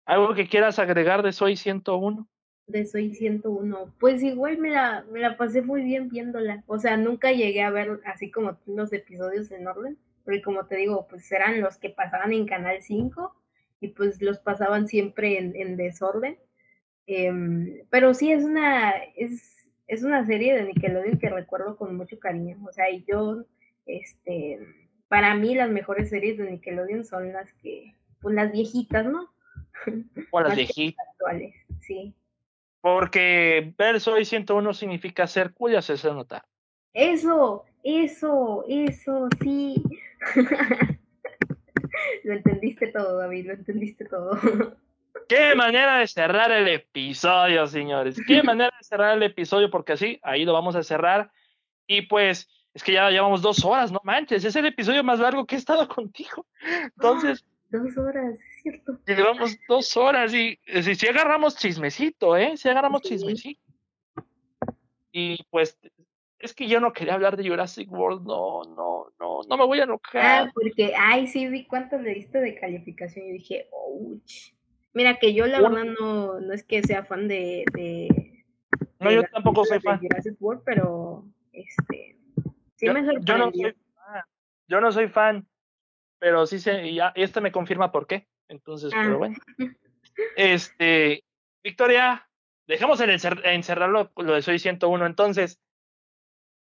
¿algo 0.05 0.33
que 0.33 0.47
quieras 0.47 0.79
agregar 0.79 1.23
de 1.23 1.31
Soy 1.31 1.55
101? 1.55 2.27
De 2.67 2.85
Soy 2.85 3.13
101. 3.13 3.93
Pues 3.99 4.23
igual 4.23 4.57
me 4.57 4.69
la, 4.69 5.05
me 5.11 5.19
la 5.19 5.37
pasé 5.37 5.61
muy 5.61 5.83
bien 5.83 6.09
viéndola. 6.09 6.63
O 6.67 6.79
sea, 6.79 6.97
nunca 6.97 7.31
llegué 7.31 7.61
a 7.63 7.69
ver 7.69 7.99
así 8.05 8.31
como 8.31 8.57
los 8.65 8.93
episodios 8.93 9.51
en 9.51 9.67
orden, 9.67 9.97
porque 10.23 10.41
como 10.41 10.65
te 10.65 10.77
digo, 10.77 11.07
pues 11.09 11.31
eran 11.31 11.61
los 11.61 11.77
que 11.77 11.89
pasaban 11.89 12.33
en 12.33 12.45
Canal 12.45 12.81
5 12.81 13.35
y 13.81 13.89
pues 13.89 14.21
los 14.21 14.39
pasaban 14.39 14.87
siempre 14.87 15.37
en, 15.37 15.55
en 15.55 15.75
desorden. 15.75 16.37
Em, 17.07 17.81
pero 17.89 18.13
sí 18.13 18.31
es 18.31 18.43
una, 18.43 18.91
es, 19.15 19.67
es 19.87 20.03
una 20.03 20.25
serie 20.25 20.55
de 20.55 20.65
Nickelodeon 20.65 21.19
que 21.19 21.29
recuerdo 21.29 21.75
con 21.75 21.95
mucho 21.97 22.19
cariño. 22.19 22.57
O 22.67 22.71
sea, 22.71 22.89
y 22.89 23.03
yo, 23.03 23.43
este, 23.85 24.59
para 25.07 25.35
mí 25.35 25.55
las 25.55 25.69
mejores 25.69 26.09
series 26.09 26.37
de 26.37 26.49
Nickelodeon 26.49 27.03
son 27.03 27.33
las 27.33 27.51
que, 27.55 27.95
pues 28.21 28.35
las 28.35 28.51
viejitas, 28.51 29.05
¿no? 29.05 29.29
O 30.31 30.41
las 30.41 30.55
viejitas. 30.55 31.07
Actuales, 31.11 31.55
sí. 31.79 32.13
Porque 32.81 33.73
ver 33.77 33.99
Soy 33.99 34.25
101 34.25 34.73
significa 34.73 35.27
ser 35.27 35.53
cuya 35.53 35.81
se 35.81 35.95
nota. 36.11 36.45
Eso, 36.93 37.65
eso, 37.83 38.65
eso, 38.67 39.29
sí. 39.41 39.83
lo 42.23 42.33
entendiste 42.33 42.87
todo, 42.87 43.17
David, 43.17 43.47
lo 43.47 43.53
entendiste 43.53 44.05
todo. 44.05 44.37
Qué 45.27 45.55
manera 45.55 45.99
de 45.99 46.07
cerrar 46.07 46.51
el 46.51 46.67
episodio, 46.67 47.67
señores. 47.67 48.19
Qué 48.27 48.43
manera 48.43 48.71
de 48.77 48.83
cerrar 48.83 49.15
el 49.15 49.23
episodio, 49.23 49.69
porque 49.69 49.93
así, 49.93 50.19
ahí 50.23 50.45
lo 50.45 50.53
vamos 50.53 50.75
a 50.75 50.83
cerrar. 50.83 51.31
Y 51.87 52.03
pues, 52.03 52.49
es 52.73 52.83
que 52.83 52.93
ya 52.93 53.09
llevamos 53.09 53.41
dos 53.41 53.63
horas, 53.63 53.91
no 53.91 54.01
manches, 54.03 54.43
es 54.43 54.55
el 54.55 54.65
episodio 54.65 55.03
más 55.03 55.19
largo 55.19 55.45
que 55.45 55.55
he 55.55 55.57
estado 55.57 55.87
contigo. 55.95 56.45
Entonces. 56.83 57.45
dos 57.69 57.97
horas, 57.97 58.35
cierto. 58.61 58.99
Llevamos 59.05 59.57
dos 59.67 59.97
horas 59.97 60.33
y 60.33 60.59
si, 60.81 60.95
si 60.95 61.07
agarramos 61.07 61.55
chismecito, 61.55 62.37
¿eh? 62.37 62.57
Si 62.57 62.69
agarramos 62.69 63.01
chismecito. 63.01 63.61
Y 65.11 65.43
pues, 65.49 65.77
es 66.39 66.53
que 66.53 66.67
yo 66.67 66.79
no 66.79 66.93
quería 66.93 67.13
hablar 67.13 67.37
de 67.37 67.47
Jurassic 67.47 67.91
World, 67.91 68.25
no, 68.25 68.63
no, 68.63 69.07
no, 69.19 69.41
no 69.47 69.57
me 69.57 69.65
voy 69.65 69.79
a 69.79 69.83
enojar. 69.83 70.47
Ah, 70.47 70.51
porque, 70.53 70.93
ay, 70.97 71.27
sí 71.27 71.47
vi 71.47 71.65
cuánto 71.65 71.97
le 71.97 72.13
diste 72.13 72.39
de 72.39 72.55
calificación 72.55 73.27
y 73.27 73.33
dije, 73.33 73.67
ouch. 73.71 74.53
Mira 74.93 75.17
que 75.19 75.33
yo 75.33 75.47
la 75.47 75.61
verdad 75.61 75.85
no, 75.99 76.39
no 76.39 76.53
es 76.53 76.63
que 76.63 76.83
sea 76.83 77.05
fan 77.05 77.29
de, 77.29 77.63
de 77.73 78.43
no, 78.99 79.11
yo 79.11 79.23
tampoco 79.23 79.65
soy 79.65 79.79
fan. 79.79 79.99
Jurassic 79.99 80.35
World, 80.39 80.63
pero 80.65 81.25
este 81.53 82.17
sí 82.75 82.85
yo, 82.85 82.93
me 82.93 83.01
yo 83.21 83.37
no 83.37 83.51
soy 83.51 83.73
fan, 83.73 84.23
yo 84.67 84.81
no 84.81 84.91
soy 84.91 85.07
fan, 85.07 85.47
pero 86.19 86.45
sí 86.45 86.59
sé, 86.59 86.87
y 86.87 86.95
ya, 86.95 87.13
este 87.15 87.41
me 87.41 87.51
confirma 87.51 87.91
por 87.91 88.05
qué. 88.05 88.27
Entonces, 88.51 88.91
pero 88.93 89.15
ah. 89.15 89.17
bueno. 89.17 89.35
Este, 90.35 91.23
Victoria, 91.63 92.27
dejemos 92.67 92.99
en 92.99 93.09
encerrarlo 93.09 94.11
lo 94.17 94.33
de 94.33 94.41
Soy 94.41 94.59
101. 94.59 95.05
Entonces, 95.05 95.57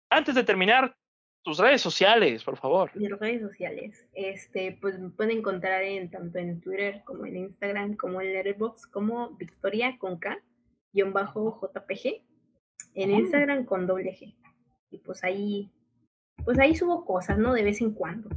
antes 0.10 0.36
de 0.36 0.44
terminar, 0.44 0.96
tus 1.44 1.60
redes 1.60 1.82
sociales, 1.82 2.44
por 2.44 2.58
favor. 2.58 2.92
Mis 2.96 3.12
redes 3.12 3.42
sociales, 3.42 4.08
este, 4.14 4.78
pues 4.82 4.98
me 4.98 5.10
pueden 5.10 5.40
encontrar 5.40 5.84
en 5.84 6.10
tanto 6.10 6.40
en 6.40 6.62
Twitter 6.62 7.04
como 7.04 7.26
en 7.26 7.36
Instagram, 7.36 7.98
como 7.98 8.22
en 8.22 8.34
Letterboxd, 8.34 8.90
como 8.90 9.32
Victoria 9.32 9.98
con 10.00 10.18
K, 10.18 10.42
guion 10.94 11.14
bajo 11.14 11.60
JPG, 11.62 12.24
en. 12.96 13.12
Instagram 13.12 13.66
con 13.66 13.86
doble 13.86 14.18
G. 14.18 14.34
Y 14.92 14.98
pues 15.00 15.24
ahí, 15.24 15.70
pues 16.46 16.58
ahí 16.58 16.74
subo 16.76 17.06
cosas, 17.06 17.38
¿no? 17.38 17.54
De 17.54 17.64
vez 17.64 17.82
en 17.82 17.94
cuando. 17.94 18.30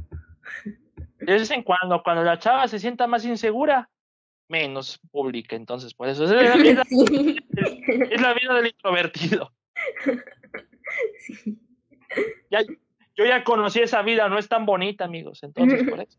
De 1.19 1.33
vez 1.33 1.51
en 1.51 1.63
cuando, 1.63 2.01
cuando 2.03 2.23
la 2.23 2.39
chava 2.39 2.67
se 2.67 2.79
sienta 2.79 3.07
más 3.07 3.25
insegura, 3.25 3.89
menos 4.47 4.99
pública, 5.11 5.55
entonces 5.55 5.93
por 5.93 6.09
eso 6.09 6.23
es 6.25 6.31
la, 6.31 6.55
vida, 6.55 6.83
es 8.09 8.21
la 8.21 8.33
vida 8.33 8.53
del 8.55 8.67
introvertido. 8.67 9.53
Sí. 11.19 11.59
Ya, 12.49 12.61
yo 13.15 13.25
ya 13.25 13.43
conocí 13.43 13.79
esa 13.79 14.01
vida, 14.01 14.27
no 14.27 14.39
es 14.39 14.47
tan 14.47 14.65
bonita, 14.65 15.05
amigos, 15.05 15.43
entonces 15.43 15.87
por 15.87 15.99
eso. 15.99 16.17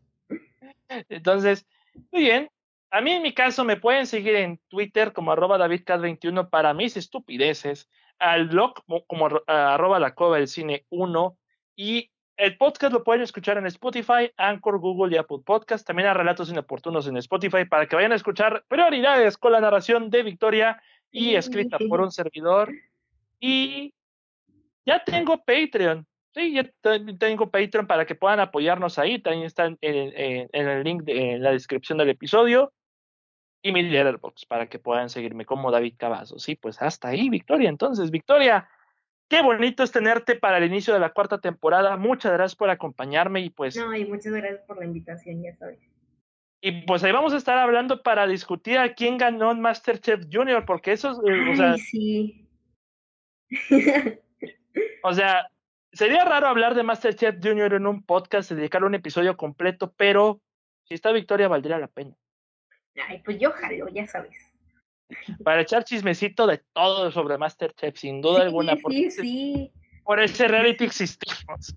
Entonces, 1.09 1.65
muy 2.11 2.21
bien. 2.21 2.49
A 2.89 3.01
mí 3.01 3.11
en 3.11 3.21
mi 3.21 3.33
caso 3.33 3.63
me 3.63 3.77
pueden 3.77 4.05
seguir 4.05 4.35
en 4.35 4.59
Twitter 4.67 5.13
como 5.13 5.31
arroba 5.31 5.57
davidcat21 5.57 6.49
para 6.49 6.73
mis 6.73 6.97
estupideces, 6.97 7.89
al 8.19 8.47
blog 8.47 8.75
como, 9.07 9.29
arroba 9.47 9.99
la 9.99 10.13
cova 10.13 10.37
del 10.37 10.47
cine 10.47 10.85
1 10.89 11.37
y 11.75 12.11
el 12.41 12.57
podcast 12.57 12.91
lo 12.91 13.03
pueden 13.03 13.21
escuchar 13.21 13.59
en 13.59 13.67
Spotify, 13.67 14.31
Anchor, 14.35 14.79
Google 14.79 15.13
y 15.13 15.19
Apple 15.19 15.41
Podcast, 15.45 15.85
también 15.85 16.09
a 16.09 16.15
Relatos 16.15 16.49
Inoportunos 16.49 17.05
en 17.05 17.15
Spotify 17.17 17.65
para 17.65 17.85
que 17.85 17.95
vayan 17.95 18.13
a 18.13 18.15
escuchar 18.15 18.65
prioridades 18.67 19.37
con 19.37 19.51
la 19.51 19.61
narración 19.61 20.09
de 20.09 20.23
Victoria 20.23 20.81
y 21.11 21.35
escrita 21.35 21.77
por 21.87 22.01
un 22.01 22.11
servidor. 22.11 22.73
Y 23.39 23.93
ya 24.87 25.03
tengo 25.03 25.37
Patreon. 25.37 26.07
Sí, 26.33 26.53
ya 26.53 26.67
tengo 27.19 27.51
Patreon 27.51 27.85
para 27.85 28.07
que 28.07 28.15
puedan 28.15 28.39
apoyarnos 28.39 28.97
ahí. 28.97 29.19
También 29.19 29.45
está 29.45 29.67
en, 29.67 29.77
el 30.51 30.83
link 30.83 31.03
de, 31.03 31.33
en 31.33 31.43
la 31.43 31.51
descripción 31.51 31.99
del 31.99 32.09
episodio. 32.09 32.73
Y 33.61 33.71
mi 33.71 33.83
Letterboxd 33.83 34.47
para 34.47 34.67
que 34.67 34.79
puedan 34.79 35.11
seguirme 35.11 35.45
como 35.45 35.69
David 35.69 35.93
Cavazos. 35.95 36.41
Sí, 36.41 36.55
pues 36.55 36.81
hasta 36.81 37.09
ahí, 37.09 37.29
Victoria. 37.29 37.69
Entonces, 37.69 38.09
Victoria, 38.09 38.67
qué 39.31 39.41
bonito 39.41 39.81
es 39.81 39.91
tenerte 39.91 40.35
para 40.35 40.57
el 40.57 40.65
inicio 40.65 40.93
de 40.93 40.99
la 40.99 41.13
cuarta 41.13 41.39
temporada. 41.39 41.95
Muchas 41.95 42.33
gracias 42.33 42.55
por 42.55 42.69
acompañarme 42.69 43.39
y 43.39 43.49
pues. 43.49 43.77
No, 43.77 43.95
y 43.95 44.05
muchas 44.05 44.33
gracias 44.33 44.61
por 44.67 44.77
la 44.77 44.85
invitación, 44.85 45.41
ya 45.41 45.55
sabes. 45.55 45.79
Y 46.59 46.85
pues 46.85 47.03
ahí 47.03 47.11
vamos 47.11 47.33
a 47.33 47.37
estar 47.37 47.57
hablando 47.57 48.03
para 48.03 48.27
discutir 48.27 48.77
a 48.77 48.93
quién 48.93 49.17
ganó 49.17 49.51
en 49.51 49.61
Masterchef 49.61 50.25
Junior, 50.31 50.65
porque 50.65 50.91
eso 50.91 51.11
es. 51.11 51.17
Eh, 51.27 51.51
o 51.51 51.55
sea, 51.55 51.77
sí. 51.77 52.47
o 55.03 55.13
sea, 55.13 55.47
Sería 55.93 56.23
raro 56.23 56.47
hablar 56.47 56.73
de 56.73 56.83
Masterchef 56.83 57.35
Junior 57.43 57.73
en 57.73 57.85
un 57.85 58.01
podcast, 58.03 58.49
dedicarle 58.51 58.87
un 58.87 58.95
episodio 58.95 59.35
completo, 59.35 59.93
pero 59.97 60.41
si 60.85 60.93
está 60.93 61.11
Victoria 61.11 61.49
valdría 61.49 61.77
la 61.79 61.87
pena. 61.87 62.15
Ay, 63.07 63.21
pues 63.25 63.39
yo 63.39 63.51
jalo, 63.51 63.89
ya 63.89 64.07
sabes. 64.07 64.50
Para 65.43 65.61
echar 65.61 65.83
chismecito 65.83 66.47
de 66.47 66.59
todo 66.73 67.11
sobre 67.11 67.37
Masterchef, 67.37 67.97
sin 67.97 68.21
duda 68.21 68.41
alguna. 68.41 68.75
Sí, 68.87 69.11
sí. 69.11 69.71
Por 70.03 70.19
ese 70.19 70.47
reality 70.47 70.85
existimos. 70.85 71.75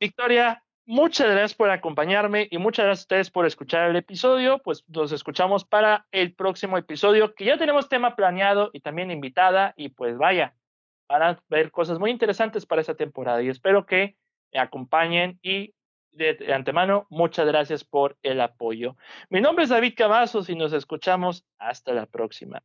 Victoria, 0.00 0.62
muchas 0.86 1.28
gracias 1.30 1.54
por 1.54 1.70
acompañarme 1.70 2.48
y 2.50 2.58
muchas 2.58 2.84
gracias 2.84 3.02
a 3.02 3.06
ustedes 3.06 3.30
por 3.30 3.46
escuchar 3.46 3.90
el 3.90 3.96
episodio. 3.96 4.58
Pues 4.58 4.84
nos 4.88 5.12
escuchamos 5.12 5.64
para 5.64 6.06
el 6.12 6.34
próximo 6.34 6.76
episodio, 6.76 7.34
que 7.34 7.44
ya 7.44 7.56
tenemos 7.56 7.88
tema 7.88 8.16
planeado 8.16 8.70
y 8.72 8.80
también 8.80 9.10
invitada. 9.10 9.74
Y 9.76 9.90
pues 9.90 10.18
vaya, 10.18 10.54
van 11.08 11.22
a 11.22 11.42
ver 11.48 11.70
cosas 11.70 11.98
muy 11.98 12.10
interesantes 12.10 12.66
para 12.66 12.80
esta 12.80 12.94
temporada 12.94 13.42
y 13.42 13.48
espero 13.48 13.86
que 13.86 14.16
me 14.52 14.60
acompañen 14.60 15.38
y 15.42 15.74
de, 16.14 16.52
antemano, 16.52 17.06
muchas 17.10 17.46
gracias 17.46 17.84
por 17.84 18.16
el 18.22 18.40
apoyo. 18.40 18.96
Mi 19.28 19.40
nombre 19.40 19.64
es 19.64 19.70
David 19.70 19.94
Cavazos 19.96 20.48
y 20.48 20.54
nos 20.54 20.72
escuchamos 20.72 21.44
hasta 21.58 21.92
la 21.92 22.06
próxima. 22.06 22.62